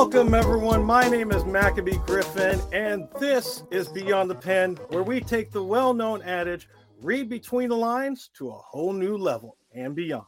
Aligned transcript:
Welcome, 0.00 0.32
everyone. 0.32 0.84
My 0.84 1.08
name 1.08 1.32
is 1.32 1.44
Maccabee 1.44 1.98
Griffin, 2.06 2.60
and 2.72 3.08
this 3.18 3.64
is 3.72 3.88
Beyond 3.88 4.30
the 4.30 4.36
Pen, 4.36 4.76
where 4.90 5.02
we 5.02 5.20
take 5.20 5.50
the 5.50 5.64
well 5.64 5.92
known 5.92 6.22
adage 6.22 6.68
read 7.02 7.28
between 7.28 7.68
the 7.68 7.76
lines 7.76 8.30
to 8.38 8.48
a 8.48 8.52
whole 8.58 8.92
new 8.92 9.16
level 9.18 9.56
and 9.74 9.96
beyond. 9.96 10.24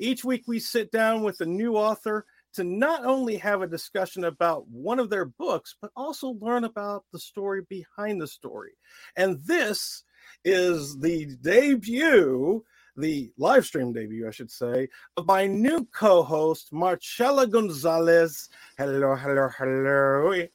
Each 0.00 0.24
week, 0.24 0.42
we 0.48 0.58
sit 0.58 0.90
down 0.90 1.22
with 1.22 1.40
a 1.40 1.46
new 1.46 1.76
author 1.76 2.26
to 2.54 2.64
not 2.64 3.04
only 3.04 3.36
have 3.36 3.62
a 3.62 3.68
discussion 3.68 4.24
about 4.24 4.66
one 4.66 4.98
of 4.98 5.10
their 5.10 5.26
books, 5.26 5.76
but 5.80 5.92
also 5.94 6.36
learn 6.40 6.64
about 6.64 7.04
the 7.12 7.20
story 7.20 7.62
behind 7.68 8.20
the 8.20 8.26
story. 8.26 8.72
And 9.14 9.38
this 9.46 10.02
is 10.44 10.98
the 10.98 11.36
debut 11.40 12.64
the 12.98 13.30
live 13.38 13.64
stream 13.64 13.92
debut, 13.92 14.26
I 14.26 14.30
should 14.30 14.50
say, 14.50 14.88
of 15.16 15.26
my 15.26 15.46
new 15.46 15.86
co 15.94 16.22
host, 16.22 16.72
Marcela 16.72 17.46
Gonzalez. 17.46 18.48
Hello, 18.76 19.14
hello, 19.14 19.48
hello. 19.56 20.46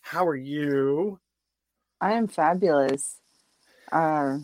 How 0.00 0.26
are 0.26 0.36
you? 0.36 1.18
I 2.00 2.12
am 2.12 2.26
fabulous. 2.26 3.18
Uh, 3.92 4.38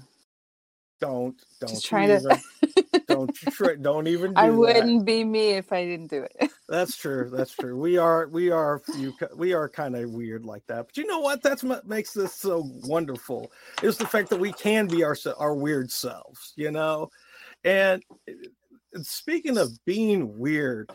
don't, 1.00 1.34
don't. 1.60 1.68
Just 1.68 1.86
trying 1.86 2.08
to. 2.08 2.40
don't, 3.08 3.34
try, 3.34 3.74
don't 3.74 4.06
even. 4.06 4.34
Do 4.34 4.40
I 4.40 4.50
wouldn't 4.50 5.00
that. 5.00 5.04
be 5.04 5.24
me 5.24 5.50
if 5.50 5.72
I 5.72 5.84
didn't 5.84 6.08
do 6.08 6.22
it. 6.22 6.50
That's 6.68 6.96
true. 6.96 7.30
That's 7.32 7.52
true. 7.54 7.76
We 7.76 7.96
are, 7.96 8.28
we 8.28 8.50
are, 8.50 8.82
you, 8.96 9.14
we 9.34 9.52
are 9.54 9.68
kind 9.68 9.96
of 9.96 10.10
weird 10.10 10.44
like 10.44 10.66
that. 10.66 10.86
But 10.86 10.96
you 10.96 11.06
know 11.06 11.18
what? 11.18 11.42
That's 11.42 11.64
what 11.64 11.88
makes 11.88 12.12
this 12.12 12.34
so 12.34 12.70
wonderful. 12.84 13.50
Is 13.82 13.96
the 13.96 14.06
fact 14.06 14.28
that 14.30 14.38
we 14.38 14.52
can 14.52 14.86
be 14.86 15.02
our 15.02 15.16
our 15.38 15.54
weird 15.54 15.90
selves. 15.90 16.52
You 16.54 16.70
know 16.70 17.10
and 17.64 18.02
speaking 19.02 19.58
of 19.58 19.84
being 19.84 20.38
weird, 20.38 20.90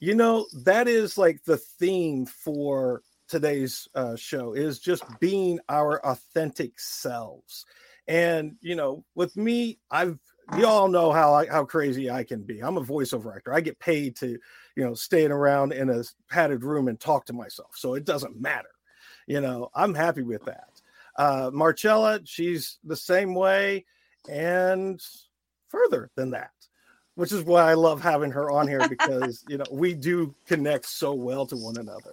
you 0.00 0.14
know, 0.14 0.46
that 0.64 0.88
is 0.88 1.18
like 1.18 1.44
the 1.44 1.58
theme 1.58 2.26
for 2.26 3.02
today's 3.28 3.88
uh, 3.94 4.16
show 4.16 4.54
is 4.54 4.78
just 4.78 5.04
being 5.20 5.60
our 5.68 6.04
authentic 6.04 6.80
selves. 6.80 7.64
And, 8.08 8.56
you 8.60 8.74
know, 8.74 9.04
with 9.14 9.36
me, 9.36 9.78
I've, 9.90 10.18
you 10.56 10.66
all 10.66 10.88
know 10.88 11.12
how 11.12 11.44
how 11.48 11.64
crazy 11.64 12.10
I 12.10 12.24
can 12.24 12.42
be. 12.42 12.60
I'm 12.60 12.76
a 12.76 12.84
voiceover 12.84 13.36
actor. 13.36 13.54
I 13.54 13.60
get 13.60 13.78
paid 13.78 14.16
to, 14.16 14.36
you 14.74 14.84
know, 14.84 14.94
stand 14.94 15.32
around 15.32 15.72
in 15.72 15.90
a 15.90 16.02
padded 16.28 16.64
room 16.64 16.88
and 16.88 16.98
talk 16.98 17.24
to 17.26 17.32
myself. 17.32 17.70
So 17.76 17.94
it 17.94 18.04
doesn't 18.04 18.40
matter. 18.40 18.70
You 19.28 19.40
know, 19.40 19.70
I'm 19.76 19.94
happy 19.94 20.22
with 20.22 20.44
that. 20.46 20.82
Uh, 21.14 21.50
Marcela, 21.52 22.20
she's 22.24 22.78
the 22.82 22.96
same 22.96 23.34
way. 23.34 23.84
And 24.28 25.00
further 25.70 26.10
than 26.16 26.30
that, 26.30 26.50
which 27.14 27.32
is 27.32 27.44
why 27.44 27.70
I 27.70 27.74
love 27.74 28.00
having 28.02 28.30
her 28.32 28.50
on 28.50 28.68
here 28.68 28.88
because 28.88 29.44
you 29.48 29.56
know 29.56 29.64
we 29.70 29.94
do 29.94 30.34
connect 30.46 30.86
so 30.86 31.14
well 31.14 31.46
to 31.46 31.56
one 31.56 31.78
another. 31.78 32.12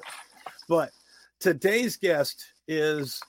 But 0.69 0.91
today's 1.39 1.97
guest 1.97 2.45
is 2.67 3.19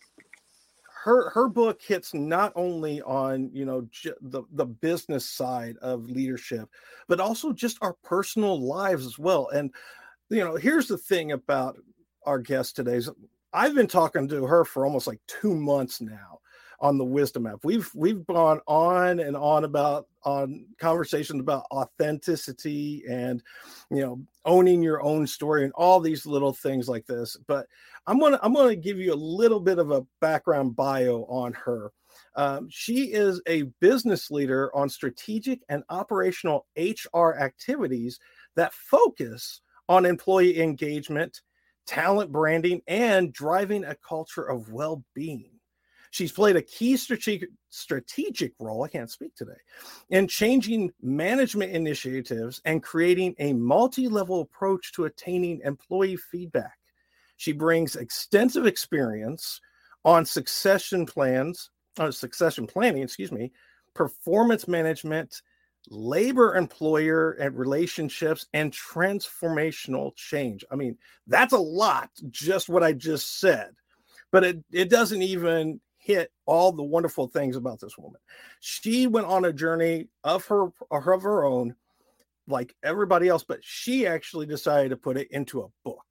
her 1.04 1.30
her 1.30 1.48
book 1.48 1.80
hits 1.80 2.12
not 2.12 2.52
only 2.54 3.00
on 3.02 3.50
you 3.52 3.64
know 3.64 3.86
j- 3.90 4.12
the 4.20 4.42
the 4.52 4.66
business 4.66 5.28
side 5.28 5.76
of 5.80 6.10
leadership 6.10 6.68
but 7.06 7.20
also 7.20 7.52
just 7.52 7.78
our 7.82 7.94
personal 8.02 8.60
lives 8.60 9.06
as 9.06 9.18
well 9.18 9.48
and 9.48 9.72
you 10.28 10.44
know 10.44 10.56
here's 10.56 10.88
the 10.88 10.98
thing 10.98 11.32
about 11.32 11.76
our 12.26 12.38
guest 12.38 12.74
today's 12.76 13.08
i've 13.52 13.74
been 13.74 13.86
talking 13.86 14.26
to 14.28 14.44
her 14.44 14.64
for 14.64 14.84
almost 14.84 15.06
like 15.06 15.20
two 15.26 15.54
months 15.54 16.00
now 16.00 16.40
on 16.80 16.98
the 16.98 17.04
wisdom 17.04 17.46
app. 17.46 17.60
We've 17.64 17.90
we've 17.94 18.26
gone 18.26 18.60
on 18.66 19.20
and 19.20 19.36
on 19.36 19.64
about 19.64 20.06
on 20.24 20.66
conversations 20.78 21.40
about 21.40 21.66
authenticity 21.72 23.02
and 23.08 23.42
you 23.90 24.00
know 24.00 24.20
owning 24.44 24.82
your 24.82 25.02
own 25.02 25.26
story 25.26 25.64
and 25.64 25.72
all 25.74 26.00
these 26.00 26.26
little 26.26 26.52
things 26.52 26.88
like 26.88 27.06
this. 27.06 27.36
But 27.46 27.66
I'm 28.06 28.18
gonna 28.20 28.38
I'm 28.42 28.54
gonna 28.54 28.76
give 28.76 28.98
you 28.98 29.12
a 29.12 29.16
little 29.16 29.60
bit 29.60 29.78
of 29.78 29.90
a 29.90 30.06
background 30.20 30.76
bio 30.76 31.24
on 31.28 31.52
her. 31.54 31.92
Um, 32.36 32.68
she 32.70 33.12
is 33.12 33.40
a 33.48 33.62
business 33.80 34.30
leader 34.30 34.74
on 34.74 34.88
strategic 34.88 35.60
and 35.68 35.82
operational 35.90 36.66
HR 36.76 37.32
activities 37.32 38.18
that 38.54 38.72
focus 38.72 39.60
on 39.88 40.06
employee 40.06 40.60
engagement, 40.60 41.40
talent 41.86 42.30
branding, 42.30 42.82
and 42.86 43.32
driving 43.32 43.84
a 43.84 43.96
culture 43.96 44.44
of 44.44 44.72
well 44.72 45.02
being. 45.14 45.57
She's 46.10 46.32
played 46.32 46.56
a 46.56 46.62
key 46.62 46.96
strategic 46.96 47.50
strategic 47.70 48.52
role, 48.58 48.82
I 48.84 48.88
can't 48.88 49.10
speak 49.10 49.34
today, 49.34 49.52
in 50.10 50.26
changing 50.26 50.92
management 51.02 51.72
initiatives 51.72 52.60
and 52.64 52.82
creating 52.82 53.34
a 53.38 53.52
multi-level 53.52 54.40
approach 54.40 54.92
to 54.92 55.04
attaining 55.04 55.60
employee 55.64 56.16
feedback. 56.16 56.78
She 57.36 57.52
brings 57.52 57.96
extensive 57.96 58.66
experience 58.66 59.60
on 60.04 60.24
succession 60.24 61.06
plans, 61.06 61.70
uh, 61.98 62.10
succession 62.10 62.66
planning, 62.66 63.02
excuse 63.02 63.30
me, 63.30 63.52
performance 63.94 64.66
management, 64.66 65.42
labor 65.90 66.56
employer 66.56 67.32
and 67.32 67.56
relationships 67.56 68.46
and 68.54 68.72
transformational 68.72 70.14
change. 70.16 70.64
I 70.70 70.76
mean, 70.76 70.96
that's 71.26 71.52
a 71.52 71.58
lot 71.58 72.10
just 72.30 72.68
what 72.68 72.82
I 72.82 72.92
just 72.92 73.40
said. 73.40 73.70
But 74.30 74.44
it, 74.44 74.64
it 74.70 74.90
doesn't 74.90 75.22
even 75.22 75.80
hit 76.08 76.32
all 76.46 76.72
the 76.72 76.82
wonderful 76.82 77.28
things 77.28 77.54
about 77.54 77.78
this 77.78 77.98
woman. 77.98 78.18
She 78.60 79.06
went 79.06 79.26
on 79.26 79.44
a 79.44 79.52
journey 79.52 80.08
of 80.24 80.44
her 80.46 80.68
of 80.90 81.22
her 81.22 81.44
own, 81.44 81.74
like 82.48 82.74
everybody 82.82 83.28
else, 83.28 83.44
but 83.46 83.60
she 83.62 84.06
actually 84.06 84.46
decided 84.46 84.88
to 84.88 84.96
put 84.96 85.18
it 85.18 85.28
into 85.30 85.60
a 85.60 85.68
book. 85.84 86.06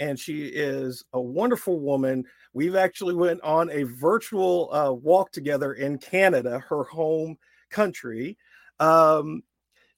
And 0.00 0.18
she 0.18 0.46
is 0.46 1.04
a 1.12 1.20
wonderful 1.20 1.78
woman. 1.78 2.24
We've 2.52 2.74
actually 2.74 3.14
went 3.14 3.40
on 3.42 3.70
a 3.70 3.84
virtual 3.84 4.74
uh, 4.74 4.92
walk 4.92 5.30
together 5.30 5.74
in 5.74 5.98
Canada, 5.98 6.58
her 6.68 6.82
home 6.82 7.38
country. 7.70 8.36
Um, 8.80 9.44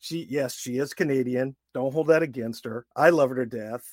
she, 0.01 0.27
yes, 0.29 0.55
she 0.55 0.77
is 0.77 0.93
Canadian. 0.93 1.57
Don't 1.73 1.95
hold 1.95 2.09
that 2.09 2.23
against 2.23 2.67
her. 2.67 2.85
I 2.95 3.09
love 3.09 3.31
her 3.31 3.37
to 3.37 3.47
death. 3.47 3.85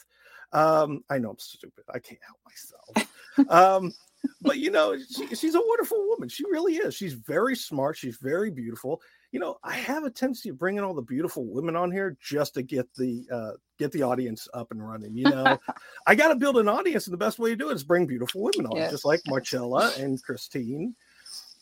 Um, 0.52 1.06
I 1.09 1.19
know 1.19 1.30
I'm 1.30 1.40
stupid. 1.40 1.86
I 1.90 2.00
can't 2.00 2.19
help 2.22 2.40
myself. 2.46 3.08
Um, 3.48 3.94
but 4.42 4.58
you 4.58 4.72
know, 4.72 4.98
she, 4.98 5.28
she's 5.36 5.56
a 5.56 5.62
wonderful 5.62 5.98
woman. 6.08 6.30
She 6.30 6.44
really 6.46 6.76
is. 6.76 6.96
She's 6.96 7.14
very 7.14 7.56
smart. 7.56 7.98
She's 7.98 8.18
very 8.18 8.52
beautiful. 8.52 9.02
You 9.32 9.40
know, 9.40 9.58
I 9.64 9.74
have 9.76 10.04
a 10.04 10.09
tendency 10.09 10.50
of 10.50 10.58
bringing 10.58 10.84
all 10.84 10.94
the 10.94 11.02
beautiful 11.02 11.46
women 11.46 11.76
on 11.76 11.92
here 11.92 12.18
just 12.20 12.56
to 12.56 12.64
get 12.64 12.94
the 12.96 13.26
uh, 13.31 13.52
get 13.80 13.92
the 13.92 14.04
audience 14.04 14.48
up 14.54 14.72
and 14.72 14.86
running. 14.86 15.16
You 15.16 15.26
know, 15.26 15.58
I 16.08 16.16
got 16.16 16.30
to 16.30 16.36
build 16.36 16.58
an 16.58 16.68
audience, 16.68 17.08
and 17.08 17.14
the 17.14 17.18
best 17.18 17.40
way 17.40 17.52
to 17.52 17.56
do 17.56 17.70
it 17.70 17.76
is 17.76 17.84
bring 17.84 18.06
beautiful 18.06 18.42
women 18.42 18.72
on, 18.72 18.78
yes. 18.78 18.92
just 18.92 19.06
like 19.06 19.22
Marcela 19.28 19.92
and 19.98 20.22
Kristine, 20.24 20.94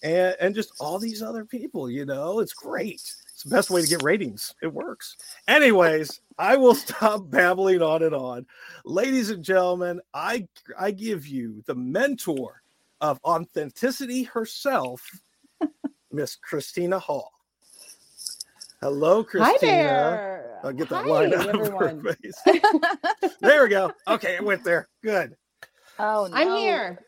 and 0.01 0.35
and 0.39 0.55
just 0.55 0.71
all 0.79 0.99
these 0.99 1.21
other 1.21 1.45
people. 1.45 1.89
You 1.89 2.05
know, 2.05 2.39
it's 2.39 2.53
great. 2.53 3.01
It's 3.39 3.45
the 3.45 3.55
best 3.55 3.69
way 3.69 3.81
to 3.81 3.87
get 3.87 4.03
ratings. 4.03 4.53
It 4.61 4.73
works. 4.73 5.15
Anyways, 5.47 6.19
I 6.37 6.57
will 6.57 6.75
stop 6.75 7.29
babbling 7.29 7.81
on 7.81 8.03
and 8.03 8.13
on. 8.13 8.45
Ladies 8.83 9.29
and 9.29 9.41
gentlemen, 9.45 10.01
I 10.13 10.45
I 10.77 10.91
give 10.91 11.25
you 11.25 11.63
the 11.65 11.75
mentor 11.75 12.61
of 12.99 13.17
authenticity 13.23 14.23
herself, 14.23 15.09
Miss 16.11 16.35
Christina 16.35 16.99
Holle. 16.99 17.31
Hello, 18.81 19.23
Christina. 19.23 19.53
Hi 19.53 19.57
there. 19.65 20.59
I'll 20.65 20.73
get 20.73 20.89
that 20.89 21.05
Hi, 21.05 21.09
line 21.09 21.33
out 21.33 21.47
everyone. 21.47 21.83
of 21.83 22.03
her 22.03 22.13
face. 22.15 22.41
there 23.39 23.63
we 23.63 23.69
go. 23.69 23.93
Okay, 24.09 24.35
it 24.35 24.43
went 24.43 24.65
there. 24.65 24.89
Good. 25.01 25.37
Oh, 25.99 26.27
no. 26.27 26.35
I'm 26.35 26.57
here. 26.57 26.99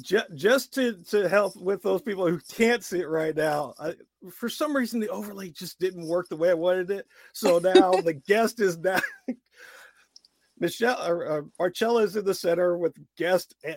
Just, 0.00 0.34
just 0.34 0.74
to 0.74 0.94
to 1.10 1.28
help 1.28 1.56
with 1.56 1.82
those 1.82 2.00
people 2.00 2.26
who 2.26 2.40
can't 2.50 2.82
see 2.82 3.00
it 3.00 3.08
right 3.08 3.36
now. 3.36 3.74
I, 3.78 3.94
for 4.30 4.48
some 4.48 4.74
reason, 4.74 5.00
the 5.00 5.10
overlay 5.10 5.50
just 5.50 5.78
didn't 5.78 6.06
work 6.08 6.28
the 6.28 6.36
way 6.36 6.50
I 6.50 6.54
wanted 6.54 6.90
it. 6.90 7.06
So 7.34 7.58
now 7.58 7.92
the 8.00 8.14
guest 8.14 8.60
is 8.60 8.78
now. 8.78 9.00
Michelle 10.60 11.06
or 11.06 11.30
uh, 11.30 11.42
Marcela 11.58 12.02
is 12.02 12.16
in 12.16 12.24
the 12.24 12.34
center 12.34 12.76
with 12.76 12.92
guest 13.16 13.54
eh, 13.62 13.76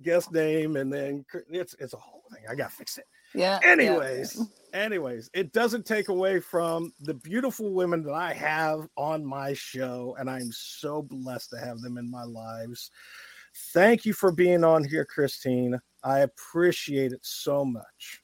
guest 0.00 0.32
name, 0.32 0.76
and 0.76 0.92
then 0.92 1.24
it's 1.50 1.74
it's 1.78 1.92
a 1.92 1.98
whole 1.98 2.22
thing. 2.32 2.44
I 2.48 2.54
gotta 2.54 2.70
fix 2.70 2.98
it. 2.98 3.04
Yeah. 3.34 3.58
Anyways, 3.62 4.36
yeah. 4.38 4.80
anyways, 4.80 5.30
it 5.34 5.52
doesn't 5.52 5.86
take 5.86 6.08
away 6.08 6.40
from 6.40 6.92
the 7.00 7.14
beautiful 7.14 7.72
women 7.72 8.02
that 8.04 8.14
I 8.14 8.32
have 8.32 8.88
on 8.96 9.24
my 9.24 9.52
show, 9.54 10.16
and 10.18 10.30
I'm 10.30 10.50
so 10.52 11.02
blessed 11.02 11.50
to 11.50 11.58
have 11.58 11.80
them 11.80 11.98
in 11.98 12.10
my 12.10 12.24
lives. 12.24 12.90
Thank 13.54 14.04
you 14.04 14.12
for 14.12 14.32
being 14.32 14.64
on 14.64 14.84
here, 14.84 15.06
Kristine. 15.06 15.78
I 16.02 16.20
appreciate 16.20 17.12
it 17.12 17.20
so 17.22 17.64
much. 17.64 18.22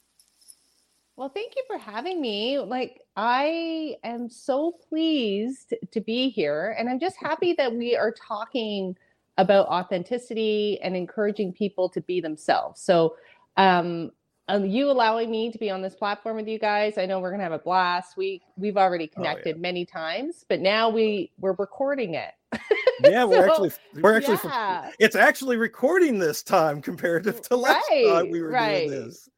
Well, 1.16 1.28
thank 1.28 1.54
you 1.56 1.64
for 1.66 1.78
having 1.78 2.20
me. 2.20 2.60
Like, 2.60 3.00
I 3.16 3.96
am 4.04 4.30
so 4.30 4.72
pleased 4.88 5.74
to 5.90 6.00
be 6.00 6.30
here, 6.30 6.76
and 6.78 6.88
I'm 6.88 7.00
just 7.00 7.16
happy 7.16 7.52
that 7.58 7.74
we 7.74 7.96
are 7.96 8.12
talking 8.12 8.96
about 9.36 9.66
authenticity 9.66 10.80
and 10.80 10.96
encouraging 10.96 11.52
people 11.52 11.88
to 11.90 12.00
be 12.00 12.20
themselves. 12.20 12.80
So, 12.80 13.16
um, 13.56 14.12
um, 14.48 14.64
you 14.64 14.90
allowing 14.90 15.30
me 15.30 15.50
to 15.52 15.58
be 15.58 15.70
on 15.70 15.82
this 15.82 15.94
platform 15.94 16.36
with 16.36 16.48
you 16.48 16.58
guys, 16.58 16.96
I 16.96 17.04
know 17.04 17.20
we're 17.20 17.30
gonna 17.30 17.42
have 17.42 17.52
a 17.52 17.58
blast. 17.58 18.16
We 18.16 18.40
we've 18.56 18.76
already 18.76 19.06
connected 19.06 19.54
oh, 19.54 19.58
yeah. 19.58 19.60
many 19.60 19.84
times, 19.84 20.44
but 20.48 20.60
now 20.60 20.88
we 20.88 21.32
we're 21.38 21.52
recording 21.52 22.14
it. 22.14 22.32
Yeah, 23.02 23.24
we're 23.24 23.48
actually 23.50 23.70
we're 24.00 24.16
actually 24.16 24.38
yeah. 24.44 24.90
it's 24.98 25.16
actually 25.16 25.56
recording 25.56 26.18
this 26.18 26.42
time 26.42 26.80
comparative 26.82 27.42
to 27.42 27.56
last 27.56 27.84
right, 27.90 28.06
time 28.06 28.30
we 28.30 28.42
were 28.42 28.50
right. 28.50 28.88
doing 28.88 28.90
this. 28.90 29.28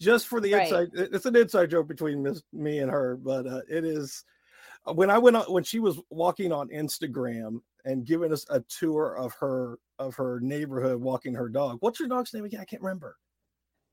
Just 0.00 0.28
for 0.28 0.40
the 0.40 0.54
right. 0.54 0.62
inside, 0.62 0.88
it's 0.94 1.26
an 1.26 1.36
inside 1.36 1.70
joke 1.70 1.88
between 1.88 2.26
me 2.52 2.78
and 2.78 2.90
her, 2.90 3.16
but 3.16 3.46
uh, 3.46 3.60
it 3.68 3.84
is 3.84 4.24
uh, 4.86 4.92
when 4.92 5.10
I 5.10 5.18
went 5.18 5.36
on 5.36 5.44
when 5.44 5.64
she 5.64 5.78
was 5.78 6.00
walking 6.10 6.52
on 6.52 6.68
Instagram 6.68 7.60
and 7.84 8.04
giving 8.04 8.32
us 8.32 8.46
a 8.50 8.60
tour 8.60 9.16
of 9.16 9.32
her 9.34 9.78
of 9.98 10.14
her 10.16 10.40
neighborhood, 10.40 11.00
walking 11.00 11.34
her 11.34 11.48
dog. 11.48 11.78
What's 11.80 12.00
your 12.00 12.08
dog's 12.08 12.32
name 12.32 12.44
again? 12.44 12.60
I 12.60 12.64
can't 12.64 12.82
remember. 12.82 13.16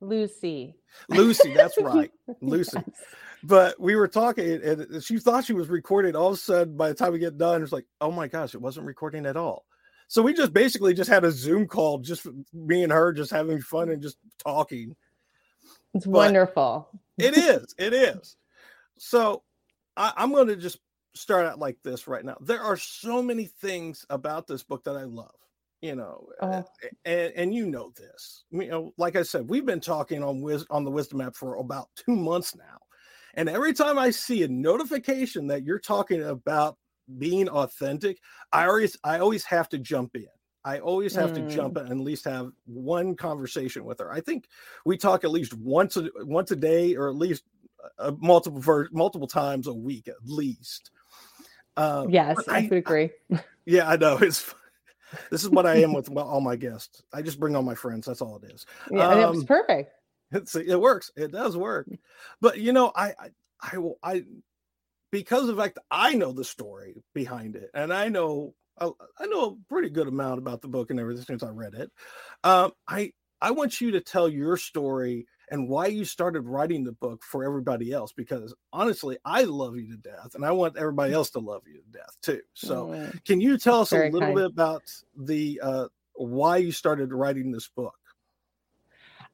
Lucy. 0.01 0.75
Lucy, 1.09 1.53
that's 1.53 1.77
right. 1.81 2.11
Lucy. 2.41 2.71
Yes. 2.75 3.01
But 3.44 3.79
we 3.79 3.95
were 3.95 4.07
talking 4.07 4.61
and 4.63 5.03
she 5.03 5.19
thought 5.19 5.45
she 5.45 5.53
was 5.53 5.69
recording. 5.69 6.15
All 6.15 6.29
of 6.29 6.33
a 6.33 6.38
sudden, 6.38 6.75
by 6.75 6.89
the 6.89 6.95
time 6.95 7.13
we 7.13 7.19
get 7.19 7.38
done, 7.38 7.61
it's 7.61 7.71
like, 7.71 7.85
oh 8.01 8.11
my 8.11 8.27
gosh, 8.27 8.55
it 8.55 8.61
wasn't 8.61 8.88
recording 8.88 9.25
at 9.25 9.38
all. 9.38 9.65
So 10.07 10.21
we 10.21 10.33
just 10.33 10.53
basically 10.53 10.94
just 10.94 11.09
had 11.09 11.23
a 11.23 11.31
Zoom 11.31 11.67
call, 11.67 11.99
just 11.99 12.25
me 12.53 12.83
and 12.83 12.91
her 12.91 13.13
just 13.13 13.31
having 13.31 13.61
fun 13.61 13.89
and 13.89 14.01
just 14.01 14.17
talking. 14.44 14.95
It's 15.94 16.05
but 16.05 16.13
wonderful. 16.13 16.89
it 17.17 17.38
is. 17.38 17.75
It 17.77 17.94
is. 17.94 18.38
So 18.97 19.44
I, 19.95 20.13
I'm 20.15 20.31
going 20.31 20.47
to 20.47 20.55
just 20.55 20.79
start 21.13 21.45
out 21.45 21.59
like 21.59 21.77
this 21.83 22.07
right 22.07 22.23
now. 22.23 22.38
There 22.41 22.61
are 22.61 22.77
so 22.77 23.21
many 23.21 23.45
things 23.45 24.05
about 24.09 24.47
this 24.47 24.63
book 24.63 24.83
that 24.85 24.95
I 24.95 25.03
love 25.03 25.35
you 25.81 25.95
know 25.95 26.27
uh, 26.41 26.63
and 27.06 27.31
and 27.35 27.53
you 27.53 27.68
know 27.68 27.91
this 27.95 28.45
you 28.51 28.68
know 28.68 28.91
like 28.97 29.15
i 29.15 29.21
said 29.21 29.47
we've 29.50 29.65
been 29.65 29.79
talking 29.79 30.24
on 30.24 30.41
Wis- 30.41 30.65
on 30.69 30.83
the 30.83 30.91
wisdom 30.91 31.21
app 31.21 31.35
for 31.35 31.56
about 31.57 31.89
two 31.95 32.15
months 32.15 32.56
now 32.56 32.77
and 33.35 33.47
every 33.47 33.74
time 33.74 34.00
i 34.00 34.09
see 34.09 34.44
a 34.44 34.47
notification 34.47 35.47
that 35.47 35.63
you're 35.63 35.79
talking 35.79 36.24
about 36.24 36.77
being 37.18 37.47
authentic 37.50 38.19
i 38.51 38.65
always 38.65 38.97
i 39.03 39.19
always 39.19 39.45
have 39.45 39.69
to 39.69 39.77
jump 39.77 40.15
in 40.15 40.25
i 40.65 40.79
always 40.79 41.15
have 41.15 41.31
mm. 41.31 41.35
to 41.35 41.56
jump 41.56 41.75
mm. 41.75 41.81
in 41.81 41.91
and 41.91 42.01
at 42.01 42.06
least 42.06 42.25
have 42.25 42.51
one 42.65 43.15
conversation 43.15 43.85
with 43.85 44.00
her 44.00 44.12
i 44.12 44.19
think 44.19 44.47
we 44.85 44.97
talk 44.97 45.23
at 45.23 45.31
least 45.31 45.53
once 45.53 45.95
a 45.95 46.09
once 46.23 46.51
a 46.51 46.56
day 46.56 46.95
or 46.95 47.09
at 47.09 47.15
least 47.15 47.44
uh, 48.00 48.12
multiple 48.19 48.59
ver- 48.59 48.89
multiple 48.91 49.27
times 49.27 49.68
a 49.68 49.73
week 49.73 50.07
at 50.07 50.15
least 50.25 50.91
um, 51.77 52.09
yes 52.09 52.35
I, 52.47 52.57
I 52.57 52.62
would 52.63 52.80
agree 52.80 53.12
yeah 53.65 53.88
i 53.88 53.95
know 53.95 54.18
it's 54.18 54.53
this 55.31 55.44
is 55.44 55.50
what 55.50 55.65
I 55.65 55.77
am 55.77 55.94
with 55.94 56.09
all 56.15 56.42
my 56.42 56.56
guests. 56.56 57.01
I 57.13 57.21
just 57.21 57.39
bring 57.39 57.56
all 57.56 57.63
my 57.63 57.75
friends. 57.75 58.06
That's 58.06 58.21
all 58.21 58.39
it 58.42 58.51
is. 58.51 58.65
Yeah, 58.92 59.07
um, 59.07 59.36
it's 59.36 59.45
perfect. 59.45 59.92
It's, 60.30 60.57
it 60.57 60.75
works. 60.77 61.09
It 61.15 61.31
does 61.31 61.56
work. 61.56 61.88
But 62.42 62.59
you 62.59 62.74
know, 62.74 62.92
I, 62.94 63.13
I, 63.18 63.30
I 63.62 63.77
will, 63.77 63.98
I, 64.04 64.25
because 65.09 65.48
of 65.48 65.56
the 65.56 65.63
fact 65.63 65.80
I 65.89 66.15
know 66.15 66.33
the 66.33 66.44
story 66.44 67.01
behind 67.13 67.56
it, 67.56 67.69
and 67.74 67.94
I 67.94 68.09
know, 68.09 68.54
I, 68.77 68.89
I 69.18 69.25
know 69.27 69.45
a 69.45 69.74
pretty 69.74 69.89
good 69.89 70.09
amount 70.09 70.39
about 70.39 70.62
the 70.62 70.68
book 70.68 70.92
and 70.92 71.00
everything 71.00 71.24
since 71.24 71.44
I 71.44 71.50
read 71.51 71.75
it. 71.75 71.89
Um, 72.44 72.74
I, 72.86 73.13
I 73.42 73.51
want 73.51 73.80
you 73.80 73.92
to 73.92 74.01
tell 74.01 74.27
your 74.27 74.57
story 74.57 75.27
and 75.49 75.69
why 75.69 75.88
you 75.88 76.03
started 76.03 76.41
writing 76.41 76.83
the 76.83 76.91
book 76.94 77.23
for 77.23 77.44
everybody 77.44 77.91
else 77.91 78.11
because 78.11 78.53
honestly 78.73 79.17
i 79.25 79.44
love 79.44 79.77
you 79.77 79.88
to 79.89 79.97
death 79.97 80.35
and 80.35 80.45
i 80.45 80.51
want 80.51 80.77
everybody 80.77 81.13
else 81.13 81.29
to 81.29 81.39
love 81.39 81.61
you 81.65 81.75
to 81.75 81.97
death 81.97 82.15
too. 82.21 82.41
So 82.53 82.88
mm. 82.88 83.25
can 83.25 83.39
you 83.39 83.57
tell 83.57 83.81
us 83.81 83.91
Very 83.91 84.09
a 84.09 84.11
little 84.11 84.27
kind. 84.27 84.35
bit 84.35 84.45
about 84.45 84.83
the 85.15 85.59
uh, 85.63 85.88
why 86.15 86.57
you 86.57 86.71
started 86.71 87.13
writing 87.13 87.51
this 87.51 87.67
book? 87.67 87.97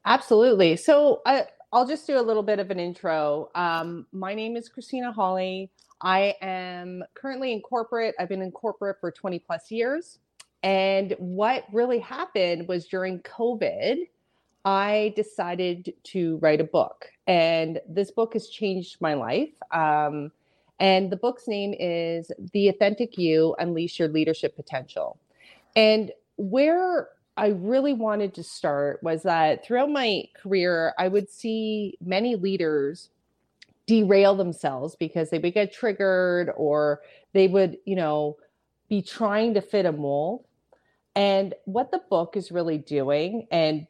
Absolutely. 0.04 0.76
So 0.76 1.22
I, 1.26 1.46
i'll 1.72 1.86
just 1.86 2.06
do 2.06 2.18
a 2.18 2.22
little 2.22 2.42
bit 2.42 2.58
of 2.58 2.70
an 2.70 2.78
intro. 2.78 3.50
Um, 3.54 4.06
my 4.12 4.34
name 4.34 4.56
is 4.56 4.68
christina 4.68 5.12
Holle 5.12 5.68
i 6.00 6.34
am 6.42 7.02
currently 7.14 7.52
in 7.52 7.60
corporate. 7.60 8.14
I've 8.18 8.28
been 8.28 8.42
in 8.42 8.52
corporate 8.52 8.96
for 9.00 9.10
20 9.10 9.38
plus 9.38 9.70
years. 9.70 10.18
And 10.62 11.14
what 11.18 11.64
really 11.72 11.98
happened 11.98 12.68
was 12.68 12.86
during 12.86 13.20
covid 13.20 14.08
I 14.64 15.12
decided 15.14 15.92
to 16.04 16.38
write 16.38 16.60
a 16.60 16.64
book, 16.64 17.06
and 17.26 17.80
this 17.88 18.10
book 18.10 18.32
has 18.32 18.48
changed 18.48 19.00
my 19.00 19.14
life. 19.14 19.52
Um, 19.70 20.32
and 20.80 21.10
the 21.10 21.16
book's 21.16 21.46
name 21.46 21.74
is 21.78 22.32
The 22.52 22.68
Authentic 22.68 23.18
You 23.18 23.54
Unleash 23.58 23.98
Your 23.98 24.08
Leadership 24.08 24.56
Potential. 24.56 25.18
And 25.76 26.12
where 26.36 27.10
I 27.36 27.48
really 27.48 27.92
wanted 27.92 28.34
to 28.34 28.42
start 28.42 29.02
was 29.02 29.22
that 29.22 29.64
throughout 29.64 29.90
my 29.90 30.24
career, 30.34 30.94
I 30.98 31.08
would 31.08 31.28
see 31.30 31.98
many 32.00 32.36
leaders 32.36 33.10
derail 33.86 34.34
themselves 34.34 34.96
because 34.96 35.30
they 35.30 35.38
would 35.38 35.54
get 35.54 35.72
triggered 35.72 36.50
or 36.56 37.02
they 37.32 37.48
would, 37.48 37.76
you 37.84 37.96
know, 37.96 38.36
be 38.88 39.02
trying 39.02 39.54
to 39.54 39.60
fit 39.60 39.84
a 39.84 39.92
mold. 39.92 40.44
And 41.16 41.54
what 41.64 41.90
the 41.92 42.02
book 42.10 42.36
is 42.36 42.50
really 42.50 42.78
doing, 42.78 43.46
and 43.50 43.86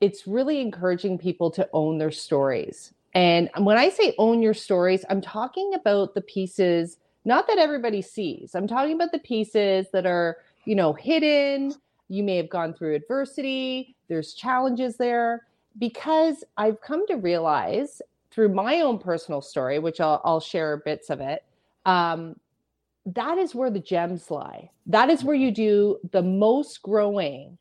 it's 0.00 0.26
really 0.26 0.60
encouraging 0.60 1.18
people 1.18 1.50
to 1.52 1.68
own 1.72 1.98
their 1.98 2.10
stories. 2.10 2.92
And 3.14 3.50
when 3.58 3.76
I 3.76 3.88
say 3.88 4.14
own 4.18 4.40
your 4.40 4.54
stories, 4.54 5.04
I'm 5.10 5.20
talking 5.20 5.74
about 5.74 6.14
the 6.14 6.20
pieces, 6.22 6.98
not 7.24 7.46
that 7.48 7.58
everybody 7.58 8.02
sees. 8.02 8.54
I'm 8.54 8.68
talking 8.68 8.94
about 8.94 9.12
the 9.12 9.18
pieces 9.18 9.86
that 9.92 10.06
are, 10.06 10.38
you 10.64 10.74
know, 10.74 10.92
hidden. 10.92 11.74
You 12.08 12.22
may 12.22 12.36
have 12.36 12.48
gone 12.48 12.74
through 12.74 12.94
adversity, 12.94 13.94
there's 14.08 14.34
challenges 14.34 14.96
there. 14.96 15.46
Because 15.78 16.42
I've 16.56 16.80
come 16.80 17.06
to 17.06 17.14
realize 17.14 18.02
through 18.30 18.48
my 18.48 18.80
own 18.80 18.98
personal 18.98 19.40
story, 19.40 19.78
which 19.78 20.00
I'll, 20.00 20.20
I'll 20.24 20.40
share 20.40 20.78
bits 20.78 21.10
of 21.10 21.20
it, 21.20 21.44
um, 21.86 22.36
that 23.06 23.38
is 23.38 23.54
where 23.54 23.70
the 23.70 23.80
gems 23.80 24.30
lie. 24.30 24.70
That 24.86 25.10
is 25.10 25.24
where 25.24 25.36
you 25.36 25.50
do 25.50 25.98
the 26.10 26.22
most 26.22 26.82
growing 26.82 27.56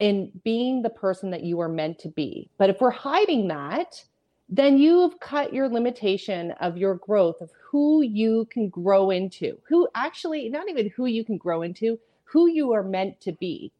in 0.00 0.30
being 0.44 0.82
the 0.82 0.90
person 0.90 1.30
that 1.30 1.42
you 1.42 1.60
are 1.60 1.68
meant 1.68 1.98
to 2.00 2.08
be. 2.08 2.48
But 2.58 2.70
if 2.70 2.80
we're 2.80 2.90
hiding 2.90 3.48
that, 3.48 4.04
then 4.48 4.78
you've 4.78 5.20
cut 5.20 5.52
your 5.52 5.68
limitation 5.68 6.52
of 6.60 6.78
your 6.78 6.94
growth 6.94 7.40
of 7.40 7.50
who 7.70 8.02
you 8.02 8.46
can 8.50 8.68
grow 8.68 9.10
into, 9.10 9.58
who 9.68 9.88
actually, 9.94 10.48
not 10.48 10.68
even 10.68 10.90
who 10.96 11.06
you 11.06 11.24
can 11.24 11.36
grow 11.36 11.62
into, 11.62 11.98
who 12.24 12.48
you 12.48 12.72
are 12.72 12.82
meant 12.82 13.20
to 13.20 13.32
be. 13.32 13.72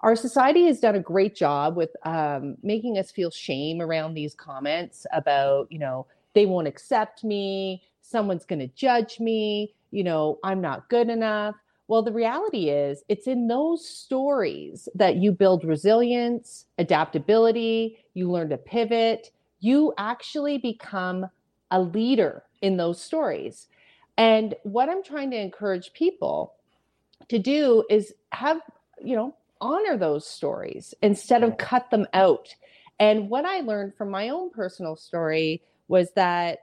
Our 0.00 0.16
society 0.16 0.66
has 0.66 0.80
done 0.80 0.94
a 0.94 1.00
great 1.00 1.34
job 1.34 1.76
with 1.76 1.90
um, 2.04 2.56
making 2.62 2.98
us 2.98 3.10
feel 3.10 3.30
shame 3.30 3.80
around 3.80 4.14
these 4.14 4.34
comments 4.34 5.06
about, 5.12 5.70
you 5.70 5.78
know, 5.78 6.06
they 6.34 6.46
won't 6.46 6.68
accept 6.68 7.24
me, 7.24 7.82
someone's 8.00 8.44
going 8.44 8.60
to 8.60 8.68
judge 8.68 9.18
me, 9.18 9.74
you 9.90 10.04
know, 10.04 10.38
I'm 10.44 10.60
not 10.60 10.88
good 10.88 11.08
enough. 11.08 11.56
Well, 11.88 12.02
the 12.02 12.12
reality 12.12 12.68
is, 12.68 13.02
it's 13.08 13.26
in 13.26 13.48
those 13.48 13.88
stories 13.88 14.90
that 14.94 15.16
you 15.16 15.32
build 15.32 15.64
resilience, 15.64 16.66
adaptability, 16.76 17.98
you 18.12 18.30
learn 18.30 18.50
to 18.50 18.58
pivot, 18.58 19.30
you 19.60 19.94
actually 19.96 20.58
become 20.58 21.26
a 21.70 21.80
leader 21.80 22.44
in 22.60 22.76
those 22.76 23.00
stories. 23.00 23.68
And 24.18 24.54
what 24.64 24.90
I'm 24.90 25.02
trying 25.02 25.30
to 25.30 25.40
encourage 25.40 25.94
people 25.94 26.54
to 27.28 27.38
do 27.38 27.84
is 27.88 28.12
have, 28.32 28.60
you 29.02 29.16
know, 29.16 29.34
honor 29.60 29.96
those 29.96 30.26
stories 30.26 30.94
instead 31.00 31.42
of 31.42 31.56
cut 31.56 31.90
them 31.90 32.06
out. 32.12 32.54
And 33.00 33.30
what 33.30 33.46
I 33.46 33.60
learned 33.60 33.94
from 33.94 34.10
my 34.10 34.28
own 34.28 34.50
personal 34.50 34.94
story 34.94 35.62
was 35.88 36.10
that 36.12 36.58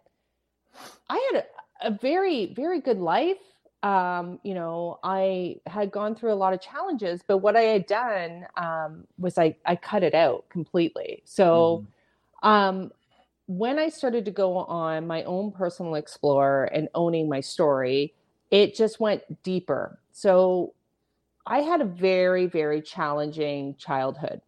I 1.10 1.32
had 1.34 1.44
a, 1.44 1.88
a 1.88 1.98
very, 2.00 2.54
very 2.54 2.80
good 2.80 3.00
life 3.00 3.38
um, 3.86 4.40
you 4.42 4.56
know, 4.56 5.00
I 5.04 5.58
had 5.68 5.92
gone 5.92 6.16
through 6.16 6.34
a 6.34 6.42
lot 6.44 6.54
of 6.54 6.60
challenges, 6.60 7.22
but 7.26 7.38
what 7.38 7.56
I 7.56 7.62
had 7.62 7.86
done 7.86 8.48
um, 8.58 9.06
was 9.20 9.38
I, 9.38 9.56
I 9.64 9.76
cut 9.76 10.02
it 10.02 10.16
out 10.16 10.50
completely. 10.50 11.22
So 11.24 11.86
mm-hmm. 12.42 12.50
um, 12.50 12.92
when 13.46 13.78
I 13.78 13.90
started 13.90 14.26
to 14.26 14.32
go 14.32 14.58
on 14.58 15.06
my 15.06 15.24
own 15.26 15.52
personal 15.52 15.94
explorer 15.94 16.66
and 16.66 16.90
owning 16.96 17.30
my 17.30 17.42
story, 17.42 18.16
it 18.50 18.74
just 18.74 19.00
went 19.00 19.22
deeper. 19.44 20.00
So 20.12 20.74
I 21.46 21.60
had 21.60 21.80
a 21.80 21.86
very, 21.86 22.48
very 22.48 22.82
challenging 22.82 23.76
childhood, 23.76 24.42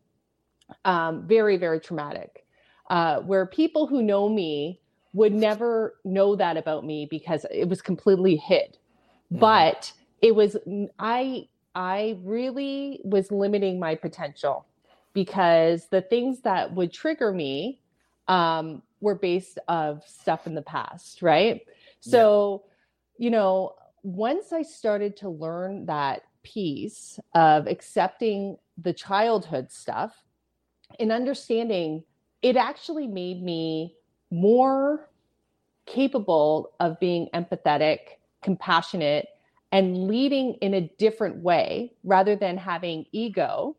um, 0.83 1.27
very, 1.27 1.57
very 1.57 1.79
traumatic, 1.79 2.47
uh, 2.89 3.19
where 3.19 3.45
people 3.45 3.85
who 3.85 4.01
know 4.01 4.29
me 4.29 4.79
would 5.13 5.33
never 5.33 5.93
know 6.03 6.35
that 6.35 6.57
about 6.57 6.83
me 6.83 7.05
because 7.05 7.45
it 7.51 7.69
was 7.69 7.83
completely 7.83 8.35
hid 8.35 8.79
But 9.29 9.91
it 10.21 10.35
was 10.35 10.57
i 10.99 11.47
i 11.75 12.17
really 12.23 13.01
was 13.03 13.31
limiting 13.31 13.79
my 13.79 13.95
potential 13.95 14.65
because 15.13 15.87
the 15.87 16.01
things 16.01 16.41
that 16.41 16.73
would 16.73 16.91
trigger 16.91 17.31
me 17.31 17.79
um, 18.27 18.83
were 18.99 19.15
based 19.15 19.57
of 19.67 20.03
stuff 20.05 20.47
in 20.47 20.55
the 20.55 20.61
past 20.61 21.21
right 21.21 21.61
so 21.99 22.63
yeah. 23.17 23.25
you 23.25 23.31
know 23.31 23.73
once 24.03 24.51
i 24.51 24.61
started 24.61 25.15
to 25.15 25.29
learn 25.29 25.85
that 25.85 26.23
piece 26.43 27.19
of 27.35 27.67
accepting 27.67 28.57
the 28.77 28.93
childhood 28.93 29.71
stuff 29.71 30.23
and 30.99 31.11
understanding 31.11 32.03
it 32.41 32.55
actually 32.55 33.07
made 33.07 33.41
me 33.41 33.95
more 34.29 35.09
capable 35.85 36.71
of 36.79 36.99
being 36.99 37.27
empathetic 37.33 38.16
compassionate 38.41 39.27
and 39.71 40.07
leading 40.07 40.53
in 40.55 40.73
a 40.73 40.81
different 40.97 41.37
way 41.37 41.91
rather 42.03 42.35
than 42.35 42.57
having 42.57 43.05
ego 43.11 43.75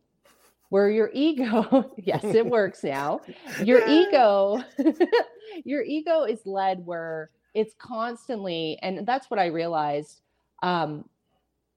where 0.68 0.90
your 0.90 1.10
ego 1.12 1.92
yes 1.96 2.22
it 2.24 2.46
works 2.46 2.84
now 2.84 3.20
your 3.62 3.86
ego 3.88 4.62
your 5.64 5.82
ego 5.82 6.24
is 6.24 6.40
led 6.44 6.84
where 6.84 7.30
it's 7.54 7.74
constantly 7.78 8.78
and 8.82 9.06
that's 9.06 9.30
what 9.30 9.40
i 9.40 9.46
realized 9.46 10.20
um 10.62 11.08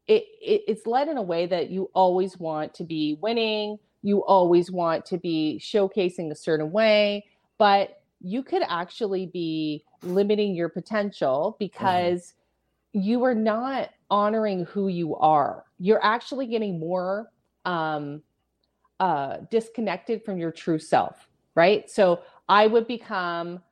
it, 0.08 0.24
it 0.42 0.64
it's 0.68 0.86
led 0.86 1.08
in 1.08 1.18
a 1.18 1.22
way 1.22 1.46
that 1.46 1.70
you 1.70 1.90
always 1.94 2.38
want 2.38 2.74
to 2.74 2.84
be 2.84 3.18
winning 3.22 3.78
you 4.02 4.24
always 4.26 4.72
want 4.72 5.06
to 5.06 5.18
be 5.18 5.60
showcasing 5.62 6.32
a 6.32 6.36
certain 6.36 6.72
way 6.72 7.24
but 7.58 8.02
you 8.24 8.44
could 8.44 8.62
actually 8.68 9.26
be 9.26 9.84
limiting 10.04 10.56
your 10.56 10.70
potential 10.70 11.52
mm-hmm. 11.52 11.66
because. 11.66 12.34
You 12.94 13.24
are 13.24 13.36
not 13.36 13.90
honoring 14.10 14.66
who 14.66 14.88
you 14.88 15.16
are 15.16 15.64
you're 15.80 16.04
actually 16.04 16.46
getting 16.46 16.80
more 16.80 17.32
um 17.66 18.22
uh, 19.02 19.38
disconnected 19.50 20.24
from 20.24 20.38
your 20.38 20.52
true 20.52 20.78
self, 20.78 21.28
right? 21.56 21.90
So 21.90 22.22
I 22.48 22.68
would 22.68 22.88
become 22.88 23.64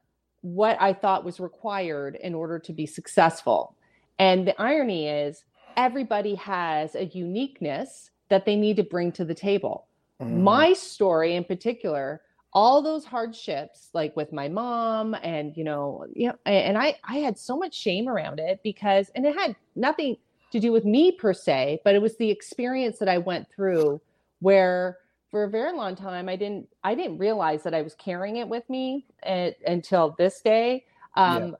what 0.41 0.75
I 0.81 0.91
thought 0.91 1.23
was 1.23 1.39
required 1.39 2.15
in 2.15 2.33
order 2.33 2.57
to 2.57 2.73
be 2.73 2.87
successful. 2.87 3.75
And 4.17 4.47
the 4.47 4.59
irony 4.59 5.07
is, 5.07 5.43
everybody 5.77 6.33
has 6.35 6.95
a 6.95 7.05
uniqueness 7.05 8.09
that 8.29 8.45
they 8.47 8.55
need 8.55 8.77
to 8.77 8.83
bring 8.83 9.11
to 9.13 9.23
the 9.23 9.35
table. 9.35 9.85
Mm. 10.19 10.41
My 10.41 10.73
story 10.73 11.35
in 11.35 11.43
particular, 11.43 12.21
all 12.53 12.81
those 12.81 13.05
hardships, 13.05 13.89
like 13.93 14.15
with 14.15 14.33
my 14.33 14.47
mom, 14.47 15.15
and 15.21 15.55
you 15.55 15.63
know, 15.63 16.05
you 16.13 16.27
know, 16.27 16.35
and 16.45 16.77
I, 16.77 16.95
I 17.03 17.17
had 17.17 17.37
so 17.37 17.57
much 17.57 17.75
shame 17.75 18.07
around 18.07 18.39
it 18.39 18.61
because, 18.63 19.11
and 19.15 19.25
it 19.25 19.37
had 19.37 19.55
nothing 19.75 20.17
to 20.51 20.59
do 20.59 20.71
with 20.71 20.85
me 20.85 21.11
per 21.11 21.33
se, 21.33 21.81
but 21.83 21.93
it 21.93 22.01
was 22.01 22.17
the 22.17 22.29
experience 22.29 22.97
that 22.99 23.09
I 23.09 23.19
went 23.19 23.47
through 23.55 24.01
where 24.39 24.97
for 25.29 25.43
a 25.43 25.49
very 25.49 25.71
long 25.71 25.95
time 25.95 26.27
i 26.27 26.35
didn't 26.35 26.67
i 26.83 26.95
didn't 26.95 27.17
realize 27.17 27.63
that 27.63 27.73
i 27.73 27.81
was 27.81 27.93
carrying 27.95 28.37
it 28.37 28.47
with 28.47 28.67
me 28.69 29.05
until 29.23 30.15
this 30.17 30.41
day 30.41 30.85
um, 31.15 31.49
yeah. 31.49 31.51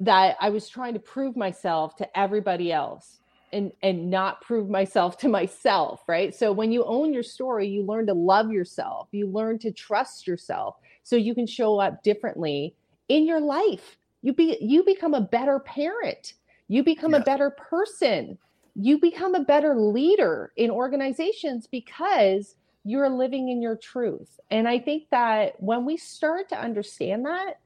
that 0.00 0.36
i 0.40 0.50
was 0.50 0.68
trying 0.68 0.94
to 0.94 1.00
prove 1.00 1.36
myself 1.36 1.96
to 1.96 2.18
everybody 2.18 2.72
else 2.72 3.20
and 3.52 3.72
and 3.82 4.10
not 4.10 4.40
prove 4.40 4.68
myself 4.68 5.18
to 5.18 5.28
myself 5.28 6.02
right 6.06 6.34
so 6.34 6.52
when 6.52 6.72
you 6.72 6.84
own 6.84 7.12
your 7.12 7.22
story 7.22 7.66
you 7.66 7.82
learn 7.82 8.06
to 8.06 8.14
love 8.14 8.50
yourself 8.50 9.08
you 9.12 9.26
learn 9.26 9.58
to 9.58 9.70
trust 9.70 10.26
yourself 10.26 10.76
so 11.02 11.16
you 11.16 11.34
can 11.34 11.46
show 11.46 11.78
up 11.78 12.02
differently 12.02 12.74
in 13.08 13.26
your 13.26 13.40
life 13.40 13.96
you 14.22 14.32
be 14.32 14.56
you 14.60 14.84
become 14.84 15.14
a 15.14 15.20
better 15.20 15.58
parent 15.58 16.34
you 16.68 16.82
become 16.82 17.12
yeah. 17.12 17.18
a 17.18 17.24
better 17.24 17.50
person 17.50 18.38
you 18.74 18.98
become 18.98 19.34
a 19.34 19.44
better 19.44 19.74
leader 19.76 20.52
in 20.56 20.70
organizations 20.70 21.66
because 21.66 22.56
you're 22.84 23.08
living 23.08 23.48
in 23.48 23.62
your 23.62 23.76
truth. 23.76 24.40
And 24.50 24.68
I 24.68 24.78
think 24.78 25.04
that 25.10 25.60
when 25.62 25.84
we 25.84 25.96
start 25.96 26.48
to 26.48 26.60
understand 26.60 27.24
that, 27.26 27.60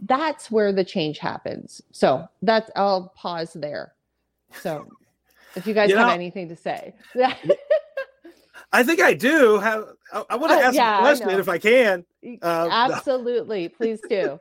that's 0.00 0.50
where 0.50 0.72
the 0.72 0.84
change 0.84 1.18
happens. 1.18 1.82
So 1.92 2.26
that's 2.42 2.70
I'll 2.76 3.12
pause 3.16 3.52
there. 3.52 3.94
So 4.62 4.88
if 5.56 5.66
you 5.66 5.74
guys 5.74 5.90
you 5.90 5.96
have 5.96 6.08
know, 6.08 6.14
anything 6.14 6.48
to 6.48 6.56
say. 6.56 6.94
I 8.72 8.84
think 8.84 9.00
I 9.00 9.14
do 9.14 9.58
have 9.58 9.84
I, 10.12 10.24
I 10.30 10.36
want 10.36 10.52
to 10.52 10.58
oh, 10.58 10.62
ask 10.62 10.74
yeah, 10.74 10.98
a 10.98 11.00
question 11.00 11.30
if 11.30 11.48
I 11.48 11.58
can. 11.58 12.04
Uh, 12.42 12.68
Absolutely. 12.70 13.64
No. 13.64 13.68
Please 13.70 14.00
do. 14.08 14.38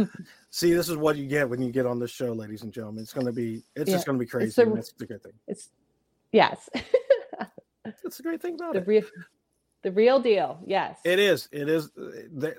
See, 0.50 0.72
this 0.72 0.88
is 0.88 0.96
what 0.96 1.16
you 1.16 1.26
get 1.26 1.48
when 1.48 1.62
you 1.62 1.70
get 1.70 1.86
on 1.86 2.00
this 2.00 2.10
show, 2.10 2.32
ladies 2.32 2.62
and 2.62 2.72
gentlemen. 2.72 3.02
It's 3.02 3.12
gonna 3.12 3.32
be 3.32 3.62
it's 3.76 3.88
yeah. 3.88 3.94
just 3.94 4.06
gonna 4.06 4.18
be 4.18 4.26
crazy. 4.26 4.48
It's 4.48 4.58
a, 4.58 4.74
it's 4.74 4.94
a 5.00 5.06
good 5.06 5.22
thing. 5.22 5.32
It's 5.46 5.70
yes. 6.32 6.68
That's 7.84 8.18
a 8.18 8.22
great 8.22 8.42
thing 8.42 8.54
about 8.54 8.72
the 8.72 8.80
it. 8.80 8.86
Real, 8.88 9.02
the 9.82 9.92
real 9.92 10.20
deal. 10.20 10.60
Yes. 10.66 10.98
It 11.04 11.18
is. 11.18 11.48
It 11.52 11.68
is. 11.68 11.90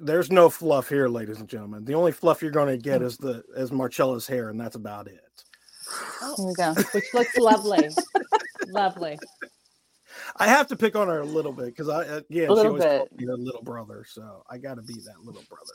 There's 0.01 0.31
no 0.31 0.49
fluff 0.49 0.89
here, 0.89 1.07
ladies 1.07 1.39
and 1.39 1.49
gentlemen. 1.49 1.85
The 1.85 1.93
only 1.93 2.11
fluff 2.11 2.41
you're 2.41 2.51
going 2.51 2.69
to 2.69 2.81
get 2.81 3.01
is 3.01 3.17
the 3.17 3.43
is 3.55 3.71
Marcela's 3.71 4.27
hair, 4.27 4.49
and 4.49 4.59
that's 4.59 4.75
about 4.75 5.07
it. 5.07 5.43
Oh, 6.21 6.35
there 6.37 6.47
we 6.47 6.53
go. 6.53 6.81
Which 6.93 7.13
looks 7.13 7.37
lovely. 7.37 7.89
lovely. 8.67 9.19
I 10.37 10.47
have 10.47 10.67
to 10.67 10.75
pick 10.75 10.95
on 10.95 11.07
her 11.07 11.21
a 11.21 11.25
little 11.25 11.53
bit 11.53 11.67
because 11.67 11.89
I 11.89 12.03
again 12.03 12.51
a 12.51 12.55
she 12.55 12.67
always 12.67 12.83
bit. 12.83 12.97
called 12.97 13.09
me 13.19 13.27
a 13.27 13.35
little 13.35 13.63
brother, 13.63 14.05
so 14.07 14.43
I 14.49 14.57
got 14.57 14.75
to 14.75 14.81
be 14.81 14.95
that 15.05 15.23
little 15.23 15.43
brother. 15.49 15.73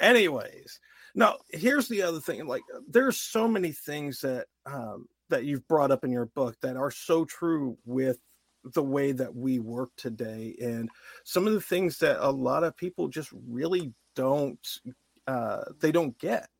Anyways, 0.00 0.80
now 1.14 1.36
here's 1.50 1.88
the 1.88 2.02
other 2.02 2.20
thing. 2.20 2.46
Like, 2.46 2.62
there's 2.88 3.18
so 3.18 3.48
many 3.48 3.72
things 3.72 4.20
that 4.20 4.46
um, 4.66 5.06
that 5.28 5.44
you've 5.44 5.66
brought 5.68 5.90
up 5.90 6.04
in 6.04 6.10
your 6.10 6.26
book 6.26 6.56
that 6.60 6.76
are 6.76 6.90
so 6.90 7.24
true 7.24 7.76
with 7.84 8.18
the 8.64 8.82
way 8.82 9.12
that 9.12 9.34
we 9.34 9.58
work 9.58 9.90
today 9.96 10.54
and 10.62 10.88
some 11.24 11.46
of 11.46 11.52
the 11.52 11.60
things 11.60 11.98
that 11.98 12.24
a 12.24 12.30
lot 12.30 12.62
of 12.62 12.76
people 12.76 13.08
just 13.08 13.30
really 13.48 13.92
don't 14.14 14.78
uh, 15.26 15.64
they 15.80 15.90
don't 15.90 16.16
get 16.18 16.50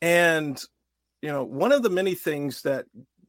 and 0.00 0.64
you 1.22 1.30
know 1.30 1.44
one 1.44 1.72
of 1.72 1.82
the 1.82 1.90
many 1.90 2.14
things 2.14 2.62
that 2.62 2.86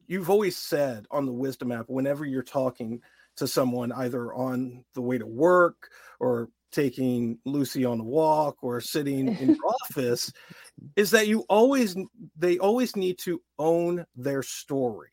you've 0.08 0.30
always 0.30 0.58
said 0.58 1.06
on 1.12 1.26
the 1.26 1.32
wisdom 1.32 1.72
app 1.72 1.86
whenever 1.88 2.26
you're 2.26 2.44
talking 2.44 3.02
to 3.38 3.48
someone 3.48 3.92
either 3.94 4.34
on 4.34 4.84
the 4.94 5.02
way 5.02 5.18
to 5.18 5.26
work 5.26 5.90
or 6.20 6.50
taking 6.72 7.38
lucy 7.46 7.86
on 7.86 8.00
a 8.00 8.04
walk 8.04 8.58
or 8.62 8.80
sitting 8.80 9.28
in 9.28 9.50
your 9.50 9.58
office 9.92 10.32
is 10.96 11.12
that 11.12 11.28
you 11.28 11.46
always 11.50 11.96
they 12.38 12.58
always 12.60 12.96
need 12.96 13.18
to 13.20 13.42
own 13.60 14.06
their 14.16 14.42
story. 14.42 15.10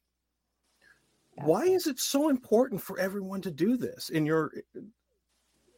Why 1.43 1.63
is 1.65 1.87
it 1.87 2.01
so 2.01 2.31
important 2.31 2.83
for 2.83 2.99
everyone 2.99 3.41
to 3.43 3.51
do 3.51 3.77
this 3.77 4.09
in 4.09 4.27
your 4.27 4.51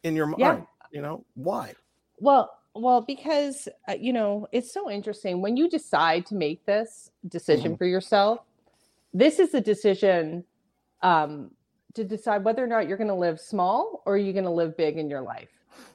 in 0.03 0.15
your 0.15 0.27
mind? 0.27 0.39
Yeah. 0.39 0.61
you 0.91 1.01
know 1.01 1.25
why? 1.35 1.73
Well 2.19 2.51
well 2.73 3.01
because 3.01 3.67
uh, 3.87 3.93
you 3.99 4.13
know 4.13 4.47
it's 4.51 4.73
so 4.73 4.89
interesting 4.89 5.41
when 5.41 5.57
you 5.57 5.69
decide 5.69 6.25
to 6.25 6.35
make 6.35 6.65
this 6.65 7.11
decision 7.27 7.71
mm-hmm. 7.71 7.77
for 7.77 7.85
yourself 7.85 8.39
this 9.13 9.39
is 9.39 9.53
a 9.53 9.61
decision 9.61 10.43
um, 11.01 11.51
to 11.93 12.03
decide 12.03 12.45
whether 12.45 12.63
or 12.63 12.67
not 12.67 12.87
you're 12.87 12.97
going 12.97 13.07
to 13.07 13.13
live 13.13 13.39
small 13.39 14.01
or 14.05 14.17
you're 14.17 14.33
going 14.33 14.45
to 14.45 14.51
live 14.51 14.77
big 14.77 14.97
in 14.97 15.09
your 15.09 15.21
life 15.21 15.49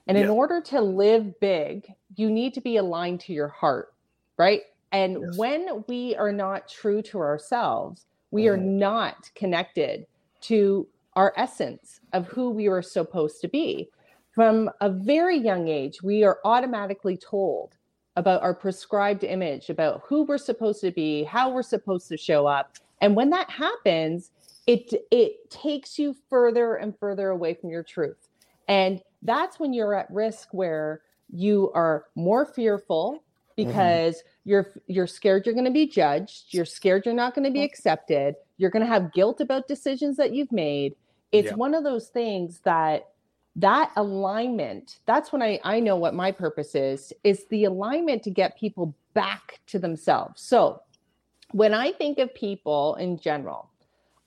and 0.06 0.18
yeah. 0.18 0.24
in 0.24 0.30
order 0.30 0.60
to 0.60 0.80
live 0.80 1.38
big 1.40 1.86
you 2.16 2.30
need 2.30 2.52
to 2.52 2.60
be 2.60 2.76
aligned 2.76 3.20
to 3.20 3.32
your 3.32 3.48
heart 3.48 3.94
right 4.36 4.62
and 4.92 5.18
yes. 5.20 5.38
when 5.38 5.84
we 5.88 6.14
are 6.16 6.32
not 6.32 6.68
true 6.68 7.00
to 7.00 7.18
ourselves 7.18 8.06
we 8.30 8.48
are 8.48 8.58
mm-hmm. 8.58 8.78
not 8.78 9.30
connected 9.34 10.06
to 10.42 10.86
our 11.16 11.32
essence 11.36 12.00
of 12.12 12.26
who 12.28 12.50
we 12.50 12.68
were 12.68 12.82
supposed 12.82 13.40
to 13.40 13.48
be. 13.48 13.88
From 14.36 14.70
a 14.82 14.90
very 14.90 15.38
young 15.38 15.66
age, 15.66 16.02
we 16.02 16.22
are 16.22 16.40
automatically 16.44 17.16
told 17.16 17.74
about 18.16 18.42
our 18.42 18.52
prescribed 18.54 19.24
image, 19.24 19.70
about 19.70 20.02
who 20.06 20.24
we're 20.24 20.36
supposed 20.36 20.82
to 20.82 20.90
be, 20.90 21.24
how 21.24 21.50
we're 21.50 21.62
supposed 21.62 22.06
to 22.08 22.18
show 22.18 22.46
up. 22.46 22.76
And 23.00 23.16
when 23.16 23.30
that 23.30 23.48
happens, 23.48 24.30
it 24.66 24.92
it 25.10 25.50
takes 25.50 25.98
you 25.98 26.14
further 26.28 26.74
and 26.74 26.94
further 26.98 27.30
away 27.30 27.54
from 27.54 27.70
your 27.70 27.82
truth. 27.82 28.28
And 28.68 29.00
that's 29.22 29.58
when 29.58 29.72
you're 29.72 29.94
at 29.94 30.10
risk 30.10 30.48
where 30.52 31.00
you 31.32 31.72
are 31.74 32.04
more 32.14 32.44
fearful 32.44 33.22
Mm-hmm. 33.58 33.70
because 33.70 34.16
mm-hmm. 34.16 34.50
you're 34.50 34.72
you're 34.86 35.06
scared 35.06 35.46
you're 35.46 35.54
going 35.54 35.64
to 35.64 35.70
be 35.70 35.86
judged 35.86 36.52
you're 36.52 36.66
scared 36.66 37.06
you're 37.06 37.14
not 37.14 37.34
going 37.34 37.46
to 37.46 37.50
be 37.50 37.62
accepted 37.62 38.34
you're 38.58 38.68
going 38.68 38.84
to 38.84 38.86
have 38.86 39.14
guilt 39.14 39.40
about 39.40 39.66
decisions 39.66 40.18
that 40.18 40.34
you've 40.34 40.52
made 40.52 40.94
it's 41.32 41.48
yeah. 41.48 41.54
one 41.54 41.74
of 41.74 41.82
those 41.82 42.08
things 42.08 42.60
that 42.64 43.08
that 43.56 43.90
alignment 43.96 44.98
that's 45.06 45.32
when 45.32 45.42
i 45.42 45.58
i 45.64 45.80
know 45.80 45.96
what 45.96 46.14
my 46.14 46.30
purpose 46.30 46.74
is 46.74 47.12
is 47.24 47.46
the 47.50 47.64
alignment 47.64 48.22
to 48.22 48.30
get 48.30 48.58
people 48.58 48.94
back 49.14 49.60
to 49.66 49.78
themselves 49.78 50.40
so 50.42 50.80
when 51.52 51.72
i 51.74 51.90
think 51.92 52.18
of 52.18 52.32
people 52.34 52.94
in 52.96 53.18
general 53.18 53.70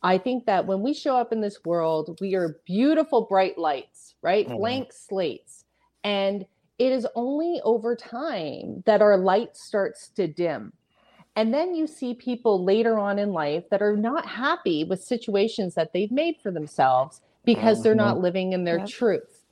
i 0.01 0.17
think 0.17 0.45
that 0.45 0.65
when 0.65 0.81
we 0.81 0.93
show 0.93 1.15
up 1.15 1.31
in 1.31 1.41
this 1.41 1.59
world 1.63 2.17
we 2.19 2.35
are 2.35 2.59
beautiful 2.65 3.25
bright 3.25 3.57
lights 3.57 4.15
right 4.21 4.47
mm-hmm. 4.47 4.57
blank 4.57 4.91
slates 4.91 5.65
and 6.03 6.45
it 6.79 6.93
is 6.93 7.05
only 7.13 7.59
over 7.63 7.95
time 7.95 8.81
that 8.85 9.01
our 9.01 9.17
light 9.17 9.57
starts 9.57 10.07
to 10.15 10.27
dim. 10.27 10.71
And 11.35 11.53
then 11.53 11.75
you 11.75 11.85
see 11.87 12.13
people 12.13 12.63
later 12.63 12.97
on 12.97 13.19
in 13.19 13.33
life 13.33 13.65
that 13.69 13.81
are 13.81 13.95
not 13.95 14.25
happy 14.25 14.85
with 14.85 15.03
situations 15.03 15.75
that 15.75 15.93
they've 15.93 16.11
made 16.11 16.37
for 16.41 16.51
themselves 16.51 17.21
because 17.53 17.81
they're 17.81 17.95
not 17.95 18.15
mm-hmm. 18.15 18.23
living 18.23 18.53
in 18.53 18.63
their 18.63 18.85
truth. 18.85 19.43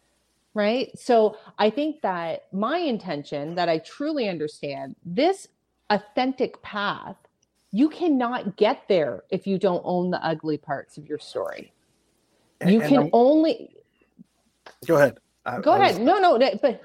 Right. 0.54 0.98
So 0.98 1.38
I 1.60 1.70
think 1.70 2.02
that 2.02 2.46
my 2.52 2.80
intention 2.80 3.56
that 3.56 3.70
I 3.70 3.78
truly 3.80 4.28
understand 4.28 4.96
this 5.06 5.48
authentic 5.90 6.62
path, 6.64 7.16
you 7.72 7.90
cannot 7.90 8.56
get 8.58 8.84
there 8.88 9.24
if 9.30 9.46
you 9.46 9.60
don't 9.60 9.84
own 9.86 10.10
the 10.10 10.24
ugly 10.26 10.58
parts 10.58 10.98
of 10.98 11.08
your 11.08 11.20
story. 11.20 11.74
You 12.66 12.82
and 12.82 12.90
can 12.90 12.98
I'm... 13.04 13.10
only 13.14 13.76
go 14.88 14.96
ahead. 14.96 15.20
I, 15.46 15.60
go 15.60 15.74
I 15.74 15.78
ahead. 15.78 16.00
Was... 16.00 16.06
No, 16.08 16.18
no, 16.18 16.40
but 16.62 16.82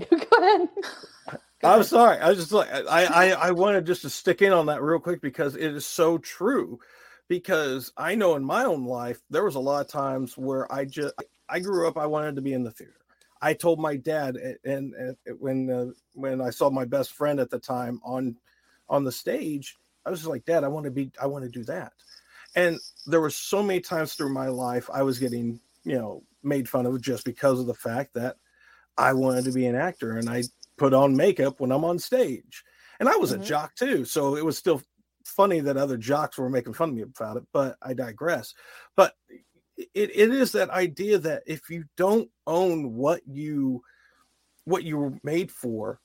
Go 0.10 0.36
ahead. 0.38 0.68
I'm 1.62 1.82
sorry. 1.82 2.18
I 2.18 2.30
was 2.30 2.38
just 2.38 2.52
like 2.52 2.70
I, 2.72 3.04
I 3.04 3.30
I 3.32 3.50
wanted 3.50 3.84
just 3.84 4.02
to 4.02 4.10
stick 4.10 4.40
in 4.40 4.52
on 4.52 4.66
that 4.66 4.82
real 4.82 4.98
quick 4.98 5.20
because 5.20 5.56
it 5.56 5.74
is 5.74 5.84
so 5.84 6.16
true. 6.16 6.80
Because 7.30 7.92
I 7.96 8.16
know 8.16 8.34
in 8.34 8.44
my 8.44 8.64
own 8.64 8.84
life 8.84 9.20
there 9.30 9.44
was 9.44 9.54
a 9.54 9.60
lot 9.60 9.80
of 9.80 9.86
times 9.86 10.36
where 10.36 10.70
I 10.72 10.84
just 10.84 11.14
I 11.48 11.60
grew 11.60 11.86
up 11.86 11.96
I 11.96 12.06
wanted 12.06 12.34
to 12.34 12.42
be 12.42 12.54
in 12.54 12.64
the 12.64 12.72
theater. 12.72 12.96
I 13.40 13.54
told 13.54 13.78
my 13.78 13.94
dad 13.94 14.34
and, 14.64 14.92
and 14.94 15.16
when 15.38 15.70
uh, 15.70 15.86
when 16.14 16.40
I 16.40 16.50
saw 16.50 16.70
my 16.70 16.84
best 16.84 17.12
friend 17.12 17.38
at 17.38 17.48
the 17.48 17.60
time 17.60 18.00
on 18.02 18.36
on 18.88 19.04
the 19.04 19.12
stage, 19.12 19.76
I 20.04 20.10
was 20.10 20.18
just 20.18 20.28
like, 20.28 20.44
Dad, 20.44 20.64
I 20.64 20.68
want 20.68 20.86
to 20.86 20.90
be 20.90 21.12
I 21.22 21.26
want 21.26 21.44
to 21.44 21.50
do 21.50 21.62
that. 21.66 21.92
And 22.56 22.80
there 23.06 23.20
were 23.20 23.30
so 23.30 23.62
many 23.62 23.78
times 23.78 24.14
through 24.14 24.34
my 24.34 24.48
life 24.48 24.90
I 24.92 25.04
was 25.04 25.20
getting 25.20 25.60
you 25.84 25.96
know 25.96 26.24
made 26.42 26.68
fun 26.68 26.84
of 26.84 27.00
just 27.00 27.24
because 27.24 27.60
of 27.60 27.66
the 27.66 27.74
fact 27.74 28.14
that 28.14 28.38
I 28.98 29.12
wanted 29.12 29.44
to 29.44 29.52
be 29.52 29.66
an 29.66 29.76
actor 29.76 30.18
and 30.18 30.28
I 30.28 30.42
put 30.76 30.94
on 30.94 31.16
makeup 31.16 31.60
when 31.60 31.70
I'm 31.70 31.84
on 31.84 32.00
stage. 32.00 32.64
And 32.98 33.08
I 33.08 33.14
was 33.16 33.32
mm-hmm. 33.32 33.42
a 33.42 33.44
jock 33.44 33.76
too. 33.76 34.04
So 34.04 34.34
it 34.34 34.44
was 34.44 34.58
still 34.58 34.82
funny 35.24 35.60
that 35.60 35.76
other 35.76 35.96
jocks 35.96 36.38
were 36.38 36.50
making 36.50 36.74
fun 36.74 36.90
of 36.90 36.94
me 36.94 37.02
about 37.02 37.36
it, 37.36 37.44
but 37.52 37.76
I 37.82 37.94
digress. 37.94 38.54
But 38.96 39.14
it, 39.76 39.88
it 39.94 40.30
is 40.30 40.52
that 40.52 40.70
idea 40.70 41.18
that 41.18 41.42
if 41.46 41.70
you 41.70 41.84
don't 41.96 42.28
own 42.46 42.94
what 42.94 43.22
you 43.26 43.82
what 44.64 44.84
you 44.84 44.98
were 44.98 45.18
made 45.22 45.50
for, 45.50 46.00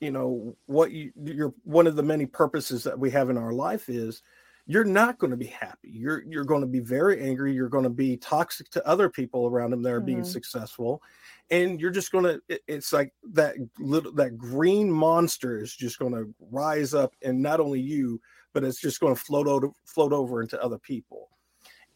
you 0.00 0.10
know, 0.10 0.56
what 0.66 0.90
you 0.90 1.12
you're 1.22 1.54
one 1.64 1.86
of 1.86 1.96
the 1.96 2.02
many 2.02 2.26
purposes 2.26 2.84
that 2.84 2.98
we 2.98 3.10
have 3.10 3.30
in 3.30 3.38
our 3.38 3.52
life 3.52 3.88
is 3.88 4.22
you're 4.70 4.84
not 4.84 5.18
going 5.18 5.32
to 5.32 5.36
be 5.36 5.46
happy. 5.46 5.90
You're 5.90 6.22
you're 6.28 6.44
going 6.44 6.60
to 6.60 6.66
be 6.66 6.78
very 6.78 7.20
angry. 7.20 7.52
You're 7.52 7.68
going 7.68 7.82
to 7.82 7.90
be 7.90 8.16
toxic 8.16 8.70
to 8.70 8.86
other 8.86 9.08
people 9.08 9.46
around 9.46 9.70
them 9.70 9.82
that 9.82 9.90
are 9.90 9.98
mm-hmm. 9.98 10.06
being 10.06 10.24
successful, 10.24 11.02
and 11.50 11.80
you're 11.80 11.90
just 11.90 12.12
going 12.12 12.24
to. 12.24 12.40
It, 12.48 12.62
it's 12.68 12.92
like 12.92 13.12
that 13.32 13.56
little 13.80 14.12
that 14.12 14.38
green 14.38 14.88
monster 14.88 15.60
is 15.60 15.74
just 15.74 15.98
going 15.98 16.12
to 16.12 16.32
rise 16.52 16.94
up, 16.94 17.16
and 17.20 17.42
not 17.42 17.58
only 17.58 17.80
you, 17.80 18.20
but 18.52 18.62
it's 18.62 18.80
just 18.80 19.00
going 19.00 19.12
to 19.12 19.20
float 19.20 19.48
over 19.48 19.70
float 19.86 20.12
over 20.12 20.40
into 20.40 20.62
other 20.62 20.78
people. 20.78 21.30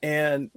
And 0.02 0.50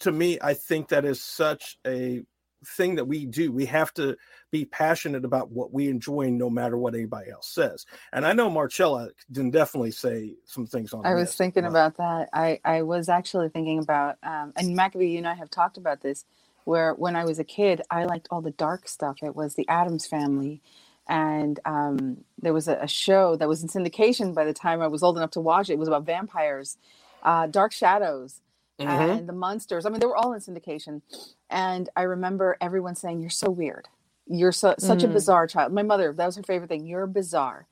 to 0.00 0.10
me, 0.10 0.38
I 0.42 0.54
think 0.54 0.88
that 0.88 1.04
is 1.04 1.22
such 1.22 1.78
a 1.86 2.24
thing 2.64 2.96
that 2.96 3.04
we 3.04 3.26
do. 3.26 3.52
We 3.52 3.66
have 3.66 3.92
to 3.94 4.16
be 4.50 4.64
passionate 4.64 5.24
about 5.24 5.50
what 5.50 5.72
we 5.72 5.88
enjoy, 5.88 6.30
no 6.30 6.48
matter 6.50 6.76
what 6.76 6.94
anybody 6.94 7.30
else 7.30 7.48
says. 7.48 7.86
And 8.12 8.26
I 8.26 8.32
know 8.32 8.50
Marcela 8.50 9.08
can 9.32 9.50
definitely 9.50 9.90
say 9.90 10.34
some 10.44 10.66
things 10.66 10.92
on. 10.92 11.04
I 11.06 11.14
was 11.14 11.34
thinking 11.34 11.64
about 11.64 11.96
that. 11.96 12.28
I 12.32 12.60
I 12.64 12.82
was 12.82 13.08
actually 13.08 13.48
thinking 13.48 13.78
about, 13.78 14.16
um, 14.22 14.52
and 14.56 14.74
Maccabee, 14.74 15.08
you 15.08 15.18
and 15.18 15.28
I 15.28 15.34
have 15.34 15.50
talked 15.50 15.76
about 15.76 16.00
this. 16.00 16.24
Where 16.64 16.94
when 16.94 17.14
I 17.14 17.24
was 17.24 17.38
a 17.38 17.44
kid, 17.44 17.82
I 17.90 18.04
liked 18.04 18.26
all 18.30 18.40
the 18.40 18.50
dark 18.50 18.88
stuff. 18.88 19.18
It 19.22 19.36
was 19.36 19.54
the 19.54 19.68
Addams 19.68 20.06
Family, 20.06 20.62
and 21.06 21.60
um, 21.66 22.24
there 22.40 22.54
was 22.54 22.68
a, 22.68 22.76
a, 22.76 22.88
show 22.88 23.36
that 23.36 23.48
was 23.48 23.62
in 23.62 23.68
syndication 23.68 24.34
by 24.34 24.44
the 24.44 24.54
time 24.54 24.80
I 24.80 24.86
was 24.86 25.02
old 25.02 25.18
enough 25.18 25.32
to 25.32 25.40
watch 25.40 25.68
it. 25.68 25.74
It 25.74 25.78
was 25.78 25.88
about 25.88 26.06
vampires, 26.06 26.78
uh, 27.22 27.48
Dark 27.48 27.72
Shadows, 27.72 28.40
mm-hmm. 28.78 28.88
and 28.90 29.28
the 29.28 29.32
monsters. 29.32 29.86
I 29.86 29.90
mean, 29.90 30.00
they 30.00 30.06
were 30.06 30.16
all 30.16 30.32
in 30.32 30.40
syndication, 30.40 31.02
and 31.50 31.88
I 31.96 32.02
remember 32.02 32.56
everyone 32.60 32.94
saying, 32.94 33.20
"You're 33.20 33.30
so 33.30 33.50
weird. 33.50 33.88
You're 34.26 34.52
so, 34.52 34.74
such 34.78 35.00
mm. 35.00 35.04
a 35.04 35.08
bizarre 35.08 35.46
child." 35.46 35.72
My 35.72 35.82
mother, 35.82 36.12
that 36.12 36.26
was 36.26 36.36
her 36.36 36.42
favorite 36.42 36.68
thing. 36.68 36.86
You're 36.86 37.06
bizarre. 37.06 37.66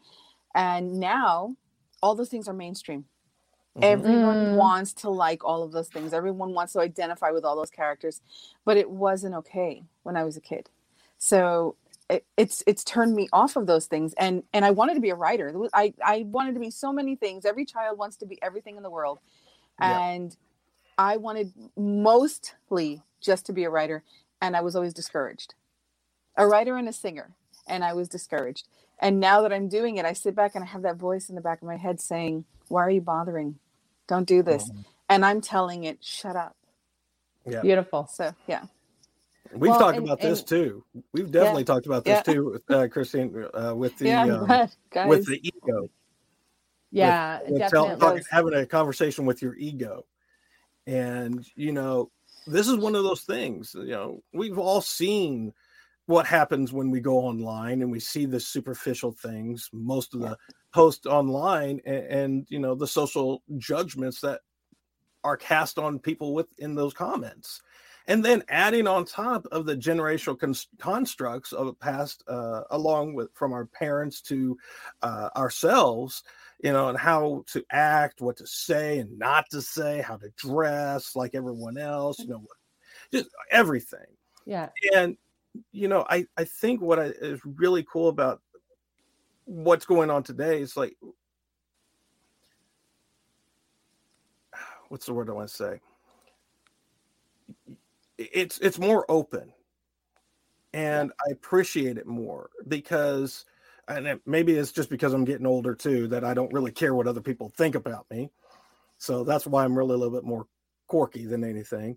And 0.54 1.00
now, 1.00 1.56
all 2.02 2.14
those 2.14 2.28
things 2.28 2.48
are 2.48 2.52
mainstream. 2.52 3.06
Mm-hmm. 3.76 3.84
Everyone 3.84 4.36
mm. 4.36 4.56
wants 4.56 4.92
to 4.94 5.10
like 5.10 5.44
all 5.44 5.62
of 5.62 5.72
those 5.72 5.88
things. 5.88 6.12
Everyone 6.12 6.52
wants 6.52 6.74
to 6.74 6.80
identify 6.80 7.30
with 7.30 7.44
all 7.44 7.56
those 7.56 7.70
characters, 7.70 8.20
but 8.64 8.76
it 8.76 8.90
wasn't 8.90 9.34
okay 9.34 9.84
when 10.02 10.16
I 10.16 10.24
was 10.24 10.36
a 10.36 10.40
kid. 10.40 10.68
So 11.18 11.76
it, 12.10 12.26
it's 12.36 12.62
it's 12.66 12.84
turned 12.84 13.14
me 13.14 13.28
off 13.32 13.56
of 13.56 13.66
those 13.66 13.86
things, 13.86 14.12
and 14.18 14.42
and 14.52 14.64
I 14.64 14.70
wanted 14.72 14.94
to 14.94 15.00
be 15.00 15.10
a 15.10 15.14
writer. 15.14 15.54
I 15.72 15.94
I 16.04 16.26
wanted 16.28 16.54
to 16.54 16.60
be 16.60 16.70
so 16.70 16.92
many 16.92 17.16
things. 17.16 17.46
Every 17.46 17.64
child 17.64 17.98
wants 17.98 18.16
to 18.18 18.26
be 18.26 18.40
everything 18.42 18.76
in 18.76 18.82
the 18.82 18.90
world, 18.90 19.20
and 19.80 20.36
I 20.98 21.16
wanted 21.16 21.52
mostly 21.76 23.02
just 23.20 23.46
to 23.46 23.52
be 23.52 23.64
a 23.64 23.70
writer, 23.70 24.02
and 24.40 24.56
I 24.56 24.60
was 24.60 24.76
always 24.76 24.94
discouraged. 24.94 25.54
A 26.36 26.46
writer 26.46 26.76
and 26.76 26.88
a 26.88 26.92
singer, 26.92 27.34
and 27.66 27.84
I 27.84 27.92
was 27.92 28.08
discouraged. 28.08 28.68
And 28.98 29.18
now 29.18 29.42
that 29.42 29.52
I'm 29.52 29.68
doing 29.68 29.96
it, 29.96 30.04
I 30.04 30.12
sit 30.12 30.34
back 30.34 30.54
and 30.54 30.62
I 30.62 30.66
have 30.68 30.82
that 30.82 30.96
voice 30.96 31.28
in 31.28 31.34
the 31.34 31.40
back 31.40 31.60
of 31.60 31.66
my 31.66 31.76
head 31.76 32.00
saying, 32.00 32.44
Why 32.68 32.82
are 32.82 32.90
you 32.90 33.00
bothering? 33.00 33.58
Don't 34.06 34.26
do 34.26 34.42
this. 34.42 34.70
Mm-hmm. 34.70 34.80
And 35.08 35.24
I'm 35.24 35.40
telling 35.40 35.84
it, 35.84 35.98
Shut 36.02 36.36
up. 36.36 36.56
Yeah. 37.44 37.60
Beautiful. 37.60 38.08
So, 38.12 38.34
yeah. 38.46 38.64
We've 39.52 39.70
well, 39.70 39.78
talked 39.78 39.98
and, 39.98 40.06
about 40.06 40.20
this 40.20 40.42
too. 40.42 40.84
We've 41.12 41.30
definitely 41.30 41.62
yeah, 41.62 41.66
talked 41.66 41.86
about 41.86 42.04
this 42.04 42.22
yeah. 42.26 42.32
too, 42.32 42.62
uh, 42.70 42.86
Kristine, 42.90 43.48
uh, 43.52 43.74
with 43.74 43.98
the 43.98 44.06
yeah, 44.06 44.22
um, 44.22 45.08
with 45.08 45.26
the 45.26 45.40
ego. 45.42 45.90
Yeah, 46.90 47.40
with, 47.40 47.50
with 47.50 47.58
definitely. 47.58 47.98
Tell, 47.98 48.20
having 48.30 48.54
a 48.54 48.64
conversation 48.64 49.26
with 49.26 49.42
your 49.42 49.54
ego, 49.56 50.06
and 50.86 51.44
you 51.54 51.72
know, 51.72 52.10
this 52.46 52.68
is 52.68 52.76
one 52.76 52.94
of 52.94 53.04
those 53.04 53.22
things, 53.22 53.74
you 53.74 53.86
know, 53.92 54.22
we've 54.32 54.58
all 54.58 54.80
seen 54.80 55.52
what 56.06 56.26
happens 56.26 56.72
when 56.72 56.90
we 56.90 57.00
go 57.00 57.18
online 57.18 57.82
and 57.82 57.90
we 57.90 58.00
see 58.00 58.26
the 58.26 58.40
superficial 58.40 59.12
things, 59.12 59.70
most 59.72 60.14
of 60.14 60.20
the 60.20 60.36
posts 60.74 61.06
online 61.06 61.80
and, 61.86 62.04
and 62.06 62.46
you 62.48 62.58
know, 62.58 62.74
the 62.74 62.86
social 62.86 63.42
judgments 63.58 64.20
that 64.20 64.40
are 65.24 65.36
cast 65.36 65.78
on 65.78 65.98
people 65.98 66.34
within 66.34 66.74
those 66.74 66.92
comments. 66.92 67.62
And 68.08 68.24
then 68.24 68.42
adding 68.48 68.88
on 68.88 69.04
top 69.04 69.46
of 69.52 69.64
the 69.64 69.76
generational 69.76 70.56
constructs 70.80 71.52
of 71.52 71.66
the 71.66 71.74
past 71.74 72.24
uh, 72.26 72.62
along 72.70 73.14
with 73.14 73.32
from 73.32 73.52
our 73.52 73.66
parents 73.66 74.20
to 74.22 74.58
uh, 75.02 75.28
ourselves 75.36 76.24
you 76.62 76.72
know, 76.72 76.88
and 76.88 76.96
how 76.96 77.44
to 77.48 77.64
act, 77.70 78.20
what 78.20 78.36
to 78.36 78.46
say 78.46 79.00
and 79.00 79.18
not 79.18 79.50
to 79.50 79.60
say, 79.60 80.00
how 80.00 80.16
to 80.16 80.30
dress 80.36 81.16
like 81.16 81.34
everyone 81.34 81.76
else, 81.76 82.20
you 82.20 82.26
mm-hmm. 82.26 82.34
know, 82.34 82.46
just 83.12 83.28
everything. 83.50 84.06
Yeah. 84.46 84.68
And, 84.94 85.16
you 85.72 85.88
know, 85.88 86.06
I, 86.08 86.26
I 86.36 86.44
think 86.44 86.80
what 86.80 87.00
I, 87.00 87.06
is 87.06 87.40
really 87.44 87.84
cool 87.90 88.08
about 88.08 88.40
what's 89.44 89.84
going 89.84 90.08
on 90.08 90.22
today 90.22 90.60
is 90.60 90.76
like, 90.76 90.96
what's 94.88 95.06
the 95.06 95.14
word 95.14 95.28
I 95.28 95.32
want 95.32 95.48
to 95.48 95.54
say? 95.54 95.80
It's, 98.18 98.58
it's 98.58 98.78
more 98.78 99.04
open 99.08 99.52
and 100.72 101.10
I 101.26 101.32
appreciate 101.32 101.98
it 101.98 102.06
more 102.06 102.50
because 102.68 103.46
and 103.88 104.06
it, 104.06 104.20
maybe 104.26 104.54
it's 104.54 104.72
just 104.72 104.90
because 104.90 105.12
I'm 105.12 105.24
getting 105.24 105.46
older 105.46 105.74
too 105.74 106.08
that 106.08 106.24
I 106.24 106.34
don't 106.34 106.52
really 106.52 106.72
care 106.72 106.94
what 106.94 107.06
other 107.06 107.20
people 107.20 107.52
think 107.56 107.74
about 107.74 108.06
me. 108.10 108.30
So 108.98 109.24
that's 109.24 109.46
why 109.46 109.64
I'm 109.64 109.76
really 109.76 109.94
a 109.94 109.98
little 109.98 110.14
bit 110.14 110.24
more 110.24 110.46
quirky 110.86 111.26
than 111.26 111.44
anything. 111.44 111.96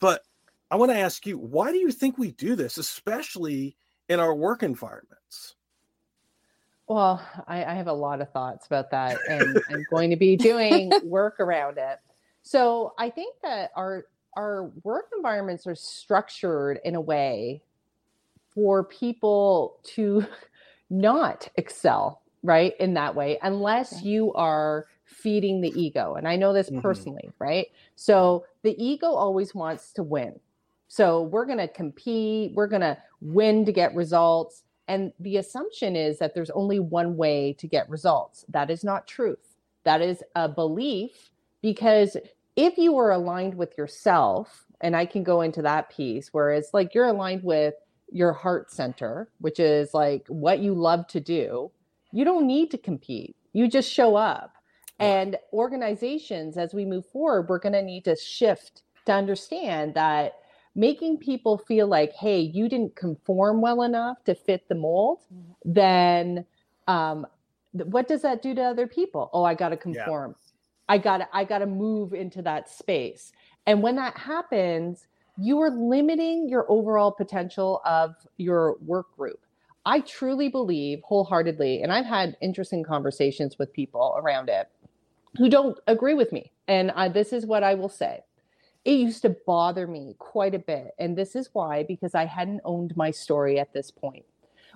But 0.00 0.22
I 0.70 0.76
want 0.76 0.92
to 0.92 0.98
ask 0.98 1.26
you, 1.26 1.38
why 1.38 1.72
do 1.72 1.78
you 1.78 1.90
think 1.90 2.18
we 2.18 2.32
do 2.32 2.54
this, 2.54 2.78
especially 2.78 3.76
in 4.08 4.20
our 4.20 4.34
work 4.34 4.62
environments? 4.62 5.54
Well, 6.86 7.26
I, 7.46 7.64
I 7.64 7.74
have 7.74 7.86
a 7.86 7.92
lot 7.92 8.20
of 8.20 8.30
thoughts 8.30 8.66
about 8.66 8.90
that, 8.90 9.18
and 9.28 9.58
I'm 9.70 9.86
going 9.90 10.10
to 10.10 10.16
be 10.16 10.36
doing 10.36 10.92
work 11.04 11.40
around 11.40 11.78
it. 11.78 11.98
So 12.42 12.92
I 12.98 13.08
think 13.08 13.36
that 13.42 13.70
our 13.74 14.06
our 14.36 14.64
work 14.82 15.10
environments 15.16 15.66
are 15.66 15.76
structured 15.76 16.80
in 16.84 16.96
a 16.96 17.00
way 17.00 17.62
for 18.54 18.84
people 18.84 19.78
to 19.94 20.26
not 20.90 21.48
excel 21.56 22.22
right 22.42 22.74
in 22.78 22.94
that 22.94 23.14
way 23.14 23.38
unless 23.42 24.02
you 24.02 24.32
are 24.34 24.86
feeding 25.04 25.60
the 25.60 25.72
ego 25.80 26.14
and 26.14 26.28
i 26.28 26.36
know 26.36 26.52
this 26.52 26.70
mm-hmm. 26.70 26.80
personally 26.80 27.24
right? 27.38 27.66
So 27.96 28.46
the 28.62 28.74
ego 28.82 29.08
always 29.08 29.54
wants 29.54 29.92
to 29.94 30.02
win. 30.02 30.40
So 30.88 31.22
we're 31.22 31.46
going 31.46 31.58
to 31.58 31.68
compete 31.68 32.52
we're 32.54 32.66
going 32.66 32.82
to 32.82 32.98
win 33.20 33.64
to 33.66 33.72
get 33.72 33.94
results 33.94 34.62
and 34.86 35.12
the 35.18 35.38
assumption 35.38 35.96
is 35.96 36.18
that 36.18 36.34
there's 36.34 36.50
only 36.50 36.78
one 36.78 37.16
way 37.16 37.54
to 37.58 37.66
get 37.66 37.88
results. 37.88 38.44
That 38.48 38.70
is 38.70 38.84
not 38.84 39.06
truth. 39.06 39.56
That 39.84 40.02
is 40.02 40.22
a 40.34 40.48
belief 40.48 41.30
because 41.62 42.16
if 42.56 42.76
you 42.76 42.96
are 42.98 43.12
aligned 43.12 43.54
with 43.54 43.76
yourself 43.76 44.66
and 44.80 44.96
i 44.96 45.06
can 45.06 45.22
go 45.22 45.40
into 45.40 45.62
that 45.62 45.88
piece 45.88 46.32
where 46.32 46.50
it's 46.50 46.74
like 46.74 46.94
you're 46.94 47.06
aligned 47.06 47.42
with 47.42 47.74
your 48.10 48.32
heart 48.32 48.70
center, 48.70 49.28
which 49.40 49.58
is 49.58 49.94
like 49.94 50.26
what 50.28 50.60
you 50.60 50.74
love 50.74 51.06
to 51.08 51.20
do, 51.20 51.70
you 52.12 52.24
don't 52.24 52.46
need 52.46 52.70
to 52.70 52.78
compete. 52.78 53.36
You 53.52 53.68
just 53.68 53.90
show 53.90 54.16
up. 54.16 54.54
And 55.00 55.36
organizations, 55.52 56.56
as 56.56 56.72
we 56.72 56.84
move 56.84 57.06
forward, 57.06 57.48
we're 57.48 57.58
going 57.58 57.72
to 57.72 57.82
need 57.82 58.04
to 58.04 58.16
shift 58.16 58.82
to 59.06 59.12
understand 59.12 59.94
that 59.94 60.38
making 60.74 61.18
people 61.18 61.58
feel 61.58 61.86
like, 61.86 62.12
hey, 62.12 62.40
you 62.40 62.68
didn't 62.68 62.96
conform 62.96 63.60
well 63.60 63.82
enough 63.82 64.22
to 64.24 64.34
fit 64.34 64.68
the 64.68 64.74
mold, 64.74 65.20
mm-hmm. 65.32 65.52
then 65.64 66.46
um, 66.88 67.26
what 67.72 68.08
does 68.08 68.22
that 68.22 68.42
do 68.42 68.54
to 68.54 68.62
other 68.62 68.86
people? 68.86 69.30
Oh, 69.32 69.44
I 69.44 69.54
got 69.54 69.70
to 69.70 69.76
conform. 69.76 70.36
Yeah. 70.38 70.50
I 70.86 70.98
got 70.98 71.18
to 71.18 71.28
I 71.32 71.44
got 71.44 71.58
to 71.58 71.66
move 71.66 72.12
into 72.12 72.42
that 72.42 72.68
space. 72.68 73.32
And 73.66 73.82
when 73.82 73.96
that 73.96 74.16
happens, 74.18 75.06
you 75.36 75.60
are 75.60 75.70
limiting 75.70 76.48
your 76.48 76.70
overall 76.70 77.10
potential 77.10 77.80
of 77.84 78.14
your 78.36 78.76
work 78.80 79.14
group. 79.16 79.40
I 79.86 80.00
truly 80.00 80.48
believe 80.48 81.00
wholeheartedly, 81.02 81.82
and 81.82 81.92
I've 81.92 82.06
had 82.06 82.36
interesting 82.40 82.82
conversations 82.82 83.58
with 83.58 83.72
people 83.72 84.14
around 84.16 84.48
it 84.48 84.68
who 85.36 85.48
don't 85.48 85.78
agree 85.86 86.14
with 86.14 86.32
me. 86.32 86.52
And 86.68 86.90
I, 86.92 87.08
this 87.08 87.32
is 87.32 87.44
what 87.44 87.62
I 87.62 87.74
will 87.74 87.88
say. 87.88 88.20
It 88.84 88.92
used 88.92 89.22
to 89.22 89.36
bother 89.46 89.86
me 89.86 90.14
quite 90.18 90.54
a 90.54 90.58
bit. 90.58 90.94
And 90.98 91.16
this 91.16 91.34
is 91.34 91.50
why, 91.52 91.84
because 91.84 92.14
I 92.14 92.26
hadn't 92.26 92.60
owned 92.64 92.96
my 92.96 93.10
story 93.10 93.58
at 93.58 93.72
this 93.72 93.90
point. 93.90 94.24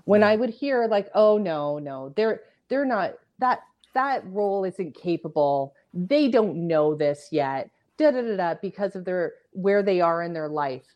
When 0.04 0.22
hmm. 0.22 0.28
I 0.28 0.36
would 0.36 0.50
hear 0.50 0.86
like, 0.86 1.08
oh 1.14 1.38
no, 1.38 1.78
no, 1.78 2.12
they're 2.16 2.42
they're 2.68 2.84
not 2.84 3.14
that 3.38 3.60
that 3.94 4.22
role 4.26 4.64
isn't 4.64 4.94
capable. 4.94 5.74
They 5.94 6.28
don't 6.28 6.66
know 6.66 6.94
this 6.94 7.28
yet. 7.30 7.70
Da 7.96 8.10
da 8.10 8.22
da 8.22 8.36
da 8.36 8.54
because 8.60 8.94
of 8.94 9.04
their 9.04 9.34
where 9.58 9.82
they 9.82 10.00
are 10.00 10.22
in 10.22 10.32
their 10.32 10.48
life. 10.48 10.86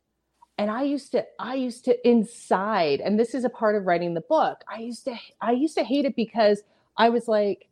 And 0.59 0.71
i 0.71 0.83
used 0.83 1.13
to 1.13 1.25
i 1.41 1.55
used 1.55 1.87
to 1.87 2.09
inside 2.09 3.01
and 3.01 3.19
this 3.19 3.35
is 3.35 3.45
a 3.45 3.49
part 3.49 3.75
of 3.75 3.87
writing 3.87 4.15
the 4.15 4.21
book 4.21 4.63
i 4.69 4.79
used 4.79 5.05
to 5.07 5.17
i 5.41 5.51
used 5.51 5.77
to 5.77 5.83
hate 5.83 6.05
it 6.05 6.15
because 6.15 6.63
i 6.97 7.09
was 7.09 7.27
like 7.27 7.67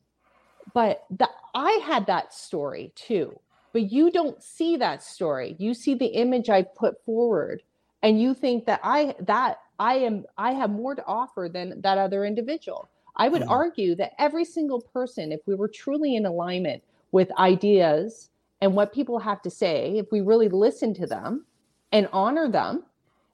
but 0.75 1.05
the, 1.11 1.29
i 1.55 1.73
had 1.85 2.07
that 2.07 2.33
story 2.35 2.93
too. 2.95 3.39
But 3.73 3.93
you 3.93 4.11
don't 4.11 4.43
see 4.43 4.77
that 4.79 5.01
story. 5.03 5.55
You 5.59 5.75
see 5.75 5.95
the 5.95 6.07
image 6.07 6.49
i 6.51 6.63
put 6.63 7.05
forward 7.05 7.63
and 8.03 8.21
you 8.21 8.35
think 8.35 8.67
that 8.67 8.81
i 8.83 9.15
that 9.21 9.61
i 9.79 9.95
am 9.95 10.25
i 10.39 10.53
have 10.53 10.71
more 10.71 10.95
to 10.95 11.05
offer 11.07 11.49
than 11.53 11.81
that 11.83 11.99
other 11.99 12.25
individual. 12.25 12.89
I 13.17 13.29
would 13.29 13.43
mm-hmm. 13.43 13.51
argue 13.51 13.95
that 13.97 14.15
every 14.19 14.45
single 14.45 14.81
person 14.81 15.33
if 15.33 15.41
we 15.47 15.55
were 15.55 15.69
truly 15.69 16.17
in 16.17 16.27
alignment 16.27 16.83
with 17.13 17.31
ideas 17.39 18.30
and 18.61 18.75
what 18.75 18.93
people 18.93 19.19
have 19.19 19.43
to 19.43 19.51
say 19.51 19.97
if 19.97 20.13
we 20.13 20.21
really 20.21 20.49
listen 20.49 20.95
to 20.95 21.07
them 21.07 21.47
and 21.93 22.09
honor 22.13 22.49
them, 22.51 22.85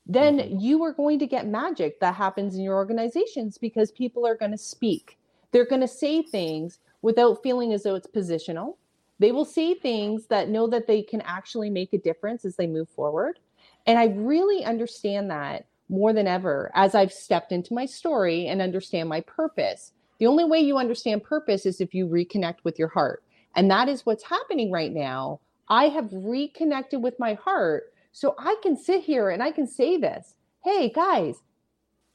then 0.06 0.38
mm-hmm. 0.38 0.58
you 0.58 0.82
are 0.84 0.92
going 0.92 1.18
to 1.18 1.26
get 1.26 1.46
magic 1.46 2.00
that 2.00 2.14
happens 2.14 2.54
in 2.54 2.62
your 2.62 2.76
organizations 2.76 3.58
because 3.58 3.90
people 3.90 4.26
are 4.26 4.36
going 4.36 4.52
to 4.52 4.58
speak. 4.58 5.18
They're 5.50 5.66
going 5.66 5.80
to 5.80 5.88
say 5.88 6.22
things 6.22 6.78
without 7.02 7.42
feeling 7.42 7.72
as 7.72 7.82
though 7.82 7.94
it's 7.94 8.06
positional. 8.06 8.76
They 9.18 9.32
will 9.32 9.44
say 9.44 9.74
things 9.74 10.26
that 10.26 10.48
know 10.48 10.66
that 10.68 10.86
they 10.86 11.02
can 11.02 11.22
actually 11.22 11.70
make 11.70 11.92
a 11.92 11.98
difference 11.98 12.44
as 12.44 12.56
they 12.56 12.66
move 12.66 12.88
forward. 12.88 13.38
And 13.86 13.98
I 13.98 14.06
really 14.06 14.64
understand 14.64 15.30
that 15.30 15.66
more 15.88 16.12
than 16.12 16.26
ever 16.26 16.70
as 16.74 16.94
I've 16.94 17.12
stepped 17.12 17.52
into 17.52 17.74
my 17.74 17.86
story 17.86 18.46
and 18.48 18.60
understand 18.60 19.08
my 19.08 19.20
purpose. 19.22 19.92
The 20.18 20.26
only 20.26 20.44
way 20.44 20.60
you 20.60 20.78
understand 20.78 21.22
purpose 21.22 21.66
is 21.66 21.80
if 21.80 21.94
you 21.94 22.06
reconnect 22.06 22.56
with 22.64 22.78
your 22.78 22.88
heart. 22.88 23.22
And 23.56 23.70
that 23.70 23.88
is 23.88 24.06
what's 24.06 24.24
happening 24.24 24.70
right 24.70 24.92
now. 24.92 25.40
I 25.68 25.88
have 25.88 26.08
reconnected 26.12 27.02
with 27.02 27.18
my 27.18 27.34
heart 27.34 27.92
so 28.12 28.34
I 28.38 28.56
can 28.62 28.76
sit 28.76 29.02
here 29.02 29.30
and 29.30 29.42
I 29.42 29.50
can 29.50 29.66
say 29.66 29.96
this 29.96 30.34
hey, 30.62 30.90
guys, 30.90 31.42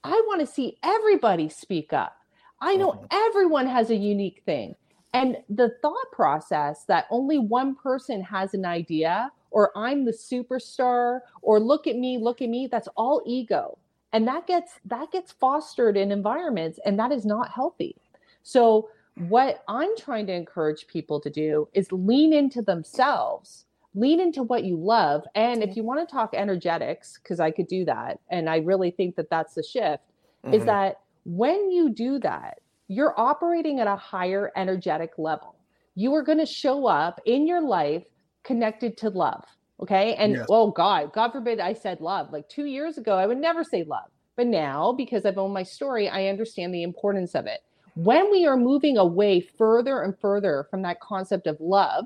I 0.04 0.22
want 0.28 0.42
to 0.42 0.46
see 0.46 0.78
everybody 0.84 1.48
speak 1.48 1.94
up. 1.94 2.18
I 2.60 2.76
know 2.76 2.92
mm-hmm. 2.92 3.06
everyone 3.12 3.66
has 3.66 3.90
a 3.90 3.96
unique 3.96 4.44
thing. 4.46 4.76
And 5.14 5.38
the 5.50 5.72
thought 5.82 6.12
process 6.12 6.84
that 6.86 7.06
only 7.10 7.40
one 7.40 7.76
person 7.76 8.22
has 8.24 8.54
an 8.54 8.66
idea, 8.66 9.32
or 9.52 9.72
I'm 9.78 10.06
the 10.06 10.12
superstar, 10.12 11.22
or 11.42 11.60
look 11.60 11.88
at 11.88 11.98
me, 11.98 12.18
look 12.18 12.42
at 12.42 12.50
me, 12.50 12.68
that's 12.68 12.88
all 12.96 13.22
ego. 13.26 13.78
And 14.14 14.28
that 14.28 14.48
gets 14.48 14.74
that 14.86 15.12
gets 15.12 15.32
fostered 15.32 15.96
in 15.96 16.12
environments 16.12 16.80
and 16.86 17.00
that 17.00 17.12
is 17.12 17.26
not 17.26 17.52
healthy. 17.52 17.96
So 18.44 18.90
what 19.16 19.64
I'm 19.68 19.96
trying 19.98 20.28
to 20.28 20.34
encourage 20.34 20.88
people 20.88 21.20
to 21.22 21.30
do 21.30 21.68
is 21.74 21.92
lean 21.92 22.34
into 22.34 22.62
themselves 22.62 23.66
lean 23.94 24.20
into 24.20 24.44
what 24.44 24.64
you 24.64 24.78
love. 24.78 25.24
And 25.36 25.64
if 25.64 25.76
you 25.76 25.84
want 25.84 26.08
to 26.08 26.12
talk 26.12 26.34
energetics, 26.34 27.20
because 27.22 27.40
I 27.40 27.52
could 27.52 27.68
do 27.68 27.86
that, 27.86 28.20
and 28.30 28.50
I 28.50 28.58
really 28.58 28.92
think 28.92 29.16
that 29.16 29.30
that's 29.30 29.54
the 29.54 29.64
shift, 29.64 30.04
mm-hmm. 30.46 30.54
is 30.54 30.66
that 30.66 31.00
when 31.26 31.72
you 31.72 31.90
do 31.90 32.20
that, 32.20 32.60
you're 32.88 33.18
operating 33.20 33.80
at 33.80 33.88
a 33.88 33.96
higher 33.96 34.52
energetic 34.56 35.12
level. 35.18 35.56
You 35.96 36.14
are 36.16 36.24
going 36.24 36.38
to 36.38 36.46
show 36.46 36.88
up 36.88 37.22
in 37.26 37.48
your 37.48 37.62
life 37.62 38.04
connected 38.44 38.98
to 38.98 39.10
love. 39.10 39.44
Okay. 39.82 40.16
And 40.16 40.34
yes. 40.34 40.46
oh 40.50 40.72
God, 40.72 41.12
God 41.14 41.32
forbid 41.32 41.60
I 41.60 41.74
said 41.74 42.02
love. 42.02 42.32
Like 42.32 42.48
two 42.48 42.66
years 42.66 42.98
ago, 42.98 43.18
I 43.18 43.26
would 43.26 43.40
never 43.40 43.64
say 43.64 43.84
love. 43.84 44.10
But 44.36 44.48
now, 44.48 44.94
because 44.94 45.26
I've 45.26 45.38
owned 45.38 45.54
my 45.54 45.64
story, 45.64 46.08
I 46.08 46.28
understand 46.28 46.74
the 46.74 46.84
importance 46.84 47.36
of 47.36 47.46
it. 47.46 47.62
When 47.96 48.32
we 48.32 48.46
are 48.46 48.58
moving 48.58 48.98
away 48.98 49.42
further 49.42 50.02
and 50.02 50.18
further 50.18 50.68
from 50.70 50.82
that 50.84 51.02
concept 51.02 51.48
of 51.48 51.60
love, 51.60 52.06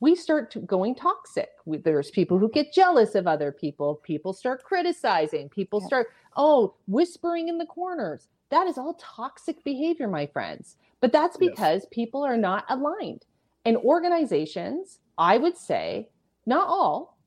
we 0.00 0.14
start 0.14 0.54
going 0.66 0.94
toxic. 0.94 1.48
We, 1.64 1.78
there's 1.78 2.10
people 2.10 2.38
who 2.38 2.50
get 2.50 2.72
jealous 2.72 3.14
of 3.14 3.26
other 3.26 3.50
people. 3.50 3.96
People 3.96 4.32
start 4.32 4.62
criticizing. 4.62 5.48
People 5.48 5.80
yeah. 5.80 5.86
start, 5.86 6.06
oh, 6.36 6.74
whispering 6.86 7.48
in 7.48 7.58
the 7.58 7.66
corners. 7.66 8.28
That 8.50 8.66
is 8.66 8.78
all 8.78 8.94
toxic 8.94 9.64
behavior, 9.64 10.08
my 10.08 10.26
friends. 10.26 10.76
But 11.00 11.12
that's 11.12 11.36
because 11.36 11.82
yes. 11.82 11.88
people 11.90 12.22
are 12.22 12.36
not 12.36 12.64
aligned. 12.68 13.24
And 13.64 13.76
organizations, 13.78 15.00
I 15.16 15.36
would 15.36 15.56
say, 15.56 16.08
not 16.46 16.68
all, 16.68 17.18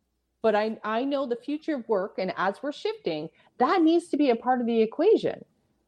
but 0.42 0.56
I, 0.56 0.78
I 0.84 1.04
know 1.04 1.28
the 1.28 1.36
future 1.36 1.76
of 1.76 1.88
work. 1.88 2.16
And 2.18 2.34
as 2.38 2.64
we're 2.64 2.72
shifting, 2.72 3.30
that 3.60 3.82
needs 3.82 4.08
to 4.10 4.18
be 4.18 4.30
a 4.30 4.36
part 4.36 4.62
of 4.62 4.68
the 4.68 4.82
equation. 4.82 5.44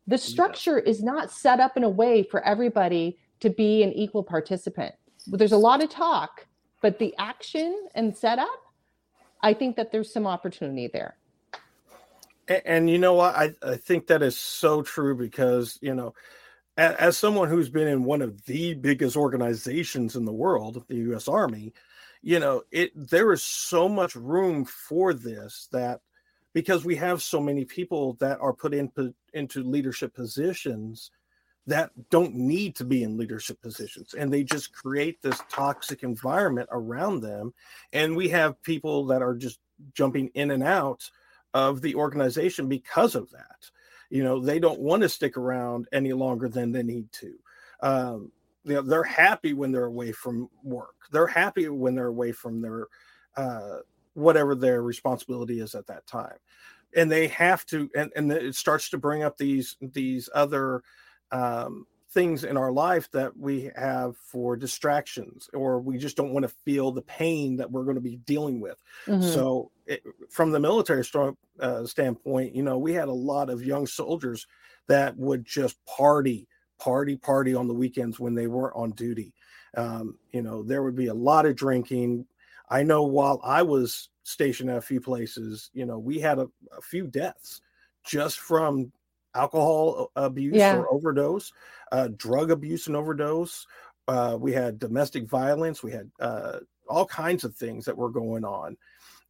The 0.08 0.18
structure 0.18 0.82
yes. 0.86 0.98
is 0.98 1.04
not 1.04 1.32
set 1.32 1.60
up 1.60 1.78
in 1.78 1.84
a 1.84 1.90
way 1.90 2.24
for 2.24 2.44
everybody 2.44 3.18
to 3.40 3.50
be 3.50 3.84
an 3.84 3.94
equal 3.94 4.24
participant. 4.24 4.96
There's 5.28 5.54
a 5.54 5.58
lot 5.58 5.82
of 5.82 5.90
talk, 5.90 6.46
but 6.82 7.00
the 7.00 7.14
action 7.18 7.88
and 7.96 8.16
setup, 8.16 8.48
I 9.42 9.54
think 9.54 9.76
that 9.78 9.92
there's 9.92 10.12
some 10.12 10.28
opportunity 10.28 10.90
there. 10.92 11.16
And, 12.48 12.62
and 12.66 12.90
you 12.90 12.98
know 12.98 13.14
what? 13.14 13.36
I, 13.36 13.54
I 13.64 13.76
think 13.76 14.08
that 14.08 14.22
is 14.22 14.38
so 14.38 14.82
true 14.82 15.16
because, 15.16 15.80
you 15.82 15.96
know, 15.96 16.14
as, 16.78 16.96
as 16.96 17.18
someone 17.18 17.50
who's 17.50 17.70
been 17.70 17.88
in 17.88 18.04
one 18.04 18.22
of 18.22 18.46
the 18.46 18.74
biggest 18.74 19.16
organizations 19.16 20.16
in 20.16 20.26
the 20.26 20.34
world, 20.34 20.84
the 20.88 20.96
US 21.14 21.28
Army, 21.28 21.74
you 22.22 22.40
know, 22.40 22.64
it 22.72 22.92
there 22.96 23.32
is 23.34 23.44
so 23.44 23.88
much 23.90 24.16
room 24.16 24.66
for 24.66 25.14
this 25.14 25.68
that 25.72 26.02
because 26.54 26.86
we 26.86 26.96
have 26.96 27.22
so 27.22 27.40
many 27.42 27.66
people 27.66 28.14
that 28.20 28.40
are 28.40 28.54
put 28.54 28.74
in, 28.74 28.92
into 29.34 29.64
leadership 29.64 30.14
positions 30.14 31.12
that 31.66 31.92
don't 32.10 32.36
need 32.36 32.76
to 32.76 32.84
be 32.84 33.04
in 33.04 33.18
leadership 33.18 33.62
positions 33.62 34.14
and 34.14 34.32
they 34.32 34.44
just 34.44 34.74
create 34.74 35.22
this 35.22 35.42
toxic 35.50 36.04
environment 36.04 36.68
around 36.72 37.22
them. 37.22 37.54
And 37.94 38.16
we 38.16 38.30
have 38.30 38.62
people 38.64 39.06
that 39.08 39.22
are 39.22 39.36
just 39.36 39.60
jumping 39.94 40.30
in 40.34 40.52
and 40.52 40.64
out 40.64 41.10
of 41.54 41.82
the 41.82 41.96
organization 41.96 42.68
because 42.68 43.16
of 43.16 43.30
that. 43.32 43.70
You 44.10 44.24
know 44.24 44.40
they 44.40 44.60
don't 44.60 44.80
want 44.80 45.02
to 45.02 45.10
stick 45.10 45.38
around 45.38 45.88
any 45.92 46.14
longer 46.14 46.48
than 46.48 46.72
they 46.72 46.84
need 46.84 47.12
to. 47.14 47.34
Um, 47.82 48.32
you 48.64 48.76
know 48.76 48.82
they're 48.82 49.04
happy 49.04 49.54
when 49.54 49.72
they're 49.72 49.86
away 49.86 50.12
from 50.12 50.50
work. 50.64 50.96
They're 51.12 51.28
happy 51.28 51.68
when 51.70 51.96
they're 51.96 52.08
away 52.08 52.32
from 52.32 52.62
their 52.62 52.88
uh, 53.36 53.78
whatever 54.14 54.56
their 54.56 54.82
responsibility 54.82 55.60
is 55.60 55.76
at 55.76 55.88
that 55.88 56.06
time. 56.06 56.38
And 56.96 57.12
they 57.12 57.28
have 57.30 57.66
to 57.68 57.90
and, 57.96 58.12
and 58.16 58.32
it 58.32 58.56
starts 58.56 58.90
to 58.92 58.98
bring 58.98 59.24
up 59.24 59.38
these 59.38 59.78
these 59.82 60.30
other 60.34 60.84
um, 61.32 61.88
things 62.12 62.44
in 62.44 62.56
our 62.58 62.72
life 62.72 63.10
that 63.12 63.36
we 63.36 63.72
have 63.76 64.16
for 64.18 64.56
distractions 64.56 65.50
or 65.54 65.80
we 65.80 65.98
just 65.98 66.16
don't 66.16 66.32
want 66.32 66.44
to 66.44 66.56
feel 66.64 66.92
the 66.92 67.02
pain 67.02 67.56
that 67.58 67.72
we're 67.72 67.84
going 67.84 67.96
to 67.96 68.02
be 68.02 68.18
dealing 68.18 68.62
with. 68.62 68.78
Mm-hmm. 69.08 69.24
so 69.24 69.72
it, 69.88 70.04
from 70.30 70.52
the 70.52 70.60
military 70.60 71.04
strong, 71.04 71.36
uh, 71.60 71.86
standpoint 71.86 72.56
you 72.56 72.62
know 72.62 72.78
we 72.78 72.94
had 72.94 73.08
a 73.08 73.14
lot 73.14 73.50
of 73.50 73.66
young 73.66 73.88
soldiers 73.88 74.46
that 74.88 75.18
would 75.18 75.44
just 75.46 75.84
party 75.86 76.48
party 76.80 77.16
party 77.16 77.56
on 77.56 77.68
the 77.68 77.74
weekends 77.74 78.20
when 78.20 78.36
they 78.36 78.48
weren't 78.48 78.76
on 78.76 78.92
duty. 78.92 79.34
Um, 79.76 80.20
you 80.32 80.44
know 80.44 80.62
there 80.62 80.84
would 80.84 80.96
be 80.96 81.08
a 81.08 81.14
lot 81.14 81.48
of 81.48 81.56
drinking 81.56 82.28
i 82.74 82.84
know 82.84 83.04
while 83.04 83.40
i 83.44 83.62
was 83.62 84.10
stationed 84.24 84.70
at 84.70 84.78
a 84.78 84.82
few 84.82 85.00
places 85.00 85.70
you 85.74 85.86
know 85.86 85.98
we 85.98 86.20
had 86.20 86.40
a, 86.40 86.48
a 86.78 86.82
few 86.82 87.08
deaths 87.08 87.62
just 88.06 88.40
from 88.40 88.92
alcohol 89.36 90.12
abuse 90.16 90.56
yeah. 90.56 90.76
or 90.76 90.92
overdose, 90.92 91.52
uh, 91.92 92.10
drug 92.16 92.52
abuse 92.52 92.88
and 92.88 92.96
overdose. 92.96 93.66
Uh, 94.08 94.38
we 94.40 94.52
had 94.52 94.80
domestic 94.80 95.26
violence. 95.26 95.82
We 95.82 95.92
had 95.92 96.12
uh, 96.20 96.60
all 96.88 97.06
kinds 97.06 97.44
of 97.44 97.56
things 97.56 97.86
that 97.86 97.98
were 97.98 98.10
going 98.10 98.46
on. 98.46 98.78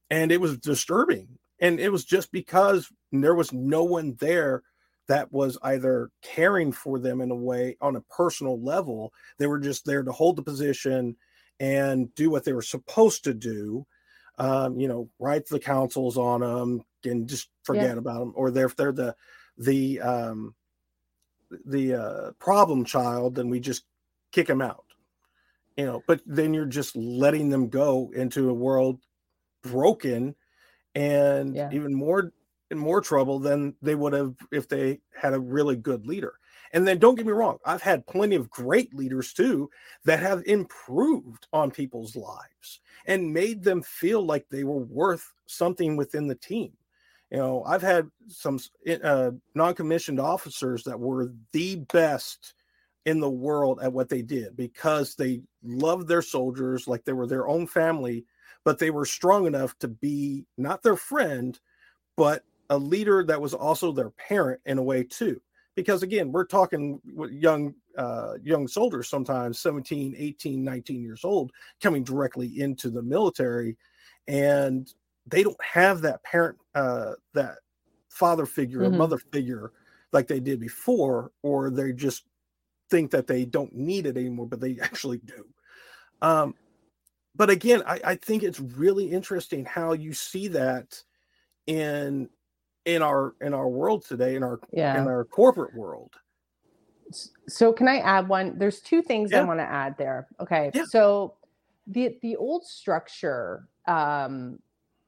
And 0.10 0.32
it 0.32 0.42
was 0.42 0.58
disturbing. 0.58 1.28
And 1.60 1.80
it 1.80 1.92
was 1.92 2.04
just 2.04 2.32
because 2.32 2.92
there 3.12 3.36
was 3.36 3.54
no 3.54 3.84
one 3.84 4.16
there 4.20 4.64
that 5.08 5.32
was 5.32 5.58
either 5.64 6.10
caring 6.22 6.72
for 6.72 6.98
them 6.98 7.22
in 7.22 7.30
a 7.30 7.36
way 7.36 7.78
on 7.82 7.96
a 7.96 8.02
personal 8.02 8.60
level. 8.62 9.14
They 9.38 9.48
were 9.48 9.60
just 9.60 9.86
there 9.86 10.04
to 10.04 10.12
hold 10.12 10.38
the 10.38 10.44
position 10.44 11.16
and 11.60 12.14
do 12.16 12.30
what 12.30 12.44
they 12.44 12.54
were 12.54 12.62
supposed 12.62 13.24
to 13.26 13.34
do. 13.34 13.86
Um, 14.38 14.80
you 14.80 14.88
know, 14.88 15.10
write 15.20 15.48
the 15.48 15.60
councils 15.60 16.18
on 16.18 16.42
them 16.42 16.82
and 17.04 17.28
just 17.28 17.50
forget 17.64 17.92
yeah. 17.92 17.98
about 17.98 18.20
them. 18.20 18.34
Or 18.36 18.52
they're, 18.52 18.66
if 18.66 18.76
they're 18.76 18.92
the 18.92 19.16
the 19.58 20.00
um, 20.02 20.56
the 21.66 21.94
uh, 21.94 22.32
problem 22.40 22.86
child, 22.86 23.36
then 23.36 23.50
we 23.50 23.60
just 23.60 23.84
kick 24.32 24.48
them 24.48 24.62
out. 24.62 24.86
You 25.78 25.86
know, 25.86 26.04
but 26.08 26.22
then 26.26 26.54
you're 26.54 26.66
just 26.66 26.96
letting 26.96 27.50
them 27.50 27.70
go 27.70 28.12
into 28.14 28.50
a 28.50 28.54
world 28.54 29.00
broken 29.64 30.36
and 30.94 31.56
yeah. 31.56 31.70
even 31.72 31.94
more 31.94 32.32
in 32.70 32.78
more 32.78 33.02
trouble 33.02 33.40
than 33.40 33.76
they 33.82 33.96
would 33.96 34.14
have 34.14 34.36
if 34.52 34.68
they 34.68 35.00
had 35.16 35.34
a 35.34 35.40
really 35.40 35.76
good 35.76 36.06
leader. 36.06 36.34
And 36.74 36.88
then 36.88 36.98
don't 36.98 37.16
get 37.16 37.28
me 37.28 37.32
wrong, 37.32 37.60
I've 37.66 37.84
had 37.84 38.08
plenty 38.08 38.36
of 38.36 38.50
great 38.50 38.94
leaders 38.96 39.32
too 39.32 39.70
that 40.06 40.20
have 40.20 40.42
improved 40.48 41.48
on 41.54 41.70
people's 41.70 42.16
lives 42.16 42.82
and 43.06 43.32
made 43.32 43.64
them 43.64 43.84
feel 43.84 44.26
like 44.26 44.46
they 44.50 44.64
were 44.64 44.80
worth 44.80 45.32
something 45.46 45.96
within 45.96 46.28
the 46.28 46.36
team. 46.36 46.74
You 47.30 47.38
know, 47.38 47.64
I've 47.66 47.82
had 47.84 48.10
some 48.28 48.60
uh, 49.04 49.32
non 49.54 49.76
commissioned 49.76 50.20
officers 50.20 50.84
that 50.84 51.00
were 51.00 51.32
the 51.52 51.76
best 51.94 52.56
in 53.06 53.20
the 53.20 53.30
world 53.30 53.80
at 53.82 53.94
what 53.94 54.10
they 54.10 54.22
did 54.22 54.56
because 54.56 55.16
they 55.16 55.42
loved 55.64 56.08
their 56.08 56.22
soldiers 56.22 56.88
like 56.88 57.04
they 57.04 57.14
were 57.14 57.28
their 57.28 57.48
own 57.48 57.68
family, 57.68 58.26
but 58.64 58.80
they 58.80 58.90
were 58.90 59.06
strong 59.06 59.46
enough 59.46 59.78
to 59.80 59.88
be 59.88 60.46
not 60.58 60.82
their 60.82 60.96
friend, 60.96 61.60
but 62.18 62.44
a 62.70 62.78
leader 62.78 63.24
that 63.24 63.42
was 63.42 63.54
also 63.54 63.92
their 63.92 64.12
parent 64.12 64.62
in 64.66 64.78
a 64.78 64.84
way 64.84 65.04
too 65.04 65.40
because 65.76 66.04
again 66.04 66.32
we're 66.32 66.46
talking 66.46 67.00
young 67.32 67.74
uh, 67.98 68.34
young 68.44 68.68
soldiers 68.68 69.10
sometimes 69.10 69.60
17 69.60 70.16
18 70.18 70.64
19 70.64 71.02
years 71.02 71.24
old 71.24 71.52
coming 71.82 72.04
directly 72.04 72.60
into 72.62 72.90
the 72.90 73.02
military 73.02 73.78
and 74.28 74.94
they 75.28 75.44
don't 75.44 75.64
have 75.64 76.02
that 76.02 76.24
parent 76.24 76.58
uh, 76.76 77.14
that 77.34 77.56
father 78.10 78.46
figure 78.46 78.82
mm-hmm. 78.82 78.94
or 78.94 78.98
mother 78.98 79.18
figure 79.18 79.72
like 80.12 80.28
they 80.28 80.40
did 80.40 80.60
before 80.60 81.32
or 81.42 81.70
they 81.70 81.92
just 81.92 82.26
think 82.90 83.10
that 83.12 83.28
they 83.28 83.46
don't 83.46 83.74
need 83.76 84.06
it 84.06 84.18
anymore 84.18 84.48
but 84.48 84.60
they 84.60 84.78
actually 84.82 85.20
do 85.20 85.46
um, 86.22 86.54
but 87.36 87.50
again 87.50 87.82
I, 87.86 88.00
I 88.04 88.16
think 88.16 88.44
it's 88.44 88.60
really 88.60 89.06
interesting 89.12 89.66
how 89.66 89.94
you 89.94 90.14
see 90.14 90.48
that 90.50 91.02
in 91.68 92.30
in 92.86 93.02
our 93.02 93.34
in 93.42 93.54
our 93.54 93.68
world 93.68 94.04
today 94.06 94.36
in 94.36 94.44
our 94.44 94.60
yeah. 94.72 95.00
in 95.00 95.08
our 95.08 95.24
corporate 95.26 95.74
world 95.74 96.12
so 97.48 97.72
can 97.72 97.88
i 97.88 97.98
add 98.00 98.28
one 98.28 98.58
there's 98.58 98.80
two 98.80 99.02
things 99.02 99.32
yeah. 99.32 99.42
i 99.42 99.44
want 99.44 99.60
to 99.60 99.64
add 99.64 99.96
there 99.98 100.28
okay 100.40 100.72
yeah. 100.74 100.84
so 100.86 101.34
the 101.88 102.18
the 102.22 102.36
old 102.36 102.66
structure 102.66 103.68
um 103.88 104.60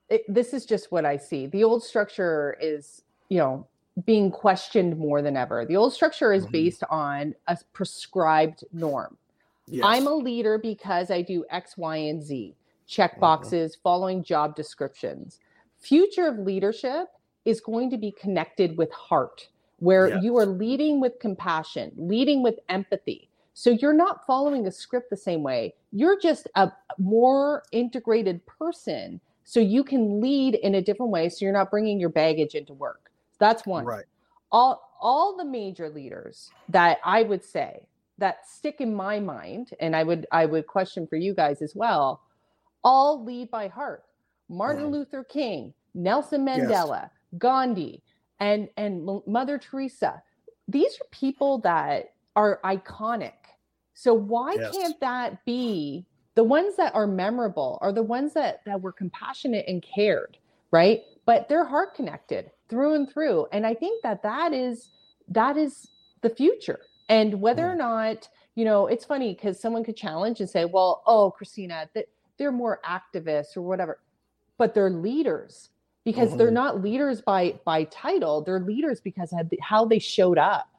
it, 0.09 0.21
this 0.27 0.53
is 0.53 0.65
just 0.65 0.91
what 0.91 1.05
i 1.05 1.17
see 1.17 1.47
the 1.47 1.63
old 1.63 1.83
structure 1.83 2.55
is 2.61 3.01
you 3.29 3.37
know 3.37 3.65
being 4.05 4.29
questioned 4.29 4.97
more 4.97 5.21
than 5.21 5.35
ever 5.35 5.65
the 5.65 5.75
old 5.75 5.93
structure 5.93 6.31
is 6.31 6.43
mm-hmm. 6.43 6.51
based 6.51 6.83
on 6.89 7.33
a 7.47 7.57
prescribed 7.73 8.63
norm 8.71 9.17
yes. 9.67 9.83
i'm 9.85 10.07
a 10.07 10.13
leader 10.13 10.57
because 10.57 11.11
i 11.11 11.21
do 11.21 11.43
x 11.49 11.77
y 11.77 11.97
and 11.97 12.23
z 12.23 12.55
check 12.87 13.13
mm-hmm. 13.13 13.21
boxes 13.21 13.73
mm-hmm. 13.73 13.81
following 13.81 14.23
job 14.23 14.55
descriptions 14.55 15.39
future 15.77 16.27
of 16.27 16.39
leadership 16.39 17.07
is 17.45 17.61
going 17.61 17.89
to 17.91 17.97
be 17.97 18.11
connected 18.11 18.77
with 18.77 18.91
heart, 18.91 19.47
where 19.79 20.09
yes. 20.09 20.23
you 20.23 20.37
are 20.37 20.45
leading 20.45 20.99
with 20.99 21.19
compassion, 21.19 21.91
leading 21.95 22.43
with 22.43 22.55
empathy. 22.69 23.29
So 23.53 23.69
you're 23.69 23.93
not 23.93 24.25
following 24.25 24.67
a 24.67 24.71
script 24.71 25.09
the 25.09 25.17
same 25.17 25.41
way. 25.41 25.75
You're 25.91 26.19
just 26.19 26.47
a 26.55 26.71
more 26.97 27.63
integrated 27.71 28.45
person. 28.45 29.21
So 29.45 29.59
you 29.59 29.83
can 29.83 30.19
lead 30.19 30.55
in 30.55 30.75
a 30.75 30.81
different 30.81 31.11
way. 31.11 31.29
So 31.29 31.45
you're 31.45 31.53
not 31.53 31.71
bringing 31.71 31.99
your 31.99 32.09
baggage 32.09 32.55
into 32.55 32.73
work. 32.73 33.11
That's 33.39 33.65
one. 33.65 33.85
Right. 33.85 34.05
All, 34.51 34.97
all 34.99 35.37
the 35.37 35.45
major 35.45 35.89
leaders 35.89 36.49
that 36.69 36.97
I 37.05 37.23
would 37.23 37.43
say 37.43 37.87
that 38.17 38.47
stick 38.47 38.81
in 38.81 38.93
my 38.93 39.19
mind, 39.19 39.71
and 39.79 39.95
I 39.95 40.03
would 40.03 40.25
I 40.31 40.45
would 40.45 40.67
question 40.67 41.05
for 41.05 41.15
you 41.15 41.33
guys 41.33 41.61
as 41.61 41.75
well, 41.75 42.21
all 42.83 43.23
lead 43.23 43.51
by 43.51 43.67
heart. 43.67 44.03
Martin 44.49 44.85
mm. 44.85 44.91
Luther 44.91 45.23
King, 45.23 45.73
Nelson 45.93 46.45
Mandela, 46.45 47.01
yes. 47.03 47.09
Gandhi, 47.37 48.01
and 48.39 48.69
and 48.77 49.07
Mother 49.27 49.57
Teresa. 49.57 50.21
These 50.67 50.95
are 50.95 51.07
people 51.11 51.59
that 51.59 52.13
are 52.35 52.59
iconic. 52.63 53.33
So 53.93 54.13
why 54.13 54.53
yes. 54.53 54.75
can't 54.75 54.99
that 54.99 55.45
be 55.45 56.05
the 56.35 56.43
ones 56.43 56.75
that 56.75 56.93
are 56.93 57.07
memorable 57.07 57.77
are 57.81 57.93
the 57.93 58.03
ones 58.03 58.33
that 58.33 58.61
that 58.65 58.81
were 58.81 58.91
compassionate 58.91 59.65
and 59.67 59.81
cared, 59.81 60.37
right? 60.71 61.03
But 61.25 61.47
they're 61.47 61.65
heart 61.65 61.95
connected 61.95 62.51
through 62.69 62.95
and 62.95 63.09
through. 63.09 63.47
And 63.51 63.65
I 63.65 63.73
think 63.73 64.03
that 64.03 64.21
that 64.23 64.53
is 64.53 64.89
that 65.29 65.57
is 65.57 65.87
the 66.21 66.29
future. 66.29 66.81
And 67.07 67.39
whether 67.41 67.65
hmm. 67.67 67.73
or 67.73 67.75
not, 67.75 68.29
you 68.55 68.65
know, 68.65 68.87
it's 68.87 69.05
funny 69.05 69.33
because 69.33 69.59
someone 69.59 69.83
could 69.83 69.97
challenge 69.97 70.39
and 70.39 70.49
say, 70.49 70.65
well, 70.65 71.03
oh, 71.05 71.31
Christina, 71.31 71.89
that 71.93 72.05
they're 72.37 72.51
more 72.51 72.81
activists 72.85 73.55
or 73.55 73.61
whatever, 73.61 73.99
but 74.57 74.73
they're 74.73 74.89
leaders 74.89 75.69
because 76.05 76.29
mm-hmm. 76.29 76.37
they're 76.37 76.51
not 76.51 76.81
leaders 76.81 77.21
by 77.21 77.55
by 77.65 77.83
title 77.85 78.41
they're 78.41 78.59
leaders 78.59 79.01
because 79.01 79.33
of 79.33 79.51
how 79.61 79.83
they 79.83 79.99
showed 79.99 80.37
up 80.37 80.69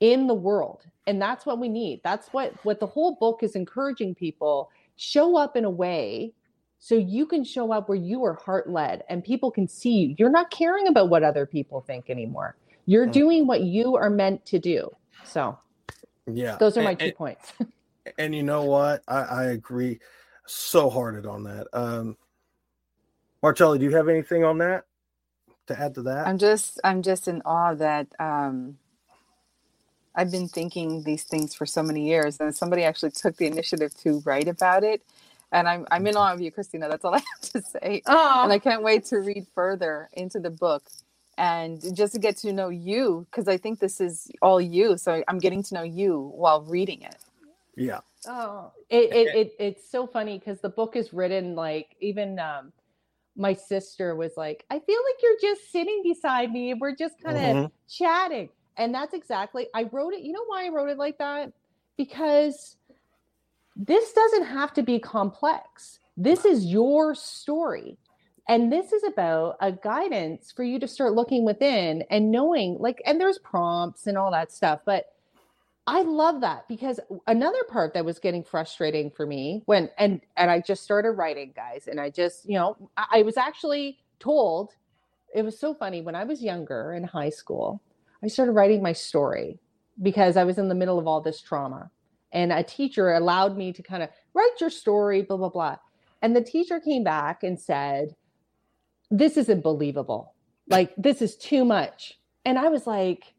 in 0.00 0.26
the 0.26 0.34
world. 0.34 0.84
And 1.06 1.20
that's 1.20 1.46
what 1.46 1.58
we 1.58 1.68
need. 1.68 2.00
That's 2.04 2.28
what 2.28 2.52
what 2.64 2.80
the 2.80 2.86
whole 2.86 3.16
book 3.16 3.42
is 3.42 3.56
encouraging 3.56 4.14
people 4.14 4.70
show 4.96 5.36
up 5.36 5.56
in 5.56 5.64
a 5.64 5.70
way 5.70 6.32
so 6.78 6.94
you 6.94 7.26
can 7.26 7.42
show 7.42 7.72
up 7.72 7.88
where 7.88 7.98
you 7.98 8.24
are 8.24 8.34
heart 8.34 8.70
led 8.70 9.02
and 9.08 9.24
people 9.24 9.50
can 9.50 9.66
see 9.66 9.90
you. 9.98 10.14
You're 10.18 10.30
not 10.30 10.50
caring 10.50 10.86
about 10.86 11.08
what 11.08 11.22
other 11.22 11.46
people 11.46 11.80
think 11.80 12.08
anymore. 12.10 12.56
You're 12.86 13.04
mm-hmm. 13.04 13.12
doing 13.12 13.46
what 13.46 13.62
you 13.62 13.96
are 13.96 14.10
meant 14.10 14.44
to 14.46 14.58
do. 14.58 14.90
So 15.24 15.58
yeah 16.30 16.56
those 16.56 16.76
are 16.76 16.82
my 16.82 16.90
and, 16.90 16.98
two 16.98 17.06
and, 17.06 17.16
points. 17.16 17.52
And 18.16 18.34
you 18.34 18.42
know 18.42 18.62
what? 18.62 19.02
I, 19.06 19.20
I 19.20 19.44
agree 19.50 20.00
so 20.46 20.88
hearted 20.88 21.26
on 21.26 21.44
that. 21.44 21.66
Um 21.74 22.16
Marcelli, 23.42 23.78
do 23.78 23.84
you 23.84 23.96
have 23.96 24.08
anything 24.08 24.44
on 24.44 24.58
that 24.58 24.84
to 25.68 25.78
add 25.78 25.94
to 25.94 26.02
that? 26.02 26.26
I'm 26.26 26.38
just 26.38 26.80
I'm 26.84 27.02
just 27.02 27.28
in 27.28 27.42
awe 27.44 27.74
that 27.74 28.08
um, 28.18 28.78
I've 30.14 30.30
been 30.30 30.48
thinking 30.48 31.04
these 31.04 31.24
things 31.24 31.54
for 31.54 31.66
so 31.66 31.82
many 31.82 32.08
years, 32.08 32.38
and 32.40 32.54
somebody 32.54 32.84
actually 32.84 33.12
took 33.12 33.36
the 33.36 33.46
initiative 33.46 33.94
to 34.02 34.20
write 34.24 34.48
about 34.48 34.84
it. 34.84 35.02
And 35.52 35.68
I'm 35.68 35.86
I'm 35.90 36.06
in 36.06 36.16
awe 36.16 36.32
of 36.32 36.40
you, 36.40 36.50
Christina. 36.50 36.88
That's 36.88 37.04
all 37.04 37.14
I 37.16 37.18
have 37.18 37.52
to 37.52 37.62
say. 37.62 38.02
Aww. 38.06 38.44
And 38.44 38.52
I 38.52 38.58
can't 38.58 38.82
wait 38.82 39.04
to 39.06 39.18
read 39.18 39.46
further 39.54 40.08
into 40.12 40.40
the 40.40 40.50
book 40.50 40.84
and 41.38 41.80
just 41.96 42.14
to 42.14 42.18
get 42.18 42.36
to 42.38 42.52
know 42.52 42.68
you 42.68 43.26
because 43.30 43.48
I 43.48 43.56
think 43.56 43.78
this 43.78 44.00
is 44.00 44.30
all 44.42 44.60
you. 44.60 44.98
So 44.98 45.22
I'm 45.28 45.38
getting 45.38 45.62
to 45.64 45.74
know 45.74 45.84
you 45.84 46.32
while 46.34 46.62
reading 46.62 47.02
it. 47.02 47.16
Yeah. 47.76 48.00
Oh, 48.26 48.72
it, 48.90 49.12
it, 49.12 49.36
it 49.36 49.52
it's 49.60 49.90
so 49.90 50.06
funny 50.06 50.38
because 50.38 50.60
the 50.60 50.68
book 50.68 50.96
is 50.96 51.12
written 51.12 51.54
like 51.54 51.96
even 52.00 52.38
um, 52.40 52.72
my 53.38 53.54
sister 53.54 54.14
was 54.16 54.32
like, 54.36 54.64
I 54.70 54.78
feel 54.80 54.98
like 54.98 55.22
you're 55.22 55.54
just 55.54 55.70
sitting 55.70 56.02
beside 56.02 56.50
me 56.50 56.72
and 56.72 56.80
we're 56.80 56.96
just 56.96 57.22
kind 57.22 57.36
of 57.36 57.42
mm-hmm. 57.42 57.66
chatting. 57.88 58.48
And 58.76 58.94
that's 58.94 59.14
exactly, 59.14 59.68
I 59.74 59.84
wrote 59.92 60.12
it. 60.12 60.22
You 60.22 60.32
know 60.32 60.44
why 60.46 60.66
I 60.66 60.68
wrote 60.68 60.88
it 60.88 60.98
like 60.98 61.18
that? 61.18 61.52
Because 61.96 62.76
this 63.76 64.12
doesn't 64.12 64.44
have 64.44 64.72
to 64.74 64.82
be 64.82 64.98
complex. 64.98 66.00
This 66.16 66.44
is 66.44 66.66
your 66.66 67.14
story. 67.14 67.96
And 68.48 68.72
this 68.72 68.92
is 68.92 69.04
about 69.04 69.56
a 69.60 69.70
guidance 69.70 70.52
for 70.52 70.64
you 70.64 70.80
to 70.80 70.88
start 70.88 71.12
looking 71.12 71.44
within 71.44 72.02
and 72.10 72.30
knowing, 72.32 72.78
like, 72.80 73.00
and 73.04 73.20
there's 73.20 73.38
prompts 73.38 74.06
and 74.06 74.16
all 74.18 74.32
that 74.32 74.50
stuff. 74.50 74.80
But 74.84 75.12
I 75.88 76.02
love 76.02 76.42
that 76.42 76.68
because 76.68 77.00
another 77.26 77.64
part 77.66 77.94
that 77.94 78.04
was 78.04 78.18
getting 78.18 78.44
frustrating 78.44 79.10
for 79.10 79.24
me 79.24 79.62
when 79.64 79.88
and 79.96 80.20
and 80.36 80.50
I 80.50 80.60
just 80.60 80.82
started 80.82 81.12
writing, 81.12 81.54
guys, 81.56 81.88
and 81.88 81.98
I 81.98 82.10
just 82.10 82.46
you 82.46 82.56
know 82.56 82.90
I, 82.98 83.06
I 83.12 83.22
was 83.22 83.38
actually 83.38 83.98
told 84.20 84.74
it 85.34 85.42
was 85.42 85.58
so 85.58 85.72
funny 85.72 86.02
when 86.02 86.14
I 86.14 86.24
was 86.24 86.42
younger 86.42 86.92
in 86.92 87.04
high 87.04 87.30
school. 87.30 87.82
I 88.22 88.28
started 88.28 88.52
writing 88.52 88.82
my 88.82 88.92
story 88.92 89.60
because 90.02 90.36
I 90.36 90.44
was 90.44 90.58
in 90.58 90.68
the 90.68 90.74
middle 90.74 90.98
of 90.98 91.06
all 91.06 91.22
this 91.22 91.40
trauma, 91.40 91.90
and 92.32 92.52
a 92.52 92.62
teacher 92.62 93.14
allowed 93.14 93.56
me 93.56 93.72
to 93.72 93.82
kind 93.82 94.02
of 94.02 94.10
write 94.34 94.60
your 94.60 94.68
story, 94.70 95.22
blah 95.22 95.38
blah 95.38 95.48
blah. 95.48 95.76
And 96.20 96.36
the 96.36 96.44
teacher 96.44 96.80
came 96.80 97.02
back 97.02 97.42
and 97.42 97.58
said, 97.58 98.14
"This 99.10 99.38
isn't 99.38 99.62
believable. 99.62 100.34
Like 100.68 100.92
this 100.98 101.22
is 101.22 101.34
too 101.34 101.64
much." 101.64 102.18
And 102.44 102.58
I 102.58 102.68
was 102.68 102.86
like 102.86 103.32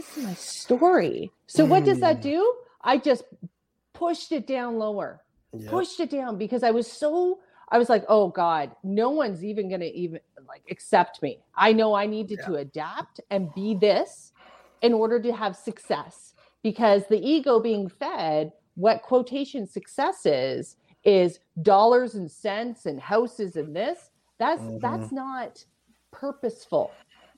this 0.00 0.16
is 0.16 0.24
my 0.24 0.34
story. 0.34 1.30
So 1.46 1.66
what 1.66 1.84
does 1.84 2.00
that 2.00 2.18
mm. 2.18 2.22
do? 2.22 2.54
I 2.80 2.96
just 2.96 3.24
pushed 3.92 4.32
it 4.32 4.46
down 4.46 4.78
lower, 4.78 5.20
yep. 5.52 5.70
pushed 5.70 6.00
it 6.00 6.10
down 6.10 6.38
because 6.38 6.62
I 6.62 6.70
was 6.70 6.90
so 6.90 7.40
I 7.68 7.78
was 7.78 7.88
like, 7.90 8.04
oh 8.08 8.28
God, 8.28 8.74
no 8.82 9.10
one's 9.10 9.44
even 9.44 9.70
gonna 9.70 9.90
even 9.92 10.20
like 10.48 10.62
accept 10.70 11.20
me. 11.22 11.38
I 11.54 11.74
know 11.74 11.94
I 11.94 12.06
needed 12.06 12.38
yeah. 12.40 12.46
to 12.46 12.54
adapt 12.56 13.20
and 13.30 13.52
be 13.54 13.74
this 13.74 14.32
in 14.80 14.94
order 14.94 15.20
to 15.20 15.32
have 15.32 15.54
success 15.54 16.32
because 16.62 17.06
the 17.08 17.20
ego 17.20 17.60
being 17.60 17.88
fed 17.88 18.52
what 18.76 19.02
quotation 19.02 19.66
success 19.66 20.24
is 20.24 20.76
is 21.04 21.40
dollars 21.60 22.14
and 22.14 22.30
cents 22.30 22.86
and 22.86 22.98
houses 22.98 23.56
and 23.56 23.76
this 23.76 24.10
that's 24.38 24.62
mm-hmm. 24.62 24.78
that's 24.78 25.12
not 25.12 25.62
purposeful 26.12 26.90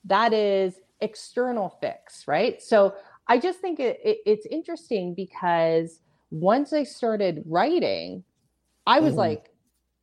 that 0.04 0.32
is 0.32 0.80
external 1.02 1.76
fix, 1.80 2.26
right? 2.26 2.62
So 2.62 2.94
I 3.28 3.38
just 3.38 3.60
think 3.60 3.80
it, 3.80 4.00
it, 4.04 4.18
it's 4.26 4.46
interesting 4.46 5.14
because 5.14 6.00
once 6.30 6.72
I 6.72 6.84
started 6.84 7.42
writing, 7.46 8.24
I 8.86 9.00
was 9.00 9.14
mm. 9.14 9.18
like, 9.18 9.50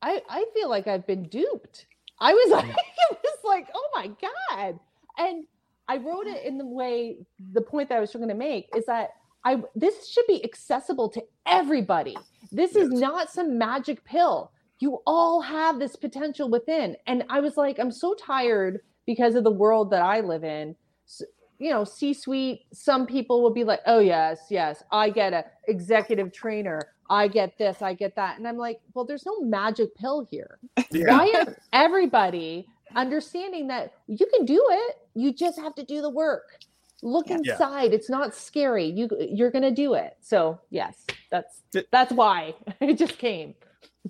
I, 0.02 0.22
I 0.28 0.46
feel 0.54 0.70
like 0.70 0.86
I've 0.86 1.06
been 1.06 1.28
duped. 1.28 1.86
I 2.20 2.32
was 2.32 2.50
like, 2.52 2.68
it 3.10 3.18
was 3.22 3.38
like, 3.44 3.68
oh 3.74 3.88
my 3.94 4.10
God. 4.50 4.78
And 5.18 5.44
I 5.88 5.96
wrote 5.96 6.26
it 6.26 6.44
in 6.44 6.56
the 6.56 6.66
way 6.66 7.18
the 7.52 7.60
point 7.60 7.88
that 7.88 7.96
I 7.96 8.00
was 8.00 8.12
trying 8.12 8.28
to 8.28 8.34
make 8.34 8.68
is 8.76 8.86
that 8.86 9.10
I 9.44 9.62
this 9.74 10.08
should 10.08 10.26
be 10.28 10.44
accessible 10.44 11.08
to 11.10 11.22
everybody. 11.46 12.16
This 12.52 12.76
is 12.76 12.90
not 12.90 13.30
some 13.30 13.58
magic 13.58 14.04
pill. 14.04 14.52
You 14.80 15.00
all 15.06 15.40
have 15.40 15.78
this 15.78 15.96
potential 15.96 16.48
within. 16.48 16.96
And 17.06 17.24
I 17.28 17.40
was 17.40 17.56
like, 17.56 17.78
I'm 17.78 17.90
so 17.90 18.14
tired 18.14 18.80
because 19.06 19.34
of 19.34 19.44
the 19.44 19.50
world 19.50 19.90
that 19.90 20.02
I 20.02 20.20
live 20.20 20.44
in. 20.44 20.76
You 21.58 21.70
know, 21.70 21.84
C 21.84 22.14
suite, 22.14 22.62
some 22.72 23.06
people 23.06 23.42
will 23.42 23.52
be 23.52 23.64
like, 23.64 23.80
oh, 23.86 23.98
yes, 23.98 24.46
yes, 24.48 24.82
I 24.90 25.10
get 25.10 25.32
a 25.34 25.44
executive 25.68 26.32
trainer. 26.32 26.80
I 27.10 27.28
get 27.28 27.58
this, 27.58 27.82
I 27.82 27.92
get 27.92 28.14
that. 28.16 28.38
And 28.38 28.46
I'm 28.48 28.56
like, 28.56 28.80
well, 28.94 29.04
there's 29.04 29.26
no 29.26 29.40
magic 29.40 29.94
pill 29.96 30.26
here 30.30 30.58
Yeah. 30.90 31.08
why 31.18 31.24
isn't 31.26 31.58
everybody 31.72 32.66
understanding 32.96 33.66
that 33.68 33.92
you 34.08 34.26
can 34.34 34.44
do 34.44 34.64
it 34.70 34.96
you 35.14 35.32
just 35.32 35.58
have 35.60 35.74
to 35.76 35.84
do 35.84 36.00
the 36.02 36.10
work 36.10 36.58
look. 37.02 37.28
Yeah. 37.28 37.36
inside 37.36 37.92
it's 37.94 38.10
not 38.10 38.34
scary 38.34 38.84
you 38.86 39.08
you're 39.20 39.50
gonna 39.50 39.70
do 39.70 39.94
it 39.94 40.16
so 40.20 40.58
yes 40.70 41.04
that's 41.30 41.62
that's 41.92 42.12
why 42.12 42.54
it 42.80 42.94
just 42.98 43.18
came 43.18 43.54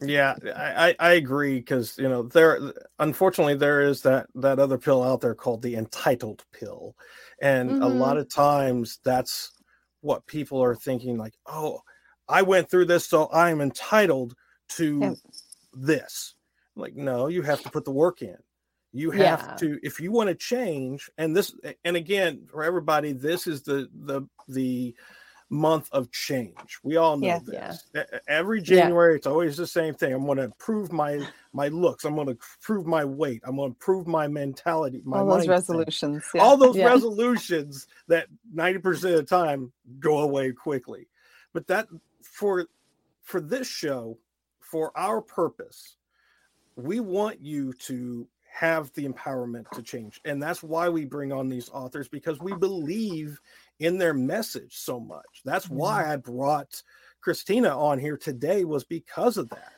Yeah, 0.01 0.37
I, 0.57 0.95
I 1.01 1.13
agree 1.13 1.57
because 1.57 1.99
you 1.99 2.09
know 2.09 2.23
there 2.23 2.73
unfortunately 3.01 3.57
there 3.57 3.81
is 3.81 4.03
that 4.03 4.29
that 4.37 4.59
other 4.59 4.79
pill 4.79 5.03
out 5.03 5.21
there 5.21 5.35
called 5.35 5.63
the 5.63 5.75
entitled 5.75 6.45
pill, 6.53 6.95
and 7.43 7.71
a 7.71 7.75
mm-hmm. 7.75 7.99
lot 7.99 8.17
of 8.17 8.29
times 8.29 9.01
that's 9.05 9.53
what 10.01 10.27
people 10.27 10.63
are 10.63 10.77
thinking 10.77 11.19
like, 11.19 11.35
oh, 11.47 11.81
I 12.29 12.43
went 12.43 12.71
through 12.71 12.87
this, 12.87 13.07
so 13.07 13.29
I'm 13.33 13.61
entitled 13.61 14.35
to 14.77 15.01
Yeah. 15.01 15.15
this. 15.75 16.35
Like, 16.77 16.95
no, 16.95 17.27
you 17.27 17.43
have 17.43 17.63
to 17.63 17.71
put 17.71 17.85
the 17.85 17.91
work 17.91 18.23
in. 18.23 18.39
You 18.93 19.11
have 19.11 19.41
Yeah. 19.41 19.57
to 19.57 19.81
if 19.83 19.99
you 19.99 20.13
want 20.13 20.29
to 20.29 20.37
change, 20.37 21.11
and 21.19 21.37
this 21.37 21.53
and 21.85 21.97
again 21.97 22.47
for 22.49 22.63
everybody, 22.63 23.13
this 23.13 23.49
is 23.49 23.63
the 23.63 23.89
the 23.93 24.23
the 24.47 24.95
month 25.51 25.89
of 25.93 26.11
change. 26.13 26.79
We 26.85 26.97
all 26.97 27.19
know 27.19 27.41
Yeah. 27.47 27.47
this. 27.47 27.87
E- 27.97 28.19
Every 28.29 28.63
Yeah. 28.67 28.87
January, 28.89 29.17
it's 29.17 29.27
always 29.29 29.57
the 29.57 29.67
same 29.67 29.95
thing. 29.95 30.15
I'm 30.15 30.27
going 30.27 30.39
to 30.39 30.45
improve 30.45 30.93
my 30.93 31.27
my 31.53 31.69
looks. 31.69 32.05
I'm 32.05 32.15
going 32.17 32.29
to 32.29 32.33
improve 32.33 32.87
my 32.87 33.05
weight. 33.05 33.43
I'm 33.45 33.57
going 33.57 33.71
to 33.71 33.75
improve 33.75 34.07
my 34.09 34.29
mentality. 34.29 35.03
My 35.05 35.19
All 35.21 35.27
those 35.27 35.49
resolutions. 35.49 36.25
Yeah. 36.35 36.43
All 36.43 36.57
those 36.59 36.77
Yeah. 36.77 36.87
resolutions 36.87 37.89
that 38.09 38.29
90% 38.55 38.89
of 38.95 39.03
the 39.19 39.23
time 39.25 39.73
go 40.01 40.21
away 40.21 40.53
quickly. 40.53 41.09
But 41.55 41.67
that 41.69 41.89
for 42.23 42.67
for 43.25 43.41
this 43.41 43.69
show, 43.69 44.19
for 44.61 44.93
our 44.97 45.23
purpose, 45.23 45.97
we 46.77 47.01
want 47.01 47.41
you 47.41 47.73
to 47.75 48.29
have 48.53 48.93
the 48.95 49.09
empowerment 49.09 49.71
to 49.73 49.83
change. 49.83 50.21
And 50.25 50.43
that's 50.43 50.63
why 50.63 50.89
we 50.89 51.05
bring 51.07 51.33
on 51.33 51.49
these 51.49 51.69
authors 51.71 52.09
because 52.09 52.41
we 52.41 52.55
believe 52.55 53.41
in 53.81 53.99
their 53.99 54.15
message 54.15 54.77
so 54.77 55.01
much. 55.01 55.43
That's 55.45 55.69
why 55.69 56.13
I 56.13 56.17
brought 56.17 56.83
Christina 57.21 57.77
on 57.77 57.99
here 57.99 58.17
today 58.17 58.65
was 58.65 58.85
because 58.85 59.37
of 59.37 59.49
that. 59.51 59.73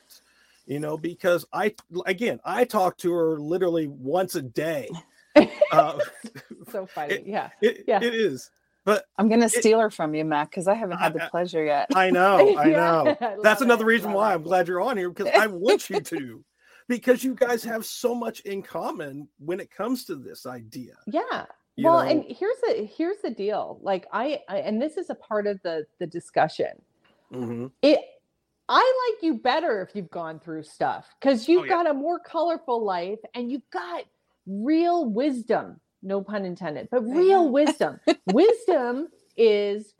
You 0.65 0.79
know, 0.79 0.97
because 0.97 1.45
I 1.51 1.73
again, 2.05 2.39
I 2.45 2.63
talk 2.65 2.97
to 2.99 3.11
her 3.11 3.39
literally 3.39 3.87
once 3.87 4.35
a 4.35 4.41
day. 4.43 4.89
Uh, 5.71 5.97
so 6.71 6.85
funny 6.93 7.15
It- 7.15 7.25
yeah 7.25 7.49
it, 7.59 7.85
Yeah. 7.87 8.03
it 8.03 8.13
is. 8.13 8.51
But 8.85 9.05
I'm 9.17 9.27
gonna 9.29 9.45
It- 9.47 9.51
steal 9.53 9.79
her 9.79 9.89
from 9.89 10.13
you, 10.13 10.23
Matt, 10.23 10.51
because 10.51 10.67
I 10.67 10.75
haven't 10.75 10.99
had 10.99 11.15
I- 11.19 11.23
the 11.25 11.29
pleasure 11.31 11.65
yet. 11.65 11.87
I 11.95 12.11
know, 12.11 12.55
I 12.57 12.65
Yeah, 12.67 12.75
know. 12.77 13.17
I 13.19 13.37
That's 13.41 13.61
another 13.61 13.85
it, 13.85 13.87
reason 13.87 14.09
love 14.11 14.15
why 14.17 14.31
it. 14.31 14.35
I'm 14.35 14.43
glad 14.43 14.67
you're 14.67 14.79
on 14.81 14.95
here 14.95 15.09
because 15.09 15.33
I 15.35 15.47
want 15.47 15.89
you 15.89 15.99
to. 16.01 16.45
Because 16.87 17.23
you 17.23 17.33
guys 17.33 17.63
have 17.63 17.83
so 17.85 18.13
much 18.13 18.41
in 18.41 18.61
common 18.61 19.27
when 19.39 19.59
it 19.59 19.71
comes 19.71 20.05
to 20.05 20.15
this 20.15 20.45
idea. 20.45 20.93
yeah 21.07 21.45
you 21.75 21.85
well 21.85 21.99
know? 22.01 22.07
and 22.09 22.23
here's 22.27 22.57
the 22.67 22.89
here's 22.97 23.17
the 23.23 23.29
deal 23.29 23.79
like 23.81 24.05
I, 24.11 24.41
I 24.49 24.57
and 24.59 24.81
this 24.81 24.97
is 24.97 25.09
a 25.09 25.15
part 25.15 25.47
of 25.47 25.61
the 25.63 25.85
the 25.99 26.07
discussion 26.07 26.81
Mhm. 27.31 27.71
it 27.81 27.99
i 28.69 29.11
like 29.13 29.23
you 29.23 29.35
better 29.39 29.81
if 29.81 29.95
you've 29.95 30.11
gone 30.11 30.39
through 30.39 30.63
stuff 30.63 31.07
because 31.19 31.47
you've 31.49 31.61
Oh, 31.61 31.65
yeah. 31.65 31.69
got 31.83 31.89
a 31.89 31.93
more 31.93 32.19
colorful 32.19 32.83
life 32.83 33.19
and 33.33 33.51
you've 33.51 33.69
got 33.71 34.03
real 34.45 35.05
wisdom 35.05 35.79
no 36.03 36.21
pun 36.21 36.45
intended 36.45 36.87
but 36.91 37.01
real 37.01 37.49
wisdom 37.51 37.99
wisdom 38.27 39.07
is 39.37 39.93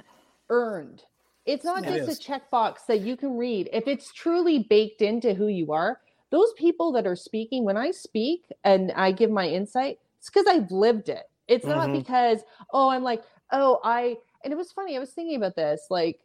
earned 0.50 1.04
it's 1.46 1.66
not 1.66 1.86
It 1.86 1.90
just 1.90 2.10
is. 2.10 2.20
a 2.20 2.32
checkbox 2.32 2.86
that 2.88 3.00
you 3.02 3.18
can 3.18 3.36
read 3.36 3.70
if 3.74 3.88
it's 3.88 4.14
truly 4.14 4.60
baked 4.70 5.02
into 5.02 5.34
who 5.34 5.48
you 5.48 5.72
are 5.72 6.00
those 6.30 6.54
people 6.54 6.92
that 6.92 7.08
are 7.08 7.16
speaking 7.16 7.64
when 7.64 7.78
i 7.78 7.90
speak 7.92 8.44
and 8.64 8.92
i 8.94 9.12
give 9.12 9.32
my 9.32 9.48
insight 9.48 9.98
it's 10.20 10.30
because 10.30 10.46
i've 10.48 10.72
lived 10.72 11.10
it 11.10 11.24
it's 11.48 11.66
not 11.66 11.90
Mhm. 11.90 11.94
because 11.94 12.44
oh 12.72 12.90
i'm 12.90 13.04
like 13.04 13.24
oh 13.52 13.80
i 13.84 14.18
and 14.44 14.54
it 14.54 14.56
was 14.56 14.72
funny 14.72 14.96
i 14.96 15.00
was 15.00 15.12
thinking 15.12 15.36
about 15.36 15.56
this 15.56 15.88
like 15.90 16.20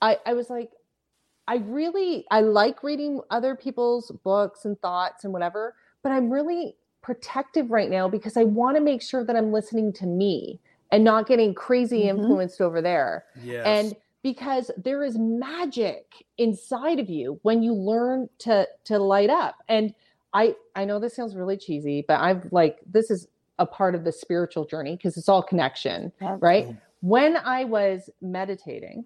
i 0.00 0.18
i 0.26 0.32
was 0.32 0.50
like 0.50 0.70
i 1.48 1.56
really 1.56 2.24
i 2.30 2.40
like 2.40 2.82
reading 2.82 3.20
other 3.30 3.54
people's 3.54 4.10
books 4.22 4.64
and 4.64 4.80
thoughts 4.80 5.24
and 5.24 5.32
whatever 5.32 5.74
but 6.02 6.12
i'm 6.12 6.30
really 6.30 6.76
protective 7.02 7.70
right 7.70 7.90
now 7.90 8.08
because 8.08 8.36
i 8.36 8.44
want 8.44 8.76
to 8.76 8.82
make 8.82 9.02
sure 9.02 9.24
that 9.24 9.36
i'm 9.36 9.52
listening 9.52 9.92
to 9.92 10.06
me 10.06 10.58
and 10.90 11.02
not 11.04 11.26
getting 11.26 11.52
crazy 11.54 12.02
Mhm. 12.04 12.08
influenced 12.10 12.60
over 12.60 12.80
there 12.80 13.24
Yes. 13.42 13.62
and 13.66 13.96
because 14.22 14.70
there 14.78 15.02
is 15.02 15.18
magic 15.18 16.24
inside 16.38 16.98
of 16.98 17.10
you 17.10 17.38
when 17.42 17.62
you 17.62 17.74
learn 17.74 18.28
to 18.38 18.66
to 18.84 18.98
light 18.98 19.28
up 19.30 19.56
and 19.68 19.94
i 20.32 20.54
i 20.76 20.84
know 20.84 20.98
this 20.98 21.14
sounds 21.14 21.36
really 21.36 21.56
cheesy 21.58 22.04
but 22.08 22.20
i've 22.20 22.50
like 22.52 22.78
this 22.90 23.10
is 23.10 23.28
a 23.58 23.66
part 23.66 23.94
of 23.94 24.04
the 24.04 24.12
spiritual 24.12 24.64
journey 24.64 24.96
because 24.96 25.16
it's 25.16 25.28
all 25.28 25.42
connection 25.42 26.12
Yeah. 26.20 26.36
right 26.40 26.76
when 27.00 27.36
i 27.36 27.64
was 27.64 28.10
meditating 28.20 29.04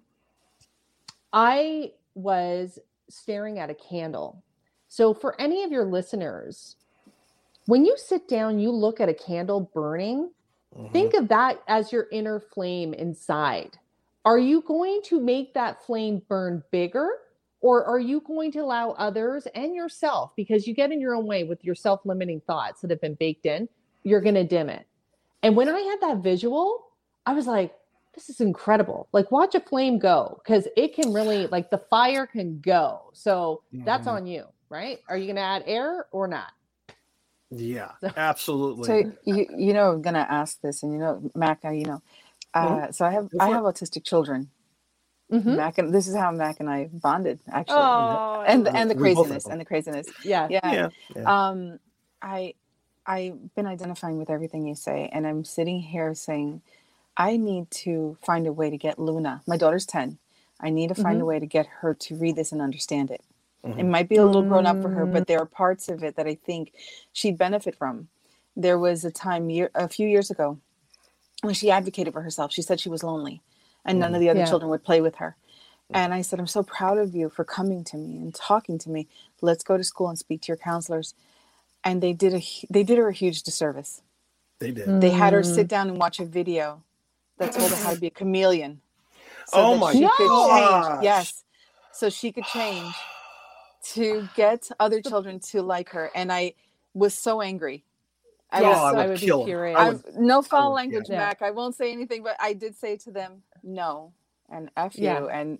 i 1.33 1.91
was 2.15 2.79
staring 3.09 3.59
at 3.59 3.69
a 3.69 3.75
candle 3.75 4.43
so 4.87 5.13
for 5.13 5.39
any 5.39 5.63
of 5.63 5.71
your 5.71 5.85
listeners 5.85 6.75
when 7.67 7.85
you 7.85 7.95
sit 7.97 8.27
down 8.27 8.59
you 8.59 8.71
look 8.71 8.99
at 8.99 9.09
a 9.09 9.13
candle 9.13 9.69
burning 9.73 10.31
Mhm. 10.77 10.91
Think 10.93 11.13
of 11.15 11.27
that 11.29 11.63
as 11.67 11.91
your 11.91 12.05
inner 12.11 12.39
flame 12.39 12.93
inside. 12.93 13.75
Are 14.23 14.37
you 14.37 14.61
going 14.61 15.01
to 15.05 15.19
make 15.19 15.55
that 15.55 15.83
flame 15.83 16.21
burn 16.29 16.63
bigger? 16.69 17.09
Or 17.61 17.83
are 17.85 17.99
you 17.99 18.21
going 18.21 18.51
to 18.51 18.59
allow 18.59 18.91
others 18.91 19.47
and 19.55 19.73
yourself, 19.73 20.31
because 20.35 20.67
you 20.67 20.75
get 20.75 20.91
in 20.91 21.01
your 21.01 21.15
own 21.15 21.25
way 21.25 21.43
with 21.43 21.65
your 21.65 21.73
self 21.73 22.05
limiting 22.05 22.39
thoughts 22.41 22.81
that 22.81 22.91
have 22.91 23.01
been 23.01 23.15
baked 23.15 23.47
in, 23.47 23.67
you're 24.09 24.21
going 24.21 24.35
to 24.35 24.43
dim 24.43 24.69
it. 24.69 24.85
And 25.43 25.55
when 25.55 25.69
I 25.69 25.79
had 25.79 26.01
that 26.01 26.17
visual, 26.17 26.87
I 27.25 27.33
was 27.33 27.47
like, 27.47 27.73
this 28.15 28.29
is 28.29 28.41
incredible. 28.41 29.07
Like, 29.13 29.31
watch 29.31 29.55
a 29.55 29.59
flame 29.61 29.99
go 29.99 30.41
because 30.43 30.67
it 30.75 30.95
can 30.95 31.13
really, 31.13 31.47
like, 31.47 31.69
the 31.69 31.77
fire 31.77 32.25
can 32.27 32.59
go. 32.59 33.11
So 33.13 33.63
that's 33.71 34.07
Mhm. 34.07 34.11
on 34.15 34.25
you, 34.27 34.45
right? 34.69 34.99
Are 35.07 35.15
you 35.17 35.25
going 35.27 35.35
to 35.37 35.41
add 35.41 35.63
air 35.67 36.07
or 36.11 36.27
not? 36.27 36.51
yeah, 37.51 37.91
So- 38.01 38.11
absolutely. 38.17 38.87
So 38.87 39.13
you 39.25 39.47
you 39.57 39.73
know 39.73 39.91
I'm 39.93 40.03
gonna 40.03 40.19
ask 40.29 40.61
this, 40.61 40.83
and 40.83 40.93
you 40.93 40.99
know, 40.99 41.31
Mac, 41.33 41.65
I- 41.65 41.71
you 41.71 41.85
know, 41.85 42.01
uh, 42.53 42.91
so 42.91 43.05
I 43.05 43.11
have 43.11 43.29
Go 43.31 43.39
I 43.39 43.49
have 43.49 43.63
autistic 43.63 44.03
children. 44.03 44.51
Mhm. 45.31 45.55
Mac 45.57 45.79
and 45.79 45.91
this 45.93 46.07
is 46.07 46.15
how 46.15 46.29
Mac 46.31 46.59
and 46.59 46.69
I 46.69 46.89
bonded 46.93 47.39
actually, 47.51 47.77
Oh, 47.79 48.43
and 48.45 48.67
I 48.67 48.71
and 48.81 48.89
the 48.91 48.93
it. 48.93 48.99
We 48.99 49.15
both 49.15 49.29
have 49.31 49.43
craziness 49.43 49.45
and 49.51 49.61
the 49.61 49.65
craziness. 49.65 50.07
yeah. 50.23 50.47
Yeah. 50.51 50.59
yeah, 50.73 50.89
yeah. 51.15 51.47
Um, 51.49 51.79
I 52.21 52.53
I've 53.05 53.55
been 53.55 53.65
identifying 53.67 54.17
with 54.17 54.29
everything 54.29 54.67
you 54.67 54.75
say, 54.75 55.09
and 55.11 55.25
I'm 55.25 55.43
sitting 55.43 55.81
here 55.81 56.13
saying, 56.13 56.61
I 57.17 57.37
need 57.37 57.69
to 57.71 58.17
find 58.21 58.47
a 58.47 58.53
way 58.53 58.69
to 58.69 58.77
get 58.77 58.99
Luna. 58.99 59.41
My 59.47 59.57
daughter's 59.57 59.85
ten. 59.85 60.19
I 60.59 60.69
need 60.69 60.89
to 60.89 60.95
find 60.95 61.15
a 61.15 61.19
mm-hmm. 61.19 61.27
way 61.27 61.39
to 61.39 61.45
get 61.45 61.67
her 61.67 61.93
to 61.93 62.15
read 62.15 62.35
this 62.35 62.51
and 62.51 62.61
understand 62.61 63.11
it. 63.11 63.21
It 63.63 63.77
Mhm. 63.77 63.89
might 63.89 64.09
be 64.09 64.15
a 64.15 64.25
little 64.25 64.43
grown 64.43 64.65
up 64.65 64.81
for 64.81 64.89
her, 64.89 65.05
but 65.05 65.23
mm. 65.23 65.27
there 65.27 65.39
are 65.39 65.45
parts 65.45 65.89
of 65.89 66.03
it 66.03 66.15
that 66.15 66.27
I 66.27 66.35
think 66.35 66.73
she'd 67.11 67.37
benefit 67.37 67.75
from. 67.75 68.07
There 68.55 68.79
was 68.79 69.03
a 69.03 69.11
time 69.11 69.49
year 69.49 69.69
a 69.75 69.89
few 69.89 70.07
years 70.07 70.31
ago 70.31 70.59
when 71.41 71.53
she 71.53 71.69
advocated 71.69 72.13
for 72.13 72.21
herself. 72.21 72.53
She 72.53 72.61
said 72.61 72.79
she 72.79 72.89
was 72.89 73.03
lonely, 73.03 73.41
and 73.83 73.99
none 73.99 74.09
of 74.09 74.13
mm-hmm. 74.15 74.21
the 74.21 74.29
other 74.29 74.39
Yeah. 74.39 74.45
children 74.45 74.69
would 74.69 74.83
play 74.83 75.01
with 75.01 75.15
her. 75.15 75.35
Mm. 75.91 75.97
And 75.97 76.13
I 76.13 76.21
said, 76.21 76.39
I'm 76.39 76.47
so 76.47 76.63
proud 76.63 76.97
of 76.97 77.13
you 77.15 77.29
for 77.29 77.43
coming 77.43 77.83
to 77.85 77.97
me 77.97 78.17
and 78.17 78.33
talking 78.33 78.77
to 78.79 78.89
me. 78.89 79.07
Let's 79.41 79.63
go 79.63 79.75
to 79.75 79.83
school 79.83 80.07
and 80.07 80.17
speak 80.17 80.41
to 80.43 80.47
your 80.47 80.57
counselors. 80.57 81.13
And 81.83 82.01
they 82.03 82.13
did 82.13 82.33
a 82.33 82.41
they 82.69 82.83
did 82.83 82.97
her 82.97 83.07
a 83.07 83.13
huge 83.13 83.43
disservice. 83.43 84.01
they 84.59 84.71
did. 84.71 84.99
They 85.01 85.09
had 85.11 85.33
her 85.33 85.41
Mm. 85.41 85.55
sit 85.55 85.67
down 85.67 85.89
and 85.89 85.97
watch 85.97 86.19
a 86.19 86.25
video 86.25 86.83
that 87.37 87.53
told 87.53 87.69
her 87.71 87.75
how 87.77 87.93
to 87.93 87.99
be 87.99 88.07
a 88.07 88.11
chameleon. 88.11 88.81
Oh 89.53 89.77
my 89.77 89.93
she 89.93 90.01
could 90.01 90.27
gosh. 90.27 91.03
Yes. 91.03 91.43
So 91.93 92.09
she 92.09 92.31
could 92.31 92.43
change 92.45 92.93
to 93.93 94.27
get 94.35 94.69
other 94.79 95.01
children 95.01 95.39
to 95.39 95.61
like 95.61 95.89
her. 95.89 96.11
And 96.13 96.31
I 96.31 96.53
was 96.93 97.13
so 97.13 97.41
angry. 97.41 97.83
I 98.51 98.61
Yes, 98.61 98.77
Oh, 98.77 98.79
I 98.79 98.83
was 98.83 98.91
so 98.91 98.95
would 98.97 99.03
I 99.03 99.07
would 99.07 99.19
kill 99.19 99.37
be 99.37 99.41
him. 99.43 99.47
curious. 99.47 99.77
I 99.79 99.85
I, 99.85 99.89
would- 99.91 100.15
no 100.17 100.41
foul 100.41 100.69
would, 100.71 100.75
language, 100.75 101.05
yeah. 101.09 101.17
Mac. 101.17 101.41
I 101.41 101.51
won't 101.51 101.75
say 101.75 101.91
anything, 101.91 102.23
but 102.23 102.35
I 102.39 102.53
did 102.53 102.75
say 102.77 102.97
to 102.97 103.11
them, 103.11 103.43
no, 103.63 104.11
and 104.49 104.69
F 104.75 104.95
Yeah. 104.97 105.19
you. 105.21 105.29
And 105.29 105.59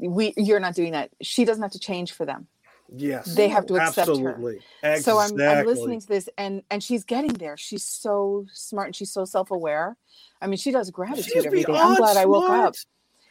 we 0.00 0.32
you're 0.36 0.60
not 0.60 0.74
doing 0.74 0.92
that. 0.92 1.10
She 1.20 1.44
doesn't 1.44 1.62
have 1.62 1.72
to 1.72 1.78
change 1.78 2.12
for 2.12 2.24
them. 2.24 2.46
Yes. 2.94 3.34
They 3.34 3.48
have 3.48 3.66
to 3.66 3.74
accept 3.76 3.96
her. 4.08 4.12
absolutely. 4.12 4.60
So 5.00 5.18
I'm, 5.18 5.38
I'm 5.40 5.66
listening 5.66 6.00
to 6.00 6.06
this 6.06 6.28
and 6.38 6.62
and 6.70 6.82
she's 6.82 7.04
getting 7.04 7.32
there. 7.34 7.56
She's 7.56 7.84
so 7.84 8.46
smart 8.52 8.86
and 8.88 8.96
she's 8.96 9.10
so 9.12 9.24
self-aware. 9.24 9.96
I 10.40 10.46
mean, 10.46 10.56
she 10.56 10.70
does 10.70 10.90
gratitude 10.90 11.24
She's 11.32 11.44
every 11.46 11.60
day. 11.64 11.72
I'm 11.72 11.74
beyond 11.74 11.96
glad 11.98 12.16
I 12.16 12.24
woke 12.24 12.46
smart. 12.46 12.66
up. 12.68 12.74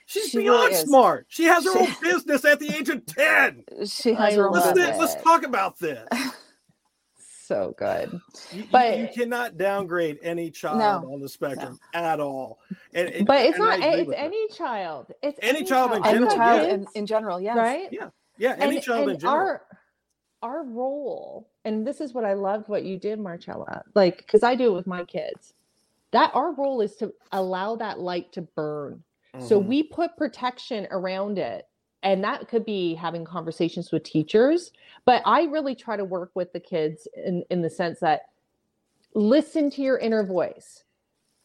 She's 0.06 0.30
She 0.30 0.38
beyond 0.40 0.60
really 0.60 0.74
is. 0.74 0.82
smart. 0.82 1.26
She 1.30 1.44
has 1.46 1.64
her 1.66 1.74
She- 1.74 1.80
own 1.80 1.96
business 2.02 2.46
at 2.46 2.60
the 2.60 2.70
age 2.76 2.90
of 2.90 3.06
10. 3.06 3.64
She 3.88 4.14
I 4.16 4.26
has 4.28 4.36
her 4.36 4.48
own 4.48 4.54
Let's, 4.54 4.72
business. 4.74 4.98
let's 5.00 5.24
talk 5.24 5.44
about 5.44 5.80
this. 5.80 6.08
So 7.46 7.74
good. 7.78 8.12
You, 8.52 8.60
you- 8.64 8.68
But- 8.70 8.98
you 9.00 9.08
cannot 9.16 9.58
downgrade 9.58 10.20
any 10.22 10.52
child 10.52 10.80
No. 11.06 11.14
on 11.14 11.22
the 11.22 11.30
spectrum 11.30 11.80
at 11.94 12.20
all. 12.20 12.60
And, 12.94 13.08
and- 13.08 13.26
But 13.26 13.46
it's 13.46 13.58
and 13.58 13.66
not 13.66 13.80
it's 13.80 14.08
with 14.08 14.18
her. 14.18 14.22
any 14.22 14.48
child. 14.50 15.12
It's 15.24 15.40
Any 15.42 15.64
child 15.64 15.94
in 15.94 16.06
Any 16.06 16.28
child 16.28 16.68
yeah. 16.68 16.74
in, 16.74 16.88
in 16.94 17.06
general, 17.06 17.40
yes. 17.40 17.56
right? 17.56 17.88
Yeah, 17.90 18.10
any 18.40 18.78
and, 18.78 18.84
child 18.84 19.10
in 19.10 19.20
general. 19.20 19.40
Our, 19.40 19.62
our 20.42 20.64
role, 20.64 21.50
and 21.66 21.86
this 21.86 22.02
is 22.02 22.14
what 22.14 22.26
I 22.26 22.34
loved 22.34 22.70
what 22.70 22.84
you 22.84 22.98
did, 22.98 23.20
Marcela, 23.20 23.84
like, 23.96 24.18
because 24.18 24.44
I 24.44 24.56
do 24.56 24.68
it 24.68 24.76
with 24.76 24.88
my 24.88 25.04
kids, 25.04 25.54
that 26.12 26.32
our 26.34 26.54
role 26.54 26.82
is 26.82 26.96
to 26.98 27.14
allow 27.32 27.76
that 27.78 28.00
light 28.00 28.32
to 28.34 28.42
burn. 28.42 29.04
So 29.40 29.62
Mhm. 29.62 29.66
we 29.68 29.84
put 29.84 30.18
protection 30.18 30.88
around 30.92 31.38
it. 31.38 31.68
And 32.04 32.24
that 32.24 32.48
could 32.48 32.64
be 32.64 32.94
having 32.94 33.26
conversations 33.26 33.92
with 33.92 34.04
teachers. 34.04 34.72
But 35.04 35.24
I 35.26 35.44
really 35.46 35.76
try 35.76 35.98
to 35.98 36.06
work 36.06 36.32
with 36.36 36.54
the 36.54 36.60
kids 36.60 37.08
in, 37.16 37.44
in 37.50 37.62
the 37.62 37.72
sense 37.72 38.00
that 38.00 38.30
listen 39.16 39.70
to 39.72 39.82
your 39.82 39.98
inner 39.98 40.24
voice, 40.24 40.84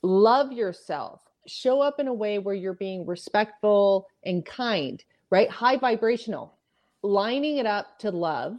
love 0.02 0.52
yourself, 0.52 1.22
show 1.46 1.80
up 1.80 1.98
in 1.98 2.06
a 2.06 2.14
way 2.14 2.38
where 2.38 2.54
you're 2.54 2.74
being 2.74 3.06
respectful 3.06 4.06
and 4.24 4.44
kind, 4.44 5.02
right? 5.30 5.48
High 5.48 5.78
vibrational, 5.78 6.54
lining 7.02 7.58
it 7.58 7.66
up 7.66 7.98
to 8.00 8.10
love, 8.10 8.58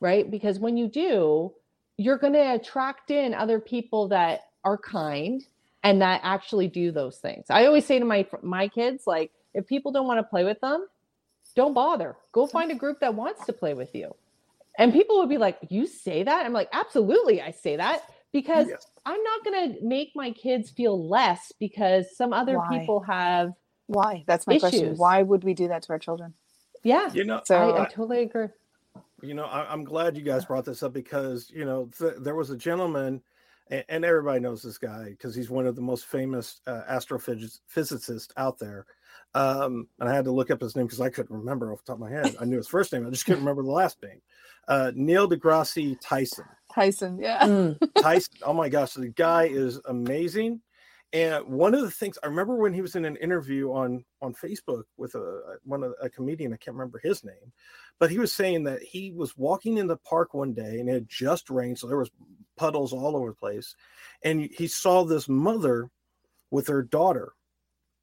right? 0.00 0.30
Because 0.30 0.58
when 0.58 0.76
you 0.76 0.88
do, 0.88 1.52
you're 1.96 2.18
going 2.18 2.32
to 2.32 2.54
attract 2.54 3.10
in 3.10 3.34
other 3.34 3.60
people 3.60 4.08
that 4.08 4.42
are 4.64 4.78
kind 4.78 5.44
and 5.82 6.00
that 6.02 6.20
actually 6.22 6.68
do 6.68 6.92
those 6.92 7.18
things. 7.18 7.46
I 7.50 7.66
always 7.66 7.84
say 7.84 7.98
to 7.98 8.04
my 8.04 8.26
my 8.42 8.68
kids 8.68 9.04
like 9.06 9.32
if 9.54 9.66
people 9.66 9.92
don't 9.92 10.06
want 10.06 10.18
to 10.18 10.24
play 10.24 10.44
with 10.44 10.60
them, 10.60 10.86
don't 11.56 11.74
bother. 11.74 12.16
Go 12.32 12.46
find 12.46 12.70
a 12.70 12.74
group 12.74 13.00
that 13.00 13.14
wants 13.14 13.44
to 13.46 13.52
play 13.52 13.74
with 13.74 13.94
you. 13.94 14.14
And 14.78 14.92
people 14.92 15.18
would 15.18 15.28
be 15.28 15.38
like, 15.38 15.58
"You 15.68 15.86
say 15.86 16.22
that?" 16.22 16.46
I'm 16.46 16.52
like, 16.52 16.68
"Absolutely, 16.72 17.42
I 17.42 17.50
say 17.50 17.76
that 17.76 18.02
because 18.32 18.68
Yes. 18.68 18.86
I'm 19.04 19.22
not 19.22 19.44
going 19.44 19.74
to 19.74 19.84
make 19.84 20.12
my 20.14 20.30
kids 20.30 20.70
feel 20.70 21.08
less 21.08 21.52
because 21.58 22.16
some 22.16 22.32
other 22.32 22.58
Why? 22.58 22.78
people 22.78 23.00
have 23.00 23.52
Why? 23.86 24.24
That's 24.26 24.46
my 24.46 24.58
question. 24.58 24.96
Why 24.96 25.22
would 25.22 25.44
we 25.44 25.54
do 25.54 25.68
that 25.68 25.82
to 25.82 25.90
our 25.90 25.98
children? 25.98 26.34
Yeah. 26.82 27.10
You 27.12 27.24
know, 27.24 27.40
So 27.44 27.56
I, 27.56 27.68
I 27.70 27.82
I- 27.82 27.86
totally 27.88 28.22
agree. 28.22 28.48
you 29.22 29.34
know, 29.34 29.44
I, 29.44 29.72
I'm 29.72 29.84
glad 29.84 30.16
you 30.16 30.22
guys 30.22 30.44
brought 30.44 30.64
this 30.64 30.82
up 30.82 30.92
because 30.92 31.50
you 31.54 31.64
know 31.64 31.88
th- 31.98 32.16
there 32.20 32.34
was 32.34 32.50
a 32.50 32.56
gentleman, 32.56 33.22
and, 33.70 33.84
and 33.88 34.04
everybody 34.04 34.40
knows 34.40 34.62
this 34.62 34.78
guy 34.78 35.06
because 35.10 35.34
he's 35.34 35.50
one 35.50 35.66
of 35.66 35.76
the 35.76 35.82
most 35.82 36.06
famous 36.06 36.60
uh, 36.66 36.82
astrophysicists 36.90 38.30
out 38.36 38.58
there. 38.58 38.86
Um, 39.34 39.88
and 39.98 40.08
I 40.08 40.14
had 40.14 40.24
to 40.26 40.30
look 40.32 40.50
up 40.50 40.60
his 40.60 40.76
name 40.76 40.86
because 40.86 41.00
I 41.00 41.08
couldn't 41.08 41.34
remember 41.34 41.72
off 41.72 41.84
the 41.84 41.92
top 41.92 41.96
of 41.96 42.00
my 42.00 42.10
head. 42.10 42.36
I 42.40 42.44
knew 42.44 42.58
his 42.58 42.68
first 42.68 42.92
name, 42.92 43.06
I 43.06 43.10
just 43.10 43.24
couldn't 43.24 43.40
remember 43.44 43.62
the 43.62 43.70
last 43.70 44.02
name. 44.02 44.20
Uh, 44.68 44.92
Neil 44.94 45.28
deGrasse 45.28 45.96
Tyson. 46.00 46.44
Tyson, 46.72 47.18
yeah. 47.18 47.40
Mm. 47.40 47.78
Tyson. 48.00 48.34
Oh 48.42 48.52
my 48.52 48.68
gosh, 48.68 48.92
the 48.94 49.08
guy 49.08 49.44
is 49.44 49.80
amazing. 49.86 50.60
And 51.12 51.44
one 51.46 51.74
of 51.74 51.82
the 51.82 51.90
things 51.90 52.18
I 52.22 52.26
remember 52.26 52.56
when 52.56 52.72
he 52.72 52.80
was 52.80 52.96
in 52.96 53.04
an 53.04 53.16
interview 53.16 53.70
on 53.72 54.04
on 54.22 54.34
Facebook 54.34 54.84
with 54.96 55.14
a 55.14 55.58
one 55.64 55.82
of 55.82 55.94
a 56.00 56.08
comedian, 56.08 56.54
I 56.54 56.56
can't 56.56 56.76
remember 56.76 56.98
his 56.98 57.22
name, 57.24 57.52
but 57.98 58.10
he 58.10 58.18
was 58.18 58.32
saying 58.32 58.64
that 58.64 58.82
he 58.82 59.12
was 59.12 59.36
walking 59.36 59.76
in 59.78 59.86
the 59.88 59.98
park 59.98 60.32
one 60.32 60.54
day 60.54 60.80
and 60.80 60.88
it 60.88 60.92
had 60.94 61.08
just 61.08 61.50
rained, 61.50 61.78
so 61.78 61.86
there 61.86 61.98
was 61.98 62.10
puddles 62.56 62.92
all 62.94 63.16
over 63.16 63.28
the 63.30 63.34
place, 63.34 63.74
and 64.22 64.40
he 64.40 64.66
saw 64.66 65.04
this 65.04 65.28
mother 65.28 65.90
with 66.50 66.66
her 66.68 66.82
daughter, 66.82 67.34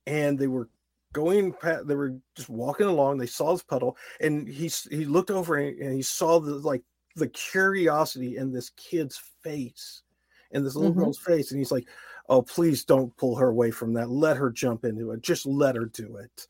and 0.05 0.37
they 0.39 0.47
were 0.47 0.69
going 1.13 1.55
they 1.85 1.95
were 1.95 2.15
just 2.35 2.49
walking 2.49 2.85
along 2.85 3.17
they 3.17 3.25
saw 3.25 3.53
this 3.53 3.63
puddle 3.63 3.97
and 4.21 4.47
he 4.47 4.67
he 4.91 5.05
looked 5.05 5.31
over 5.31 5.57
and, 5.57 5.93
he 5.93 6.03
saw 6.03 6.39
the 6.39 6.53
like 6.55 6.83
the 7.15 7.27
curiosity 7.29 8.37
in 8.37 8.51
this 8.51 8.69
kid's 8.71 9.19
face 9.43 10.03
in 10.51 10.63
this 10.63 10.75
little 10.75 10.91
Mhm. 10.91 10.95
girl's 10.95 11.17
face 11.17 11.51
and 11.51 11.59
he's 11.59 11.71
like 11.71 11.87
oh 12.29 12.41
please 12.41 12.85
don't 12.85 13.15
pull 13.17 13.35
her 13.35 13.49
away 13.49 13.71
from 13.71 13.93
that. 13.93 14.09
Let 14.09 14.37
her 14.37 14.49
jump 14.51 14.85
into 14.85 15.11
it. 15.11 15.21
Just 15.21 15.45
let 15.45 15.75
her 15.75 15.85
do 15.85 16.17
it. 16.17 16.47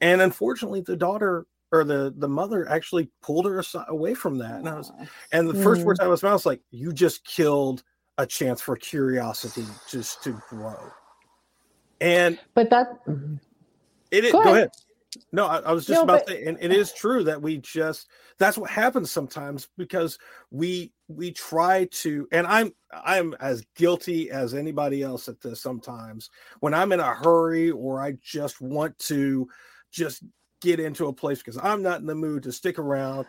And 0.00 0.20
unfortunately 0.20 0.82
the 0.82 0.96
daughter 0.96 1.46
or 1.72 1.84
the 1.84 2.12
the 2.18 2.28
mother 2.28 2.68
actually 2.68 3.10
pulled 3.22 3.46
her 3.46 3.58
aside, 3.60 3.86
away 3.88 4.14
from 4.14 4.38
that. 4.38 4.56
And 4.60 4.68
i 4.68 4.74
was 4.76 4.92
and 5.32 5.48
the 5.48 5.54
first 5.54 5.82
Mm. 5.82 5.86
words 5.86 6.00
out 6.00 6.06
of 6.06 6.12
his 6.12 6.22
mouth 6.22 6.32
was 6.34 6.46
like 6.46 6.60
you 6.70 6.92
just 6.92 7.24
killed 7.24 7.82
a 8.18 8.26
chance 8.26 8.60
for 8.60 8.76
curiosity 8.76 9.64
just 9.88 10.22
to 10.24 10.32
grow. 10.50 10.92
And 12.00 12.38
But 12.54 12.70
that 12.70 12.98
it 14.10 14.24
is 14.24 14.32
Go 14.32 14.42
go, 14.42 14.52
ahead. 14.54 14.70
No, 15.30 15.46
I, 15.46 15.58
I 15.58 15.72
was 15.72 15.84
just 15.86 15.98
No, 15.98 16.04
about 16.04 16.26
but- 16.26 16.32
to, 16.34 16.46
and 16.48 16.58
it 16.60 16.72
is 16.72 16.92
true 16.92 17.22
that 17.24 17.40
we 17.40 17.58
just 17.58 18.08
that's 18.38 18.56
what 18.56 18.70
happens 18.70 19.10
sometimes 19.10 19.68
because 19.76 20.18
we 20.50 20.92
we 21.08 21.30
try 21.32 21.86
to, 21.92 22.26
and 22.32 22.46
I'm 22.46 22.72
I'm 22.92 23.34
as 23.40 23.62
guilty 23.76 24.30
as 24.30 24.54
anybody 24.54 25.02
else 25.02 25.28
at 25.28 25.40
this 25.40 25.60
sometimes 25.60 26.30
when 26.60 26.72
I'm 26.74 26.92
in 26.92 27.00
a 27.00 27.14
hurry 27.14 27.70
or 27.70 28.00
I 28.02 28.12
just 28.22 28.60
want 28.60 28.98
to 29.00 29.48
just 29.90 30.22
get 30.62 30.80
into 30.80 31.08
a 31.08 31.12
place 31.12 31.38
because 31.38 31.58
I'm 31.62 31.82
not 31.82 32.00
in 32.00 32.06
the 32.06 32.14
mood 32.14 32.44
to 32.44 32.52
stick 32.52 32.78
around. 32.78 33.26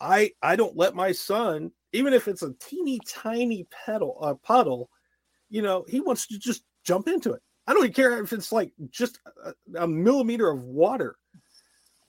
I 0.00 0.32
I 0.42 0.56
don't 0.56 0.76
let 0.76 0.94
my 0.94 1.12
son, 1.12 1.70
even 1.92 2.14
if 2.14 2.28
it's 2.28 2.42
a 2.42 2.54
teeny 2.60 2.98
tiny 3.06 3.66
pedal 3.84 4.18
uh, 4.22 4.34
puddle, 4.42 4.88
you 5.50 5.60
know, 5.62 5.84
he 5.88 6.00
wants 6.00 6.26
to 6.28 6.38
just 6.38 6.64
jump 6.84 7.08
into 7.08 7.32
it. 7.32 7.42
I 7.66 7.72
don't 7.74 7.82
even 7.82 7.94
care 7.94 8.22
if 8.22 8.32
it's 8.32 8.52
like 8.52 8.72
just 8.90 9.18
a, 9.44 9.52
a 9.82 9.86
millimeter 9.88 10.48
of 10.48 10.62
water. 10.62 11.16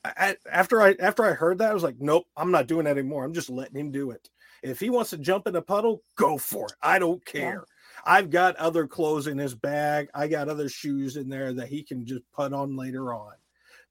I, 0.03 0.35
after 0.51 0.81
I 0.81 0.95
after 0.99 1.25
I 1.25 1.33
heard 1.33 1.57
that, 1.59 1.71
I 1.71 1.73
was 1.73 1.83
like, 1.83 1.99
nope, 1.99 2.25
I'm 2.35 2.51
not 2.51 2.67
doing 2.67 2.85
that 2.85 2.97
anymore. 2.97 3.23
I'm 3.23 3.33
just 3.33 3.49
letting 3.49 3.77
him 3.77 3.91
do 3.91 4.11
it. 4.11 4.29
If 4.63 4.79
he 4.79 4.89
wants 4.89 5.11
to 5.11 5.17
jump 5.17 5.47
in 5.47 5.55
a 5.55 5.61
puddle, 5.61 6.03
go 6.15 6.37
for 6.37 6.65
it. 6.65 6.73
I 6.81 6.99
don't 6.99 7.23
care. 7.25 7.65
I've 8.05 8.29
got 8.29 8.55
other 8.55 8.87
clothes 8.87 9.27
in 9.27 9.37
his 9.37 9.53
bag. 9.53 10.09
I 10.13 10.27
got 10.27 10.49
other 10.49 10.69
shoes 10.69 11.17
in 11.17 11.29
there 11.29 11.53
that 11.53 11.67
he 11.67 11.83
can 11.83 12.05
just 12.05 12.23
put 12.33 12.53
on 12.53 12.75
later 12.75 13.13
on. 13.13 13.33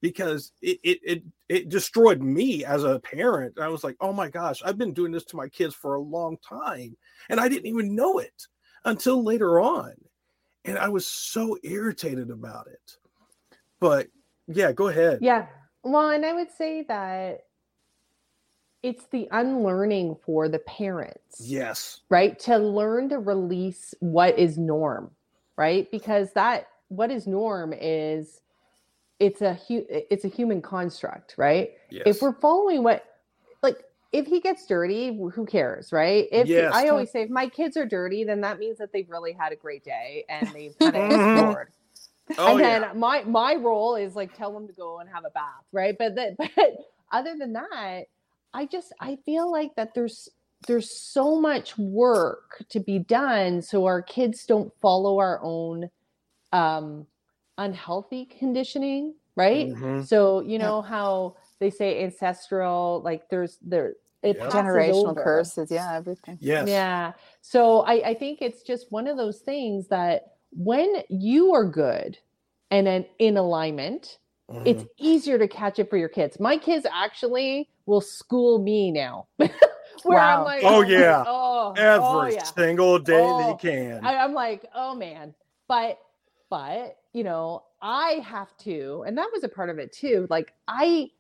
Because 0.01 0.53
it 0.63 0.79
it 0.83 1.01
it, 1.03 1.23
it 1.49 1.69
destroyed 1.69 2.21
me 2.21 2.65
as 2.65 2.85
a 2.85 3.01
parent. 3.01 3.59
I 3.59 3.69
was 3.69 3.85
like, 3.85 3.97
oh 4.01 4.13
my 4.13 4.29
gosh, 4.29 4.63
I've 4.65 4.79
been 4.79 4.93
doing 4.93 5.13
this 5.13 5.25
to 5.27 5.37
my 5.37 5.49
kids 5.49 5.75
for 5.75 5.95
a 5.95 6.01
long 6.01 6.37
time, 6.39 6.97
and 7.29 7.41
I 7.41 7.49
didn't 7.49 7.67
even 7.67 7.95
know 7.95 8.19
it 8.19 8.47
until 8.85 9.23
later 9.23 9.61
on 9.61 9.95
and 10.67 10.79
I 10.79 10.89
was 10.89 11.07
so 11.07 11.57
irritated 11.63 12.31
about 12.31 12.67
it. 12.67 12.97
But 13.81 14.09
yeah, 14.49 14.73
go 14.73 14.89
ahead. 14.89 15.21
Yeah. 15.23 15.47
Well, 15.87 16.11
and 16.11 16.27
I 16.27 16.33
would 16.33 16.51
say 16.51 16.83
that 16.89 17.45
it's 18.83 19.07
the 19.07 19.29
unlearning 19.31 20.17
for 20.17 20.49
the 20.49 20.59
parents, 20.59 21.41
Yes. 21.41 22.01
right? 22.09 22.37
To 22.41 22.59
learn 22.59 23.09
to 23.11 23.19
release 23.19 23.95
what 24.01 24.37
is 24.39 24.59
norm, 24.59 25.13
right? 25.57 25.89
Because 25.93 26.33
that 26.33 26.69
what 26.89 27.11
is 27.13 27.27
norm 27.27 27.73
is 27.73 28.41
it's 29.21 29.43
a 29.43 29.55
hu- 29.55 29.87
it's 29.89 30.25
a 30.25 30.29
human 30.29 30.61
construct, 30.61 31.35
right? 31.39 31.71
Yes. 31.91 32.03
If 32.07 32.23
we're 32.23 32.35
following 32.35 32.83
what 32.83 33.05
like 33.63 33.85
if 34.13 34.27
he 34.27 34.41
gets 34.41 34.67
dirty, 34.67 35.17
who 35.17 35.47
cares, 35.47 35.93
right? 35.93 36.27
If 36.33 36.49
Yes. 36.49 36.75
I 36.75 36.89
always 36.89 37.11
say 37.13 37.23
if 37.23 37.31
my 37.31 37.49
kids 37.49 37.77
are 37.77 37.87
dirty, 37.87 38.25
then 38.25 38.41
that 38.41 38.59
means 38.59 38.79
that 38.79 38.93
they've 38.93 39.09
really 39.09 39.33
had 39.33 39.53
a 39.53 39.57
great 39.57 39.85
day 39.85 40.25
and 40.29 40.49
they've 40.55 40.77
kind 40.79 40.97
of 40.97 41.03
Mhm. 41.03 41.15
explored 41.17 41.73
oh 42.39 42.53
and 42.53 42.61
yeah. 42.61 42.79
then 42.81 42.99
my 42.99 43.23
my 43.25 43.55
role 43.55 43.95
is 43.97 44.15
like 44.17 44.37
tell 44.37 44.53
them 44.53 44.67
to 44.67 44.73
go 44.73 44.99
and 45.01 45.09
have 45.09 45.25
a 45.25 45.31
bath 45.31 45.65
right 45.73 45.97
but 45.99 46.15
that 46.17 46.37
but 46.39 46.77
other 47.13 47.37
than 47.39 47.53
that 47.53 48.05
i 48.53 48.67
just 48.67 48.93
i 49.01 49.17
feel 49.25 49.51
like 49.51 49.75
that 49.77 49.95
there's 49.95 50.29
there's 50.67 50.91
so 50.91 51.41
much 51.41 51.77
work 51.79 52.65
to 52.69 52.81
be 52.81 52.99
done 52.99 53.63
so 53.63 53.85
our 53.85 54.03
kids 54.03 54.45
don't 54.47 54.73
follow 54.81 55.19
our 55.19 55.41
own 55.43 55.89
um 56.53 57.07
unhealthy 57.59 58.27
conditioning 58.27 59.15
right 59.37 59.69
Mhm. 59.69 60.07
so 60.07 60.41
you 60.41 60.59
Yeah. 60.59 60.67
know 60.69 60.83
how 60.83 61.37
they 61.59 61.71
say 61.71 62.03
ancestral 62.05 63.01
like 63.05 63.29
there's 63.31 63.59
there 63.63 63.95
it 64.23 64.37
Yeah. 64.39 64.47
passes 64.47 64.67
Generational 64.67 65.09
over. 65.11 65.23
curses, 65.23 65.71
yeah, 65.71 65.95
everything. 65.95 66.39
Yes. 66.41 66.67
Yeah. 66.69 67.13
So 67.43 67.83
I, 67.83 68.09
I 68.11 68.15
think 68.15 68.41
it's 68.43 68.63
just 68.63 68.91
one 68.91 69.07
of 69.07 69.17
those 69.17 69.41
things 69.41 69.87
that 69.89 70.36
when 70.57 71.03
you 71.09 71.53
are 71.55 71.65
good 71.65 72.19
and 72.71 72.87
then 72.87 73.07
in 73.19 73.37
alignment, 73.37 74.19
Mhm. 74.51 74.67
it's 74.67 74.85
easier 74.99 75.39
to 75.39 75.49
catch 75.49 75.79
it 75.79 75.91
for 75.91 75.97
your 75.97 76.09
kids. 76.09 76.41
My 76.41 76.57
kids 76.57 76.87
actually 76.93 77.69
will 77.87 78.01
school 78.01 78.59
me 78.59 78.91
now. 78.91 79.29
Where 80.05 80.21
I'm 80.21 80.45
like, 80.45 80.65
Oh, 80.65 80.83
yeah. 80.83 81.25
oh, 81.27 81.75
every 81.77 82.05
oh, 82.05 82.27
yeah. 82.27 82.43
single 82.45 82.99
day 82.99 83.15
Oh, 83.15 83.37
they 83.39 83.55
can. 83.71 84.05
I, 84.05 84.17
I'm 84.17 84.35
like, 84.35 84.67
oh 84.75 84.95
man. 84.95 85.35
But 85.69 85.99
but 86.49 86.97
you 87.13 87.25
know, 87.25 87.65
I 87.83 88.23
have 88.25 88.57
to, 88.59 89.05
and 89.07 89.19
that 89.19 89.31
was 89.33 89.43
a 89.45 89.49
part 89.49 89.69
of 89.71 89.79
it 89.79 89.93
too. 89.93 90.27
Like 90.31 90.53
I 90.69 91.11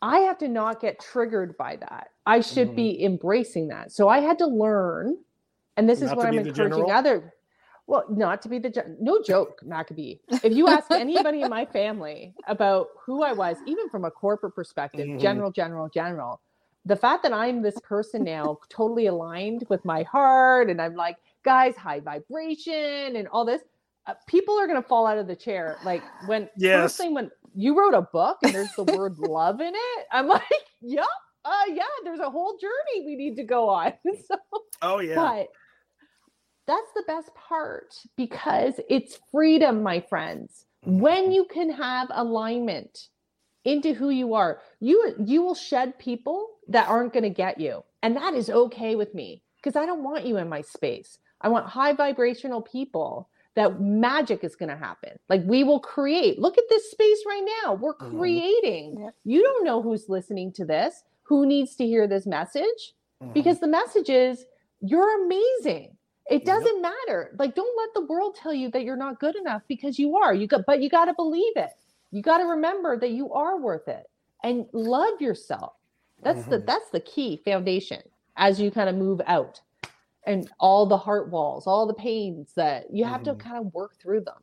I 0.00 0.20
have 0.20 0.38
to 0.38 0.48
not 0.48 0.80
get 0.80 1.00
triggered 1.00 1.56
by 1.56 1.76
that. 1.76 2.10
I 2.24 2.40
should 2.40 2.68
Mhm. 2.68 2.76
be 2.76 3.04
embracing 3.04 3.68
that. 3.68 3.92
So 3.92 4.08
I 4.08 4.20
had 4.20 4.38
to 4.38 4.46
learn, 4.46 5.16
and 5.76 5.88
this 5.88 5.98
is 6.02 6.08
Not 6.08 6.16
what 6.18 6.26
I'm 6.26 6.38
encouraging 6.38 6.84
general? 6.84 6.90
other. 6.92 7.34
Well, 7.88 8.04
not 8.10 8.42
to 8.42 8.50
be 8.50 8.60
the 8.60 8.70
gen- 8.70 8.98
no 9.00 9.22
joke, 9.22 9.60
Maccabee. 9.64 10.16
If 10.42 10.54
you 10.54 10.68
ask 10.68 10.90
anybody 10.96 11.42
in 11.42 11.50
my 11.50 11.66
family 11.66 12.36
about 12.48 12.88
who 13.06 13.24
I 13.24 13.32
was, 13.34 13.58
even 13.66 13.90
from 13.90 14.04
a 14.06 14.12
corporate 14.12 14.56
perspective, 14.56 15.08
Mhm. 15.08 15.18
general, 15.18 15.52
general, 15.52 15.90
general, 15.90 16.42
the 16.86 16.96
fact 16.96 17.24
that 17.24 17.34
I'm 17.34 17.62
this 17.62 17.80
person 17.80 18.24
now, 18.24 18.58
totally 18.70 19.06
aligned 19.06 19.66
with 19.70 19.84
my 19.86 20.04
heart, 20.04 20.70
and 20.70 20.82
I'm 20.82 20.96
like, 20.96 21.18
guys, 21.44 21.76
high 21.76 22.00
vibration, 22.00 23.16
and 23.16 23.28
all 23.28 23.46
this, 23.46 23.62
uh, 24.06 24.14
people 24.28 24.58
are 24.60 24.68
gonna 24.68 24.82
fall 24.82 25.06
out 25.06 25.18
of 25.18 25.28
the 25.28 25.36
chair. 25.36 25.80
Like 25.82 26.04
when 26.20 26.50
Yes. 26.56 26.72
first 26.82 26.98
thing 26.98 27.14
when 27.14 27.30
you 27.54 27.78
wrote 27.78 27.94
a 27.94 28.02
book 28.02 28.38
and 28.42 28.54
there's 28.54 28.74
the 28.74 28.84
word 28.84 29.18
love 29.20 29.60
in 29.62 29.74
it, 29.74 30.06
I'm 30.12 30.28
like, 30.28 30.42
yep, 30.82 31.06
uh, 31.44 31.64
yeah, 31.74 31.84
there's 32.04 32.20
a 32.20 32.30
whole 32.30 32.58
journey 32.58 33.06
we 33.06 33.16
need 33.16 33.36
to 33.36 33.44
go 33.44 33.68
on. 33.70 33.94
so, 34.28 34.36
Oh 34.82 35.00
yeah. 35.00 35.14
but 35.16 35.48
that's 36.68 36.92
the 36.94 37.02
best 37.06 37.34
part 37.34 37.96
because 38.16 38.78
it's 38.88 39.18
freedom, 39.32 39.82
my 39.82 39.98
friends. 40.00 40.66
Mm-hmm. 40.86 41.00
When 41.00 41.32
you 41.32 41.44
can 41.46 41.70
have 41.70 42.08
alignment 42.12 43.08
into 43.64 43.92
who 43.94 44.10
you 44.10 44.34
are, 44.34 44.60
you 44.78 45.14
you 45.24 45.42
will 45.42 45.56
shed 45.56 45.98
people 45.98 46.50
that 46.68 46.88
aren't 46.88 47.12
going 47.12 47.24
to 47.24 47.30
get 47.30 47.58
you, 47.60 47.82
and 48.04 48.14
that 48.16 48.34
is 48.34 48.48
okay 48.48 48.94
with 48.94 49.12
me 49.14 49.42
because 49.56 49.74
I 49.74 49.84
don't 49.86 50.04
want 50.04 50.24
you 50.24 50.36
in 50.36 50.48
my 50.48 50.60
space. 50.60 51.18
I 51.40 51.48
want 51.48 51.66
high 51.66 51.92
vibrational 51.94 52.62
people 52.62 53.28
that 53.54 53.80
magic 53.80 54.44
is 54.44 54.54
going 54.54 54.68
to 54.68 54.76
happen. 54.76 55.18
Like 55.28 55.42
we 55.44 55.64
will 55.64 55.80
create. 55.80 56.38
Look 56.38 56.58
at 56.58 56.64
this 56.68 56.92
space 56.92 57.18
right 57.26 57.46
now. 57.64 57.74
We're 57.74 57.96
Mhm. 57.96 58.16
creating. 58.16 59.00
Yep. 59.00 59.14
You 59.24 59.42
don't 59.42 59.64
know 59.64 59.82
who's 59.82 60.08
listening 60.08 60.52
to 60.52 60.64
this, 60.64 61.02
who 61.24 61.44
needs 61.44 61.74
to 61.76 61.84
hear 61.86 62.06
this 62.06 62.24
message 62.26 62.94
Mhm. 63.20 63.32
because 63.32 63.58
the 63.58 63.66
message 63.66 64.10
is 64.10 64.46
you're 64.80 65.24
amazing. 65.24 65.96
It 66.28 66.44
doesn't 66.44 66.82
matter. 66.82 67.34
Like 67.38 67.54
don't 67.54 67.76
let 67.78 67.94
the 67.94 68.06
world 68.06 68.36
tell 68.36 68.54
you 68.54 68.70
that 68.72 68.84
you're 68.84 68.96
not 68.96 69.20
good 69.20 69.36
enough 69.36 69.62
because 69.68 69.98
you 69.98 70.16
are. 70.16 70.34
You 70.34 70.46
got 70.46 70.66
but 70.66 70.82
you 70.82 70.90
got 70.90 71.06
to 71.06 71.14
believe 71.14 71.56
it. 71.56 71.70
You 72.10 72.22
got 72.22 72.38
to 72.38 72.44
remember 72.44 72.98
that 72.98 73.10
you 73.10 73.32
are 73.32 73.60
worth 73.60 73.88
it 73.88 74.06
and 74.44 74.66
love 74.72 75.20
yourself. 75.20 75.74
That's 76.24 76.46
the 76.46 76.58
Mhm. 76.58 76.66
that's 76.66 76.90
the 76.90 77.00
key 77.00 77.42
foundation 77.44 78.02
as 78.36 78.60
you 78.60 78.70
kind 78.70 78.88
of 78.88 78.96
move 78.96 79.20
out. 79.26 79.60
And 80.26 80.50
all 80.60 80.86
the 80.86 80.98
heart 80.98 81.30
walls, 81.30 81.66
all 81.66 81.86
the 81.86 81.94
pains 81.94 82.52
that 82.54 82.92
you 82.92 83.04
have 83.06 83.22
to 83.24 83.34
Mhm. 83.34 83.38
kind 83.38 83.58
of 83.58 83.74
work 83.74 83.96
through 84.00 84.22
them. 84.22 84.42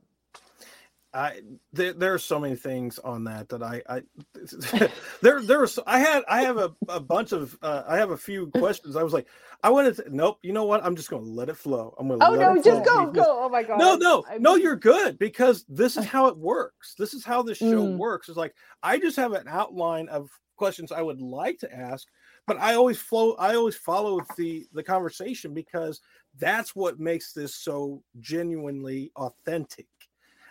I 1.15 1.41
there, 1.71 1.93
there 1.93 2.13
are 2.13 2.19
so 2.19 2.39
many 2.39 2.55
things 2.55 2.99
on 2.99 3.23
that 3.23 3.47
that 3.49 3.63
I 3.63 3.81
I 3.89 4.01
there 5.21 5.41
there's 5.41 5.79
I 5.87 5.99
had 5.99 6.23
I 6.27 6.41
have 6.41 6.57
a, 6.57 6.73
a 6.89 6.99
bunch 6.99 7.31
of 7.31 7.57
uh, 7.61 7.83
I 7.87 7.97
have 7.97 8.11
a 8.11 8.17
few 8.17 8.47
questions. 8.51 8.95
I 8.95 9.03
was 9.03 9.13
like 9.13 9.27
I 9.63 9.69
wanted 9.69 9.95
to 9.97 10.15
nope. 10.15 10.39
You 10.43 10.53
know 10.53 10.65
what? 10.65 10.83
I'm 10.85 10.95
just 10.95 11.09
going 11.09 11.23
to 11.23 11.29
let 11.29 11.49
it 11.49 11.57
flow. 11.57 11.95
I'm 11.97 12.07
going 12.07 12.19
to 12.19 12.27
Oh 12.27 12.31
let 12.31 12.39
no, 12.41 12.55
it 12.55 12.63
just 12.63 12.83
go, 12.85 13.07
go. 13.07 13.23
Oh 13.45 13.49
my 13.49 13.63
god. 13.63 13.79
No, 13.79 13.95
no, 13.95 14.23
I'm- 14.29 14.41
no. 14.41 14.55
You're 14.55 14.75
good 14.75 15.17
because 15.17 15.65
this 15.69 15.97
is 15.97 16.05
how 16.15 16.27
it 16.27 16.37
works. 16.37 16.95
This 16.97 17.13
is 17.13 17.23
how 17.23 17.41
this 17.41 17.57
show 17.57 17.65
Mm. 17.85 17.97
works. 17.97 18.27
It's 18.29 18.37
like 18.37 18.53
I 18.83 18.99
just 18.99 19.15
have 19.17 19.33
an 19.33 19.47
outline 19.47 20.09
of 20.09 20.29
questions 20.57 20.91
I 20.91 21.01
would 21.01 21.21
like 21.21 21.59
to 21.59 21.73
ask, 21.75 22.07
but 22.47 22.57
I 22.59 22.75
always 22.75 22.99
flow. 22.99 23.33
I 23.33 23.55
always 23.55 23.75
follow 23.75 24.19
the 24.37 24.65
the 24.73 24.83
conversation 24.83 25.53
because 25.53 26.01
that's 26.37 26.75
what 26.75 26.99
makes 26.99 27.31
this 27.33 27.55
so 27.55 28.03
genuinely 28.19 29.11
authentic. 29.15 29.87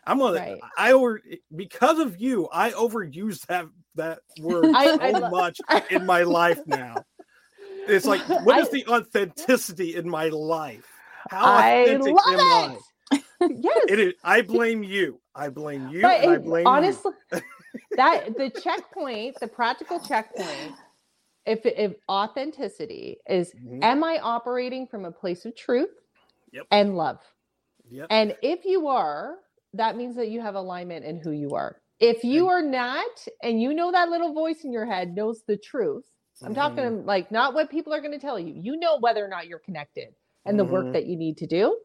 I'm 0.07 0.19
gonna. 0.19 0.39
Right. 0.39 0.61
I 0.77 0.93
over 0.93 1.23
because 1.55 1.99
of 1.99 2.21
you. 2.21 2.49
I 2.53 2.71
overuse 2.71 3.41
that 3.47 3.67
that 3.95 4.21
word 4.41 4.73
I- 4.75 4.97
so 4.97 4.99
I 5.01 5.13
much 5.31 5.61
in 5.91 6.05
my 6.07 6.23
life 6.23 6.61
now. 6.67 6.97
It's 7.87 8.07
like 8.07 8.23
what 8.45 8.59
is 8.59 8.69
I- 8.69 8.71
the 8.73 8.87
authenticity 8.87 9.97
in 9.97 10.09
my 10.09 10.29
life? 10.29 10.87
How 11.31 11.45
I 11.45 11.71
authentic 11.83 12.09
am 12.09 12.19
I? 12.27 12.35
love 12.37 12.83
it. 13.13 13.23
yes. 13.63 13.85
It 13.89 13.99
is. 13.99 14.15
I 14.25 14.43
blame 14.43 14.83
you. 14.83 15.21
I 15.35 15.49
blame 15.49 15.89
you. 15.89 16.03
but 16.03 16.21
I 16.29 16.39
blame 16.39 16.67
honestly 16.67 17.13
that 17.97 18.37
the 18.37 18.51
checkpoint 18.63 19.39
the 19.41 19.49
practical 19.49 20.01
checkpoint 20.01 20.73
if 21.47 21.61
if 21.67 21.95
authenticity 22.09 23.19
is 23.29 23.53
Mhm. 23.55 23.83
am 23.83 24.03
i 24.05 24.19
operating 24.23 24.87
from 24.87 25.05
a 25.05 25.11
place 25.11 25.45
of 25.45 25.55
truth 25.57 25.91
Yep. 26.53 26.67
and 26.71 26.97
love. 26.97 27.19
Yep. 27.91 28.07
and 28.11 28.37
if 28.43 28.65
you 28.65 28.87
are 28.89 29.35
that 29.75 29.97
means 29.97 30.17
that 30.17 30.29
you 30.29 30.41
have 30.41 30.55
alignment 30.55 31.05
in 31.05 31.19
who 31.21 31.33
you 31.33 31.55
are. 31.55 31.81
If 32.01 32.25
you 32.25 32.49
are 32.49 32.63
not 32.63 33.27
and 33.43 33.61
you 33.63 33.75
know 33.75 33.93
that 33.93 34.11
little 34.11 34.35
voice 34.35 34.65
in 34.65 34.73
your 34.73 34.87
head 34.87 35.15
knows 35.15 35.43
the 35.47 35.57
truth 35.57 36.05
i'm 36.45 36.55
talking 36.55 37.07
like 37.07 37.31
not 37.33 37.55
what 37.55 37.71
people 37.71 37.95
are 37.95 38.01
going 38.01 38.13
to 38.13 38.19
tell 38.19 38.39
you. 38.39 38.55
You 38.57 38.77
know 38.79 38.99
whether 39.01 39.25
or 39.25 39.29
not 39.29 39.47
you're 39.47 39.61
connected 39.61 40.15
and 40.47 40.59
the 40.59 40.65
Mhm. 40.65 40.71
work 40.71 40.93
that 40.93 41.07
you 41.07 41.17
need 41.17 41.39
to 41.39 41.47
do. 41.47 41.79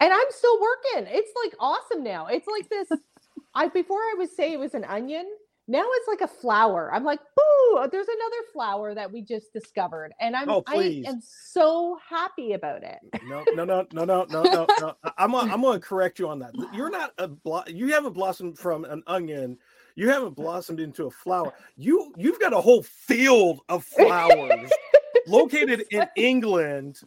And 0.00 0.12
i'm 0.12 0.30
still 0.30 0.58
working. 0.60 1.08
It's 1.14 1.32
like 1.44 1.54
awesome 1.60 2.02
now. 2.04 2.26
It's 2.26 2.46
like 2.48 2.68
this 2.68 2.88
i 3.54 3.68
before 3.68 3.98
i 4.00 4.14
would 4.18 4.30
say 4.30 4.52
it 4.52 4.58
was 4.60 4.74
an 4.74 4.84
onion 4.84 5.26
now 5.68 5.82
it's 5.84 6.08
like 6.08 6.20
a 6.20 6.28
flower 6.28 6.90
i'm 6.94 7.04
like 7.04 7.20
boo 7.36 7.76
uh, 7.78 7.86
there's 7.86 8.06
another 8.08 8.36
flower 8.52 8.94
that 8.94 9.10
we 9.10 9.20
just 9.22 9.52
discovered 9.52 10.12
and 10.20 10.34
i'm 10.36 10.48
Oh, 10.48 10.62
i 10.66 11.02
am 11.06 11.20
so 11.22 11.98
happy 12.08 12.52
about 12.52 12.82
it 12.82 12.98
No, 13.26 13.44
no, 13.54 13.64
no, 13.64 13.86
no, 13.92 14.04
no, 14.04 14.24
no, 14.30 14.42
no, 14.44 14.66
no. 14.80 14.94
I'm 15.18 15.32
gonna, 15.32 15.52
I'm 15.52 15.60
going 15.60 15.80
to 15.80 15.84
correct 15.86 16.18
you 16.18 16.28
on 16.28 16.38
that. 16.40 16.54
You're 16.72 16.90
not 16.90 17.12
a 17.18 17.26
blo- 17.28 17.64
you 17.66 17.88
haven't 17.92 18.12
blossomed 18.12 18.58
from 18.58 18.84
an 18.84 19.02
onion. 19.06 19.58
You 19.96 20.08
haven't 20.10 20.36
blossomed 20.36 20.78
into 20.80 21.06
a 21.06 21.10
flower. 21.10 21.52
You 21.76 22.12
you've 22.16 22.38
got 22.38 22.52
a 22.52 22.60
whole 22.60 22.82
field 22.82 23.60
of 23.68 23.84
flowers 23.84 24.70
located 25.26 25.84
in 25.90 26.06
England 26.16 27.00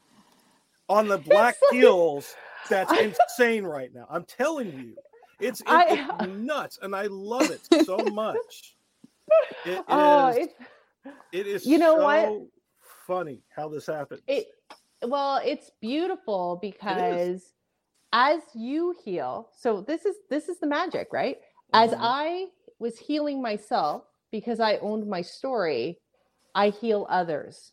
on 0.89 1.07
the 1.07 1.17
Black 1.29 1.55
like- 1.71 1.79
Hills. 1.79 2.35
That's 2.69 2.91
insane 2.99 3.63
right 3.63 3.93
now. 3.93 4.05
I'm 4.09 4.25
telling 4.25 4.67
you, 4.73 4.95
it's, 5.39 5.61
it- 5.61 5.67
I- 5.67 5.85
it's 6.21 6.27
nuts, 6.29 6.79
and 6.81 6.95
I 6.95 7.07
love 7.07 7.49
it 7.51 7.61
so 7.85 7.97
much. 7.97 8.75
It 9.65 9.83
oh 9.87 10.27
is- 10.29 10.37
it's 10.37 10.53
It 11.31 11.47
is 11.47 11.65
You 11.65 11.77
know 11.77 11.97
so 11.97 12.03
what? 12.03 12.41
funny 13.07 13.41
how 13.55 13.67
this 13.69 13.85
happens. 13.87 14.21
it 14.27 14.47
well 15.07 15.39
it's 15.43 15.71
beautiful 15.81 16.59
because 16.61 17.53
as 18.11 18.41
you 18.53 18.93
heal 19.05 19.49
so 19.57 19.81
this 19.81 20.05
is 20.05 20.15
this 20.29 20.49
is 20.49 20.59
the 20.59 20.67
magic 20.67 21.07
right 21.13 21.37
as 21.73 21.91
Mhm. 21.91 21.97
i 22.01 22.45
was 22.79 22.97
healing 22.99 23.41
myself 23.41 24.03
because 24.31 24.59
i 24.59 24.77
owned 24.77 25.07
my 25.07 25.21
story 25.21 25.99
i 26.53 26.69
heal 26.69 27.07
others 27.09 27.71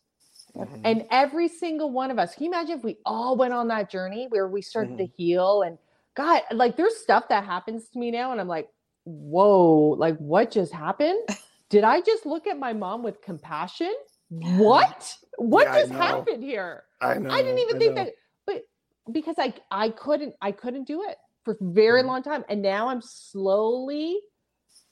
Mhm. 0.55 0.81
and 0.85 1.05
every 1.11 1.47
single 1.49 1.91
one 1.91 2.09
of 2.11 2.17
us 2.17 2.33
can 2.33 2.45
you 2.45 2.49
imagine 2.51 2.77
if 2.77 2.83
we 2.83 2.97
all 3.05 3.35
went 3.35 3.53
on 3.53 3.67
that 3.67 3.89
journey 3.91 4.27
where 4.29 4.47
we 4.47 4.61
started 4.61 4.97
to 4.97 5.05
heal 5.05 5.63
and 5.63 5.77
god 6.17 6.41
like 6.51 6.75
there's 6.75 6.97
stuff 6.97 7.29
that 7.29 7.45
happens 7.45 7.87
to 7.89 7.99
me 7.99 8.11
now 8.11 8.31
and 8.33 8.41
i'm 8.41 8.47
like 8.47 8.67
whoa 9.05 9.95
like 9.97 10.17
what 10.17 10.51
just 10.51 10.73
happened 10.73 11.19
did 11.69 11.83
i 11.85 12.01
just 12.01 12.25
look 12.25 12.47
at 12.47 12.59
my 12.59 12.73
mom 12.73 13.03
with 13.03 13.21
compassion 13.21 13.93
what 14.29 15.15
what 15.37 15.65
Yeah, 15.67 15.79
just 15.81 15.91
happened 15.93 16.43
here 16.43 16.83
I 16.99 17.13
know. 17.15 17.29
I 17.29 17.37
didn't 17.41 17.59
even 17.59 17.75
I 17.75 17.79
think 17.79 17.95
know. 17.95 18.03
that, 18.03 18.13
but 18.45 18.63
because 19.11 19.35
I 19.37 19.53
I 19.71 19.89
couldn't 19.89 20.35
I 20.41 20.51
couldn't 20.51 20.85
do 20.85 21.03
it 21.03 21.17
for 21.45 21.57
very 21.61 22.01
Mhm. 22.01 22.07
long 22.07 22.23
time, 22.23 22.43
and 22.49 22.61
now 22.61 22.89
I'm 22.89 23.01
slowly 23.01 24.19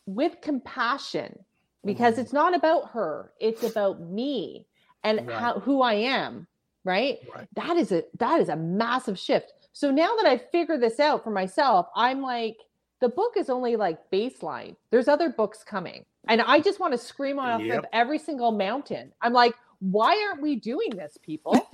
with 0.06 0.40
compassion 0.42 1.44
because 1.84 2.16
Mhm. 2.16 2.20
it's 2.20 2.34
not 2.34 2.56
about 2.56 2.92
her; 2.92 3.34
it's 3.40 3.64
about 3.64 4.02
me 4.02 4.68
and 5.04 5.20
Right. 5.20 5.30
how 5.30 5.60
who 5.60 5.82
I 5.82 5.94
am. 5.96 6.48
Right? 6.84 7.18
Right. 7.36 7.48
That 7.56 7.78
is 7.78 7.92
a 7.92 8.04
that 8.20 8.40
is 8.40 8.50
a 8.50 8.56
massive 8.56 9.18
shift. 9.18 9.52
So 9.76 9.92
now 9.92 10.16
that 10.16 10.26
I've 10.26 10.50
figured 10.52 10.80
this 10.80 11.02
out 11.02 11.22
for 11.22 11.32
myself, 11.32 11.88
I'm 11.98 12.22
like, 12.22 12.56
the 13.02 13.10
book 13.10 13.34
is 13.36 13.50
only 13.50 13.76
like 13.76 14.10
baseline. 14.10 14.78
There's 14.90 15.10
other 15.10 15.28
books 15.28 15.66
coming, 15.66 16.06
and 16.30 16.42
I 16.42 16.62
just 16.62 16.80
want 16.80 16.94
to 16.94 16.98
scream 16.98 17.40
off 17.40 17.60
of 17.80 17.86
every 17.92 18.18
single 18.18 18.54
mountain. 18.54 19.12
I'm 19.22 19.34
like, 19.34 19.54
why 19.82 20.16
aren't 20.30 20.42
we 20.42 20.56
doing 20.56 20.92
this, 20.96 21.18
people? 21.22 21.70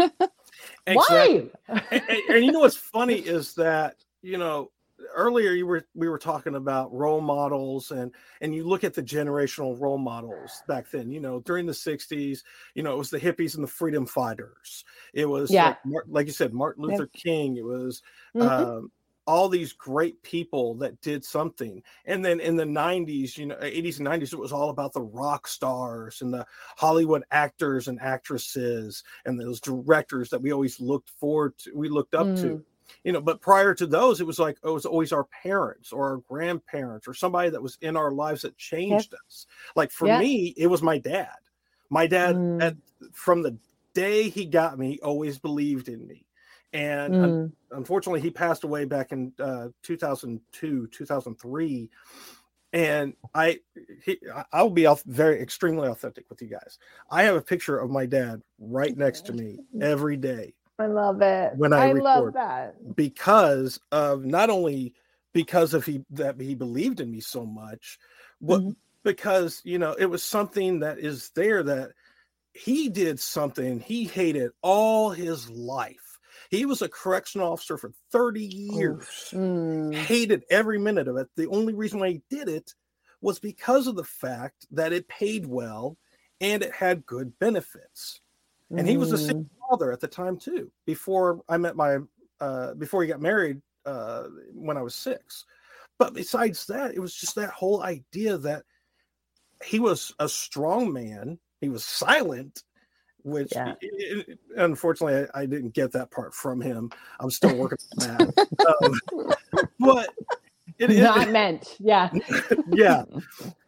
Exactly. 0.87 1.51
Why? 1.67 1.81
and, 1.91 2.03
and- 2.09 2.21
and 2.29 2.43
you 2.45 2.51
know 2.51 2.61
what's 2.61 2.75
funny 2.75 3.19
is 3.19 3.53
that 3.53 3.97
you 4.23 4.39
know 4.39 4.71
earlier 5.13 5.51
you 5.51 5.65
were 5.65 5.87
we 5.93 6.07
were 6.09 6.17
talking 6.17 6.55
about 6.55 6.91
role 6.93 7.21
models 7.21 7.91
and 7.91 8.13
and 8.41 8.53
you 8.55 8.63
look 8.63 8.83
at 8.83 8.93
the 8.93 9.03
generational 9.03 9.79
role 9.79 9.97
models 9.97 10.63
back 10.67 10.89
then 10.91 11.09
you 11.11 11.19
know 11.19 11.39
during 11.41 11.65
the 11.65 11.73
60s 11.73 12.43
you 12.75 12.83
know 12.83 12.93
it 12.93 12.97
was 12.97 13.09
the 13.09 13.19
hippies 13.19 13.55
and 13.55 13.63
the 13.63 13.67
freedom 13.67 14.05
fighters 14.05 14.83
it 15.13 15.25
was 15.25 15.55
Yeah. 15.55 15.75
like, 15.83 16.03
like 16.07 16.27
you 16.27 16.33
said 16.33 16.53
martin 16.53 16.83
luther 16.83 17.07
king 17.07 17.57
it 17.57 17.65
was 17.65 18.01
Mhm. 18.33 18.71
um 18.71 18.91
all 19.27 19.47
these 19.47 19.71
great 19.73 20.21
people 20.23 20.73
that 20.75 20.99
did 21.01 21.23
something 21.23 21.83
and 22.05 22.25
then 22.25 22.39
in 22.39 22.55
the 22.55 22.65
90s 22.65 23.37
you 23.37 23.45
know 23.45 23.57
80s 23.61 23.99
and 23.99 24.05
90s 24.05 24.33
it 24.33 24.39
was 24.39 24.51
all 24.51 24.69
about 24.69 24.93
the 24.93 25.01
rock 25.01 25.47
stars 25.47 26.21
and 26.21 26.33
the 26.33 26.45
hollywood 26.77 27.23
actors 27.31 27.87
and 27.87 27.99
actresses 28.01 29.03
and 29.25 29.39
those 29.39 29.61
directors 29.61 30.29
that 30.31 30.41
we 30.41 30.51
always 30.51 30.79
looked 30.79 31.09
forward 31.11 31.57
to 31.59 31.71
we 31.75 31.87
looked 31.87 32.15
up 32.15 32.33
to 32.35 32.49
Mm. 32.49 32.63
You 33.03 33.11
know, 33.11 33.21
but 33.21 33.41
prior 33.41 33.73
to 33.75 33.87
those, 33.87 34.21
it 34.21 34.27
was 34.27 34.39
like 34.39 34.57
it 34.63 34.69
was 34.69 34.85
always 34.85 35.11
our 35.11 35.25
parents 35.43 35.91
or 35.91 36.09
our 36.11 36.17
grandparents 36.17 37.07
or 37.07 37.13
somebody 37.13 37.49
that 37.49 37.61
was 37.61 37.77
in 37.81 37.95
our 37.97 38.11
lives 38.11 38.41
that 38.43 38.57
changed 38.57 39.13
us. 39.25 39.47
Like 39.75 39.91
for 39.91 40.07
Yeah. 40.07 40.19
me, 40.19 40.53
it 40.57 40.67
was 40.67 40.81
my 40.81 40.97
dad. 40.97 41.35
My 41.89 42.07
dad, 42.07 42.35
Mm. 42.35 42.61
at, 42.61 42.75
from 43.13 43.41
the 43.41 43.57
day 43.93 44.29
he 44.29 44.45
got 44.45 44.79
me, 44.79 44.99
always 45.03 45.39
believed 45.39 45.89
in 45.89 46.07
me. 46.07 46.25
And 46.73 47.15
un- 47.15 47.33
Mm. 47.33 47.51
unfortunately, 47.71 48.21
he 48.21 48.29
passed 48.31 48.63
away 48.63 48.85
back 48.85 49.11
in 49.11 49.33
uh, 49.39 49.69
2002, 49.83 50.87
2003. 50.87 51.89
And 52.73 53.13
I, 53.33 53.59
he, 54.05 54.17
I- 54.33 54.45
I'll 54.53 54.69
be 54.69 54.87
very 55.05 55.41
extremely 55.41 55.89
authentic 55.89 56.29
with 56.29 56.41
you 56.41 56.47
guys. 56.47 56.79
I 57.09 57.23
have 57.23 57.35
a 57.35 57.41
picture 57.41 57.77
of 57.77 57.89
my 57.91 58.05
dad 58.05 58.41
right 58.59 58.95
next 58.95 59.25
to 59.25 59.33
me 59.33 59.59
every 59.81 60.15
day 60.15 60.53
I 60.79 60.87
love 60.87 61.21
it. 61.21 61.53
When 61.55 61.73
I 61.73 61.91
love 61.93 62.33
that. 62.33 62.95
because 62.95 63.79
of 63.91 64.25
not 64.25 64.49
only 64.49 64.93
because 65.33 65.73
of 65.73 65.85
he 65.85 66.03
that 66.11 66.39
he 66.39 66.55
believed 66.55 66.99
in 66.99 67.11
me 67.11 67.19
so 67.19 67.45
much, 67.45 67.97
but 68.41 68.61
Mhm. 68.61 68.75
because 69.03 69.61
you 69.63 69.77
know 69.79 69.93
it 69.93 70.05
was 70.07 70.23
something 70.23 70.79
that 70.79 70.99
is 70.99 71.29
there 71.35 71.63
that 71.63 71.91
he 72.53 72.89
did 72.89 73.19
something 73.19 73.79
he 73.79 74.05
hated 74.05 74.51
all 74.61 75.11
his 75.11 75.49
life. 75.49 76.19
He 76.49 76.65
was 76.65 76.81
a 76.81 76.89
correctional 76.89 77.51
officer 77.53 77.77
for 77.77 77.93
30 78.11 78.43
years, 78.45 79.05
Mm. 79.31 79.93
hated 79.93 80.43
every 80.49 80.77
minute 80.79 81.07
of 81.07 81.15
it. 81.17 81.29
The 81.35 81.47
only 81.47 81.73
reason 81.73 81.99
why 81.99 82.09
he 82.09 82.21
did 82.29 82.49
it 82.49 82.73
was 83.21 83.39
because 83.39 83.87
of 83.87 83.95
the 83.95 84.03
fact 84.03 84.65
that 84.71 84.91
it 84.91 85.07
paid 85.07 85.45
well 85.45 85.97
and 86.41 86.63
it 86.63 86.73
had 86.73 87.05
good 87.05 87.37
benefits 87.39 88.19
and 88.71 88.87
he 88.87 88.97
was 88.97 89.11
a 89.13 89.17
father 89.71 89.91
at 89.91 89.99
the 89.99 90.07
time 90.07 90.37
too 90.37 90.69
before 90.85 91.41
i 91.49 91.57
met 91.57 91.75
my 91.75 91.97
uh 92.39 92.73
before 92.75 93.01
he 93.01 93.07
got 93.07 93.21
married 93.21 93.61
uh 93.85 94.23
when 94.53 94.77
i 94.77 94.81
was 94.81 94.93
six 94.95 95.45
but 95.97 96.13
besides 96.13 96.65
that 96.65 96.93
it 96.93 96.99
was 96.99 97.15
just 97.15 97.35
that 97.35 97.49
whole 97.51 97.83
idea 97.83 98.37
that 98.37 98.63
he 99.63 99.79
was 99.79 100.13
a 100.19 100.27
strong 100.27 100.91
man 100.91 101.37
he 101.61 101.69
was 101.69 101.85
silent 101.85 102.63
which 103.23 103.51
Yeah. 103.53 103.75
i- 103.83 104.23
i- 104.27 104.63
unfortunately 104.63 105.27
I, 105.33 105.41
I 105.41 105.45
didn't 105.45 105.73
get 105.73 105.91
that 105.93 106.11
part 106.11 106.33
from 106.33 106.59
him 106.59 106.89
i'm 107.19 107.31
still 107.31 107.55
working 107.55 107.77
on 108.01 108.07
that 108.07 108.47
um, 108.81 108.99
but 109.79 110.09
it, 110.79 110.89
it- 110.91 111.03
Not 111.03 111.29
meant. 111.29 111.77
Yeah. 111.79 112.09
yeah 112.71 113.03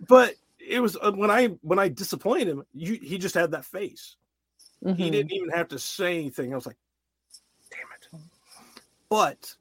but 0.08 0.34
it 0.60 0.80
was 0.82 0.98
uh, 1.02 1.12
when 1.12 1.30
i 1.30 1.48
when 1.62 1.78
i 1.80 1.88
disappointed 1.88 2.48
him 2.48 2.64
you, 2.74 2.94
he 3.02 3.18
just 3.18 3.36
had 3.36 3.52
that 3.52 3.66
face 3.66 4.16
he 4.84 5.10
Mhm. 5.10 5.12
didn't 5.12 5.34
even 5.34 5.50
have 5.50 5.68
to 5.70 5.80
say 5.80 6.18
anything. 6.20 6.52
I 6.52 6.56
was 6.56 6.66
like, 6.66 6.78
damn 7.70 8.22
it. 8.22 8.30
But 9.10 9.56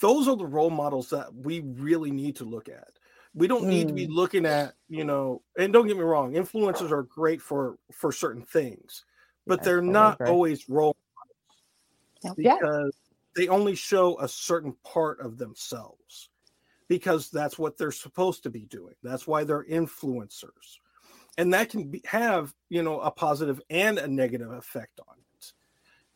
those 0.00 0.28
are 0.28 0.36
the 0.36 0.46
role 0.46 0.70
models 0.70 1.10
that 1.10 1.34
we 1.34 1.60
really 1.60 2.10
need 2.10 2.36
to 2.36 2.44
look 2.44 2.68
at. 2.68 2.98
We 3.34 3.46
don't 3.46 3.66
need 3.66 3.88
to 3.88 3.94
be 3.94 4.06
looking 4.06 4.44
at, 4.44 4.74
you 4.88 5.04
know, 5.04 5.42
and 5.58 5.72
don't 5.72 5.86
get 5.86 5.96
me 5.96 6.02
wrong, 6.02 6.32
influencers 6.32 6.90
are 6.90 7.02
great 7.02 7.40
for 7.40 7.78
for 7.90 8.12
certain 8.12 8.42
things, 8.42 9.04
but 9.46 9.60
Yes, 9.60 9.64
they're 9.64 9.76
totally 9.80 9.92
not 9.92 10.20
always 10.20 10.68
role 10.68 10.96
models 12.22 12.36
Yeah. 12.38 12.58
because 12.58 12.94
they 13.34 13.48
only 13.48 13.74
show 13.74 14.18
a 14.20 14.28
certain 14.28 14.74
part 14.84 15.20
of 15.20 15.38
themselves 15.38 16.28
because 16.88 17.30
that's 17.30 17.58
what 17.58 17.78
they're 17.78 17.90
supposed 17.90 18.42
to 18.42 18.50
be 18.50 18.66
doing. 18.66 18.94
That's 19.02 19.26
why 19.26 19.44
they're 19.44 19.64
influencers 19.64 20.78
and 21.38 21.54
that 21.54 21.70
can 21.70 21.90
be, 21.90 22.02
have 22.04 22.52
you 22.68 22.82
know 22.82 23.00
a 23.00 23.10
positive 23.10 23.60
and 23.70 23.98
a 23.98 24.06
negative 24.06 24.50
effect 24.50 25.00
on 25.08 25.16
it 25.36 25.52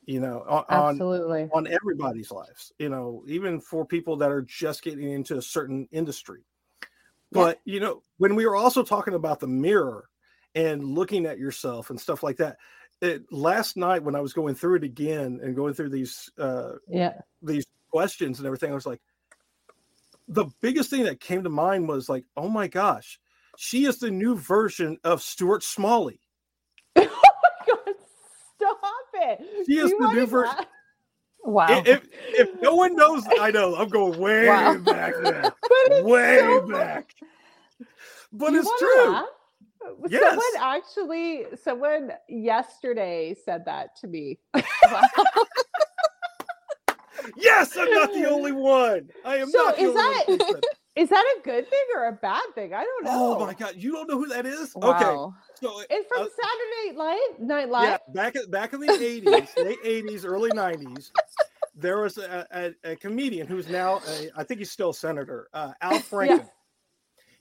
you 0.05 0.21
know 0.21 0.41
on 0.41 0.65
Absolutely. 0.69 1.49
on 1.53 1.67
everybody's 1.67 2.31
lives 2.31 2.73
you 2.79 2.89
know 2.89 3.25
even 3.29 3.61
for 3.61 3.85
people 3.85 4.17
that 4.17 4.31
are 4.31 4.43
just 4.43 4.83
getting 4.83 5.11
into 5.11 5.37
a 5.37 5.43
certain 5.43 5.89
industry 5.93 6.45
Yeah. 7.33 7.41
but 7.41 7.61
you 7.65 7.81
know 7.81 8.03
when 8.19 8.35
we 8.35 8.47
were 8.47 8.57
also 8.57 8.83
talking 8.83 9.15
about 9.15 9.41
the 9.41 9.49
mirror 9.49 10.09
and 10.55 10.85
looking 10.85 11.27
at 11.27 11.39
yourself 11.39 11.91
and 11.91 12.01
stuff 12.01 12.23
like 12.23 12.37
that 12.39 12.57
it, 13.03 13.31
last 13.31 13.77
night 13.77 14.03
when 14.03 14.15
i 14.15 14.21
was 14.21 14.33
going 14.33 14.55
through 14.55 14.77
it 14.77 14.85
again 14.85 15.41
and 15.43 15.57
going 15.57 15.75
through 15.75 15.91
these 15.91 16.31
uh 16.39 16.73
Yeah. 16.89 17.21
these 17.43 17.67
questions 17.97 18.39
and 18.39 18.47
everything, 18.47 18.71
I 18.71 18.75
was 18.75 18.85
like, 18.85 19.01
the 20.29 20.47
biggest 20.61 20.91
thing 20.91 21.05
that 21.05 21.19
came 21.21 21.45
to 21.45 21.49
mind 21.49 21.89
was 21.89 22.09
like, 22.11 22.25
oh 22.37 22.49
my 22.49 22.67
gosh, 22.67 23.19
she 23.59 23.85
is 23.87 23.99
the 23.99 24.11
new 24.11 24.37
version 24.37 24.99
of 25.05 25.23
Stuart 25.23 25.63
Smalley. 25.63 26.21
oh 26.97 27.03
my 27.03 27.67
God. 27.67 27.95
Stop 28.57 28.79
it. 29.15 29.41
She 29.67 29.75
Do 29.77 29.85
is 29.85 29.91
you 29.91 29.99
the 30.01 30.13
new 30.13 30.27
version- 30.27 30.55
laugh? 30.57 30.67
Wow. 31.45 31.67
I- 31.69 31.83
If, 31.87 32.09
if 32.29 32.61
no 32.63 32.75
one 32.75 32.97
knows, 32.97 33.25
I 33.41 33.51
know 33.51 33.77
I'm 33.77 33.89
going 33.89 34.19
way 34.19 34.49
Wow. 34.49 34.77
back 34.79 35.15
there, 35.23 35.53
way 36.03 36.39
so 36.41 36.67
back. 36.67 37.15
But 38.33 38.53
you 38.53 38.61
it's 38.61 38.71
true. 38.79 39.11
laugh? 39.13 39.27
Yes. 40.09 40.23
Someone 40.25 40.45
actually, 40.59 41.45
someone 41.63 42.11
yesterday 42.29 43.37
said 43.45 43.65
that 43.67 43.97
to 44.01 44.07
me. 44.09 44.39
Yes, 47.37 47.77
I'm 47.77 47.91
not 47.91 48.13
the 48.13 48.29
only 48.31 48.53
one. 48.53 49.09
I 49.25 49.39
am 49.39 49.51
So 49.51 49.59
not 49.59 49.77
the 49.77 49.83
is 49.83 49.89
only 49.89 50.03
that- 50.03 50.29
one. 50.53 50.61
Is 50.97 51.11
that 51.11 51.25
a 51.39 51.43
good 51.43 51.69
thing 51.69 51.85
or 51.95 52.07
a 52.09 52.13
bad 52.13 52.43
thing? 52.55 52.73
I 52.73 52.83
don't 52.83 53.05
know. 53.05 53.37
Oh 53.39 53.47
my 53.47 53.53
god, 53.53 53.75
you 53.77 53.93
don't 53.93 54.09
know 54.09 54.17
who 54.19 54.27
that 54.29 54.47
is? 54.47 54.75
Okay, 54.75 55.05
so 55.05 55.83
It's 55.91 56.09
from 56.09 56.23
uh, 56.23 56.29
Saturday 56.43 56.97
Night 56.97 57.29
Night 57.39 57.69
Live. 57.69 57.85
yeah, 57.85 57.97
back 58.15 58.35
in 58.37 58.51
back 58.51 58.73
in 58.73 58.81
the 58.81 58.91
eighties, 59.03 59.49
late 59.59 59.79
eighties, 59.85 60.25
early 60.25 60.51
nineties, 60.55 61.13
there 61.75 61.99
was 62.01 62.17
a, 62.17 62.47
a, 62.85 62.93
a 62.93 62.97
comedian 62.97 63.47
who's 63.47 63.69
now 63.69 64.01
a, 64.09 64.31
I 64.37 64.43
think 64.45 64.59
he's 64.61 64.71
still 64.71 64.91
a 64.91 64.95
senator, 64.95 65.49
uh, 65.53 65.73
Al 65.83 65.99
Franken. 66.11 66.29
yeah. 66.39 66.45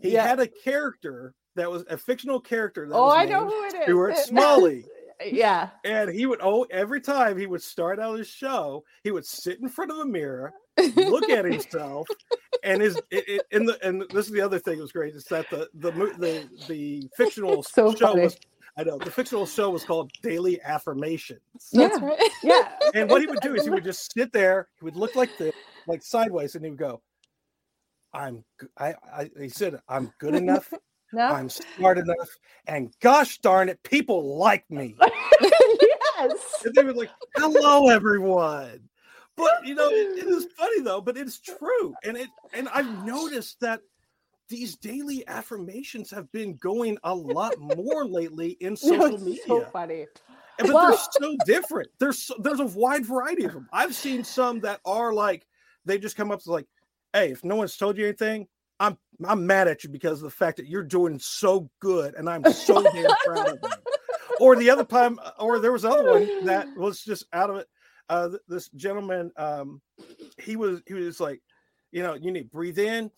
He 0.01 0.11
Yeah. 0.13 0.27
had 0.27 0.41
a 0.41 0.47
character 0.47 1.33
that 1.55 1.71
was 1.71 1.85
a 1.89 1.97
fictional 1.97 2.41
character. 2.41 2.89
That 2.89 2.95
oh, 2.95 3.05
was 3.05 3.13
I 3.15 3.23
know 3.25 3.45
who 3.45 3.63
it 3.67 3.73
is. 3.73 3.83
Stuart 3.83 4.17
Smalley. 4.25 4.83
Yeah. 5.23 5.69
And 5.85 6.09
he 6.09 6.25
would 6.25 6.39
oh 6.43 6.65
every 6.69 6.99
time 6.99 7.37
he 7.37 7.45
would 7.47 7.61
start 7.63 7.99
out 8.01 8.17
his 8.17 8.27
show, 8.27 8.83
he 9.05 9.11
would 9.11 9.25
sit 9.25 9.61
in 9.61 9.69
front 9.69 9.91
of 9.91 9.99
a 9.99 10.05
mirror, 10.05 10.51
look 10.97 11.29
at 11.29 11.45
himself, 11.45 12.05
and 12.65 12.81
his 12.81 12.95
it, 13.11 13.43
it, 13.51 13.65
the 13.65 13.77
and 13.83 14.01
this 14.11 14.25
is 14.27 14.31
the 14.31 14.41
other 14.41 14.59
thing 14.59 14.77
that 14.77 14.81
was 14.81 14.91
great 14.91 15.15
is 15.15 15.23
that 15.25 15.49
the 15.49 15.69
the 15.75 15.91
the, 15.91 16.49
the 16.67 17.09
fictional 17.15 17.63
So 17.63 17.93
show 17.95 18.07
funny. 18.07 18.21
was 18.23 18.37
I 18.77 18.83
know 18.83 18.97
the 18.97 19.09
fictional 19.11 19.45
show 19.45 19.69
was 19.69 19.85
called 19.85 20.11
Daily 20.21 20.59
Affirmations. 20.61 21.39
That's 21.71 21.97
Yeah. 21.99 22.05
right. 22.05 22.29
Yeah. 22.43 22.69
And 22.93 23.09
what 23.09 23.21
he 23.21 23.27
would 23.27 23.39
do 23.39 23.55
is 23.55 23.63
he 23.63 23.69
would 23.69 23.85
just 23.85 24.11
sit 24.13 24.33
there, 24.33 24.67
he 24.79 24.83
would 24.85 24.97
look 24.97 25.15
like 25.15 25.37
this, 25.37 25.53
like 25.87 26.03
sideways, 26.03 26.55
and 26.55 26.65
he 26.65 26.71
would 26.71 26.79
go, 26.79 27.01
I'm 28.13 28.43
g- 28.59 28.67
I, 28.77 28.95
I 29.13 29.29
he 29.39 29.47
said, 29.49 29.79
I'm 29.87 30.11
good 30.19 30.35
enough, 30.43 30.73
No. 31.13 31.23
I'm 31.27 31.49
smart 31.49 31.97
enough, 31.97 32.27
and 32.67 32.93
gosh 33.01 33.37
darn 33.39 33.69
it, 33.69 33.81
people 33.83 34.37
like 34.37 34.69
me. 34.69 34.95
yes. 35.41 36.63
And 36.65 36.73
they 36.75 36.83
were 36.83 36.93
like, 36.93 37.11
"Hello, 37.37 37.89
everyone." 37.89 38.81
But 39.37 39.65
you 39.65 39.75
know, 39.75 39.89
it- 39.89 40.19
it 40.19 40.27
is 40.27 40.47
funny 40.57 40.81
though, 40.81 41.01
but 41.01 41.17
it's 41.17 41.39
true, 41.39 41.93
and 42.03 42.15
it 42.17 42.29
and 42.53 42.69
I've 42.69 43.05
noticed 43.05 43.59
that 43.61 43.81
these 44.47 44.75
daily 44.75 45.27
affirmations 45.27 46.11
have 46.11 46.31
been 46.31 46.55
going 46.57 46.97
a 47.03 47.13
lot 47.13 47.57
more 47.59 48.05
lately 48.05 48.51
in 48.59 48.75
social 48.77 49.15
it's 49.15 49.23
media, 49.23 49.41
so 49.47 49.61
funny. 49.65 50.05
but 50.59 50.69
Well- 50.71 50.89
they're 50.89 50.97
so 51.21 51.35
different. 51.45 51.89
There's 51.99 52.19
so, 52.19 52.35
there's 52.39 52.59
a 52.59 52.65
wide 52.65 53.05
variety 53.05 53.43
of 53.45 53.53
them. 53.53 53.67
I've 53.73 53.95
seen 53.95 54.23
some 54.23 54.59
that 54.61 54.79
are 54.85 55.13
like 55.13 55.45
they 55.83 55.97
just 55.97 56.15
come 56.15 56.31
up 56.31 56.41
to 56.43 56.51
like, 56.51 56.67
"Hey, 57.13 57.31
if 57.31 57.43
no 57.43 57.55
one's 57.57 57.75
told 57.77 57.97
you 57.97 58.05
anything." 58.05 58.47
I'm 58.79 58.97
I'm 59.25 59.47
mad 59.47 59.67
at 59.69 59.83
you 59.83 59.89
because 59.89 60.19
of 60.19 60.25
the 60.25 60.29
fact 60.35 60.57
that 60.57 60.67
you're 60.67 60.83
doing 60.83 61.17
so 61.19 61.69
good, 61.79 62.13
and 62.15 62.29
I'm 62.29 62.43
so 62.51 62.83
damn 62.83 63.09
proud 63.25 63.49
of 63.49 63.59
you 63.63 63.69
or 64.41 64.55
the 64.57 64.69
other 64.69 64.83
time, 64.83 65.17
or 65.39 65.59
there 65.59 65.71
was 65.71 65.85
another 65.85 66.11
one 66.11 66.45
that 66.45 66.67
was 66.75 67.01
just 67.01 67.25
out 67.31 67.49
of 67.49 67.55
it. 67.57 67.69
Uh, 68.09 68.29
th- 68.29 68.41
this 68.47 68.69
gentleman, 68.69 69.31
um, 69.37 69.81
he 70.37 70.55
was 70.55 70.81
he 70.87 70.93
was 70.93 71.19
like, 71.19 71.41
you 71.91 72.03
know, 72.03 72.13
you 72.13 72.31
need 72.31 72.43
to 72.43 72.49
breathe 72.49 72.77
in, 72.79 73.09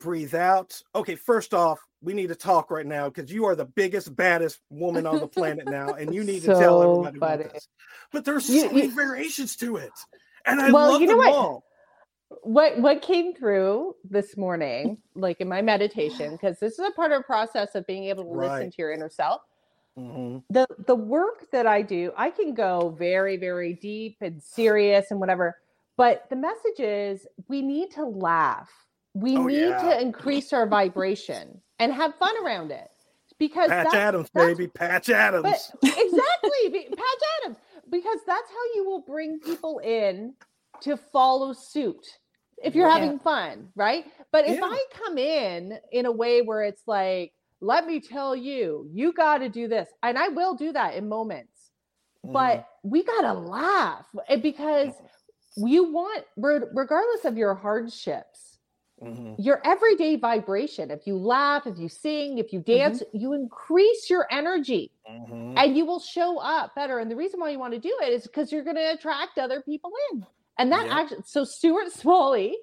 breathe 0.00 0.34
out. 0.34 0.80
Okay, 0.94 1.14
first 1.14 1.54
off, 1.54 1.78
we 2.02 2.12
need 2.12 2.28
to 2.28 2.34
talk 2.34 2.70
right 2.70 2.86
now 2.86 3.08
because 3.08 3.30
you 3.32 3.44
are 3.44 3.54
the 3.54 3.64
biggest, 3.66 4.14
baddest 4.16 4.60
woman 4.70 5.06
on 5.06 5.20
the 5.20 5.28
planet 5.28 5.66
now, 5.68 5.94
and 5.94 6.14
you 6.14 6.24
need 6.24 6.40
to 6.40 6.48
tell 6.48 6.80
So 6.80 7.04
everybody 7.04 7.16
about 7.18 7.52
this. 7.52 7.68
But 8.12 8.24
there's 8.24 8.48
You- 8.48 8.62
so 8.62 8.66
many 8.72 8.86
you- 8.86 8.94
variations 8.94 9.56
to 9.56 9.76
it, 9.76 9.92
and 10.44 10.60
I 10.60 10.72
Well, 10.72 10.92
love 10.92 11.00
you 11.00 11.06
know 11.06 11.12
them 11.14 11.18
what? 11.26 11.32
all. 11.34 11.64
what 12.42 12.76
what 12.80 13.02
came 13.02 13.32
through 13.32 13.94
this 14.02 14.36
morning 14.36 14.98
like 15.14 15.40
in 15.40 15.48
my 15.48 15.62
meditation 15.62 16.32
because 16.32 16.58
this 16.58 16.72
is 16.72 16.80
a 16.80 16.90
part 16.90 17.12
of 17.12 17.20
the 17.20 17.24
process 17.24 17.76
of 17.76 17.86
being 17.86 18.02
able 18.04 18.24
to 18.24 18.30
listen 18.30 18.68
to 18.68 18.74
your 18.78 18.90
inner 18.90 19.08
self 19.08 19.42
Mhm. 19.98 20.42
the 20.50 20.66
the 20.86 20.94
work 20.94 21.50
that 21.52 21.66
i 21.66 21.80
do 21.80 22.12
i 22.18 22.30
can 22.30 22.52
go 22.52 22.90
very 22.98 23.36
very 23.38 23.72
deep 23.72 24.18
and 24.20 24.42
serious 24.42 25.10
and 25.10 25.18
whatever 25.20 25.56
but 25.96 26.28
the 26.28 26.36
message 26.36 26.78
is 26.80 27.26
we 27.48 27.62
need 27.62 27.90
to 27.92 28.04
laugh 28.04 28.70
we 29.14 29.36
Oh, 29.38 29.46
need 29.46 29.68
yeah. 29.70 29.82
to 29.94 30.00
increase 30.00 30.52
our 30.52 30.66
vibration 30.66 31.62
and 31.78 31.92
have 31.94 32.14
fun 32.16 32.34
around 32.44 32.70
it 32.72 32.90
because 33.38 33.70
Patch 33.70 33.84
that's, 33.84 33.94
Adams, 33.94 34.28
baby, 34.34 34.66
Patch 34.66 35.08
Adams. 35.08 35.42
but 35.42 35.88
exactly 35.98 36.88
patch 36.90 37.22
adams 37.42 37.56
because 37.90 38.18
that's 38.26 38.50
how 38.50 38.64
you 38.74 38.84
will 38.84 39.00
bring 39.00 39.40
people 39.40 39.78
in 39.78 40.34
to 40.82 40.98
follow 40.98 41.54
suit 41.54 42.06
if 42.62 42.74
you're 42.74 42.86
Yeah. 42.88 42.94
having 42.98 43.18
fun, 43.18 43.70
right? 43.74 44.04
But 44.32 44.46
if 44.46 44.56
Yeah. 44.58 44.64
I 44.66 44.84
come 44.92 45.16
in 45.18 45.78
in 45.92 46.04
a 46.06 46.12
way 46.12 46.42
where 46.42 46.62
it's 46.62 46.82
like, 46.86 47.32
let 47.60 47.86
me 47.86 48.00
tell 48.00 48.36
you, 48.36 48.88
you 48.92 49.12
got 49.12 49.38
to 49.38 49.48
do 49.48 49.68
this, 49.68 49.88
and 50.02 50.18
I 50.18 50.28
will 50.28 50.54
do 50.54 50.72
that 50.72 50.94
in 50.94 51.08
moments, 51.08 51.70
Mm-hmm. 52.24 52.32
but 52.32 52.66
we 52.82 53.04
got 53.04 53.22
to 53.22 53.32
laugh 53.34 54.06
eh, 54.28 54.36
because 54.36 54.92
you 55.56 55.92
want, 55.92 56.24
regardless 56.36 57.24
of 57.24 57.36
your 57.36 57.54
hardships, 57.54 58.58
Mhm. 59.02 59.36
your 59.38 59.60
everyday 59.64 60.16
vibration, 60.16 60.90
if 60.90 61.06
you 61.06 61.16
laugh, 61.16 61.66
if 61.66 61.78
you 61.78 61.88
sing, 61.88 62.38
if 62.38 62.52
you 62.52 62.60
dance, 62.60 63.02
you 63.12 63.32
increase 63.32 64.10
your 64.10 64.26
energy 64.30 64.90
Mhm. 65.08 65.54
and 65.56 65.76
you 65.76 65.84
will 65.84 66.00
show 66.00 66.38
up 66.38 66.74
better. 66.74 66.98
And 66.98 67.10
the 67.10 67.16
reason 67.16 67.38
why 67.38 67.50
you 67.50 67.58
want 67.58 67.74
to 67.74 67.78
do 67.80 67.96
it 68.02 68.12
is 68.12 68.22
because 68.26 68.50
you're 68.50 68.64
going 68.64 68.76
to 68.76 68.92
attract 68.92 69.38
other 69.38 69.62
people 69.62 69.92
in. 70.10 70.26
And 70.58 70.72
that 70.72 70.86
Yeah. 70.86 70.98
actually, 70.98 71.22
so 71.26 71.44
Stuart 71.44 71.92
Smalley 71.92 72.56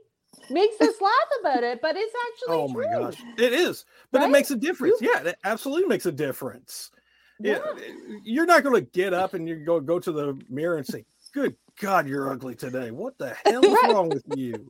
makes 0.50 0.80
us 0.82 0.96
laugh 1.02 1.14
about 1.42 1.64
it, 1.64 1.80
but 1.82 1.96
it's 1.96 2.14
actually 2.28 2.56
Oh 2.56 2.68
true. 2.68 2.84
my 2.84 3.00
gosh, 3.02 3.24
it 3.38 3.54
is, 3.54 3.86
but 4.12 4.22
Right? 4.22 4.30
it 4.30 4.32
makes 4.32 4.52
a 4.52 4.56
difference. 4.56 5.02
Yeah, 5.02 5.24
it 5.24 5.38
absolutely 5.44 5.88
makes 5.88 6.06
a 6.06 6.12
difference. 6.12 6.92
Yeah, 7.40 7.60
eh, 7.78 7.92
you're 8.24 8.46
not 8.46 8.64
going 8.64 8.76
to 8.76 8.90
get 8.92 9.14
up 9.14 9.34
and 9.34 9.48
you 9.48 9.56
go 9.66 9.80
go 9.80 10.00
to 10.00 10.12
the 10.12 10.38
mirror 10.50 10.78
and 10.78 10.86
say, 10.86 11.06
"Good 11.34 11.56
God, 11.80 12.08
you're 12.08 12.30
ugly 12.32 12.56
today. 12.56 12.92
What 12.92 13.18
the 13.18 13.34
hell 13.46 13.64
is 13.72 13.82
wrong 13.84 14.10
with 14.10 14.24
you, 14.28 14.70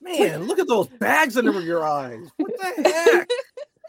man? 0.00 0.42
Look 0.44 0.58
at 0.58 0.68
those 0.68 0.88
bags 0.88 1.36
under 1.36 1.60
your 1.60 1.84
eyes. 1.84 2.28
What 2.36 2.52
the 2.58 2.82
heck? 2.82 3.28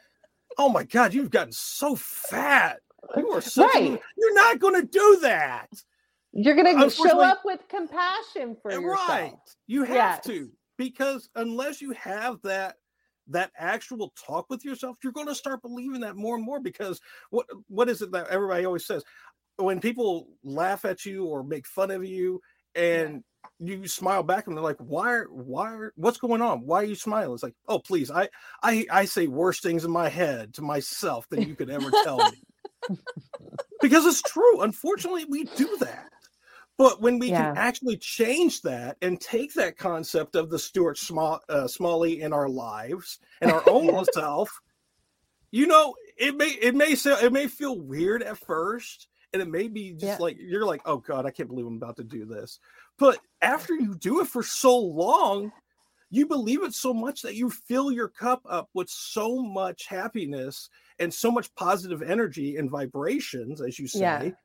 oh 0.58 0.70
my 0.70 0.84
God, 0.84 1.14
you've 1.14 1.32
gotten 1.32 1.54
so 1.54 1.96
fat. 1.96 2.80
You 3.18 3.30
are 3.32 3.42
such. 3.42 3.76
A, 3.76 3.80
Right. 3.80 4.00
you're 4.18 4.34
not 4.36 4.60
going 4.60 4.76
to 4.82 4.88
do 4.88 5.20
that, 5.22 5.68
You're 6.34 6.56
going 6.56 6.78
to 6.78 6.90
show 6.90 7.22
up 7.22 7.40
with 7.46 7.60
compassion 7.70 8.56
for 8.62 8.72
eh, 8.72 8.78
yourself. 8.78 9.10
right? 9.10 9.34
You 9.68 9.84
have 9.84 9.96
Yes. 9.96 10.26
to 10.26 10.50
because 10.84 11.30
unless 11.36 11.82
you 11.82 11.92
have 11.92 12.42
that 12.44 12.76
that 13.28 13.52
actual 13.58 14.14
talk 14.28 14.50
with 14.50 14.66
yourself, 14.66 14.98
you're 15.02 15.14
going 15.14 15.28
to 15.28 15.36
start 15.36 15.62
believing 15.62 16.02
that 16.02 16.18
more 16.18 16.36
and 16.36 16.44
more. 16.44 16.60
Because 16.60 17.00
what 17.30 17.46
what 17.68 17.90
is 17.90 18.02
it 18.02 18.12
that 18.12 18.28
everybody 18.28 18.66
always 18.66 18.86
says 18.86 19.04
when 19.58 19.80
people 19.80 20.28
laugh 20.44 20.86
at 20.86 21.06
you 21.06 21.26
or 21.26 21.44
make 21.44 21.68
fun 21.68 21.92
of 21.92 22.04
you 22.04 22.42
and 22.76 23.24
you 23.60 23.88
smile 23.88 24.24
back 24.24 24.48
and 24.48 24.58
they're 24.58 24.64
like, 24.64 24.80
why 24.80 25.14
are 25.14 25.26
why 25.26 25.74
are 25.74 25.94
what's 25.96 26.18
going 26.18 26.42
on? 26.42 26.66
Why 26.66 26.82
are 26.82 26.86
you 26.86 26.96
smiling? 26.96 27.34
It's 27.34 27.44
like, 27.44 27.56
oh 27.68 27.80
please, 27.80 28.12
I 28.12 28.30
I 28.62 28.86
I 28.92 29.06
say 29.06 29.28
worse 29.28 29.60
things 29.60 29.86
in 29.86 29.92
my 29.92 30.10
head 30.10 30.54
to 30.56 30.62
myself 30.62 31.28
than 31.30 31.44
you 31.44 31.56
could 31.56 31.70
ever 31.70 31.92
tell 32.04 32.18
me. 32.18 32.44
because 33.82 34.06
it's 34.06 34.22
true. 34.22 34.62
Unfortunately, 34.62 35.26
we 35.26 35.44
do 35.44 35.78
that. 35.80 36.13
But 36.78 37.02
when 37.02 37.20
we 37.20 37.30
Yeah. 37.30 37.52
can 37.52 37.52
actually 37.56 37.98
change 37.98 38.62
that 38.62 38.98
and 39.02 39.22
take 39.22 39.54
that 39.54 39.78
concept 39.78 40.36
of 40.36 40.50
the 40.50 40.60
Stuart 40.60 40.98
Small, 40.98 41.40
uh, 41.50 41.68
Smalley 41.68 42.22
in 42.22 42.34
our 42.34 42.50
lives 42.50 43.20
and 43.42 43.52
our 43.52 43.64
own 43.68 44.04
self, 44.14 44.50
you 45.52 45.68
know, 45.68 45.96
it 46.18 46.36
may 46.36 46.50
it 46.50 46.76
may 46.76 46.96
sound, 46.96 47.24
it 47.24 47.32
may 47.34 47.48
feel 47.48 47.80
weird 47.80 48.24
at 48.24 48.38
first, 48.38 49.08
and 49.34 49.42
it 49.42 49.48
may 49.48 49.68
be 49.68 49.94
just 49.94 50.04
Yeah. 50.04 50.18
like 50.20 50.38
you're 50.40 50.66
like, 50.66 50.82
oh 50.86 50.98
god, 50.98 51.26
I 51.26 51.32
can't 51.32 51.50
believe 51.50 51.66
I'm 51.68 51.78
about 51.78 51.98
to 51.98 52.04
do 52.04 52.26
this. 52.26 52.60
But 52.98 53.20
after 53.42 53.76
you 53.76 53.96
do 53.96 54.22
it 54.22 54.28
for 54.28 54.44
so 54.44 54.78
long, 54.78 55.52
you 56.10 56.28
believe 56.28 56.64
it 56.64 56.74
so 56.74 56.94
much 56.94 57.22
that 57.24 57.36
you 57.36 57.50
fill 57.50 57.92
your 57.92 58.10
cup 58.10 58.42
up 58.50 58.70
with 58.74 58.90
so 58.90 59.42
much 59.44 59.88
happiness 59.88 60.70
and 61.00 61.14
so 61.14 61.32
much 61.32 61.54
positive 61.56 62.02
energy 62.04 62.58
and 62.58 62.70
vibrations, 62.70 63.62
as 63.62 63.80
you 63.80 63.88
say, 63.88 64.34
Yeah. 64.34 64.36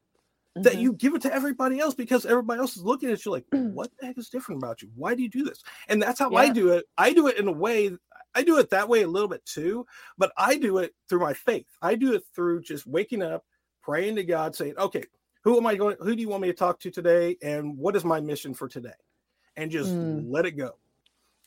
That 0.63 0.75
Mhm. 0.77 0.83
you 0.83 0.93
give 0.95 1.15
it 1.15 1.23
to 1.23 1.35
everybody 1.35 1.81
else 1.81 1.95
because 1.95 2.27
everybody 2.27 2.61
else 2.61 2.77
is 2.77 2.85
looking 2.85 3.11
at 3.11 3.25
you 3.25 3.33
like, 3.33 3.47
what 3.53 3.91
the 4.01 4.07
heck 4.07 4.19
is 4.19 4.29
different 4.31 4.63
about 4.63 4.83
you? 4.83 4.91
Why 4.97 5.15
do 5.15 5.23
you 5.23 5.31
do 5.31 5.45
this? 5.45 5.63
And 5.89 6.03
that's 6.03 6.21
how 6.21 6.35
I 6.35 6.49
do 6.51 6.71
it. 6.73 6.87
I 6.99 7.13
do 7.13 7.29
it 7.29 7.39
in 7.39 7.49
a 7.49 7.53
way, 7.53 7.91
I 8.35 8.43
do 8.43 8.59
it 8.59 8.71
that 8.71 8.89
way 8.89 9.03
a 9.03 9.09
little 9.09 9.29
bit 9.29 9.45
too, 9.47 9.87
but 10.19 10.33
I 10.37 10.59
do 10.59 10.79
it 10.79 10.95
through 11.09 11.21
my 11.21 11.35
faith. 11.35 11.67
I 11.83 11.95
do 11.97 12.15
it 12.15 12.25
through 12.35 12.63
just 12.63 12.87
waking 12.87 13.23
up, 13.23 13.45
praying 13.83 14.17
to 14.17 14.25
God, 14.25 14.57
saying, 14.57 14.75
okay, 14.79 15.05
who 15.45 15.57
am 15.57 15.67
I 15.67 15.77
going, 15.77 15.97
who 16.01 16.17
do 16.17 16.23
you 16.23 16.29
want 16.29 16.43
me 16.43 16.49
to 16.49 16.55
talk 16.55 16.81
to 16.81 16.91
today? 16.91 17.37
And 17.43 17.79
what 17.79 17.97
is 17.97 18.05
my 18.05 18.21
mission 18.21 18.55
for 18.55 18.69
today? 18.69 18.91
And 19.57 19.71
just 19.71 19.99
Mm. 20.01 20.27
let 20.31 20.47
it 20.47 20.53
go 20.53 20.73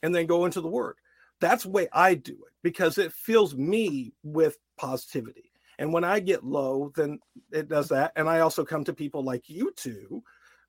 and 0.02 0.14
then 0.14 0.26
go 0.26 0.46
into 0.46 0.60
the 0.62 0.68
word. 0.68 0.96
That's 1.40 1.64
the 1.64 1.70
way 1.70 1.88
I 1.92 2.14
do 2.14 2.32
it 2.32 2.52
because 2.62 2.98
it 2.98 3.12
fills 3.12 3.54
me 3.56 4.14
with 4.24 4.58
positivity. 4.78 5.51
And 5.82 5.92
when 5.92 6.04
I 6.04 6.20
get 6.20 6.44
low, 6.44 6.92
then 6.94 7.18
it 7.50 7.68
does 7.68 7.88
that. 7.88 8.12
And 8.14 8.28
I 8.28 8.38
also 8.38 8.64
come 8.64 8.84
to 8.84 8.92
people 8.92 9.24
like 9.24 9.48
you 9.48 9.72
two 9.74 10.22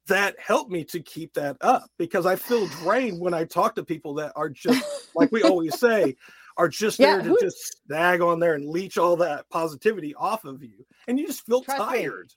that 0.08 0.36
help 0.40 0.70
me 0.70 0.84
to 0.86 1.00
keep 1.02 1.36
that 1.36 1.56
up 1.62 1.88
because 2.00 2.26
I 2.26 2.36
feel 2.36 2.66
drained 2.82 3.22
when 3.22 3.32
I 3.36 3.44
talk 3.46 3.76
to 3.76 3.84
people 3.84 4.16
that 4.16 4.32
are 4.36 4.50
just 4.50 4.84
like 5.16 5.32
we 5.32 5.44
always 5.44 5.80
say, 5.80 6.16
are 6.58 6.68
just 6.68 6.98
Yeah, 7.00 7.18
there 7.18 7.22
to 7.22 7.30
who- 7.30 7.38
just 7.40 7.84
snag 7.86 8.22
on 8.22 8.40
there 8.40 8.56
and 8.56 8.68
leech 8.68 8.98
all 8.98 9.16
that 9.18 9.48
positivity 9.52 10.16
off 10.16 10.46
of 10.46 10.64
you. 10.64 10.84
And 11.08 11.20
you 11.20 11.28
just 11.28 11.46
feel 11.46 11.62
Trust 11.62 11.80
me. 11.80 11.86
tired. 11.86 12.34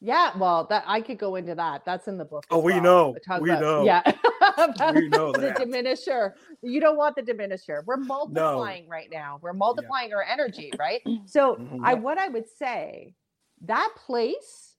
Yeah, 0.00 0.30
well, 0.38 0.64
that 0.70 0.84
I 0.86 1.00
could 1.00 1.18
go 1.18 1.34
into 1.34 1.56
that. 1.56 1.84
That's 1.84 2.06
in 2.06 2.18
the 2.18 2.24
book. 2.24 2.44
Oh, 2.52 2.60
we 2.60 2.74
well. 2.74 2.82
know. 2.82 3.16
We 3.40 3.50
about- 3.50 3.60
know. 3.62 3.82
Yeah, 3.84 4.12
We 4.94 5.08
know 5.08 5.32
the 5.32 5.52
diminisher. 5.52 6.32
You 6.62 6.80
don't 6.80 6.96
want 6.96 7.16
the 7.16 7.22
diminisher. 7.22 7.84
We're 7.86 7.96
multiplying 7.96 8.88
right 8.88 9.08
now. 9.10 9.38
We're 9.42 9.52
multiplying 9.52 10.12
our 10.12 10.22
energy, 10.22 10.72
right? 10.78 11.02
So, 11.26 11.56
Mhm. 11.56 11.80
I 11.84 11.94
what 11.94 12.18
I 12.18 12.28
would 12.28 12.48
say, 12.48 13.14
that 13.62 13.92
place, 13.96 14.76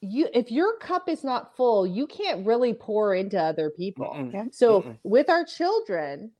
you 0.00 0.28
if 0.32 0.50
your 0.50 0.76
cup 0.78 1.08
is 1.08 1.22
not 1.22 1.56
full, 1.56 1.86
you 1.86 2.06
can't 2.06 2.46
really 2.46 2.74
pour 2.74 3.14
into 3.14 3.40
other 3.40 3.70
people. 3.70 4.06
Mm-mm. 4.14 4.52
So 4.54 4.82
Mm-mm. 4.82 4.98
with 5.04 5.30
our 5.30 5.44
children, 5.44 6.32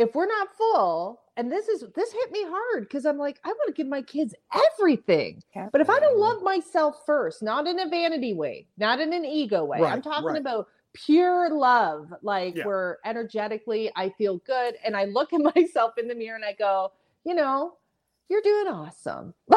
if 0.00 0.14
we're 0.14 0.26
not 0.26 0.48
full, 0.56 1.20
and 1.36 1.52
this 1.52 1.68
is 1.68 1.84
this 1.94 2.10
hit 2.12 2.32
me 2.32 2.42
hard 2.48 2.84
because 2.84 3.04
I'm 3.04 3.18
like, 3.18 3.38
I 3.44 3.48
want 3.48 3.68
to 3.68 3.72
give 3.74 3.86
my 3.86 4.00
kids 4.02 4.34
everything. 4.72 5.42
Yeah. 5.54 5.68
But 5.70 5.82
if 5.82 5.90
I 5.90 6.00
don't 6.00 6.18
love 6.18 6.42
myself 6.42 7.02
first, 7.04 7.42
not 7.42 7.66
in 7.66 7.78
a 7.78 7.86
vanity 7.88 8.32
way, 8.32 8.66
not 8.78 8.98
in 9.00 9.12
an 9.12 9.26
ego 9.26 9.64
way, 9.64 9.82
I'm 9.82 10.00
talking 10.02 10.24
right. 10.24 10.40
about 10.40 10.68
pure 10.94 11.50
love, 11.50 12.12
like 12.22 12.56
Yeah. 12.56 12.64
where 12.66 12.98
energetically 13.04 13.92
I 13.94 14.08
feel 14.10 14.38
good 14.38 14.74
and 14.84 14.96
I 14.96 15.04
look 15.04 15.34
at 15.34 15.40
myself 15.54 15.98
in 15.98 16.08
the 16.08 16.14
mirror 16.14 16.36
and 16.36 16.44
I 16.46 16.54
go, 16.54 16.92
you 17.24 17.34
know, 17.34 17.74
you're 18.30 18.42
doing 18.42 18.68
awesome. 18.68 19.34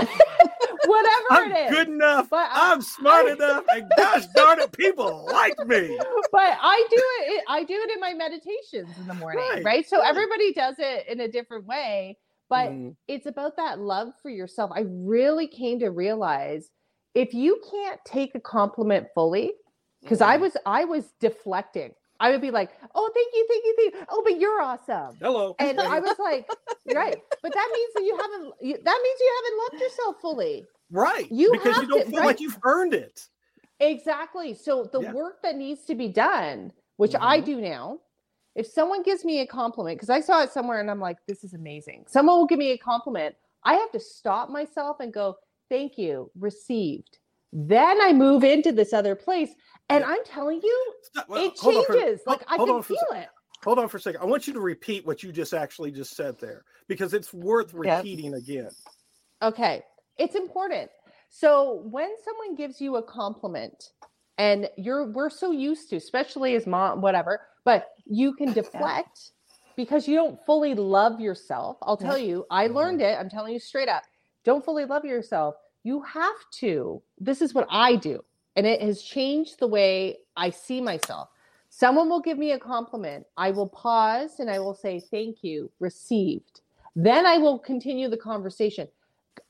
Whatever 0.85 1.25
I'm 1.31 1.51
it 1.51 1.65
is. 1.65 1.69
good 1.71 1.87
enough. 1.89 2.29
But 2.29 2.49
I- 2.51 2.71
I'm 2.73 2.81
smart 2.81 3.25
I- 3.27 3.31
enough. 3.33 3.63
And 3.69 3.91
gosh 3.97 4.25
darn 4.35 4.59
it, 4.59 4.71
people 4.71 5.25
like 5.31 5.57
me. 5.65 5.97
but 6.31 6.57
I 6.61 6.87
do 6.89 6.97
it. 7.33 7.43
I 7.47 7.63
do 7.63 7.73
it 7.75 7.91
in 7.93 7.99
my 7.99 8.13
meditations 8.13 8.97
in 8.97 9.07
the 9.07 9.13
morning, 9.13 9.43
Right, 9.51 9.63
right? 9.63 9.87
So 9.89 9.99
right. 9.99 10.09
everybody 10.09 10.53
does 10.53 10.75
it 10.79 11.07
in 11.07 11.21
a 11.21 11.27
different 11.27 11.65
way, 11.65 12.17
but 12.49 12.69
Mhm. 12.71 12.95
it's 13.07 13.25
about 13.25 13.55
that 13.57 13.79
love 13.79 14.13
for 14.21 14.29
yourself. 14.29 14.71
I 14.73 14.85
really 14.87 15.47
came 15.47 15.79
to 15.79 15.89
realize 15.89 16.69
if 17.15 17.33
you 17.33 17.61
can't 17.69 17.99
take 18.05 18.33
a 18.35 18.39
compliment 18.39 19.07
fully, 19.13 19.53
because 20.01 20.19
I 20.21 20.37
Mhm. 20.37 20.41
was 20.41 20.57
I 20.65 20.85
was 20.85 21.11
deflecting. 21.19 21.93
I 22.23 22.31
would 22.31 22.41
be 22.41 22.51
like, 22.51 22.71
"Oh, 22.95 23.09
thank 23.13 23.27
you, 23.33 23.45
thank 23.49 23.63
you, 23.65 23.75
thank 23.77 23.93
you. 23.95 24.05
Oh, 24.09 24.21
but 24.23 24.39
you're 24.39 24.61
awesome." 24.61 25.17
Hello. 25.21 25.55
And 25.59 25.79
I 25.79 25.99
was 25.99 26.17
like, 26.19 26.47
"Right," 26.95 27.21
but 27.41 27.53
that 27.53 27.69
means 27.73 27.93
that 27.95 28.03
you 28.03 28.17
haven't. 28.17 28.53
You, 28.61 28.77
that 28.83 28.99
means 29.03 29.19
you 29.19 29.33
haven't 29.37 29.57
loved 29.63 29.83
yourself 29.83 30.15
fully. 30.21 30.65
right. 30.91 31.31
you 31.31 31.51
because 31.51 31.77
you 31.81 31.87
don't 31.87 31.99
to- 32.05 32.09
feel 32.11 32.19
right. 32.19 32.25
like 32.27 32.39
you've 32.39 32.57
earned 32.63 32.93
it. 32.93 33.27
Exactly. 33.79 34.53
So 34.53 34.89
the 34.91 35.01
Yeah. 35.01 35.11
work 35.13 35.41
that 35.43 35.55
needs 35.57 35.83
to 35.85 35.95
be 35.95 36.07
done, 36.07 36.71
which 36.97 37.15
I 37.19 37.41
Mhm. 37.41 37.45
do 37.45 37.61
now, 37.61 37.99
if 38.55 38.67
someone 38.67 39.03
gives 39.03 39.25
me 39.25 39.39
a 39.41 39.47
compliment, 39.47 39.97
because 39.97 40.09
I 40.09 40.21
saw 40.21 40.41
it 40.43 40.51
somewhere 40.51 40.79
and 40.79 40.89
I'm 40.89 40.99
like, 41.01 41.17
this 41.27 41.43
is 41.43 41.53
amazing. 41.53 42.05
Someone 42.07 42.37
will 42.37 42.45
give 42.45 42.59
me 42.59 42.71
a 42.71 42.77
compliment. 42.77 43.35
I 43.63 43.73
have 43.75 43.91
to 43.91 43.99
stop 43.99 44.49
myself 44.49 44.99
and 44.99 45.11
go, 45.11 45.35
thank 45.69 45.97
you, 45.97 46.29
received. 46.39 47.17
Then 47.55 48.01
I 48.01 48.11
move 48.13 48.43
into 48.43 48.71
this 48.71 48.93
other 48.93 49.15
place. 49.15 49.51
And 49.89 50.03
I'm 50.03 50.23
telling 50.25 50.59
you, 50.63 50.93
well, 51.27 51.45
it 51.45 51.53
hold 51.59 51.85
for- 51.85 51.93
changes. 51.93 52.21
hold- 52.25 52.39
like 52.39 52.51
I 52.51 52.57
can 52.57 52.69
on 52.69 52.81
for 52.81 52.93
a 52.93 52.97
feel 52.97 53.21
it. 53.21 53.27
Hold 53.63 53.79
on 53.79 53.87
for 53.87 53.97
a 53.97 53.99
second. 53.99 54.21
I 54.21 54.25
want 54.25 54.47
you 54.47 54.53
to 54.53 54.59
repeat 54.59 55.05
what 55.05 55.23
you 55.23 55.31
just 55.31 55.53
actually 55.53 55.91
just 55.91 56.15
said 56.15 56.37
there 56.39 56.63
because 56.87 57.13
it's 57.13 57.33
worth 57.33 57.73
repeating 57.73 58.33
again. 58.33 58.69
Okay. 59.41 59.83
It's 60.17 60.35
important. 60.35 60.89
So 61.29 61.81
when 61.89 62.09
someone 62.25 62.55
gives 62.55 62.81
you 62.81 62.95
a 62.97 63.03
compliment 63.03 63.91
and 64.37 64.69
you're 64.77 65.11
we're 65.11 65.29
so 65.29 65.51
used 65.51 65.89
to, 65.91 65.95
especially 65.97 66.55
as 66.55 66.65
mom, 66.65 67.01
whatever, 67.01 67.41
but 67.65 67.89
you 68.05 68.33
can 68.33 68.51
deflect 68.53 69.31
because 69.75 70.07
you 70.07 70.15
don't 70.15 70.39
fully 70.45 70.73
love 70.75 71.19
yourself. 71.19 71.77
I'll 71.83 71.97
tell 71.97 72.17
you, 72.17 72.45
I 72.51 72.67
Mhm. 72.67 72.73
learned 72.75 73.01
it. 73.01 73.17
I'm 73.19 73.29
telling 73.29 73.53
you 73.53 73.59
straight 73.59 73.89
up. 73.89 74.03
Don't 74.43 74.63
fully 74.63 74.85
love 74.85 75.05
yourself. 75.05 75.55
You 75.83 76.01
have 76.01 76.49
to. 76.59 77.01
This 77.19 77.41
is 77.41 77.53
what 77.53 77.67
I 77.69 77.95
do. 77.95 78.23
And 78.55 78.65
it 78.65 78.81
has 78.81 79.01
changed 79.01 79.59
the 79.59 79.67
way 79.67 80.17
I 80.37 80.49
see 80.49 80.79
myself. 80.81 81.29
Someone 81.69 82.07
will 82.09 82.21
give 82.21 82.37
me 82.37 82.51
a 82.51 82.59
compliment. 82.59 83.25
I 83.35 83.51
will 83.51 83.67
pause 83.67 84.39
and 84.39 84.49
I 84.49 84.59
will 84.59 84.75
say, 84.75 84.99
Thank 84.99 85.43
you, 85.43 85.71
received. 85.79 86.61
Then 86.95 87.25
I 87.25 87.37
will 87.39 87.57
continue 87.57 88.07
the 88.09 88.17
conversation. 88.17 88.87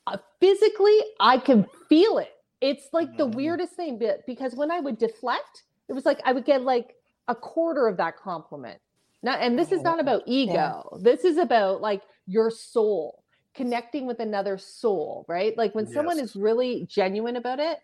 Uh, 0.06 0.16
physically, 0.40 0.98
I 1.20 1.38
can 1.38 1.66
feel 1.88 2.18
it. 2.18 2.32
It's 2.60 2.88
like 2.92 3.16
the 3.18 3.26
Mhm. 3.28 3.34
weirdest 3.34 3.74
thing 3.74 3.98
but 3.98 4.24
because 4.26 4.54
when 4.54 4.70
I 4.70 4.80
would 4.80 4.96
deflect, 4.96 5.64
it 5.88 5.92
was 5.92 6.06
like 6.06 6.20
I 6.24 6.32
would 6.32 6.46
get 6.46 6.62
like 6.62 6.96
a 7.28 7.34
quarter 7.34 7.86
of 7.86 7.98
that 7.98 8.16
compliment. 8.16 8.80
Now, 9.22 9.34
and 9.34 9.58
this 9.58 9.72
is 9.72 9.82
not 9.82 10.00
about 10.00 10.22
ego. 10.26 10.52
Yeah. 10.52 10.82
This 11.00 11.24
is 11.24 11.36
about 11.36 11.80
like 11.82 12.02
your 12.26 12.50
soul 12.50 13.23
connecting 13.54 14.06
with 14.06 14.20
another 14.20 14.58
soul, 14.58 15.24
right? 15.28 15.56
Like 15.56 15.74
when 15.74 15.86
someone 15.86 16.18
is 16.18 16.36
really 16.36 16.86
genuine 16.88 17.36
about 17.36 17.60
it, 17.60 17.78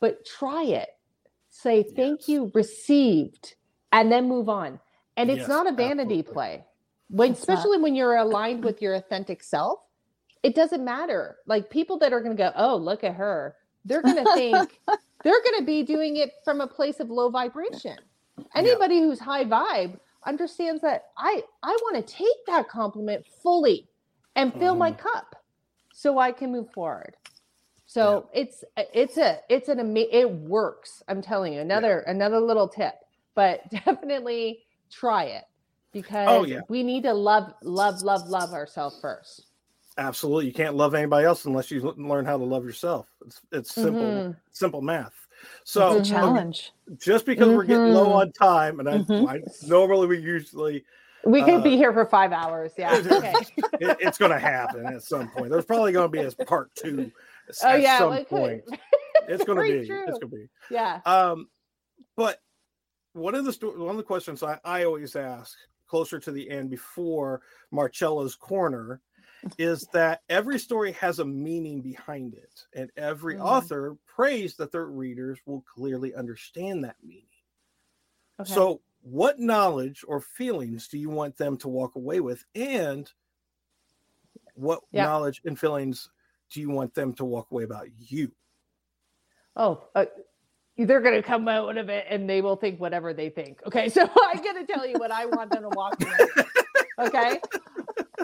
but 0.00 0.24
try 0.24 0.64
it. 0.64 0.88
Say 1.50 1.82
thank 1.82 2.20
Yes. 2.20 2.28
you, 2.28 2.50
received, 2.54 3.56
and 3.92 4.12
then 4.12 4.28
move 4.28 4.48
on. 4.48 4.80
And 5.16 5.30
it's 5.30 5.40
Yes, 5.40 5.48
not 5.48 5.66
a 5.66 5.72
vanity 5.72 6.20
absolutely. 6.20 6.32
play. 6.34 6.64
When 7.10 7.32
It's 7.32 7.40
not. 7.48 7.58
especially 7.58 7.78
when 7.78 7.94
you're 7.94 8.16
aligned 8.16 8.64
with 8.64 8.82
your 8.82 8.94
authentic 8.94 9.42
self, 9.42 9.80
it 10.42 10.54
doesn't 10.54 10.84
matter. 10.84 11.38
Like 11.46 11.70
people 11.70 11.98
that 11.98 12.12
are 12.12 12.20
going 12.20 12.36
to 12.36 12.42
go, 12.42 12.52
"Oh, 12.54 12.76
look 12.76 13.02
at 13.04 13.14
her." 13.14 13.56
They're 13.84 14.02
going 14.02 14.16
to 14.26 14.26
think 14.26 14.80
they're 15.24 15.42
going 15.42 15.58
to 15.60 15.64
be 15.64 15.82
doing 15.82 16.16
it 16.16 16.32
from 16.44 16.60
a 16.60 16.66
place 16.66 17.00
of 17.00 17.10
low 17.10 17.30
vibration. 17.30 17.96
Anybody 18.54 19.00
who's 19.00 19.18
high 19.20 19.44
vibe 19.44 19.98
understands 20.26 20.82
that 20.82 21.06
I 21.16 21.42
I 21.62 21.76
want 21.82 21.96
to 22.06 22.14
take 22.14 22.46
that 22.46 22.68
compliment 22.68 23.26
fully 23.42 23.88
and 24.38 24.52
fill 24.54 24.74
my 24.74 24.92
Mhm. 24.92 24.98
cup 24.98 25.36
so 25.92 26.18
I 26.18 26.32
can 26.32 26.50
move 26.52 26.70
forward. 26.72 27.16
So 27.86 28.28
it's 28.32 28.64
it's 28.76 29.16
a 29.16 29.40
it's 29.48 29.68
an 29.68 29.80
ama- 29.80 30.06
it 30.10 30.30
works. 30.30 31.02
I'm 31.08 31.22
telling 31.22 31.52
you 31.54 31.60
another 31.60 32.00
another 32.00 32.38
little 32.40 32.68
tip, 32.68 32.94
but 33.34 33.68
definitely 33.70 34.64
try 34.90 35.24
it 35.24 35.44
because 35.92 36.28
Oh, 36.28 36.44
yeah. 36.44 36.60
we 36.68 36.82
need 36.82 37.02
to 37.04 37.12
love 37.12 37.52
love 37.62 38.02
love 38.02 38.28
love 38.28 38.52
ourselves 38.52 39.00
first. 39.00 39.46
Absolutely. 39.96 40.46
You 40.46 40.52
can't 40.52 40.76
love 40.76 40.94
anybody 40.94 41.26
else 41.26 41.44
unless 41.44 41.70
you 41.70 41.80
learn 41.80 42.24
how 42.24 42.36
to 42.38 42.44
love 42.44 42.64
yourself. 42.64 43.08
It's 43.26 43.40
it's 43.52 43.74
simple 43.74 44.06
Mhm. 44.06 44.36
simple 44.52 44.80
math. 44.82 45.26
It's 45.54 45.70
So 45.72 45.98
a 45.98 46.02
challenge. 46.02 46.72
just 46.98 47.26
because 47.26 47.48
we're 47.48 47.64
getting 47.64 47.92
low 47.92 48.08
Mhm. 48.08 48.20
on 48.20 48.32
time, 48.32 48.80
and 48.80 48.88
I, 48.88 48.98
Mhm. 48.98 49.28
I 49.28 49.40
normally 49.66 50.06
we 50.06 50.18
usually 50.18 50.84
We 51.28 51.42
could 51.42 51.54
Uh, 51.54 51.60
be 51.62 51.76
here 51.76 51.92
for 51.92 52.06
five 52.06 52.32
hours. 52.32 52.72
Yeah. 52.78 52.94
Okay. 53.10 53.32
it, 53.80 53.96
it's 54.00 54.16
going 54.18 54.30
to 54.30 54.38
happen 54.38 54.86
at 54.86 55.02
some 55.02 55.28
point. 55.28 55.50
There's 55.50 55.64
probably 55.66 55.92
going 55.92 56.10
to 56.10 56.12
be 56.12 56.22
a 56.22 56.44
part 56.44 56.74
two 56.74 57.10
Oh 57.62 57.68
at 57.68 57.82
yeah. 57.82 57.98
some 57.98 58.12
it 58.14 58.28
point. 58.28 58.62
It's 59.28 59.44
going 59.44 59.58
to 59.58 59.80
be. 59.80 59.86
true. 59.86 60.04
It's 60.08 60.18
going 60.18 60.30
to 60.30 60.36
be. 60.36 60.48
Yeah. 60.70 61.00
Um, 61.04 61.48
but 62.16 62.40
one 63.12 63.34
of 63.34 63.44
the 63.44 63.52
sto- 63.52 63.76
one 63.78 63.90
of 63.90 63.96
the 63.98 64.02
questions 64.02 64.42
I, 64.42 64.58
I 64.64 64.84
always 64.84 65.16
ask 65.16 65.54
closer 65.86 66.18
to 66.18 66.32
the 66.32 66.48
end 66.48 66.70
before 66.70 67.42
Marcela's 67.70 68.34
corner 68.34 69.02
is 69.58 69.86
that 69.92 70.22
every 70.30 70.58
story 70.58 70.92
has 70.92 71.18
a 71.18 71.24
meaning 71.26 71.82
behind 71.82 72.34
it, 72.34 72.64
and 72.74 72.90
every 72.96 73.34
Mhm. 73.36 73.44
author 73.44 73.96
prays 74.06 74.56
that 74.56 74.72
their 74.72 74.86
readers 74.86 75.38
will 75.44 75.62
clearly 75.74 76.14
understand 76.14 76.84
that 76.84 76.96
meaning. 77.02 77.24
Okay. 78.40 78.52
So, 78.52 78.80
what 79.10 79.38
knowledge 79.38 80.04
or 80.06 80.20
feelings 80.20 80.88
do 80.88 80.98
you 80.98 81.08
want 81.08 81.36
them 81.36 81.56
to 81.58 81.68
walk 81.68 81.96
away 81.96 82.20
with, 82.20 82.44
and 82.54 83.10
what 84.54 84.80
Yeah. 84.92 85.04
knowledge 85.04 85.40
and 85.44 85.58
feelings 85.58 86.10
do 86.52 86.60
you 86.60 86.70
want 86.70 86.94
them 86.94 87.12
to 87.14 87.24
walk 87.24 87.50
away 87.50 87.64
about 87.64 87.88
you? 87.98 88.32
oh, 89.56 89.88
uh, 89.96 90.04
they're 90.76 91.00
going 91.00 91.16
to 91.16 91.22
come 91.22 91.48
out 91.48 91.76
of 91.76 91.88
it 91.88 92.06
and 92.08 92.30
they 92.30 92.40
will 92.40 92.54
think 92.54 92.78
whatever 92.80 93.12
they 93.12 93.28
think. 93.28 93.60
Okay. 93.66 93.88
So 93.90 94.02
I'm 94.02 94.40
going 94.42 94.64
to 94.64 94.72
tell 94.72 94.86
you 94.86 94.98
what 94.98 95.10
I 95.10 95.26
want 95.26 95.50
them 95.50 95.62
to 95.64 95.68
walk 95.70 95.98
away 96.00 96.18
with. 96.36 96.46
Okay. 97.00 97.40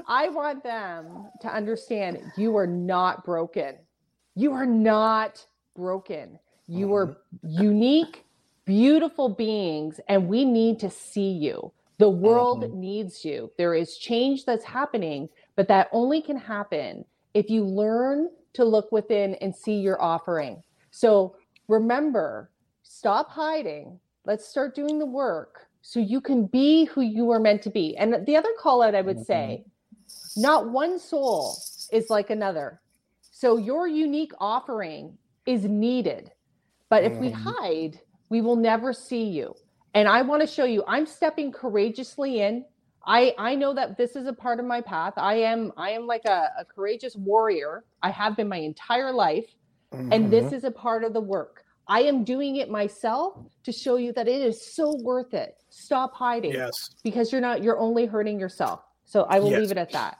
I 0.06 0.28
want 0.28 0.62
them 0.62 1.28
to 1.40 1.48
understand 1.48 2.20
you 2.36 2.56
are 2.56 2.66
not 2.66 3.24
broken. 3.24 3.76
You 4.36 4.52
are 4.52 4.66
not 4.66 5.44
broken. 5.74 6.38
You 6.68 6.94
are 6.94 7.16
unique, 7.42 8.23
beautiful 8.64 9.28
beings, 9.28 10.00
and 10.08 10.28
we 10.28 10.44
need 10.44 10.80
to 10.80 10.90
see 10.90 11.30
you. 11.32 11.72
The 11.98 12.10
world 12.10 12.64
Mhm. 12.64 12.72
needs 12.72 13.24
you. 13.24 13.52
There 13.58 13.74
is 13.74 13.98
change 13.98 14.44
that's 14.44 14.64
happening, 14.64 15.28
but 15.56 15.68
that 15.68 15.88
only 15.92 16.20
can 16.22 16.36
happen 16.36 17.04
if 17.34 17.50
you 17.50 17.64
learn 17.64 18.30
to 18.54 18.64
look 18.64 18.90
within 18.92 19.34
and 19.36 19.54
see 19.54 19.80
your 19.80 20.00
offering. 20.02 20.62
So 20.90 21.36
remember, 21.68 22.50
stop 22.82 23.30
hiding. 23.30 24.00
Let's 24.24 24.48
start 24.48 24.74
doing 24.74 24.98
the 24.98 25.06
work 25.06 25.68
so 25.82 26.00
you 26.00 26.20
can 26.20 26.46
be 26.46 26.84
who 26.86 27.02
you 27.02 27.30
are 27.30 27.40
meant 27.40 27.62
to 27.62 27.70
be. 27.70 27.96
And 27.96 28.24
the 28.26 28.36
other 28.36 28.52
call 28.58 28.82
out 28.82 28.94
I 28.94 29.02
would 29.02 29.18
Mhm. 29.18 29.24
say, 29.26 29.64
not 30.36 30.70
one 30.70 30.98
soul 30.98 31.54
is 31.92 32.10
like 32.10 32.30
another. 32.30 32.80
So 33.30 33.56
your 33.56 33.86
unique 33.86 34.32
offering 34.40 35.18
is 35.46 35.64
needed. 35.64 36.32
But 36.88 37.04
if 37.04 37.20
we 37.20 37.30
Mhm. 37.30 37.34
hide, 37.34 38.00
we 38.34 38.40
will 38.40 38.56
never 38.56 38.92
see 38.92 39.26
you. 39.38 39.54
And 39.94 40.08
I 40.08 40.22
want 40.22 40.42
to 40.42 40.48
show 40.48 40.64
you 40.64 40.82
I'm 40.88 41.06
stepping 41.06 41.52
courageously 41.52 42.40
in. 42.40 42.64
I 43.06 43.32
I 43.38 43.54
know 43.54 43.72
that 43.74 43.96
this 43.96 44.16
is 44.16 44.26
a 44.26 44.32
part 44.32 44.58
of 44.58 44.66
my 44.66 44.80
path. 44.80 45.14
I 45.16 45.34
am 45.52 45.72
I 45.76 45.90
am 45.90 46.08
like 46.08 46.24
a, 46.24 46.50
a 46.58 46.64
courageous 46.64 47.14
warrior. 47.14 47.84
I 48.02 48.10
have 48.10 48.36
been 48.36 48.48
my 48.48 48.56
entire 48.56 49.12
life 49.12 49.46
and 49.92 50.10
mm-hmm. 50.10 50.30
this 50.30 50.52
is 50.52 50.64
a 50.64 50.70
part 50.72 51.04
of 51.04 51.12
the 51.12 51.20
work. 51.20 51.62
I 51.86 52.00
am 52.00 52.24
doing 52.24 52.56
it 52.56 52.68
myself 52.68 53.38
to 53.62 53.70
show 53.70 53.96
you 54.04 54.12
that 54.14 54.26
it 54.26 54.42
is 54.42 54.74
so 54.74 54.96
worth 55.02 55.32
it. 55.32 55.54
Stop 55.68 56.12
hiding 56.12 56.54
yes. 56.54 56.72
because 57.04 57.30
you're 57.30 57.46
not 57.48 57.62
you're 57.62 57.78
only 57.78 58.04
hurting 58.04 58.40
yourself. 58.40 58.80
So 59.04 59.26
I 59.30 59.38
will 59.38 59.52
Yes. 59.52 59.60
leave 59.60 59.70
it 59.70 59.78
at 59.78 59.92
that. 59.92 60.18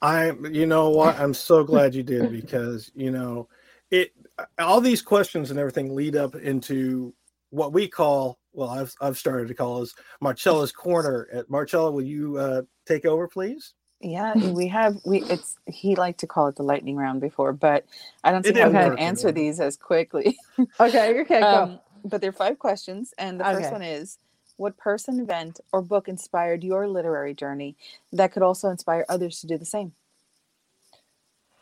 I, 0.00 0.32
you 0.60 0.66
know 0.66 0.90
what? 0.90 1.18
I'm 1.18 1.34
so 1.34 1.64
glad 1.64 1.92
you 1.92 2.04
did 2.04 2.30
because 2.30 2.92
you 2.94 3.10
know 3.10 3.48
it. 3.90 4.12
All 4.58 4.80
these 4.80 5.02
questions 5.02 5.50
and 5.50 5.60
everything 5.60 5.94
lead 5.94 6.16
up 6.16 6.34
into 6.36 7.14
what 7.50 7.72
we 7.72 7.88
call. 7.88 8.38
Well, 8.52 8.70
I've 8.70 8.94
I've 9.00 9.18
started 9.18 9.48
to 9.48 9.54
call 9.54 9.82
as 9.82 9.94
Marcela's 10.20 10.72
corner. 10.72 11.28
At 11.32 11.50
Marcella, 11.50 11.90
will 11.92 12.02
you 12.02 12.36
uh, 12.38 12.62
take 12.86 13.06
over, 13.06 13.28
please? 13.28 13.74
Yeah, 14.00 14.36
we 14.40 14.68
have 14.68 14.98
we 15.04 15.26
it's 15.28 15.56
he 15.66 15.96
liked 15.96 16.20
to 16.20 16.28
call 16.28 16.48
it 16.48 16.56
the 16.56 16.62
lightning 16.64 16.96
round 16.96 17.20
before, 17.20 17.52
but 17.52 17.84
I 18.24 18.32
don't 18.32 18.44
It 18.44 18.52
see 18.52 18.56
how 18.56 18.70
we 18.70 18.76
didn't 18.76 18.94
can 18.94 18.94
answer 18.98 19.28
you 19.28 19.34
know. 19.34 19.40
these 19.40 19.60
as 19.60 19.76
quickly. 19.76 20.38
Okay, 20.80 21.20
okay, 21.22 21.46
go. 21.46 21.62
Um, 21.62 21.80
but 22.04 22.20
there 22.20 22.30
are 22.30 22.34
five 22.34 22.58
questions, 22.58 23.14
and 23.18 23.40
the 23.40 23.44
Okay. 23.46 23.54
first 23.56 23.72
one 23.72 23.82
is: 23.82 24.18
What 24.56 24.76
person, 24.78 25.20
event, 25.20 25.60
or 25.72 25.82
book 25.82 26.08
inspired 26.08 26.64
your 26.64 26.88
literary 26.88 27.34
journey 27.34 27.76
that 28.12 28.32
could 28.32 28.42
also 28.42 28.68
inspire 28.70 29.06
others 29.08 29.40
to 29.40 29.48
do 29.48 29.58
the 29.58 29.66
same? 29.66 29.94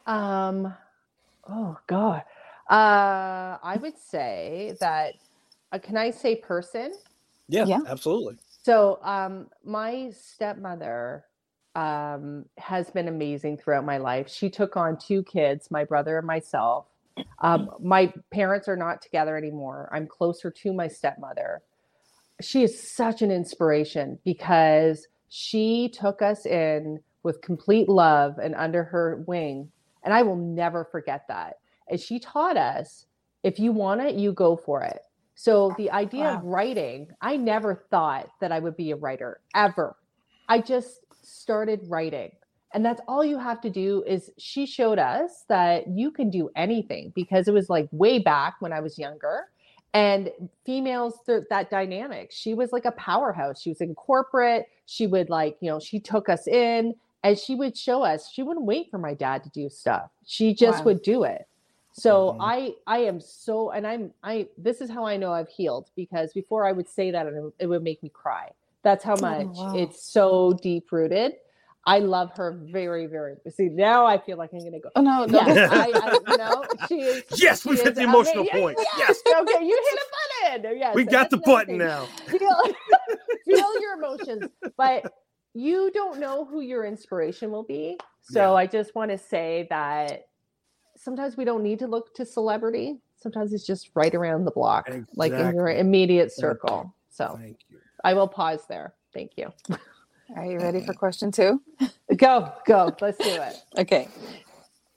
Um, 0.07 0.75
oh 1.49 1.79
God, 1.89 2.25
uh, 2.71 3.59
I 3.63 3.79
would 3.81 3.99
say 3.99 4.77
that. 4.81 5.15
Uh, 5.73 5.79
can 5.79 5.97
I 5.97 6.11
say 6.11 6.37
person? 6.37 6.95
Yeah, 7.49 7.67
Yeah. 7.67 7.81
absolutely. 7.87 8.37
So, 8.63 8.99
um, 9.03 9.49
my 9.65 10.11
stepmother 10.11 11.25
um, 11.77 12.45
has 12.59 12.91
been 12.91 13.09
amazing 13.09 13.59
throughout 13.59 13.85
my 13.85 13.99
life. 13.99 14.29
She 14.29 14.51
took 14.51 14.77
on 14.77 14.99
two 14.99 15.23
kids, 15.25 15.71
my 15.71 15.85
brother 15.85 16.19
and 16.19 16.27
myself. 16.27 16.87
Um, 17.41 17.71
my 17.81 18.13
parents 18.33 18.69
are 18.69 18.77
not 18.77 19.01
together 19.01 19.37
anymore. 19.37 19.89
I'm 19.93 20.07
closer 20.07 20.51
to 20.51 20.73
my 20.73 20.89
stepmother. 20.89 21.63
She 22.41 22.63
is 22.63 22.91
such 22.93 23.23
an 23.23 23.31
inspiration 23.31 24.19
because 24.25 25.07
she 25.29 25.89
took 25.89 26.23
us 26.23 26.47
in 26.47 27.01
with 27.23 27.43
complete 27.43 27.89
love 27.89 28.39
and 28.39 28.55
under 28.55 28.85
her 28.85 29.25
wing. 29.27 29.71
And 30.03 30.13
I 30.13 30.23
will 30.23 30.37
never 30.37 30.85
forget 30.85 31.27
that. 31.29 31.59
And 31.91 32.01
she 32.01 32.19
taught 32.19 32.57
us 32.57 33.07
if 33.43 33.59
you 33.59 33.73
want 33.73 34.01
it, 34.03 34.15
you 34.15 34.33
go 34.33 34.57
for 34.57 34.83
it. 34.83 35.01
So 35.35 35.75
the 35.79 35.91
idea 35.91 36.27
of 36.29 36.45
writing, 36.45 37.09
I 37.23 37.37
never 37.37 37.87
thought 37.91 38.29
that 38.41 38.53
I 38.53 38.59
would 38.59 38.77
be 38.77 38.91
a 38.91 38.97
writer 38.97 39.41
ever. 39.55 39.97
I 40.49 40.61
just 40.61 41.01
started 41.23 41.81
writing. 41.89 42.33
And 42.75 42.85
that's 42.85 43.01
all 43.09 43.25
you 43.25 43.39
have 43.39 43.61
to 43.63 43.71
do 43.71 44.05
is 44.07 44.31
she 44.39 44.67
showed 44.67 44.99
us 44.99 45.45
that 45.49 45.89
you 45.89 46.11
can 46.11 46.31
do 46.31 46.51
anything 46.55 47.13
because 47.17 47.49
it 47.49 47.55
was 47.55 47.71
like 47.71 47.89
way 47.91 48.19
back 48.19 48.57
when 48.61 48.73
I 48.73 48.81
was 48.81 48.99
younger. 48.99 49.47
And 49.95 50.31
females, 50.65 51.15
th- 51.27 51.45
that 51.51 51.71
dynamic, 51.71 52.31
she 52.31 52.55
was 52.55 52.71
like 52.73 52.85
a 52.85 52.93
powerhouse. 52.93 53.61
She 53.61 53.71
was 53.71 53.81
in 53.81 53.95
corporate. 53.95 54.67
She 54.87 55.07
would 55.07 55.31
like, 55.31 55.57
you 55.61 55.71
know, 55.71 55.81
she 55.81 55.99
took 55.99 56.29
us 56.29 56.47
in 56.47 56.95
and 57.25 57.37
she 57.39 57.55
would 57.57 57.77
show 57.77 58.03
us. 58.03 58.31
She 58.31 58.43
wouldn't 58.43 58.67
wait 58.67 58.89
for 58.91 58.99
my 58.99 59.15
dad 59.15 59.43
to 59.45 59.51
do 59.51 59.69
stuff. 59.69 60.11
She 60.27 60.55
just 60.55 60.81
Wow. 60.81 60.85
would 60.85 61.03
do 61.03 61.25
it. 61.25 61.47
So 62.01 62.33
Mhm. 62.33 62.37
I 62.41 62.75
I 62.87 62.99
am 63.01 63.21
so 63.21 63.71
and 63.71 63.87
I'm 63.87 64.13
I 64.23 64.49
this 64.57 64.81
is 64.81 64.89
how 64.91 65.05
I 65.07 65.17
know 65.17 65.33
I've 65.33 65.49
healed 65.49 65.91
because 65.97 66.33
before 66.33 66.67
I 66.67 66.73
would 66.73 66.89
say 66.89 67.11
that 67.11 67.27
and 67.27 67.53
it 67.59 67.67
would- 67.67 67.83
make 67.83 68.03
me 68.03 68.09
cry. 68.09 68.51
That's 68.83 69.05
how 69.05 69.17
much 69.17 69.47
wow. 69.49 69.75
it's 69.77 70.03
so 70.03 70.53
deep 70.63 70.91
rooted. 70.93 71.35
I 71.87 71.99
love 72.01 72.31
her 72.37 72.59
very 72.71 73.07
very. 73.07 73.37
See 73.51 73.69
now 73.69 74.07
I 74.07 74.19
feel 74.19 74.37
like 74.39 74.51
I'm 74.53 74.61
gonna 74.61 74.81
go. 74.81 74.91
Oh 74.97 75.03
no, 75.03 75.25
no. 75.27 75.41
Yes, 75.47 75.71
I, 75.73 75.91
I 75.95 76.19
you 76.31 76.37
know 76.37 76.65
she 76.89 77.01
is. 77.01 77.23
Yes, 77.37 77.63
she 77.63 77.69
we've 77.71 77.81
hit 77.81 77.95
the 77.95 78.03
emotional 78.03 78.43
amazing. 78.45 78.61
point. 78.61 78.79
Yes, 78.99 79.21
okay, 79.27 79.65
you 79.65 79.77
hit 79.91 79.99
a 79.99 80.61
button. 80.61 80.79
Yes, 80.79 80.95
we 80.95 81.05
got 81.05 81.31
the 81.31 81.39
button 81.39 81.79
thing 81.79 81.79
now. 81.79 82.05
feel 82.27 82.61
feel 83.47 83.81
your 83.81 83.95
emotions 83.95 84.45
but 84.77 85.13
you 85.55 85.91
don't 85.93 86.21
know 86.21 86.45
who 86.45 86.61
your 86.61 86.85
inspiration 86.85 87.51
will 87.51 87.63
be 87.65 87.99
so 88.23 88.53
Yeah. 88.53 88.63
i 88.63 88.67
just 88.67 88.95
want 88.95 89.11
to 89.11 89.19
say 89.19 89.67
that 89.71 90.27
sometimes 91.03 91.37
we 91.37 91.45
don't 91.45 91.63
need 91.63 91.79
to 91.79 91.87
look 91.87 92.15
to 92.15 92.25
celebrity 92.25 92.99
sometimes 93.17 93.53
it's 93.53 93.67
just 93.67 93.91
right 93.95 94.15
around 94.15 94.45
the 94.45 94.51
block 94.51 94.89
like 95.15 95.33
in 95.33 95.55
your 95.55 95.69
immediate 95.69 96.33
circle 96.33 96.95
So 97.11 97.37
Thank 97.39 97.59
you. 97.69 97.79
I 98.03 98.15
will 98.15 98.29
pause 98.29 98.65
there. 98.69 98.95
Thank 99.13 99.33
you. 99.37 99.53
Are 100.37 100.47
you 100.47 100.59
ready 100.59 100.81
for 100.81 100.95
question 100.95 101.31
two? 101.33 101.61
Go, 102.17 102.53
go. 102.67 102.95
Let's 103.01 103.19
do 103.19 103.31
it. 103.31 103.57
Okay. 103.79 104.09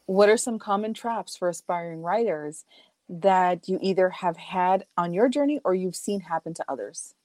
What 0.06 0.30
are 0.30 0.38
some 0.38 0.60
common 0.60 0.94
traps 0.94 1.38
for 1.38 1.48
aspiring 1.48 2.02
writers 2.02 2.66
that 3.08 3.70
you 3.70 3.80
either 3.82 4.10
have 4.10 4.36
had 4.36 4.86
on 4.98 5.14
your 5.14 5.30
journey 5.30 5.60
or 5.64 5.74
you've 5.74 5.96
seen 5.96 6.20
happen 6.20 6.54
to 6.56 6.66
others? 6.68 7.16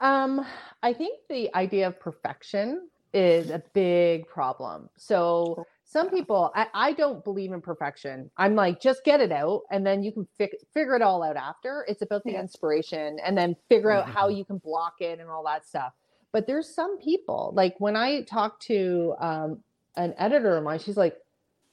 Um, 0.00 0.44
I 0.82 0.94
think 0.94 1.20
the 1.28 1.54
idea 1.54 1.86
of 1.86 2.00
perfection 2.00 2.88
is 3.12 3.50
a 3.50 3.62
big 3.74 4.26
problem. 4.26 4.88
So 4.96 5.66
some 5.94 6.10
people, 6.10 6.52
I, 6.56 6.68
I 6.74 6.94
don't 6.94 7.24
believe 7.24 7.52
in 7.52 7.62
perfection. 7.62 8.30
I'm 8.38 8.56
like, 8.56 8.82
just 8.82 9.04
get 9.04 9.22
it 9.22 9.32
out, 9.32 9.62
and 9.72 9.86
then 9.86 10.04
you 10.04 10.12
can 10.12 10.28
fi- 10.38 10.52
figure 10.74 10.96
it 10.96 11.02
all 11.02 11.24
out 11.24 11.38
after. 11.38 11.86
It's 11.88 12.02
about 12.02 12.26
the 12.26 12.34
Yeah. 12.34 12.40
inspiration, 12.40 13.18
and 13.26 13.38
then 13.38 13.56
figure 13.70 13.92
out 13.92 14.08
how 14.08 14.28
Mhm. 14.28 14.30
you 14.30 14.44
can 14.46 14.58
block 14.58 14.96
it 15.00 15.20
and 15.20 15.30
all 15.30 15.44
that 15.46 15.66
stuff. 15.66 15.94
But 16.32 16.48
there's 16.48 16.74
some 16.74 16.98
people, 16.98 17.52
like 17.56 17.76
when 17.80 17.96
I 17.96 18.24
talk 18.24 18.60
to 18.62 19.16
um, 19.20 19.60
an 19.96 20.14
editor 20.18 20.58
of 20.58 20.64
mine, 20.64 20.80
she's 20.80 20.98
like, 20.98 21.16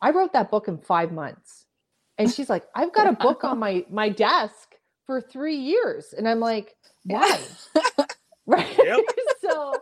I 0.02 0.12
wrote 0.12 0.34
that 0.34 0.52
book 0.52 0.70
in 0.70 0.80
five 0.80 1.14
months, 1.14 1.68
and 2.20 2.32
she's 2.32 2.50
like, 2.52 2.66
I've 2.76 2.94
got 2.94 3.08
a 3.10 3.14
book 3.14 3.44
on 3.46 3.60
my 3.60 3.86
my 3.92 4.10
desk 4.10 4.76
for 5.08 5.22
three 5.22 5.58
years, 5.58 6.14
and 6.18 6.30
I'm 6.30 6.42
like, 6.42 6.76
why? 7.06 7.58
right 8.48 8.80
so 9.42 9.82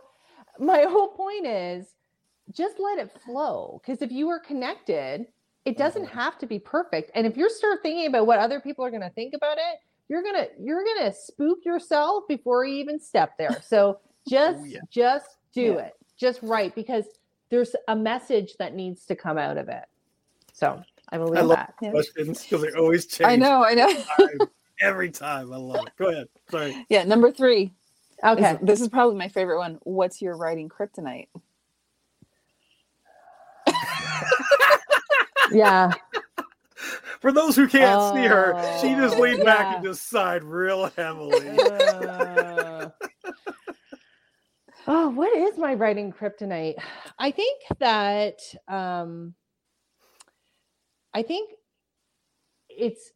my 0.60 0.86
whole 0.88 1.08
point 1.10 1.46
is 1.46 1.86
just 2.52 2.76
let 2.78 2.98
it 2.98 3.10
flow 3.24 3.80
because 3.84 4.02
if 4.02 4.10
you 4.12 4.28
are 4.28 4.38
connected 4.40 5.26
it 5.66 5.76
doesn't 5.76 6.06
Mhm. 6.06 6.10
have 6.10 6.38
to 6.38 6.46
be 6.46 6.58
perfect 6.58 7.10
and 7.14 7.26
if 7.26 7.36
you 7.36 7.48
start 7.50 7.80
thinking 7.82 8.06
about 8.06 8.26
what 8.26 8.38
other 8.38 8.60
people 8.60 8.84
are 8.84 8.90
going 8.90 9.02
to 9.02 9.10
think 9.10 9.34
about 9.34 9.58
it 9.58 9.78
you're 10.08 10.22
going 10.22 10.34
to 10.34 10.48
you're 10.58 10.82
going 10.84 11.10
to 11.10 11.12
spook 11.12 11.58
yourself 11.64 12.24
before 12.28 12.64
you 12.64 12.76
even 12.76 12.98
step 12.98 13.32
there 13.38 13.60
so 13.66 13.98
just 14.28 14.66
yeah. 14.66 14.80
just 14.90 15.36
do 15.52 15.62
Yeah. 15.76 15.86
it 15.86 15.92
just 16.16 16.40
right 16.42 16.74
because 16.74 17.04
there's 17.50 17.74
a 17.88 17.96
message 17.96 18.54
that 18.58 18.74
needs 18.74 19.04
to 19.06 19.16
come 19.16 19.36
out 19.38 19.56
of 19.58 19.68
it 19.68 19.84
so 20.52 20.82
i 21.10 21.18
believe 21.18 21.38
I 21.38 21.42
love 21.42 21.56
that 21.58 21.74
Yeah. 21.82 21.90
questions 21.90 22.42
because 22.42 22.62
they 22.62 22.72
always 22.72 23.06
change. 23.06 23.28
I 23.30 23.36
know, 23.36 23.64
I 23.64 23.74
know. 23.74 23.92
every 24.80 25.10
time. 25.10 25.52
I 25.52 25.56
love 25.56 25.86
it. 25.86 25.92
Go 25.98 26.08
ahead. 26.08 26.28
Sorry. 26.50 26.86
Yeah, 26.88 27.04
number 27.04 27.30
three. 27.30 27.72
This- 28.22 28.32
okay 28.38 28.58
This, 28.62 28.80
is 28.80 28.88
probably 28.88 29.16
my 29.16 29.28
favorite 29.28 29.58
one. 29.58 29.78
What's 29.82 30.22
your 30.22 30.36
writing 30.36 30.68
kryptonite? 30.68 31.28
Yeah 35.50 35.94
For 37.20 37.32
those 37.32 37.56
who 37.56 37.68
can't 37.68 38.02
see 38.02 38.26
her, 38.26 38.56
she 38.74 38.94
just 38.96 39.16
Oh, 39.16 39.18
leaned 39.18 39.44
back 39.44 39.70
and 39.72 39.82
just 39.82 40.08
sighed 40.08 40.44
real 40.44 40.86
heavily. 40.96 41.62
Uh, 41.70 42.90
oh, 44.88 45.10
what 45.10 45.36
is 45.36 45.58
my 45.58 45.74
writing 45.74 46.12
kryptonite? 46.12 46.76
I 47.18 47.30
think 47.32 47.62
that 47.80 48.40
um 48.68 49.34
I 51.14 51.22
think 51.22 51.50
it's 52.68 53.12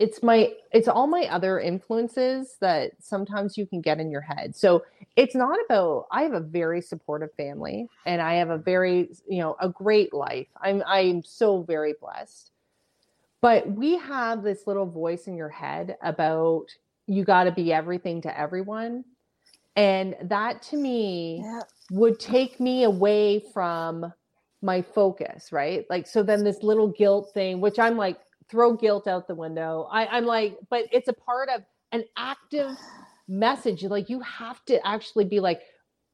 it's 0.00 0.22
my 0.22 0.54
it's 0.72 0.88
all 0.88 1.06
my 1.06 1.26
other 1.30 1.60
influences 1.60 2.56
that 2.60 2.92
sometimes 3.00 3.58
you 3.58 3.66
can 3.66 3.82
get 3.82 4.00
in 4.00 4.10
your 4.10 4.22
head. 4.22 4.56
So 4.56 4.82
it's 5.16 5.34
not 5.36 5.58
about 5.66 6.06
I 6.10 6.22
have 6.22 6.32
a 6.32 6.40
very 6.40 6.80
supportive 6.80 7.32
family 7.36 7.88
and 8.06 8.22
I 8.22 8.34
have 8.36 8.50
a 8.50 8.58
very, 8.58 9.10
you 9.28 9.40
know, 9.40 9.56
a 9.60 9.68
great 9.68 10.14
life. 10.14 10.48
I'm 10.62 10.82
I'm 10.86 11.22
so 11.22 11.62
very 11.62 11.94
blessed. 12.00 12.50
But 13.42 13.70
we 13.70 13.98
have 13.98 14.42
this 14.42 14.66
little 14.66 14.86
voice 14.86 15.26
in 15.26 15.36
your 15.36 15.50
head 15.50 15.98
about 16.02 16.66
you 17.06 17.24
got 17.24 17.44
to 17.44 17.52
be 17.52 17.72
everything 17.72 18.22
to 18.22 18.40
everyone. 18.40 19.04
And 19.76 20.16
that 20.22 20.62
to 20.64 20.76
me 20.76 21.42
Yeah. 21.44 21.62
would 21.90 22.20
take 22.20 22.60
me 22.60 22.84
away 22.84 23.40
from 23.52 24.12
my 24.62 24.82
focus, 24.82 25.52
right? 25.52 25.86
Like, 25.90 26.06
so 26.06 26.22
then 26.22 26.44
this 26.44 26.62
little 26.62 26.88
guilt 26.88 27.32
thing, 27.34 27.60
which 27.60 27.78
I'm 27.78 27.96
like, 27.96 28.18
throw 28.50 28.74
guilt 28.74 29.06
out 29.06 29.28
the 29.28 29.34
window. 29.34 29.88
I, 29.90 30.06
I'm 30.06 30.26
like, 30.26 30.58
but 30.68 30.86
it's 30.92 31.08
a 31.08 31.12
part 31.12 31.48
of 31.48 31.62
an 31.92 32.04
active 32.16 32.76
message. 33.28 33.84
Like, 33.84 34.10
you 34.10 34.20
have 34.20 34.64
to 34.66 34.84
actually 34.86 35.24
be 35.24 35.40
like, 35.40 35.62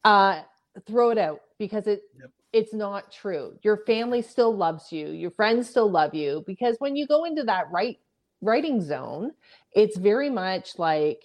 uh, 0.05 0.43
throw 0.87 1.11
it 1.11 1.19
out 1.19 1.41
because 1.59 1.87
it 1.87 2.03
Yep. 2.21 2.31
it's 2.53 2.75
not 2.75 3.11
true. 3.11 3.59
Your 3.63 3.79
family 3.79 4.23
still 4.23 4.55
loves 4.55 4.93
you, 4.93 5.09
your 5.09 5.31
friends 5.31 5.69
still 5.69 5.91
love 5.91 6.15
you, 6.15 6.45
because 6.47 6.77
when 6.79 6.97
you 6.97 7.07
go 7.07 7.25
into 7.25 7.43
that 7.45 7.71
right 7.71 7.99
writing 8.43 8.81
zone, 8.83 9.33
it's 9.73 9.97
very 9.97 10.31
much 10.31 10.79
like 10.79 11.23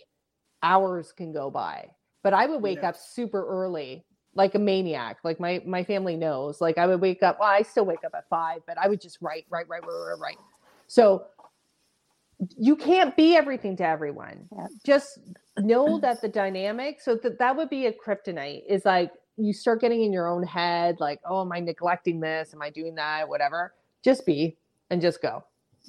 hours 0.64 1.12
can 1.12 1.32
go 1.34 1.51
by. 1.51 1.89
But 2.24 2.34
I 2.34 2.45
would 2.45 2.62
wake 2.62 2.84
up 2.84 2.95
super 2.95 3.45
early, 3.45 4.05
like 4.36 4.55
a 4.55 4.59
maniac. 4.59 5.18
Like 5.24 5.39
my 5.39 5.62
my 5.66 5.84
family 5.84 6.16
knows. 6.16 6.62
Like 6.62 6.78
I 6.78 6.88
would 6.88 7.01
wake 7.01 7.24
up. 7.24 7.39
Well, 7.39 7.49
I 7.49 7.64
still 7.64 7.86
wake 7.86 8.03
up 8.05 8.14
at 8.16 8.30
five, 8.30 8.62
but 8.68 8.78
I 8.78 8.88
would 8.88 9.01
just 9.01 9.18
write, 9.22 9.45
write, 9.49 9.68
write, 9.68 9.84
write, 9.84 9.91
write. 9.91 10.20
write. 10.20 10.38
So 10.91 11.25
you 12.57 12.75
can't 12.75 13.15
be 13.17 13.35
everything 13.35 13.77
to 13.77 13.85
everyone. 13.87 14.47
Yeah. 14.57 14.67
Just 14.85 15.19
know 15.57 15.99
that 16.01 16.21
the 16.21 16.29
dynamic. 16.29 17.01
So 17.01 17.15
that 17.23 17.39
that 17.39 17.55
would 17.57 17.69
be 17.69 17.87
a 17.87 17.93
kryptonite. 17.93 18.63
Is 18.69 18.85
like 18.85 19.11
you 19.37 19.53
start 19.53 19.81
getting 19.81 20.03
in 20.03 20.13
your 20.13 20.27
own 20.27 20.43
head, 20.43 20.97
like, 20.99 21.19
oh, 21.25 21.41
am 21.41 21.51
I 21.53 21.59
neglecting 21.61 22.19
this? 22.19 22.53
Am 22.53 22.61
I 22.61 22.69
doing 22.71 22.95
that? 22.95 23.29
Whatever. 23.29 23.73
Just 24.03 24.25
be 24.25 24.57
and 24.89 25.01
just 25.01 25.21
go. 25.21 25.43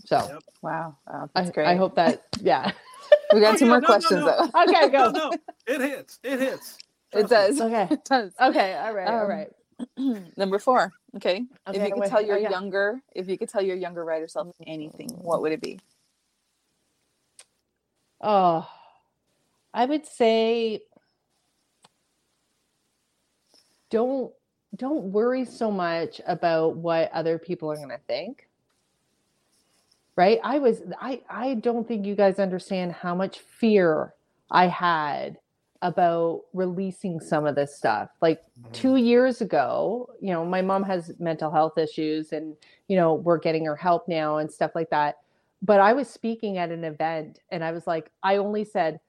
So 0.05 0.31
Yep. 0.31 0.43
Wow. 0.63 0.97
wow 1.07 1.31
I, 1.35 1.41
that's 1.41 1.51
great. 1.51 1.67
I 1.67 1.77
hope 1.77 1.97
that 1.97 2.23
yeah. 2.41 2.73
we 3.33 3.41
got 3.41 3.57
Oh, 3.57 3.59
two 3.59 3.67
yeah, 3.67 3.69
more 3.69 3.83
no, 3.83 3.97
no, 4.03 4.11
questions 4.11 4.21
no. 4.27 4.27
though. 4.27 4.51
Okay, 4.65 4.91
No, 4.99 5.11
go. 5.11 5.15
no, 5.15 5.39
it 5.67 5.81
hits. 5.81 6.21
It 6.25 6.41
hits. 6.41 6.79
It 7.13 7.29
does. 7.29 7.61
Okay. 7.61 7.89
It 7.91 8.05
does. 8.05 8.33
Okay. 8.41 8.75
All 8.75 8.95
right. 8.95 9.13
all 9.13 9.27
Um, 9.27 9.27
right. 9.27 9.49
Number 10.37 10.59
four. 10.59 10.93
Okay. 11.17 11.45
if 11.69 11.75
you 11.75 11.91
could 11.93 12.01
wait, 12.01 12.11
tell 12.11 12.21
oh, 12.21 12.27
your 12.27 12.39
yeah. 12.39 12.51
younger, 12.51 13.01
if 13.15 13.29
you 13.29 13.39
could 13.39 13.49
tell 13.49 13.63
your 13.63 13.77
younger 13.77 14.05
writer 14.05 14.29
self 14.29 14.49
anything, 14.67 15.09
what 15.11 15.43
would 15.43 15.53
it 15.53 15.61
be? 15.61 15.79
Oh, 18.21 18.69
I 19.75 19.85
would 19.85 20.07
say 20.07 20.83
don't 23.91 24.33
don't 24.75 25.05
worry 25.05 25.45
so 25.45 25.71
much 25.71 26.21
about 26.27 26.77
what 26.77 27.13
other 27.13 27.39
people 27.39 27.71
are 27.71 27.77
going 27.77 27.91
to 27.91 28.01
think. 28.07 28.49
Right? 30.17 30.39
I 30.43 30.59
was 30.59 30.83
I 31.01 31.21
I 31.29 31.55
don't 31.55 31.87
think 31.87 32.07
you 32.07 32.15
guys 32.15 32.39
understand 32.39 32.93
how 32.93 33.15
much 33.15 33.39
fear 33.41 34.15
I 34.51 34.67
had 34.69 35.39
about 35.83 36.43
releasing 36.55 37.21
some 37.21 37.47
of 37.47 37.55
this 37.55 37.77
stuff. 37.77 38.09
Like 38.21 38.41
Mm-hmm. 38.61 38.73
two 38.73 38.97
years 38.97 39.41
ago, 39.41 40.09
you 40.21 40.33
know, 40.33 40.45
my 40.45 40.63
mom 40.63 40.85
has 40.85 41.13
mental 41.19 41.51
health 41.51 41.77
issues 41.79 42.33
and, 42.33 42.55
you 42.89 42.97
know, 42.97 43.15
we're 43.15 43.39
getting 43.39 43.65
her 43.67 43.75
help 43.77 44.07
now 44.09 44.39
and 44.39 44.51
stuff 44.51 44.71
like 44.75 44.91
that. 44.91 45.17
But 45.63 45.81
I 45.81 45.93
was 45.93 46.09
speaking 46.09 46.59
at 46.59 46.71
an 46.71 46.85
event 46.85 47.41
and 47.51 47.65
I 47.65 47.73
was 47.73 47.87
like, 47.87 48.11
I 48.23 48.37
only 48.37 48.65
said, 48.65 49.01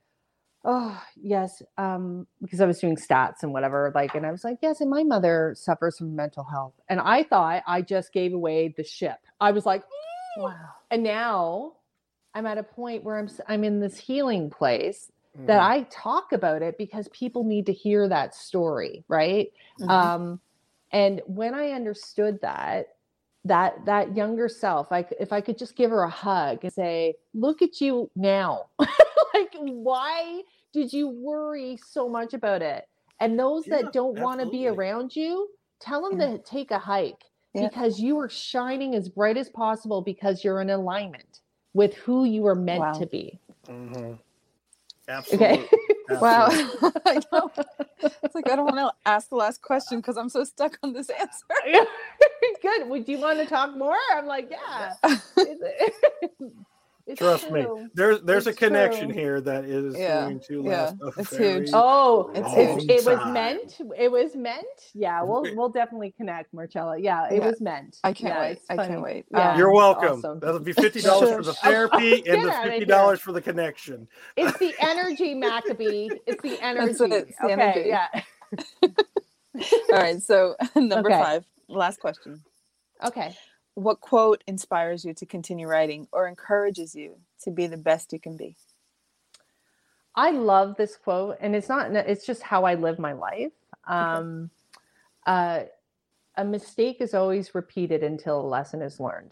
Oh, 0.65 1.01
yes, 1.15 1.61
um, 1.78 2.26
because 2.41 2.61
I 2.61 2.65
was 2.65 2.80
doing 2.80 2.95
stats 2.95 3.43
and 3.43 3.51
whatever. 3.53 3.91
Like, 3.93 4.15
and 4.15 4.26
I 4.26 4.32
was 4.32 4.43
like, 4.45 4.59
Yes, 4.61 4.82
and 4.82 4.89
my 4.89 5.03
mother 5.03 5.53
suffers 5.57 5.97
from 5.97 6.15
mental 6.15 6.45
health. 6.45 6.74
And 6.89 6.99
I 6.99 7.24
thought 7.24 7.63
I 7.67 7.82
just 7.82 8.13
gave 8.13 8.34
away 8.34 8.74
the 8.76 8.84
ship. 8.84 9.17
I 9.41 9.51
was 9.51 9.65
like, 9.65 9.84
Wow. 10.38 10.55
and 10.89 11.03
now 11.03 11.74
I'm 12.34 12.45
at 12.47 12.57
a 12.57 12.63
point 12.63 13.03
where 13.03 13.17
I'm 13.19 13.28
s- 13.28 13.41
I'm 13.47 13.63
in 13.63 13.80
this 13.80 13.97
healing 13.99 14.49
place 14.49 15.11
that 15.47 15.61
Mhm. 15.61 15.63
I 15.63 15.84
talk 15.84 16.31
about 16.31 16.61
it 16.61 16.77
because 16.77 17.09
people 17.09 17.43
need 17.43 17.65
to 17.67 17.73
hear 17.73 18.07
that 18.09 18.36
story, 18.36 19.03
right? 19.07 19.51
Mhm. 19.79 20.13
Um, 20.13 20.41
and 20.91 21.21
when 21.25 21.53
I 21.55 21.71
understood 21.71 22.39
that, 22.41 22.88
that 23.45 23.86
that 23.86 24.15
younger 24.15 24.47
self, 24.47 24.89
like 24.91 25.13
if 25.19 25.34
I 25.34 25.41
could 25.41 25.57
just 25.57 25.75
give 25.75 25.91
her 25.91 26.03
a 26.03 26.09
hug 26.09 26.59
and 26.63 26.71
say, 26.73 27.15
"Look 27.34 27.61
at 27.61 27.81
you 27.81 28.09
now! 28.15 28.69
like, 28.79 29.53
why 29.59 30.43
did 30.73 30.93
you 30.93 31.09
worry 31.09 31.77
so 31.77 32.07
much 32.09 32.34
about 32.34 32.61
it?" 32.61 32.88
And 33.19 33.38
those 33.39 33.67
Yeah, 33.67 33.69
that 33.69 33.91
don't 33.93 34.15
want 34.15 34.39
to 34.41 34.45
be 34.45 34.67
around 34.67 35.15
you, 35.15 35.49
tell 35.79 36.01
them 36.03 36.17
Yeah. 36.17 36.19
to 36.19 36.38
take 36.43 36.71
a 36.71 36.79
hike 36.79 37.25
Yeah. 37.53 37.69
because 37.69 37.99
you 37.99 38.17
are 38.19 38.29
shining 38.29 38.95
as 38.95 39.09
bright 39.09 39.38
as 39.38 39.49
possible 39.49 40.01
because 40.01 40.43
you're 40.43 40.61
in 40.61 40.69
alignment 40.69 41.41
with 41.73 41.93
who 41.95 42.23
you 42.25 42.45
are 42.47 42.55
meant 42.55 42.93
Wow. 42.93 42.93
to 42.93 43.05
be. 43.07 43.39
Mhm. 45.10 45.36
Okay. 45.36 45.70
Absolutely. 45.70 45.70
Wow. 46.22 46.47
I 47.06 47.22
know. 47.32 47.51
It's 48.24 48.36
like 48.36 48.49
I 48.49 48.56
don't 48.56 48.66
want 48.66 48.78
to 48.78 48.93
ask 49.10 49.30
the 49.30 49.36
last 49.36 49.62
question 49.62 49.99
because 49.99 50.18
I'm 50.18 50.30
so 50.30 50.43
stuck 50.43 50.78
on 50.84 50.93
this 50.93 51.10
answer. 51.10 51.45
Good. 52.62 52.89
Would 52.89 53.08
you 53.08 53.20
want 53.20 53.39
to 53.39 53.45
talk 53.45 53.76
more? 53.78 53.97
I'm 54.16 54.28
like, 54.28 54.49
yeah. 54.51 54.95
It's 57.06 57.20
Trust 57.20 57.51
me, 57.51 57.62
true. 57.64 57.89
there's 57.93 58.22
there's 58.22 58.47
a 58.47 58.54
connection 58.54 59.10
true. 59.10 59.18
here 59.22 59.41
that 59.41 59.66
is 59.66 59.97
Yeah, 59.97 60.22
going 60.22 60.39
to 60.47 60.64
yeah, 60.64 60.91
last 60.93 60.95
a 61.01 61.12
it's 61.18 61.32
very 61.32 61.66
huge. 61.66 61.72
Oh, 61.74 62.32
It's 62.34 62.54
long 62.56 62.80
huge. 62.80 62.91
it 62.91 63.06
was 63.06 63.26
meant. 63.26 63.82
It 63.97 64.12
was 64.12 64.36
meant. 64.36 64.66
Yeah, 64.93 65.22
we'll 65.24 65.43
we'll 65.56 65.70
definitely 65.70 66.12
connect, 66.16 66.54
Marcela. 66.54 66.97
Yeah, 66.97 67.28
it 67.30 67.39
Yeah. 67.39 67.47
was 67.47 67.60
meant. 67.62 67.97
I 68.06 68.14
can't 68.14 68.34
Yeah, 68.34 68.41
wait. 68.41 68.51
it's 68.54 68.66
I 68.70 68.78
can't 68.78 69.01
wait. 69.01 69.26
Yeah, 69.32 69.51
Um, 69.51 69.58
You're 69.58 69.72
welcome. 69.72 70.20
awesome. 70.20 70.39
That'll 70.39 70.60
be 70.60 70.74
fifty 70.74 71.01
dollars 71.01 71.30
for 71.30 71.43
the 71.43 71.54
therapy 71.54 72.26
and 72.28 72.41
the 72.43 72.51
fifty 72.54 72.86
dollars 72.86 73.20
for 73.20 73.34
the 73.34 73.41
connection. 73.41 74.08
It's 74.38 74.58
the 74.58 74.74
energy, 74.80 75.34
Maccabee. 75.36 76.10
It's 76.26 76.41
the 76.41 76.60
energy. 76.62 76.88
That's 76.88 77.01
it, 77.01 77.12
it's 77.30 77.38
the 77.39 77.51
okay, 77.51 77.51
energy. 77.51 77.89
yeah. 77.89 78.08
All 79.91 79.99
right. 79.99 80.22
So 80.22 80.56
number 80.76 81.10
Okay. 81.10 81.18
five, 81.20 81.45
last 81.68 81.99
question. 81.99 82.43
Okay. 83.04 83.36
What 83.76 84.01
quote 84.01 84.43
inspires 84.47 85.03
you 85.03 85.13
to 85.15 85.26
continue 85.26 85.67
writing 85.67 86.07
or 86.11 86.28
encourages 86.28 86.93
you 86.95 87.17
to 87.43 87.51
be 87.51 87.67
the 87.67 87.78
best 87.78 88.13
you 88.13 88.19
can 88.19 88.38
be? 88.38 88.55
I 90.15 90.32
love 90.32 90.76
this 90.78 90.95
quote, 90.95 91.38
and 91.39 91.55
it's 91.55 91.69
not. 91.69 91.91
It's 91.91 92.26
just 92.26 92.43
how 92.43 92.65
I 92.65 92.76
live 92.76 92.99
my 92.99 93.13
life. 93.13 93.51
Um, 93.88 94.51
uh, 95.26 95.61
a 96.38 96.45
mistake 96.45 96.97
is 96.99 97.13
always 97.13 97.55
repeated 97.55 98.03
until 98.03 98.39
a 98.39 98.47
lesson 98.47 98.82
is 98.82 98.99
learned. 98.99 99.32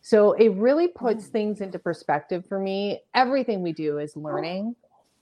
So 0.00 0.32
it 0.32 0.50
really 0.50 0.88
puts 0.88 1.26
things 1.26 1.60
into 1.60 1.78
perspective 1.78 2.44
for 2.46 2.58
me. 2.58 3.00
Everything 3.14 3.62
we 3.62 3.72
do 3.72 3.98
is 3.98 4.16
learning. 4.16 4.76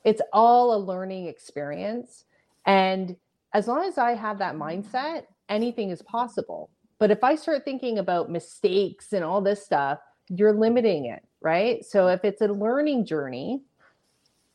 It's 0.04 0.22
all 0.32 0.74
a 0.74 0.78
learning 0.78 1.26
experience, 1.26 2.24
and 2.66 3.16
as 3.52 3.68
long 3.68 3.84
as 3.84 3.98
I 3.98 4.12
have 4.12 4.38
that 4.38 4.54
mindset, 4.54 5.24
anything 5.48 5.90
is 5.90 6.02
possible. 6.02 6.70
But 7.01 7.11
if 7.11 7.24
I 7.24 7.34
start 7.34 7.64
thinking 7.64 7.98
about 7.98 8.30
mistakes 8.30 9.12
and 9.12 9.24
all 9.24 9.40
this 9.40 9.64
stuff, 9.64 9.98
you're 10.28 10.53
limiting 10.53 11.07
it, 11.07 11.24
right? 11.40 11.84
So 11.84 12.05
mm-hmm. 12.05 12.14
if 12.14 12.24
it's 12.24 12.42
a 12.42 12.46
learning 12.46 13.07
journey, 13.07 13.62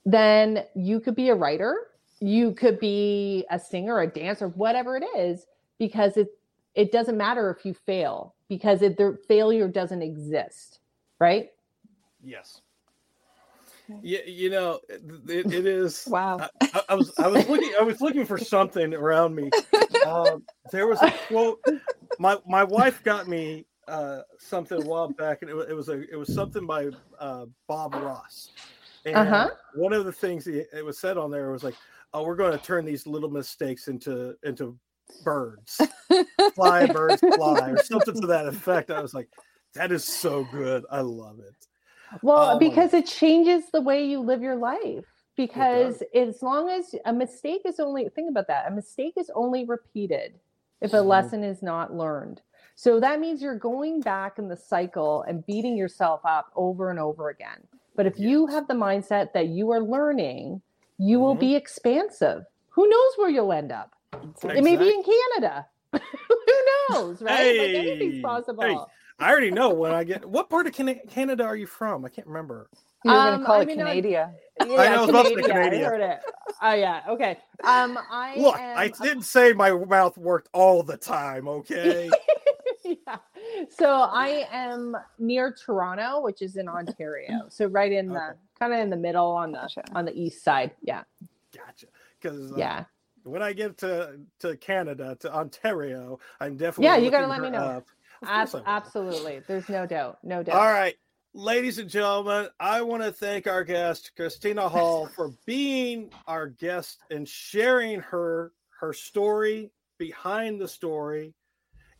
then 0.06 0.64
you 0.76 1.00
could 1.02 1.16
be 1.16 1.30
a 1.30 1.36
writer, 1.36 1.76
you 2.22 2.54
could 2.54 2.80
be 2.80 3.46
a 3.50 3.60
singer, 3.60 4.00
a 4.00 4.08
dancer, 4.08 4.48
whatever 4.50 4.96
it 4.96 5.04
is, 5.18 5.48
because 5.80 6.16
it 6.16 6.30
it 6.76 6.92
doesn't 6.92 7.18
matter 7.18 7.50
if 7.50 7.66
you 7.66 7.74
fail 7.74 8.36
because 8.50 8.82
it, 8.82 8.98
the 8.98 9.18
failure 9.30 9.68
doesn't 9.68 10.02
exist, 10.02 10.80
right? 11.20 11.50
Yes. 12.22 12.62
Yeah, 14.02 14.20
you 14.26 14.50
know, 14.50 14.80
it, 14.90 15.52
it 15.52 15.66
is. 15.66 16.06
Wow. 16.10 16.38
I, 16.40 16.50
I- 16.74 16.84
I 16.90 16.96
was 16.96 17.12
I 17.18 17.28
was 17.28 17.48
looking 17.48 17.74
I 17.80 17.84
was 17.84 18.02
looking 18.02 18.26
for 18.26 18.38
something 18.38 18.94
around 18.94 19.34
me. 19.36 19.50
Um, 20.06 20.44
there 20.72 20.88
was 20.88 21.02
a 21.02 21.12
quote. 21.28 21.60
My 22.20 22.38
my 22.48 22.64
wife 22.64 23.04
got 23.04 23.28
me 23.28 23.66
uh, 23.88 24.22
something 24.40 24.78
a 24.78 24.82
while 24.82 25.10
back, 25.10 25.42
and 25.42 25.50
it 25.50 25.54
was, 25.54 25.68
it 25.70 25.74
was 25.74 25.90
a 25.90 26.02
it 26.12 26.16
was 26.18 26.34
something 26.34 26.66
by 26.68 26.90
uh, 27.20 27.46
Bob 27.68 27.94
Ross. 27.96 28.50
And 29.06 29.18
Uh-huh. 29.18 29.48
one 29.76 29.94
of 29.94 30.06
the 30.06 30.12
things 30.12 30.46
he, 30.46 30.64
it 30.74 30.84
was 30.84 30.98
said 30.98 31.18
on 31.18 31.32
there 31.32 31.52
was 31.52 31.64
like, 31.64 31.76
"Oh, 32.14 32.24
we're 32.24 32.36
going 32.36 32.52
to 32.52 32.58
turn 32.64 32.86
these 32.86 33.06
little 33.08 33.30
mistakes 33.30 33.88
into 33.88 34.36
into 34.44 34.78
birds, 35.24 35.82
fly 36.56 36.88
birds 36.88 37.22
fly," 37.36 37.70
or 37.70 37.78
something 37.78 38.20
to 38.22 38.28
that 38.28 38.48
effect. 38.48 38.90
I 38.92 39.02
was 39.02 39.14
like, 39.14 39.30
"That 39.76 39.92
is 39.92 40.04
so 40.04 40.44
good. 40.52 40.86
I 40.92 41.02
love 41.02 41.40
it." 41.40 41.56
Well, 42.22 42.52
Um, 42.52 42.60
because 42.60 42.94
it 42.94 43.06
changes 43.06 43.70
the 43.72 43.82
way 43.82 44.06
you 44.06 44.20
live 44.20 44.42
your 44.42 44.56
life. 44.56 45.06
Because 45.36 46.02
as 46.14 46.42
long 46.42 46.70
as 46.70 46.96
a 47.04 47.12
mistake 47.12 47.64
is 47.66 47.80
only 47.80 48.08
think 48.10 48.30
about 48.30 48.48
that, 48.48 48.72
a 48.72 48.74
mistake 48.74 49.14
is 49.18 49.30
only 49.36 49.66
repeated 49.66 50.40
if 50.82 50.94
a 50.94 50.98
Mhm. 50.98 51.08
lesson 51.08 51.44
is 51.44 51.62
not 51.62 51.94
learned. 51.94 52.42
So 52.76 53.00
that 53.02 53.20
means 53.20 53.42
you're 53.42 53.58
going 53.58 54.00
back 54.02 54.40
in 54.40 54.48
the 54.48 54.56
cycle 54.56 55.24
and 55.24 55.46
beating 55.46 55.76
yourself 55.78 56.22
up 56.24 56.52
over 56.56 56.90
and 56.90 57.00
over 57.00 57.30
again. 57.30 57.68
But 57.96 58.06
if 58.06 58.18
you 58.20 58.48
have 58.48 58.68
the 58.68 58.74
mindset 58.74 59.34
that 59.34 59.48
you 59.48 59.72
are 59.72 59.82
learning, 59.82 60.62
you 60.98 61.20
will 61.20 61.36
Mhm. 61.36 61.40
be 61.40 61.56
expansive. 61.56 62.46
Who 62.70 62.88
knows 62.88 63.18
where 63.18 63.30
you'll 63.30 63.52
end 63.54 63.72
up? 63.72 63.96
Exactly. 64.24 64.60
It 64.60 64.64
may 64.64 64.76
be 64.78 64.94
in 64.94 65.04
Canada. 65.04 65.68
Who 65.94 66.56
knows, 66.90 67.22
right? 67.22 67.58
like 67.58 67.74
anything's 67.74 68.22
possible. 68.22 68.64
hey, 68.64 68.78
I 69.20 69.30
already 69.32 69.52
know 69.52 69.70
when 69.74 69.94
I 69.94 70.04
get. 70.04 70.26
What 70.26 70.50
part 70.50 70.68
of 70.68 70.74
Can- 70.74 71.00
Canada 71.10 71.44
are 71.46 71.56
you 71.56 71.68
from? 71.68 72.04
I 72.06 72.10
can't 72.10 72.28
remember. 72.28 72.70
You 73.04 73.12
were 73.12 73.18
Um, 73.18 73.26
going 73.28 73.40
to 73.40 73.46
call 73.46 73.56
I 73.56 73.62
it 73.62 73.68
mean, 73.68 73.78
no, 73.78 73.86
Canada. 73.86 74.34
I 74.60 74.66
know, 74.66 74.76
I 74.76 75.00
was 75.02 75.10
about 75.10 75.24
to 75.24 75.30
say 75.30 75.36
Canada, 75.36 75.54
Canadian. 75.54 75.84
I 75.84 75.88
heard 75.90 76.02
it. 76.02 76.20
Oh 76.62 76.74
yeah. 76.74 77.02
Okay. 77.10 77.38
Um, 77.64 78.00
I 78.10 78.36
Look, 78.38 78.58
am, 78.58 78.78
I 78.78 78.88
didn't 78.88 79.24
say 79.24 79.54
my 79.54 79.72
mouth 79.72 80.18
worked 80.18 80.50
all 80.54 80.84
the 80.84 80.98
time. 80.98 81.48
Okay. 81.56 82.10
yeah. 82.84 83.18
So 83.70 83.90
I 83.90 84.48
am 84.52 84.96
near 85.18 85.52
Toronto, 85.54 86.22
which 86.22 86.42
is 86.42 86.56
in 86.58 86.68
Ontario. 86.68 87.46
So 87.50 87.66
right 87.68 87.92
in 87.92 88.10
the 88.10 88.16
Okay. 88.22 88.38
kind 88.60 88.74
of 88.74 88.80
in 88.80 88.90
the 88.90 88.96
middle 88.98 89.28
on 89.32 89.52
the 89.52 89.60
Gotcha. 89.60 89.84
on 89.94 90.06
the 90.06 90.14
east 90.20 90.44
side. 90.44 90.72
Yeah. 90.82 91.04
gotcha. 91.56 91.88
Because 92.22 92.52
uh, 92.52 92.56
Yeah. 92.58 92.84
when 93.24 93.42
I 93.42 93.54
get 93.54 93.78
to 93.80 94.20
to 94.40 94.56
Canada 94.58 95.16
to 95.22 95.34
Ontario, 95.34 96.20
I'm 96.40 96.58
definitely 96.58 96.86
Yeah, 96.86 96.98
you 96.98 97.12
gotta 97.12 97.28
let 97.28 97.42
me 97.42 97.50
know. 97.50 97.60
up. 97.60 97.88
Of 98.26 98.32
Ab- 98.32 98.50
course 98.50 98.56
I 98.56 98.58
will. 98.58 98.64
absolutely. 98.78 99.42
There's 99.48 99.70
no 99.70 99.86
doubt. 99.86 100.18
No 100.24 100.44
doubt. 100.44 100.56
All 100.56 100.72
right, 100.72 100.96
ladies 101.34 101.80
and 101.80 101.90
gentlemen, 101.90 102.48
I 102.60 102.82
want 102.82 103.04
to 103.04 103.12
thank 103.12 103.48
our 103.48 103.64
guest 103.64 104.12
Christina 104.16 104.68
Holle 104.70 105.08
for 105.16 105.32
being 105.46 106.10
our 106.28 106.48
guest 106.48 107.00
and 107.12 107.28
sharing 107.28 108.00
her 108.02 108.52
her 108.80 108.94
story 108.94 109.72
behind 109.98 110.60
the 110.60 110.68
story. 110.68 111.34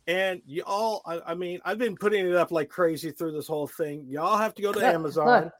And 0.08 0.40
y'all, 0.46 1.02
I, 1.04 1.20
I 1.32 1.34
mean, 1.34 1.58
I've 1.64 1.78
been 1.78 1.96
putting 1.96 2.26
it 2.26 2.34
up 2.36 2.52
like 2.52 2.68
crazy 2.68 3.10
through 3.10 3.32
this 3.32 3.48
whole 3.48 3.66
thing. 3.66 4.04
Y'all 4.08 4.36
have 4.38 4.54
to 4.54 4.62
go 4.62 4.72
to 4.72 4.78
Look, 4.78 4.94
Amazon. 4.94 5.26
look. 5.44 5.52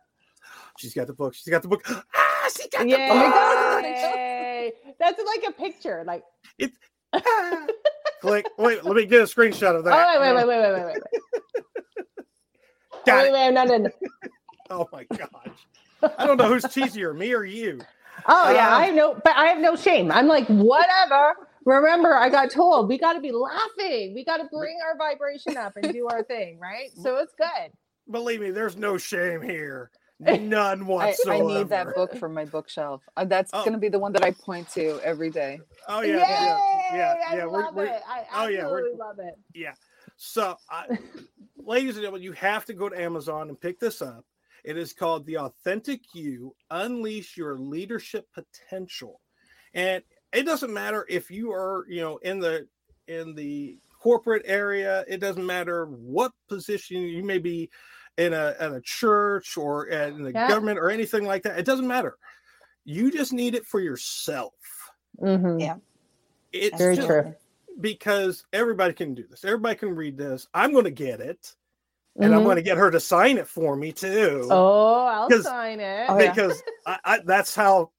She's 0.78 0.94
got 0.94 1.08
the 1.08 1.14
book. 1.14 1.34
She's 1.34 1.48
got 1.48 1.62
the 1.62 1.68
book. 1.68 1.82
Ah, 2.14 2.48
she 2.54 2.68
got 2.68 2.86
Yay! 2.88 2.96
the 3.08 4.86
book. 4.86 4.94
That's 5.00 5.20
like 5.26 5.44
a 5.48 5.52
picture. 5.52 6.04
Like 6.06 6.22
Ah. 7.12 7.66
Click. 8.20 8.46
Wait, 8.58 8.84
let 8.84 8.96
me 8.96 9.06
get 9.06 9.20
a 9.22 9.24
screenshot 9.24 9.76
of 9.76 9.84
that. 9.84 10.08
oh 10.08 10.20
wait, 10.20 10.34
wait, 10.34 10.46
wait, 10.46 10.48
wait, 10.48 10.60
wait, 10.72 10.74
wait, 10.74 10.86
wait. 10.86 11.02
Oh, 12.92 13.00
Got 13.06 13.22
wait, 13.22 13.28
it. 13.28 13.32
wait, 13.32 13.52
no, 13.52 13.64
no, 13.64 13.76
no. 13.78 13.90
Oh 14.70 14.88
my 14.92 15.04
gosh. 15.04 15.68
I 16.18 16.26
don't 16.26 16.38
know 16.38 16.48
who's 16.48 16.66
cheesier, 16.66 17.16
me 17.16 17.32
or 17.34 17.44
you. 17.44 17.86
Oh 18.28 18.50
yeah, 18.50 18.68
Um, 18.68 18.74
I 18.74 18.86
have 18.86 18.94
no, 18.94 19.14
but 19.14 19.34
I 19.36 19.46
have 19.46 19.58
no 19.58 19.76
shame. 19.76 20.10
I'm 20.12 20.26
like, 20.28 20.46
whatever. 20.48 21.34
Remember, 21.64 22.14
I 22.14 22.28
got 22.30 22.50
told 22.50 22.88
we 22.88 22.98
got 22.98 23.14
to 23.14 23.20
be 23.20 23.32
laughing. 23.32 24.14
We 24.14 24.24
got 24.24 24.38
to 24.38 24.44
bring 24.52 24.78
our 24.86 24.96
vibration 24.96 25.56
up 25.56 25.76
and 25.76 25.92
do 25.92 26.08
our 26.08 26.22
thing, 26.24 26.58
right? 26.60 26.90
So 26.94 27.16
it's 27.18 27.34
good. 27.38 27.72
Believe 28.10 28.40
me, 28.40 28.50
there's 28.50 28.76
no 28.76 28.98
shame 28.98 29.42
here. 29.42 29.90
None 30.20 30.82
I, 30.82 30.84
whatsoever. 30.84 31.44
I 31.44 31.46
need 31.58 31.68
that 31.68 31.94
book 31.94 32.16
from 32.16 32.32
my 32.34 32.44
bookshelf. 32.44 33.02
Uh, 33.16 33.24
that's 33.24 33.50
Oh. 33.52 33.60
going 33.60 33.72
to 33.72 33.78
be 33.78 33.88
the 33.88 33.98
one 33.98 34.12
that 34.12 34.24
I 34.24 34.30
point 34.30 34.68
to 34.70 34.98
every 35.04 35.30
day. 35.30 35.60
Oh 35.88 36.00
Yay! 36.00 36.16
yeah, 36.16 36.18
yeah, 36.18 36.58
yeah, 36.94 37.14
I 37.28 37.36
yeah. 37.36 37.44
We're, 37.46 37.62
love 37.62 37.74
we're, 37.74 37.84
it. 37.86 38.02
I 38.08 38.24
oh, 38.34 38.46
yeah, 38.48 38.60
absolutely 38.60 38.90
we're- 38.92 38.98
love 38.98 39.18
it. 39.18 39.34
Yeah. 39.54 39.72
So, 40.16 40.56
I, 40.70 40.86
ladies 41.58 41.96
and 41.96 42.02
gentlemen, 42.02 42.22
you 42.22 42.32
have 42.32 42.64
to 42.66 42.72
go 42.74 42.88
to 42.88 42.98
Amazon 43.00 43.48
and 43.50 43.60
pick 43.60 43.78
this 43.78 44.00
up. 44.00 44.24
It 44.64 44.76
is 44.78 44.92
called 44.94 45.26
"The 45.26 45.38
Authentic 45.38 46.00
You: 46.14 46.54
Unleash 46.70 47.36
Your 47.36 47.56
Leadership 47.58 48.26
Potential," 48.32 49.20
and 49.74 50.02
it 50.32 50.44
doesn't 50.44 50.72
matter 50.72 51.04
if 51.08 51.30
you 51.30 51.52
are, 51.52 51.84
you 51.88 52.00
know, 52.00 52.16
in 52.18 52.40
the 52.40 52.66
in 53.08 53.34
the 53.34 53.78
corporate 54.00 54.42
area. 54.46 55.04
It 55.06 55.18
doesn't 55.18 55.44
matter 55.44 55.84
what 55.86 56.32
position 56.48 57.02
you 57.02 57.22
may 57.22 57.38
be 57.38 57.70
in 58.18 58.32
a 58.32 58.54
at 58.58 58.72
a 58.72 58.80
church 58.80 59.56
or 59.56 59.86
in 59.86 60.22
the 60.22 60.32
Yeah. 60.32 60.48
government 60.48 60.78
or 60.78 60.90
anything 60.90 61.24
like 61.24 61.42
that. 61.42 61.58
It 61.58 61.64
doesn't 61.66 61.86
matter. 61.86 62.16
You 62.84 63.10
just 63.10 63.32
need 63.32 63.54
it 63.54 63.66
for 63.66 63.80
yourself. 63.80 64.54
Mhm. 65.20 65.60
Yeah. 65.60 65.76
It's 66.52 66.78
Very 66.78 66.96
just 66.96 67.08
true. 67.08 67.34
because 67.80 68.44
everybody 68.52 68.94
can 68.94 69.14
do 69.14 69.26
this. 69.28 69.44
Everybody 69.44 69.76
can 69.76 69.94
read 69.94 70.16
this. 70.16 70.46
I'm 70.54 70.72
going 70.72 70.84
to 70.84 70.90
get 70.90 71.20
it, 71.20 71.54
and 72.18 72.34
I'm 72.34 72.40
Mhm. 72.40 72.44
going 72.44 72.56
to 72.56 72.62
get 72.62 72.78
her 72.78 72.90
to 72.90 73.00
sign 73.00 73.36
it 73.38 73.48
for 73.48 73.76
me 73.76 73.92
too, 73.92 74.46
Oh, 74.50 75.04
I'll 75.04 75.30
sign 75.42 75.80
it. 75.80 76.06
Oh, 76.08 76.18
yeah. 76.18 76.32
because 76.32 76.62
I, 76.86 76.98
I, 77.04 77.18
that's 77.24 77.54
how 77.54 77.90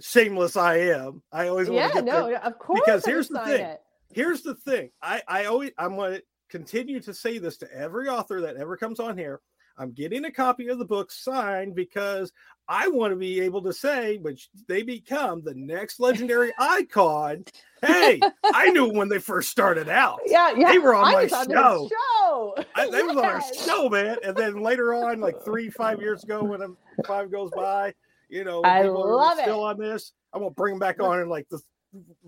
shameless 0.00 0.56
I 0.56 0.76
am. 0.76 1.22
I 1.32 1.48
always 1.48 1.68
want 1.68 1.78
yeah, 1.80 1.88
to 1.88 1.94
get 1.94 2.04
no, 2.04 2.28
the, 2.28 2.46
of 2.46 2.58
course. 2.58 2.80
because 2.84 3.06
I 3.06 3.10
here's 3.10 3.28
the 3.28 3.40
thing. 3.40 3.60
it. 3.60 3.80
Here's 4.12 4.42
the 4.42 4.54
thing. 4.54 4.90
I, 5.02 5.22
I 5.26 5.44
always 5.46 5.72
I'm 5.78 5.96
going 5.96 6.14
to 6.14 6.22
continue 6.48 7.00
to 7.00 7.12
say 7.14 7.38
this 7.38 7.56
to 7.58 7.72
every 7.72 8.08
author 8.08 8.40
that 8.42 8.56
ever 8.56 8.76
comes 8.76 9.00
on 9.00 9.16
here. 9.18 9.40
I'm 9.76 9.92
getting 9.92 10.24
a 10.24 10.30
copy 10.30 10.68
of 10.68 10.78
the 10.78 10.84
book 10.84 11.10
signed 11.10 11.74
because 11.74 12.32
I 12.68 12.88
want 12.88 13.12
to 13.12 13.16
be 13.16 13.40
able 13.40 13.62
to 13.62 13.72
say, 13.72 14.18
which 14.18 14.48
they 14.68 14.82
become 14.82 15.42
the 15.42 15.54
next 15.54 16.00
legendary 16.00 16.52
icon. 16.58 17.44
Hey, 17.82 18.20
I 18.44 18.70
knew 18.70 18.88
when 18.90 19.08
they 19.08 19.18
first 19.18 19.50
started 19.50 19.88
out. 19.88 20.20
Yeah, 20.26 20.52
yeah. 20.56 20.72
They 20.72 20.78
were 20.78 20.94
on 20.94 21.04
I 21.06 21.12
my 21.12 21.36
on 21.36 21.50
show. 21.50 21.88
show. 21.90 22.54
I, 22.74 22.88
they 22.90 23.02
was 23.02 23.16
on 23.16 23.24
our 23.24 23.42
show, 23.66 23.88
man. 23.88 24.16
And 24.24 24.36
then 24.36 24.62
later 24.62 24.94
on, 24.94 25.20
like 25.20 25.44
three, 25.44 25.68
five 25.70 26.00
years 26.00 26.24
ago, 26.24 26.42
when 26.42 26.62
um, 26.62 26.76
five 27.06 27.30
goes 27.30 27.50
by, 27.54 27.92
you 28.28 28.42
know, 28.42 28.62
I 28.62 28.82
love 28.82 29.38
still 29.38 29.66
it. 29.66 29.70
on 29.70 29.78
this. 29.78 30.12
I'm 30.32 30.40
gonna 30.40 30.50
bring 30.50 30.72
them 30.74 30.78
back 30.80 31.00
on 31.00 31.20
in 31.20 31.28
like 31.28 31.48
the 31.50 31.60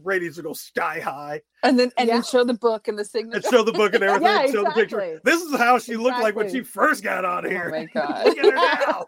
ratings 0.02 0.36
will 0.36 0.44
go 0.44 0.52
sky 0.52 1.00
high 1.00 1.40
and 1.62 1.78
then 1.78 1.90
and 1.98 2.06
Yeah. 2.08 2.14
then 2.14 2.22
show 2.22 2.44
the 2.44 2.54
book 2.54 2.88
and 2.88 2.98
the 2.98 3.08
and 3.32 3.44
show 3.44 3.62
the 3.62 3.72
book 3.72 3.94
and 3.94 4.02
everything 4.04 4.26
Yeah, 4.26 4.42
and 4.44 4.52
show 4.52 4.64
the 4.64 4.70
picture. 4.70 5.20
This 5.24 5.42
is 5.42 5.56
how 5.56 5.78
she 5.78 5.96
looked 5.96 6.20
like 6.20 6.36
when 6.36 6.50
she 6.50 6.62
first 6.62 7.02
got 7.02 7.24
on 7.24 7.46
Oh 7.46 7.48
here. 7.48 7.70
my 7.70 7.84
god! 7.94 8.26
Look 8.26 8.38
at 8.38 8.44
her 8.44 8.54
now. 8.54 9.04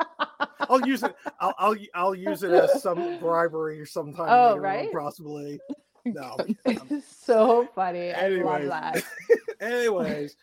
I'll 0.69 0.87
use 0.87 1.03
it. 1.03 1.15
I'll, 1.41 1.55
I'll 1.59 1.77
I'll 1.95 2.15
use 2.15 2.43
it 2.43 2.51
as 2.53 2.83
some 2.83 3.19
bribery 3.21 3.81
or 3.81 3.87
sometime. 3.87 4.27
Oh, 4.29 4.49
later 4.49 4.57
on, 4.57 4.61
right? 4.61 4.93
possibly. 4.93 5.61
No. 6.05 6.37
it's 6.65 7.07
so 7.25 7.69
funny. 7.75 8.13
I 8.13 8.29
love 8.29 8.63
Anyways. 8.63 8.69
that. 8.71 9.05
Anyways, 9.61 10.37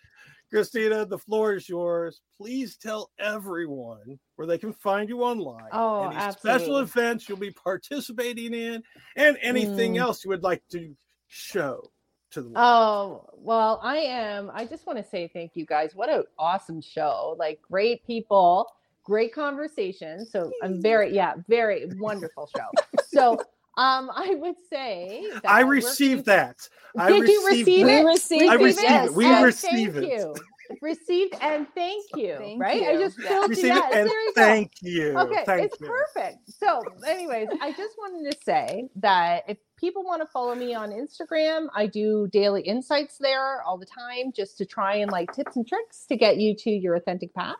Christina, 0.51 1.05
the 1.05 1.17
floor 1.17 1.53
is 1.55 1.67
yours. 1.67 2.21
Please 2.37 2.77
tell 2.77 3.11
everyone 3.19 4.19
where 4.35 4.47
they 4.47 4.57
can 4.57 4.73
find 4.73 5.09
you 5.09 5.21
online. 5.21 5.69
Oh, 5.71 6.09
any 6.09 6.31
special 6.31 6.79
events 6.79 7.27
you'll 7.27 7.37
be 7.37 7.51
participating 7.51 8.53
in, 8.53 8.83
and 9.15 9.37
anything 9.41 9.95
Mm. 9.95 9.99
else 10.01 10.23
you 10.23 10.29
would 10.29 10.43
like 10.43 10.63
to 10.69 10.95
show 11.27 11.91
to 12.31 12.41
the 12.41 12.49
world. 12.49 12.57
Oh, 12.57 13.29
well, 13.33 13.79
I 13.81 13.97
am. 13.97 14.51
I 14.53 14.65
just 14.65 14.85
want 14.85 14.97
to 14.97 15.03
say 15.03 15.27
thank 15.27 15.55
you 15.55 15.65
guys. 15.65 15.95
What 15.95 16.09
an 16.09 16.23
awesome 16.37 16.81
show. 16.81 17.35
Like 17.39 17.61
great 17.61 18.05
people, 18.05 18.67
great 19.03 19.33
conversation. 19.33 20.25
So 20.25 20.51
I'm 20.61 20.81
very, 20.81 21.13
yeah, 21.13 21.35
very 21.47 21.87
wonderful 21.97 22.49
show. 22.55 22.69
So 23.07 23.39
um 23.77 24.11
I 24.15 24.35
would 24.39 24.55
say 24.71 25.37
that 25.43 25.51
I 25.51 25.61
we're 25.61 25.71
received 25.71 26.25
that. 26.27 26.57
I 26.97 27.09
Did 27.09 27.27
you 27.27 27.41
received 27.41 27.45
receive 27.47 27.87
it? 27.89 28.05
received 28.05 28.43
I 28.47 28.55
it, 28.59 28.77
received 28.77 28.81
yes, 28.81 29.05
it. 29.05 29.13
We 29.13 29.33
and 29.33 29.35
receive 29.35 29.97
thank 29.97 29.97
it. 29.97 30.11
You. 30.11 30.35
Received 30.81 31.35
and 31.41 31.67
thank 31.75 32.05
you. 32.15 32.37
Thank 32.37 32.59
right? 32.59 32.83
I 32.87 32.97
just 32.97 33.17
Yeah. 33.17 33.29
filled 33.29 33.57
you. 33.57 33.65
Receive 33.65 33.67
Yeah, 33.67 33.81
it 33.91 33.91
and 33.93 34.05
there 34.05 34.21
you 34.21 34.33
go. 34.37 34.45
thank 34.45 34.73
you. 34.81 35.35
Okay, 35.35 35.45
Thank 35.45 35.63
it's 35.65 35.77
you. 35.79 35.95
perfect. 36.15 36.39
So, 36.49 36.81
anyways, 37.07 37.49
I 37.61 37.71
just 37.73 37.95
wanted 37.97 38.31
to 38.31 38.37
say 38.43 38.89
that 38.97 39.43
if 39.47 39.57
people 39.77 40.03
want 40.03 40.21
to 40.21 40.27
follow 40.27 40.55
me 40.55 40.73
on 40.75 40.91
Instagram, 40.91 41.67
I 41.75 41.87
do 41.87 42.27
daily 42.31 42.61
insights 42.63 43.17
there 43.19 43.61
all 43.63 43.77
the 43.77 43.85
time 43.87 44.33
just 44.35 44.57
to 44.59 44.65
try 44.65 44.97
and 44.97 45.11
like 45.11 45.31
tips 45.33 45.55
and 45.57 45.67
tricks 45.67 46.05
to 46.07 46.17
get 46.17 46.37
you 46.37 46.55
to 46.57 46.71
your 46.71 46.95
authentic 46.95 47.33
path. 47.35 47.55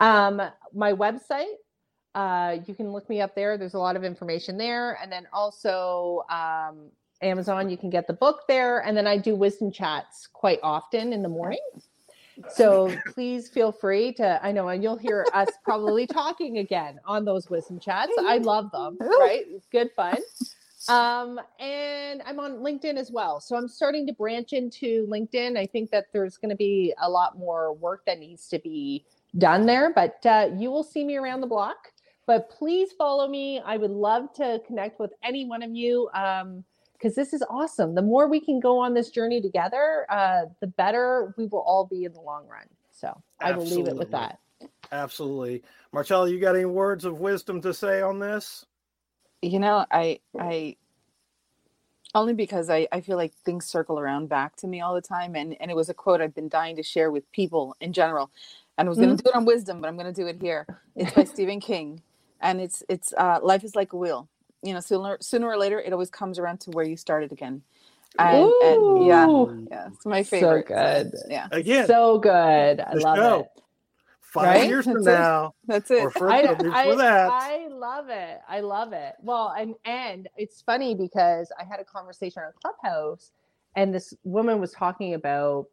Um, 0.00 0.42
my 0.74 0.92
website, 0.92 1.54
uh, 2.16 2.56
you 2.66 2.74
can 2.74 2.92
look 2.92 3.08
me 3.10 3.20
up 3.20 3.34
there. 3.34 3.58
There's 3.58 3.74
a 3.74 3.78
lot 3.78 3.94
of 3.94 4.02
information 4.02 4.56
there. 4.56 4.98
And 5.02 5.12
then 5.12 5.28
also 5.34 6.24
um, 6.30 6.90
Amazon, 7.20 7.68
you 7.68 7.76
can 7.76 7.90
get 7.90 8.06
the 8.06 8.14
book 8.14 8.44
there. 8.48 8.80
And 8.80 8.96
then 8.96 9.06
I 9.06 9.18
do 9.18 9.36
wisdom 9.36 9.70
chats 9.70 10.26
quite 10.32 10.58
often 10.62 11.12
in 11.12 11.22
the 11.22 11.28
morning. 11.28 11.60
So 12.48 12.94
please 13.12 13.48
feel 13.48 13.70
free 13.70 14.12
to, 14.14 14.40
I 14.42 14.50
know, 14.50 14.68
and 14.68 14.82
you'll 14.82 14.96
hear 14.96 15.26
us 15.34 15.48
probably 15.62 16.06
talking 16.22 16.58
again 16.58 16.98
on 17.04 17.26
those 17.26 17.50
wisdom 17.50 17.78
chats. 17.78 18.12
I 18.18 18.38
love 18.38 18.70
them, 18.72 18.96
right? 19.00 19.44
Good 19.70 19.90
fun. 19.94 20.18
Um, 20.88 21.40
and 21.58 22.22
I'm 22.24 22.38
on 22.40 22.58
LinkedIn 22.58 22.96
as 22.96 23.10
well. 23.10 23.40
So 23.40 23.56
I'm 23.56 23.68
starting 23.68 24.06
to 24.06 24.12
branch 24.12 24.52
into 24.52 25.06
LinkedIn. 25.08 25.58
I 25.58 25.66
think 25.66 25.90
that 25.90 26.06
there's 26.12 26.38
going 26.38 26.50
to 26.50 26.56
be 26.56 26.94
a 27.02 27.10
lot 27.10 27.36
more 27.36 27.74
work 27.74 28.04
that 28.06 28.18
needs 28.20 28.48
to 28.48 28.58
be 28.58 29.04
done 29.36 29.66
there, 29.66 29.92
but 29.92 30.24
uh, 30.24 30.48
you 30.56 30.70
will 30.70 30.84
see 30.84 31.04
me 31.04 31.16
around 31.16 31.40
the 31.40 31.46
block. 31.46 31.92
But 32.26 32.50
please 32.50 32.92
follow 32.92 33.28
me. 33.28 33.60
I 33.64 33.76
would 33.76 33.90
love 33.90 34.32
to 34.34 34.60
connect 34.66 34.98
with 34.98 35.12
any 35.22 35.46
one 35.46 35.62
of 35.62 35.74
you. 35.74 36.08
Um, 36.14 36.64
because 36.92 37.14
this 37.14 37.34
is 37.34 37.44
awesome. 37.50 37.94
The 37.94 38.00
more 38.00 38.26
we 38.26 38.40
can 38.40 38.58
go 38.58 38.78
on 38.78 38.94
this 38.94 39.10
journey 39.10 39.42
together, 39.42 40.06
uh, 40.08 40.46
the 40.62 40.66
better 40.66 41.34
we 41.36 41.44
will 41.44 41.60
all 41.60 41.84
be 41.84 42.04
in 42.04 42.14
the 42.14 42.22
long 42.22 42.48
run. 42.48 42.66
So 42.90 43.22
I 43.38 43.52
will 43.52 43.66
leave 43.66 43.86
it 43.86 43.96
with 43.96 44.10
that. 44.12 44.38
Absolutely. 44.90 45.62
Marcela, 45.92 46.30
you 46.30 46.40
got 46.40 46.56
any 46.56 46.64
words 46.64 47.04
of 47.04 47.20
wisdom 47.20 47.60
to 47.60 47.74
say 47.74 48.00
on 48.00 48.18
this? 48.18 48.64
you 49.42 49.58
know 49.58 49.84
i 49.90 50.18
i 50.38 50.76
only 52.14 52.32
because 52.32 52.70
I, 52.70 52.88
I 52.92 53.02
feel 53.02 53.18
like 53.18 53.34
things 53.44 53.66
circle 53.66 53.98
around 53.98 54.30
back 54.30 54.56
to 54.56 54.66
me 54.66 54.80
all 54.80 54.94
the 54.94 55.02
time 55.02 55.34
and 55.36 55.56
and 55.60 55.70
it 55.70 55.76
was 55.76 55.88
a 55.88 55.94
quote 55.94 56.20
i've 56.20 56.34
been 56.34 56.48
dying 56.48 56.76
to 56.76 56.82
share 56.82 57.10
with 57.10 57.30
people 57.32 57.76
in 57.80 57.92
general 57.92 58.30
and 58.78 58.86
i 58.86 58.88
was 58.88 58.98
going 58.98 59.16
to 59.16 59.22
do 59.22 59.28
it 59.28 59.36
on 59.36 59.44
wisdom 59.44 59.80
but 59.80 59.88
i'm 59.88 59.96
going 59.96 60.12
to 60.12 60.18
do 60.18 60.26
it 60.26 60.40
here 60.40 60.66
it's 60.94 61.12
by 61.12 61.24
stephen 61.34 61.60
king 61.60 62.00
and 62.40 62.60
it's 62.60 62.82
it's 62.88 63.12
uh 63.18 63.38
life 63.42 63.64
is 63.64 63.74
like 63.76 63.92
a 63.92 63.96
wheel 63.96 64.28
you 64.62 64.74
know 64.74 64.80
sooner 64.80 65.18
sooner 65.20 65.46
or 65.46 65.56
later 65.58 65.80
it 65.80 65.92
always 65.92 66.10
comes 66.10 66.38
around 66.38 66.60
to 66.60 66.70
where 66.70 66.84
you 66.84 66.96
started 66.96 67.32
again 67.32 67.62
and, 68.18 68.52
and 68.62 69.06
yeah 69.06 69.26
yeah 69.70 69.88
it's 69.92 70.06
my 70.06 70.22
So 70.22 70.38
favorite 70.38 70.66
good. 70.66 71.12
yeah 71.28 71.48
Again, 71.50 71.86
So 71.86 72.18
good. 72.18 72.80
I 72.80 72.94
love 72.94 73.16
show. 73.16 73.40
it. 73.40 73.48
five 74.20 74.46
Right? 74.46 74.68
years 74.68 74.84
from 74.84 74.94
That's 75.04 75.06
it. 75.06 75.10
now, 75.12 75.54
that's 75.66 75.90
it 75.90 76.02
or 76.02 76.10
further 76.10 76.54
I, 76.54 76.62
before 76.62 76.72
I, 76.72 76.96
that. 76.96 77.30
I 77.32 77.68
love 77.68 78.08
it. 78.10 78.40
I 78.48 78.60
love 78.60 78.92
it. 78.92 79.14
Well, 79.22 79.54
and 79.58 79.74
and 79.84 80.28
it's 80.36 80.62
funny 80.62 80.94
because 80.94 81.52
I 81.58 81.64
had 81.64 81.80
a 81.80 81.84
conversation 81.84 82.42
on 82.42 82.52
Clubhouse, 82.60 83.32
and 83.76 83.94
this 83.94 84.14
woman 84.24 84.60
was 84.60 84.72
talking 84.72 85.14
about 85.14 85.66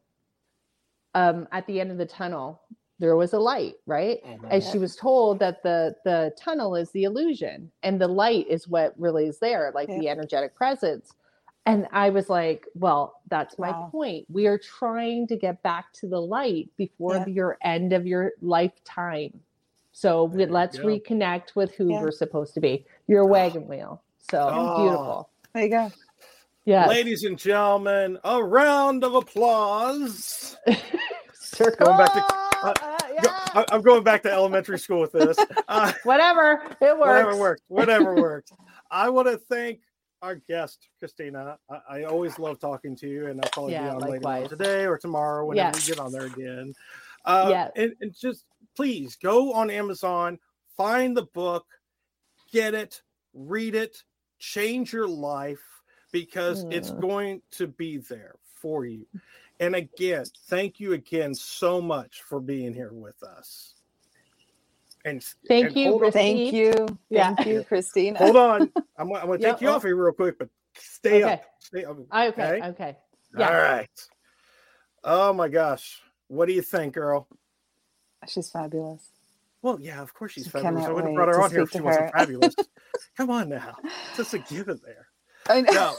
um, 1.13 1.47
at 1.51 1.67
the 1.67 1.79
end 1.79 1.91
of 1.91 1.97
the 1.97 2.05
tunnel 2.05 2.61
there 2.99 3.15
was 3.15 3.33
a 3.33 3.39
light, 3.39 3.75
right? 3.85 4.23
Mhm. 4.23 4.47
And 4.49 4.63
she 4.63 4.77
was 4.77 4.95
told 4.95 5.39
that 5.39 5.63
the 5.63 5.95
the 6.05 6.33
tunnel 6.39 6.75
is 6.75 6.91
the 6.91 7.03
illusion, 7.03 7.71
and 7.83 7.99
the 7.99 8.07
light 8.07 8.47
is 8.47 8.67
what 8.67 8.93
really 8.97 9.25
is 9.27 9.39
there, 9.39 9.71
like 9.75 9.89
the 9.89 10.07
energetic 10.09 10.55
presence. 10.55 11.11
And 11.65 11.87
I 11.93 12.09
was 12.09 12.29
like, 12.29 12.65
well, 12.75 13.21
that's 13.29 13.57
my 13.57 13.71
Wow. 13.71 13.87
point. 13.91 14.25
We 14.29 14.47
are 14.47 14.57
trying 14.57 15.27
to 15.27 15.37
get 15.37 15.63
back 15.63 15.93
to 15.93 16.07
the 16.07 16.21
light 16.21 16.69
before 16.75 17.15
Yeah. 17.15 17.25
your 17.27 17.57
end 17.61 17.93
of 17.93 18.05
your 18.05 18.33
lifetime. 18.41 19.39
So 19.93 20.27
There 20.27 20.41
you 20.41 20.47
let's 20.53 20.77
go. 20.77 20.85
reconnect 20.85 21.55
with 21.55 21.73
who 21.75 21.89
Yeah. 21.91 22.01
we're 22.01 22.11
supposed 22.11 22.53
to 22.55 22.59
be. 22.59 22.85
Your 23.07 23.25
wagon 23.25 23.67
wheel. 23.67 24.01
So 24.29 24.49
Oh. 24.51 24.77
beautiful. 24.81 25.29
there 25.53 25.63
you 25.63 25.69
go 25.69 25.91
Yeah. 26.65 26.87
Ladies 26.87 27.23
and 27.25 27.37
gentlemen, 27.37 28.17
a 28.23 28.43
round 28.43 29.03
of 29.03 29.15
applause. 29.15 30.57
Circle. 31.33 31.85
Going 31.85 31.97
back 31.97 32.13
to- 32.13 32.52
uh, 32.63 32.73
yeah. 33.13 33.21
I- 33.55 33.65
I'm 33.71 33.81
going 33.81 34.03
back 34.03 34.23
to 34.23 34.31
elementary 34.31 34.79
school 34.79 35.01
with 35.01 35.11
this. 35.11 35.37
Uh, 35.67 35.91
Whatever. 36.03 36.61
It 36.81 36.97
works. 36.97 36.99
whatever 36.99 37.35
works. 37.37 37.61
Whatever 37.67 38.15
works. 38.15 38.51
I 38.91 39.09
want 39.09 39.27
to 39.27 39.37
thank 39.37 39.79
our 40.21 40.35
guest, 40.35 40.87
Christina. 40.99 41.57
I, 41.69 41.79
I 41.99 42.03
always 42.03 42.37
love 42.37 42.59
talking 42.59 42.95
to 42.97 43.07
you, 43.07 43.27
and 43.27 43.39
I'll 43.41 43.49
probably 43.51 43.73
Yeah, 43.73 43.83
be 43.83 44.03
on 44.03 44.11
later 44.11 44.27
on 44.27 44.49
today 44.49 44.85
or 44.85 44.97
tomorrow 44.97 45.45
whenever 45.45 45.75
Yes. 45.77 45.87
we 45.87 45.93
get 45.93 45.99
on 45.99 46.11
there 46.11 46.25
again. 46.25 46.73
Uh, 47.25 47.47
Yeah. 47.49 47.67
and, 47.75 47.93
and 48.01 48.13
just 48.15 48.45
please 48.75 49.15
go 49.15 49.51
on 49.53 49.69
Amazon, 49.71 50.37
find 50.77 51.15
the 51.17 51.25
book, 51.33 51.65
get 52.51 52.73
it, 52.73 53.01
read 53.33 53.73
it, 53.75 54.03
change 54.39 54.93
your 54.93 55.07
life 55.07 55.61
because 56.11 56.65
it's 56.69 56.91
Mm. 56.91 57.01
going 57.01 57.41
to 57.51 57.67
be 57.67 57.97
there 57.97 58.35
for 58.55 58.85
you. 58.85 59.05
And 59.63 59.75
again, 59.75 60.25
thank 60.49 60.81
you 60.81 60.91
again 60.91 61.33
so 61.33 61.81
much 61.81 62.21
for 62.27 62.41
being 62.41 62.73
here 62.73 62.91
with 62.91 63.23
us. 63.23 63.75
And 65.05 65.23
Thank 65.47 65.67
and 65.67 65.75
you, 65.77 65.99
thank 66.11 66.51
Received. 66.51 66.53
you 66.53 66.87
Yeah. 67.09 67.33
thank 67.33 67.47
you 67.47 67.63
Kristine 67.63 68.17
Hold 68.17 68.35
on. 68.35 68.61
I'm, 68.97 69.07
gonna- 69.07 69.19
I'm 69.21 69.27
going 69.27 69.39
to 69.39 69.45
Yep, 69.47 69.55
take 69.55 69.61
you 69.61 69.69
oh. 69.69 69.75
off 69.75 69.83
here 69.83 69.95
real 69.95 70.11
quick, 70.13 70.37
but 70.37 70.49
stay 70.77 71.23
Okay. 71.23 71.33
up. 71.33 71.43
Stay 71.59 71.85
up. 71.85 71.97
Okay. 71.99 72.25
Okay. 72.27 72.61
Okay. 72.67 72.97
Yeah. 73.37 73.47
All 73.47 73.53
right. 73.55 73.89
Oh 75.05 75.31
my 75.33 75.47
gosh. 75.47 76.01
What 76.27 76.47
do 76.47 76.53
you 76.53 76.61
think, 76.61 76.93
girl? 76.95 77.27
she's 78.27 78.49
fabulous 78.49 79.11
Well, 79.61 79.77
yeah, 79.81 80.01
of 80.01 80.13
course 80.13 80.31
she's 80.33 80.47
I 80.47 80.51
fabulous. 80.51 80.83
I 80.83 80.87
cannot 80.87 80.95
would 80.95 81.03
have 81.03 81.09
wait 81.09 81.15
brought 81.15 81.27
her 81.29 81.41
on 81.41 81.51
here 81.51 81.61
if 81.63 81.71
she 81.71 81.77
to 81.79 81.83
wasn't 81.85 82.11
fabulous. 82.11 82.55
Come 83.17 83.29
on 83.29 83.49
now. 83.49 83.75
Just 84.17 84.33
a 84.33 84.39
given 84.39 84.79
there. 84.85 85.07
I 85.49 85.61
know. 85.61 85.71
No. 85.73 85.95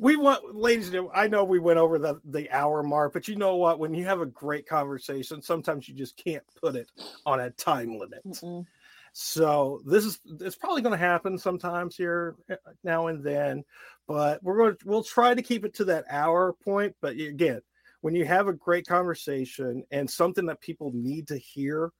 We 0.00 0.16
want 0.16 0.54
ladies 0.54 0.86
and 0.86 0.94
gentlemen, 0.94 1.12
I 1.14 1.28
know 1.28 1.44
we 1.44 1.58
went 1.58 1.78
over 1.78 1.98
the, 1.98 2.20
the 2.24 2.50
hour 2.50 2.82
mark, 2.82 3.12
but 3.12 3.28
you 3.28 3.36
know 3.36 3.56
what? 3.56 3.78
When 3.78 3.92
you 3.92 4.06
have 4.06 4.22
a 4.22 4.26
great 4.26 4.66
conversation, 4.66 5.42
sometimes 5.42 5.88
you 5.88 5.94
just 5.94 6.16
can't 6.16 6.42
put 6.60 6.74
it 6.74 6.90
on 7.26 7.40
a 7.40 7.50
time 7.50 7.98
limit. 7.98 8.24
Mm-mm. 8.24 8.66
So 9.12 9.82
this 9.84 10.06
is 10.06 10.18
it's 10.40 10.56
probably 10.56 10.80
going 10.80 10.98
to 10.98 11.04
happen 11.04 11.36
sometimes 11.36 11.96
here 11.96 12.36
uh, 12.50 12.56
now 12.82 13.08
and 13.08 13.22
then, 13.22 13.62
but 14.08 14.42
we're 14.42 14.56
going 14.56 14.76
to 14.76 14.88
we'll 14.88 15.04
try 15.04 15.34
to 15.34 15.42
keep 15.42 15.66
it 15.66 15.74
to 15.74 15.84
that 15.86 16.06
hour 16.08 16.54
point. 16.64 16.96
But 17.02 17.16
again, 17.16 17.60
when 18.00 18.14
you 18.14 18.24
have 18.24 18.48
a 18.48 18.54
great 18.54 18.86
conversation 18.86 19.84
and 19.90 20.08
something 20.08 20.46
that 20.46 20.62
people 20.62 20.92
need 20.94 21.28
to 21.28 21.36
hear, 21.36 21.92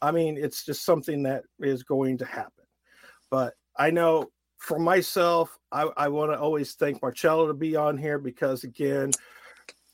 I 0.00 0.10
mean, 0.10 0.38
it's 0.38 0.64
just 0.64 0.86
something 0.86 1.22
that 1.24 1.44
is 1.60 1.82
going 1.82 2.16
to 2.18 2.24
happen. 2.24 2.64
But 3.28 3.54
I 3.76 3.90
know 3.90 4.30
for 4.62 4.78
myself, 4.78 5.58
I, 5.72 5.90
I 5.96 6.08
want 6.08 6.30
to 6.30 6.38
always 6.38 6.74
thank 6.74 7.02
Marcela 7.02 7.48
to 7.48 7.54
be 7.54 7.74
on 7.74 7.98
here 7.98 8.18
because 8.18 8.62
again, 8.62 9.10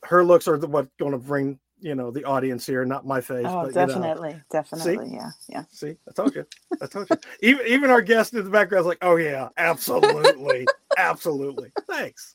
her 0.05 0.23
looks 0.23 0.47
are 0.47 0.59
the 0.59 0.67
what's 0.67 0.91
going 0.99 1.13
to 1.13 1.19
bring 1.19 1.59
you 1.81 1.95
know 1.95 2.11
the 2.11 2.25
audience 2.25 2.67
here, 2.67 2.85
not 2.85 3.07
my 3.07 3.21
face. 3.21 3.47
oh 3.49 3.63
but, 3.63 3.69
you 3.69 3.75
know. 3.75 3.87
definitely 3.87 4.43
definitely 4.51 5.11
yeah 5.15 5.31
yeah 5.49 5.65
See, 5.71 5.97
I 6.09 6.13
told 6.13 6.35
you. 6.35 6.45
I 6.83 6.87
told 6.87 7.09
you. 7.09 7.17
Even 7.41 7.67
even 7.67 7.91
our 7.91 8.03
guest 8.03 8.35
in 8.35 8.45
the 8.45 8.51
background 8.51 8.83
is 8.83 8.87
like, 8.87 8.99
oh 9.01 9.17
yeah, 9.17 9.49
absolutely, 9.57 10.67
absolutely. 10.99 11.73
Thanks. 11.89 12.35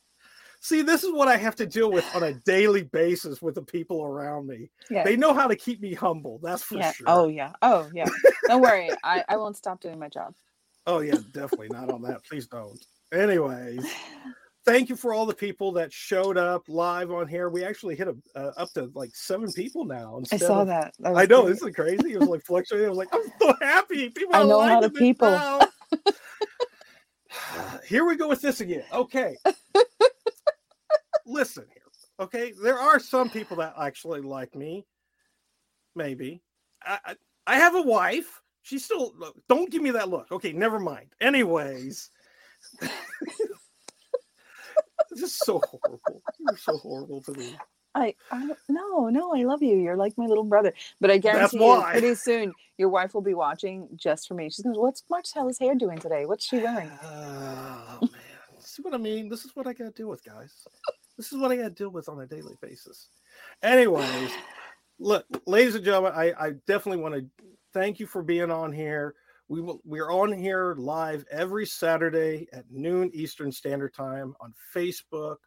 See, 0.61 0.81
this 0.81 1.03
is 1.03 1.11
what 1.11 1.27
I 1.27 1.35
have 1.35 1.57
to 1.57 1.67
deal 1.67 1.91
with 1.91 2.05
on 2.15 2.23
a 2.23 2.33
daily 2.33 2.83
basis 2.83 3.41
with 3.41 3.55
the 3.55 3.61
people 3.61 4.03
around 4.03 4.47
me. 4.47 4.71
yeah 4.89 5.03
They 5.03 5.17
know 5.17 5.33
how 5.33 5.47
to 5.47 5.57
keep 5.57 5.81
me 5.81 5.93
humble. 5.93 6.39
That's 6.41 6.63
for 6.63 6.77
yeah 6.77 6.93
sure. 6.93 7.05
oh 7.07 7.27
yeah 7.27 7.51
oh 7.61 7.89
yeah 7.93 8.07
don't 8.47 8.61
worry 8.61 8.89
i 9.03 9.23
i 9.27 9.37
won't 9.37 9.57
stop 9.57 9.81
doing 9.81 9.99
my 9.99 10.07
job 10.07 10.33
Oh 10.85 10.99
yeah, 10.99 11.17
definitely 11.31 11.69
not 11.69 11.89
on 11.89 12.01
that. 12.03 12.25
Please 12.25 12.47
don't. 12.47 12.83
Anyways, 13.13 13.85
thank 14.65 14.89
you 14.89 14.95
for 14.95 15.13
all 15.13 15.25
the 15.25 15.33
people 15.33 15.71
that 15.73 15.93
showed 15.93 16.37
up 16.37 16.63
live 16.67 17.11
on 17.11 17.27
here. 17.27 17.49
We 17.49 17.63
actually 17.63 17.95
hit 17.95 18.07
a, 18.07 18.15
uh, 18.35 18.51
up 18.57 18.73
to 18.73 18.91
like 18.93 19.15
seven 19.15 19.51
people 19.51 19.85
now. 19.85 20.21
I 20.31 20.37
saw 20.37 20.61
of, 20.61 20.67
that. 20.67 20.93
that 20.99 21.15
I 21.15 21.25
know 21.25 21.43
great. 21.43 21.53
this 21.53 21.63
is 21.63 21.75
crazy. 21.75 22.13
It 22.13 22.19
was 22.19 22.29
like 22.29 22.43
fluctuating. 22.43 22.87
I 22.87 22.89
was 22.89 22.97
like, 22.97 23.13
I'm 23.13 23.21
so 23.39 23.55
happy. 23.61 24.09
People 24.09 24.35
I 24.35 24.43
know 24.43 24.57
a 24.57 24.67
lot 24.67 24.83
of 24.83 24.93
people. 24.93 25.59
here 27.85 28.05
we 28.05 28.15
go 28.15 28.27
with 28.27 28.41
this 28.41 28.61
again. 28.61 28.83
Okay. 28.91 29.35
Listen 31.25 31.65
here. 31.71 31.83
Okay. 32.19 32.53
There 32.61 32.79
are 32.79 32.99
some 32.99 33.29
people 33.29 33.57
that 33.57 33.73
actually 33.79 34.21
like 34.21 34.55
me. 34.55 34.85
Maybe. 35.95 36.41
I, 36.83 36.99
I, 37.05 37.15
I 37.47 37.55
have 37.57 37.75
a 37.75 37.81
wife. 37.81 38.41
She's 38.63 38.83
still, 38.83 39.13
look, 39.17 39.35
don't 39.47 39.69
give 39.69 39.81
me 39.81 39.91
that 39.91 40.09
look. 40.09 40.31
Okay. 40.31 40.53
Never 40.53 40.79
mind. 40.79 41.07
Anyways. 41.21 42.09
this 45.11 45.21
is 45.21 45.35
so 45.35 45.59
horrible. 45.59 46.21
You're 46.39 46.57
so 46.57 46.77
horrible 46.77 47.21
to 47.23 47.33
me. 47.33 47.55
I, 47.95 48.15
I 48.31 48.49
no, 48.69 49.09
no, 49.09 49.35
I 49.35 49.43
love 49.43 49.61
you. 49.61 49.77
You're 49.77 49.97
like 49.97 50.17
my 50.17 50.25
little 50.25 50.43
brother. 50.43 50.73
But 50.99 51.11
I 51.11 51.17
guarantee 51.17 51.63
you, 51.63 51.83
pretty 51.91 52.15
soon 52.15 52.53
your 52.77 52.89
wife 52.89 53.13
will 53.13 53.21
be 53.21 53.35
watching 53.35 53.87
just 53.95 54.27
for 54.27 54.33
me. 54.33 54.49
She's 54.49 54.63
going, 54.63 54.79
"What's 54.79 55.03
Marcela's 55.09 55.59
hair 55.59 55.75
doing 55.75 55.99
today? 55.99 56.25
What's 56.25 56.45
she 56.45 56.57
wearing?" 56.57 56.89
Oh 57.03 57.99
man, 58.01 58.09
see 58.59 58.81
what 58.81 58.95
I 58.95 58.97
mean? 58.97 59.29
This 59.29 59.45
is 59.45 59.55
what 59.55 59.67
I 59.67 59.73
got 59.73 59.85
to 59.85 59.91
deal 59.91 60.09
with, 60.09 60.23
guys. 60.23 60.65
This 61.17 61.31
is 61.31 61.37
what 61.39 61.51
I 61.51 61.57
got 61.57 61.63
to 61.63 61.69
deal 61.69 61.89
with 61.89 62.09
on 62.09 62.19
a 62.19 62.25
daily 62.25 62.55
basis. 62.61 63.09
Anyways, 63.61 64.31
look, 64.97 65.25
ladies 65.45 65.75
and 65.75 65.85
gentlemen, 65.85 66.13
I, 66.15 66.33
I 66.39 66.51
definitely 66.65 67.03
want 67.03 67.13
to 67.13 67.25
thank 67.73 67.99
you 67.99 68.07
for 68.07 68.23
being 68.23 68.51
on 68.51 68.71
here. 68.71 69.15
We 69.49 69.61
will, 69.61 69.81
we're 69.83 70.11
on 70.11 70.31
here 70.31 70.75
live 70.77 71.25
every 71.31 71.65
Saturday 71.65 72.47
at 72.53 72.65
noon 72.71 73.11
Eastern 73.13 73.51
Standard 73.51 73.93
Time 73.93 74.33
on 74.39 74.53
Facebook, 74.73 75.37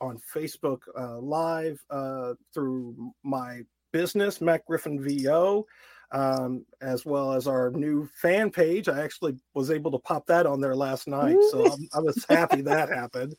on 0.00 0.20
Facebook 0.34 0.80
uh, 0.98 1.18
Live 1.18 1.78
uh, 1.90 2.34
through 2.52 3.12
my 3.22 3.60
business, 3.92 4.40
Matt 4.40 4.64
Griffin 4.66 5.02
VO 5.02 5.66
um, 6.14 6.64
as 6.80 7.04
well 7.04 7.32
as 7.32 7.48
our 7.48 7.70
new 7.72 8.08
fan 8.14 8.50
page. 8.50 8.88
I 8.88 9.02
actually 9.02 9.36
was 9.52 9.70
able 9.70 9.90
to 9.90 9.98
pop 9.98 10.26
that 10.26 10.46
on 10.46 10.60
there 10.60 10.76
last 10.76 11.08
night, 11.08 11.36
so 11.50 11.72
I'm, 11.72 11.88
I 11.92 11.98
was 11.98 12.24
happy 12.28 12.62
that 12.62 12.88
happened. 12.88 13.34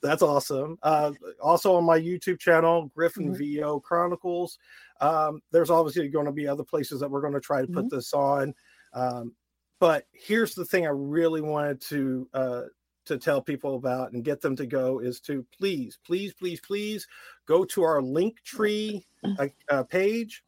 That's 0.00 0.22
awesome. 0.22 0.78
Uh, 0.82 1.12
also 1.42 1.74
on 1.74 1.84
my 1.84 1.98
YouTube 1.98 2.38
channel, 2.38 2.90
Griffin 2.94 3.34
VO 3.36 3.80
Chronicles. 3.80 4.58
Um, 5.00 5.40
there's 5.50 5.70
obviously 5.70 6.08
going 6.08 6.26
to 6.26 6.32
be 6.32 6.46
other 6.46 6.64
places 6.64 7.00
that 7.00 7.10
we're 7.10 7.20
going 7.20 7.32
to 7.32 7.40
try 7.40 7.60
to 7.62 7.66
put 7.66 7.90
this 7.90 8.12
on. 8.12 8.54
Um, 8.92 9.34
but 9.78 10.04
here's 10.12 10.54
the 10.54 10.64
thing 10.64 10.86
I 10.86 10.90
really 10.90 11.40
wanted 11.40 11.80
to 11.82 12.28
uh, 12.34 12.62
to 13.06 13.18
tell 13.18 13.40
people 13.40 13.76
about 13.76 14.12
and 14.12 14.24
get 14.24 14.40
them 14.40 14.54
to 14.56 14.66
go 14.66 14.98
is 14.98 15.20
to 15.20 15.44
please, 15.56 15.98
please, 16.04 16.32
please, 16.34 16.60
please 16.60 17.06
go 17.46 17.64
to 17.64 17.82
our 17.82 18.02
link 18.02 18.42
tree 18.44 19.06
uh, 19.38 19.48
uh, 19.68 19.82
page. 19.84 20.44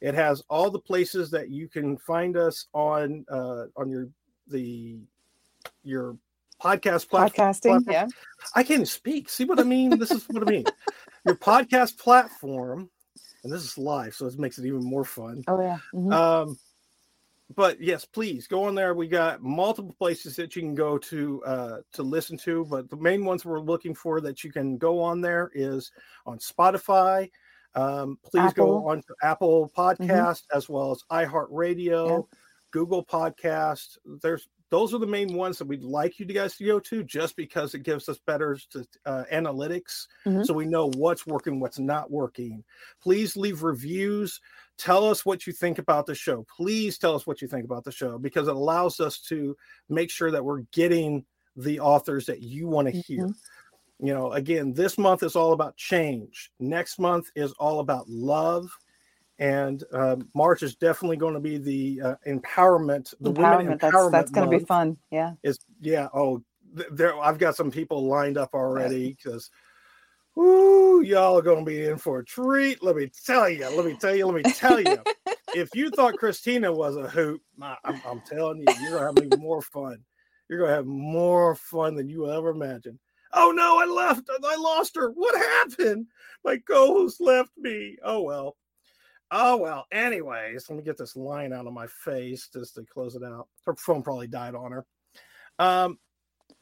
It 0.00 0.14
has 0.14 0.42
all 0.48 0.70
the 0.70 0.78
places 0.78 1.30
that 1.32 1.50
you 1.50 1.68
can 1.68 1.96
find 1.98 2.36
us 2.36 2.66
on 2.72 3.24
uh, 3.30 3.64
on 3.76 3.90
your 3.90 4.08
the 4.46 4.98
your 5.82 6.16
podcast 6.62 7.08
platform. 7.08 7.48
Podcasting, 7.48 7.62
platform. 7.62 7.84
yeah. 7.90 8.06
I 8.54 8.62
can't 8.62 8.86
speak. 8.86 9.28
See 9.28 9.44
what 9.44 9.58
I 9.58 9.64
mean? 9.64 9.98
This 9.98 10.10
is 10.10 10.24
what 10.28 10.46
I 10.46 10.50
mean. 10.50 10.64
Your 11.24 11.34
podcast 11.34 11.98
platform, 11.98 12.88
and 13.46 13.54
this 13.54 13.64
is 13.64 13.78
live, 13.78 14.14
so 14.14 14.26
it 14.26 14.38
makes 14.38 14.58
it 14.58 14.66
even 14.66 14.82
more 14.84 15.04
fun. 15.04 15.42
Oh 15.46 15.60
yeah. 15.60 15.78
mhm. 15.94 16.12
Um, 16.12 16.58
but 17.54 17.80
yes, 17.80 18.04
please 18.04 18.48
go 18.48 18.64
on 18.64 18.74
there. 18.74 18.92
We 18.92 19.06
got 19.06 19.40
multiple 19.40 19.94
places 19.96 20.34
that 20.36 20.56
you 20.56 20.62
can 20.62 20.74
go 20.74 20.98
to 20.98 21.44
uh, 21.44 21.76
to 21.92 22.02
listen 22.02 22.36
to, 22.38 22.64
but 22.64 22.90
the 22.90 22.96
main 22.96 23.24
ones 23.24 23.44
we're 23.44 23.60
looking 23.60 23.94
for 23.94 24.20
that 24.20 24.42
you 24.42 24.50
can 24.50 24.78
go 24.78 25.00
on 25.00 25.20
there 25.20 25.50
is 25.54 25.92
on 26.26 26.38
Spotify. 26.38 27.30
Um, 27.76 28.18
please 28.24 28.50
Apple. 28.50 28.80
go 28.80 28.88
on 28.88 29.02
to 29.02 29.14
Apple 29.22 29.70
Podcast 29.76 30.42
as 30.52 30.68
well 30.68 30.90
as 30.90 31.04
iHeartRadio, 31.12 32.26
Google 32.72 33.04
Podcast. 33.04 33.98
There's 34.22 34.48
those 34.70 34.92
are 34.92 34.98
the 34.98 35.06
main 35.06 35.34
ones 35.34 35.58
that 35.58 35.66
we'd 35.68 35.82
like 35.82 36.18
you 36.18 36.26
guys 36.26 36.56
to 36.56 36.64
go 36.66 36.80
to, 36.80 37.02
just 37.04 37.36
because 37.36 37.74
it 37.74 37.82
gives 37.84 38.08
us 38.08 38.18
better 38.26 38.58
uh, 39.04 39.24
analytics, 39.32 40.06
Mhm. 40.26 40.44
so 40.44 40.52
we 40.54 40.66
know 40.66 40.90
what's 40.96 41.26
working, 41.26 41.60
what's 41.60 41.78
not 41.78 42.10
working. 42.10 42.64
Please 43.00 43.36
leave 43.36 43.62
reviews 43.62 44.40
tell 44.78 45.08
us 45.08 45.24
what 45.24 45.46
you 45.46 45.52
think 45.54 45.78
about 45.78 46.04
the 46.06 46.14
show. 46.14 46.44
Please 46.54 46.98
tell 46.98 47.14
us 47.14 47.26
what 47.26 47.40
you 47.40 47.48
think 47.48 47.64
about 47.64 47.84
the 47.84 47.92
show 47.92 48.18
because 48.18 48.46
it 48.48 48.54
allows 48.56 49.00
us 49.00 49.20
to 49.22 49.56
make 49.88 50.10
sure 50.10 50.30
that 50.30 50.44
we're 50.44 50.60
getting 50.72 51.24
the 51.56 51.80
authors 51.80 52.26
that 52.26 52.42
you 52.42 52.68
want 52.68 52.86
to 52.86 52.92
hear. 53.00 53.28
You 53.98 54.12
know, 54.12 54.32
again, 54.32 54.74
this 54.74 54.98
month 54.98 55.22
is 55.22 55.34
all 55.36 55.52
about 55.54 55.76
change. 55.78 56.50
Next 56.60 56.98
month 56.98 57.30
is 57.34 57.52
all 57.52 57.80
about 57.80 58.08
love. 58.10 58.68
And 59.38 59.84
um, 59.92 60.28
March 60.34 60.62
is 60.62 60.76
definitely 60.76 61.18
going 61.18 61.34
to 61.34 61.40
be 61.40 61.58
the 61.58 62.00
uh, 62.02 62.14
empowerment, 62.26 63.12
the 63.20 63.30
women 63.30 63.66
empowerment. 63.66 63.80
That's 63.80 63.94
empowerment. 63.94 64.12
that's 64.12 64.30
going 64.30 64.50
to 64.50 64.58
be 64.58 64.64
fun. 64.64 64.96
Yeah. 65.10 65.32
is 65.42 65.58
yeah 65.80 66.08
oh 66.14 66.42
there 66.90 67.18
i've 67.20 67.38
got 67.38 67.56
some 67.56 67.70
people 67.70 68.06
lined 68.06 68.36
up 68.36 68.50
already 68.54 69.16
because 69.18 69.50
Ooh, 70.38 71.02
y'all 71.02 71.38
are 71.38 71.42
gonna 71.42 71.64
be 71.64 71.86
in 71.86 71.96
for 71.96 72.18
a 72.18 72.24
treat. 72.24 72.82
Let 72.82 72.96
me 72.96 73.10
tell 73.24 73.48
you. 73.48 73.68
Let 73.68 73.86
me 73.86 73.94
tell 73.94 74.14
you. 74.14 74.26
Let 74.26 74.34
me 74.34 74.44
tell 74.44 74.80
you. 74.80 75.02
if 75.52 75.74
you 75.74 75.90
thought 75.90 76.16
Christina 76.16 76.70
was 76.72 76.96
a 76.96 77.08
hoot, 77.08 77.40
I- 77.62 77.76
I'm, 77.84 78.02
I'm 78.04 78.20
telling 78.20 78.60
you, 78.60 78.74
you're 78.76 78.94
gonna 78.94 79.06
have 79.06 79.18
even 79.18 79.38
more 79.38 79.62
fun. 79.62 79.98
You're 80.48 80.58
gonna 80.60 80.74
have 80.74 80.86
more 80.86 81.54
fun 81.54 81.94
than 81.94 82.08
you 82.10 82.20
will 82.20 82.32
ever 82.32 82.50
imagine. 82.50 82.98
Oh 83.32 83.50
no, 83.50 83.78
I 83.78 83.86
left. 83.86 84.28
I 84.44 84.56
lost 84.56 84.96
her. 84.96 85.10
What 85.10 85.36
happened? 85.36 86.06
My 86.44 86.58
co-host 86.58 87.20
left 87.20 87.52
me. 87.56 87.96
Oh 88.04 88.20
well. 88.22 88.56
Oh 89.30 89.56
well. 89.56 89.86
Anyways, 89.92 90.68
let 90.68 90.76
me 90.76 90.82
get 90.82 90.96
this 90.96 91.16
line 91.16 91.52
out 91.52 91.66
of 91.66 91.72
my 91.72 91.86
face 91.86 92.48
just 92.52 92.74
to 92.76 92.84
close 92.84 93.16
it 93.16 93.24
out. 93.24 93.48
Her 93.64 93.74
phone 93.74 94.02
probably 94.02 94.28
died 94.28 94.54
on 94.54 94.72
her. 94.72 94.86
Um. 95.58 95.98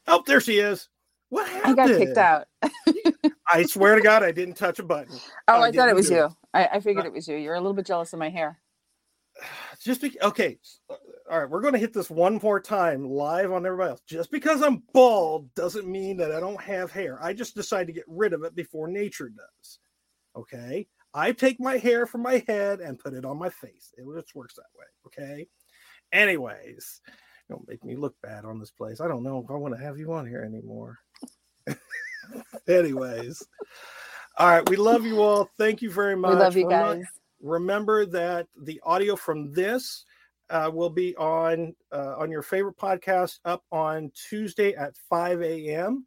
Oh, 0.07 0.23
there 0.27 0.41
she 0.41 0.59
is. 0.59 0.89
What 1.31 1.49
I 1.67 1.75
got 1.75 1.89
kicked 1.89 2.19
out. 2.19 2.47
I 3.53 3.65
swear 3.65 3.97
to 3.97 4.01
God, 4.01 4.23
I 4.23 4.31
didn't 4.31 4.55
touch 4.55 4.79
a 4.79 4.83
button. 4.83 5.17
Oh, 5.49 5.61
I 5.61 5.69
I, 5.69 5.73
thought 5.73 5.89
it 5.89 5.95
was 5.95 6.11
you. 6.11 6.29
I, 6.53 6.67
I 6.75 6.81
figured 6.81 7.05
Uh, 7.05 7.09
it 7.09 7.13
was 7.13 7.27
you. 7.27 7.37
You're 7.37 7.55
a 7.55 7.61
little 7.61 7.75
bit 7.75 7.87
jealous 7.87 8.13
of 8.13 8.19
my 8.19 8.31
hair. 8.31 8.61
Just 9.83 10.01
be, 10.01 10.17
okay. 10.23 10.59
All 10.89 11.41
right, 11.41 11.51
we're 11.51 11.61
going 11.61 11.73
to 11.73 11.79
hit 11.79 11.93
this 11.93 12.11
one 12.11 12.39
more 12.43 12.61
time 12.61 13.05
live 13.05 13.53
on 13.53 13.67
everybody 13.67 13.91
else. 13.91 14.03
Just 14.07 14.31
because 14.31 14.63
I'm 14.63 14.83
bald 14.93 15.53
doesn't 15.55 15.87
mean 15.87 16.17
that 16.19 16.33
I 16.33 16.41
don't 16.41 16.61
have 16.61 16.93
hair. 16.93 17.19
I 17.23 17.33
just 17.33 17.55
decide 17.55 17.87
to 17.89 17.93
get 17.93 18.05
rid 18.07 18.33
of 18.33 18.45
it 18.45 18.55
before 18.55 18.87
nature 18.89 19.31
does. 19.31 19.79
Okay. 20.37 20.87
I 21.15 21.33
take 21.33 21.61
my 21.61 21.79
hair 21.79 22.07
from 22.07 22.23
my 22.23 22.43
head 22.49 22.81
and 22.81 22.99
put 22.99 23.15
it 23.15 23.25
on 23.25 23.39
my 23.39 23.49
face. 23.49 23.95
It 23.97 24.05
just 24.17 24.35
works 24.35 24.55
that 24.57 24.65
way. 24.77 24.87
Okay. 25.07 25.47
Anyways, 26.13 27.01
don't 27.49 27.67
make 27.69 27.85
me 27.85 27.95
look 27.97 28.15
bad 28.23 28.45
on 28.45 28.59
this 28.59 28.73
place. 28.73 29.01
I 29.01 29.07
don't 29.09 29.23
know 29.23 29.39
if 29.43 29.51
I 29.51 29.55
want 29.55 29.75
to 29.77 29.83
have 29.83 29.99
you 29.99 30.13
on 30.13 30.27
here 30.27 30.43
anymore. 30.43 30.99
Anyways. 32.69 33.43
All 34.39 34.49
right. 34.49 34.69
We 34.69 34.77
love 34.77 35.05
you 35.05 35.23
all. 35.23 35.49
Thank 35.57 35.83
you 35.83 35.91
very 35.91 36.17
much. 36.17 36.33
We 36.35 36.41
love 36.41 36.57
you 36.57 36.67
Remem- 36.67 36.97
guys. 36.97 37.05
remember 37.41 38.07
that 38.07 38.49
the 38.63 38.81
audio 38.85 39.15
from 39.15 39.53
this 39.53 40.05
uh, 40.51 40.71
will 40.73 40.91
be 40.91 41.17
on 41.17 41.75
uh, 41.93 42.17
on 42.19 42.31
your 42.31 42.43
favorite 42.43 42.77
podcast 42.77 43.39
up 43.45 43.63
on 43.71 44.11
Tuesday 44.29 44.75
at 44.75 44.97
5 45.09 45.43
a.m. 45.43 46.07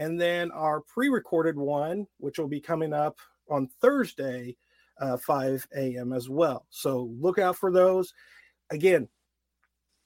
And 0.00 0.20
then 0.20 0.50
our 0.52 0.80
pre-recorded 0.80 1.56
one, 1.56 2.06
which 2.18 2.38
will 2.38 2.48
be 2.48 2.60
coming 2.60 2.92
up 2.92 3.18
on 3.50 3.68
Thursday, 3.80 4.56
uh, 5.00 5.16
5 5.16 5.66
a.m. 5.76 6.12
as 6.12 6.28
well. 6.28 6.66
So 6.70 7.10
look 7.18 7.38
out 7.38 7.56
for 7.56 7.70
those. 7.70 8.12
Again, 8.70 9.08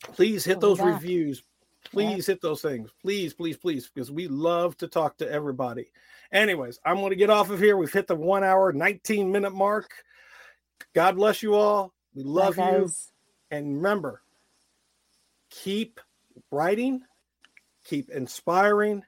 please 0.02 0.44
hit 0.44 0.60
those 0.60 0.80
reviews. 0.80 1.42
Please 1.90 2.26
hit 2.26 2.40
those 2.40 2.62
things. 2.62 2.90
Please, 3.02 3.34
please, 3.34 3.56
please, 3.56 3.90
because 3.92 4.10
we 4.10 4.28
love 4.28 4.76
to 4.78 4.88
talk 4.88 5.18
to 5.18 5.30
everybody. 5.30 5.90
Anyways, 6.32 6.78
I'm 6.84 6.96
going 6.96 7.10
to 7.10 7.16
get 7.16 7.30
off 7.30 7.50
of 7.50 7.58
here. 7.58 7.76
We've 7.76 7.92
hit 7.92 8.06
the 8.06 8.14
one 8.14 8.44
hour, 8.44 8.72
19 8.72 9.30
minute 9.30 9.52
mark. 9.52 9.90
God 10.94 11.16
bless 11.16 11.42
you 11.42 11.54
all. 11.54 11.92
We 12.14 12.22
love 12.22 12.56
Bye, 12.56 12.72
you. 12.72 12.90
And 13.50 13.76
remember, 13.76 14.22
keep 15.50 16.00
writing, 16.50 17.02
keep 17.84 18.10
inspiring, 18.10 19.02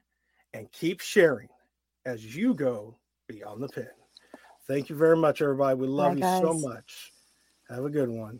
and 0.53 0.71
keep 0.71 1.01
sharing 1.01 1.49
as 2.05 2.35
you 2.35 2.53
go 2.53 2.97
beyond 3.27 3.63
the 3.63 3.69
pen. 3.69 3.89
Thank 4.67 4.89
you 4.89 4.95
very 4.95 5.17
much, 5.17 5.41
everybody. 5.41 5.75
We 5.79 5.87
love 5.87 6.19
Bye, 6.19 6.39
you 6.41 6.47
so 6.47 6.53
much. 6.53 7.11
Have 7.69 7.85
a 7.85 7.89
good 7.89 8.09
one. 8.09 8.39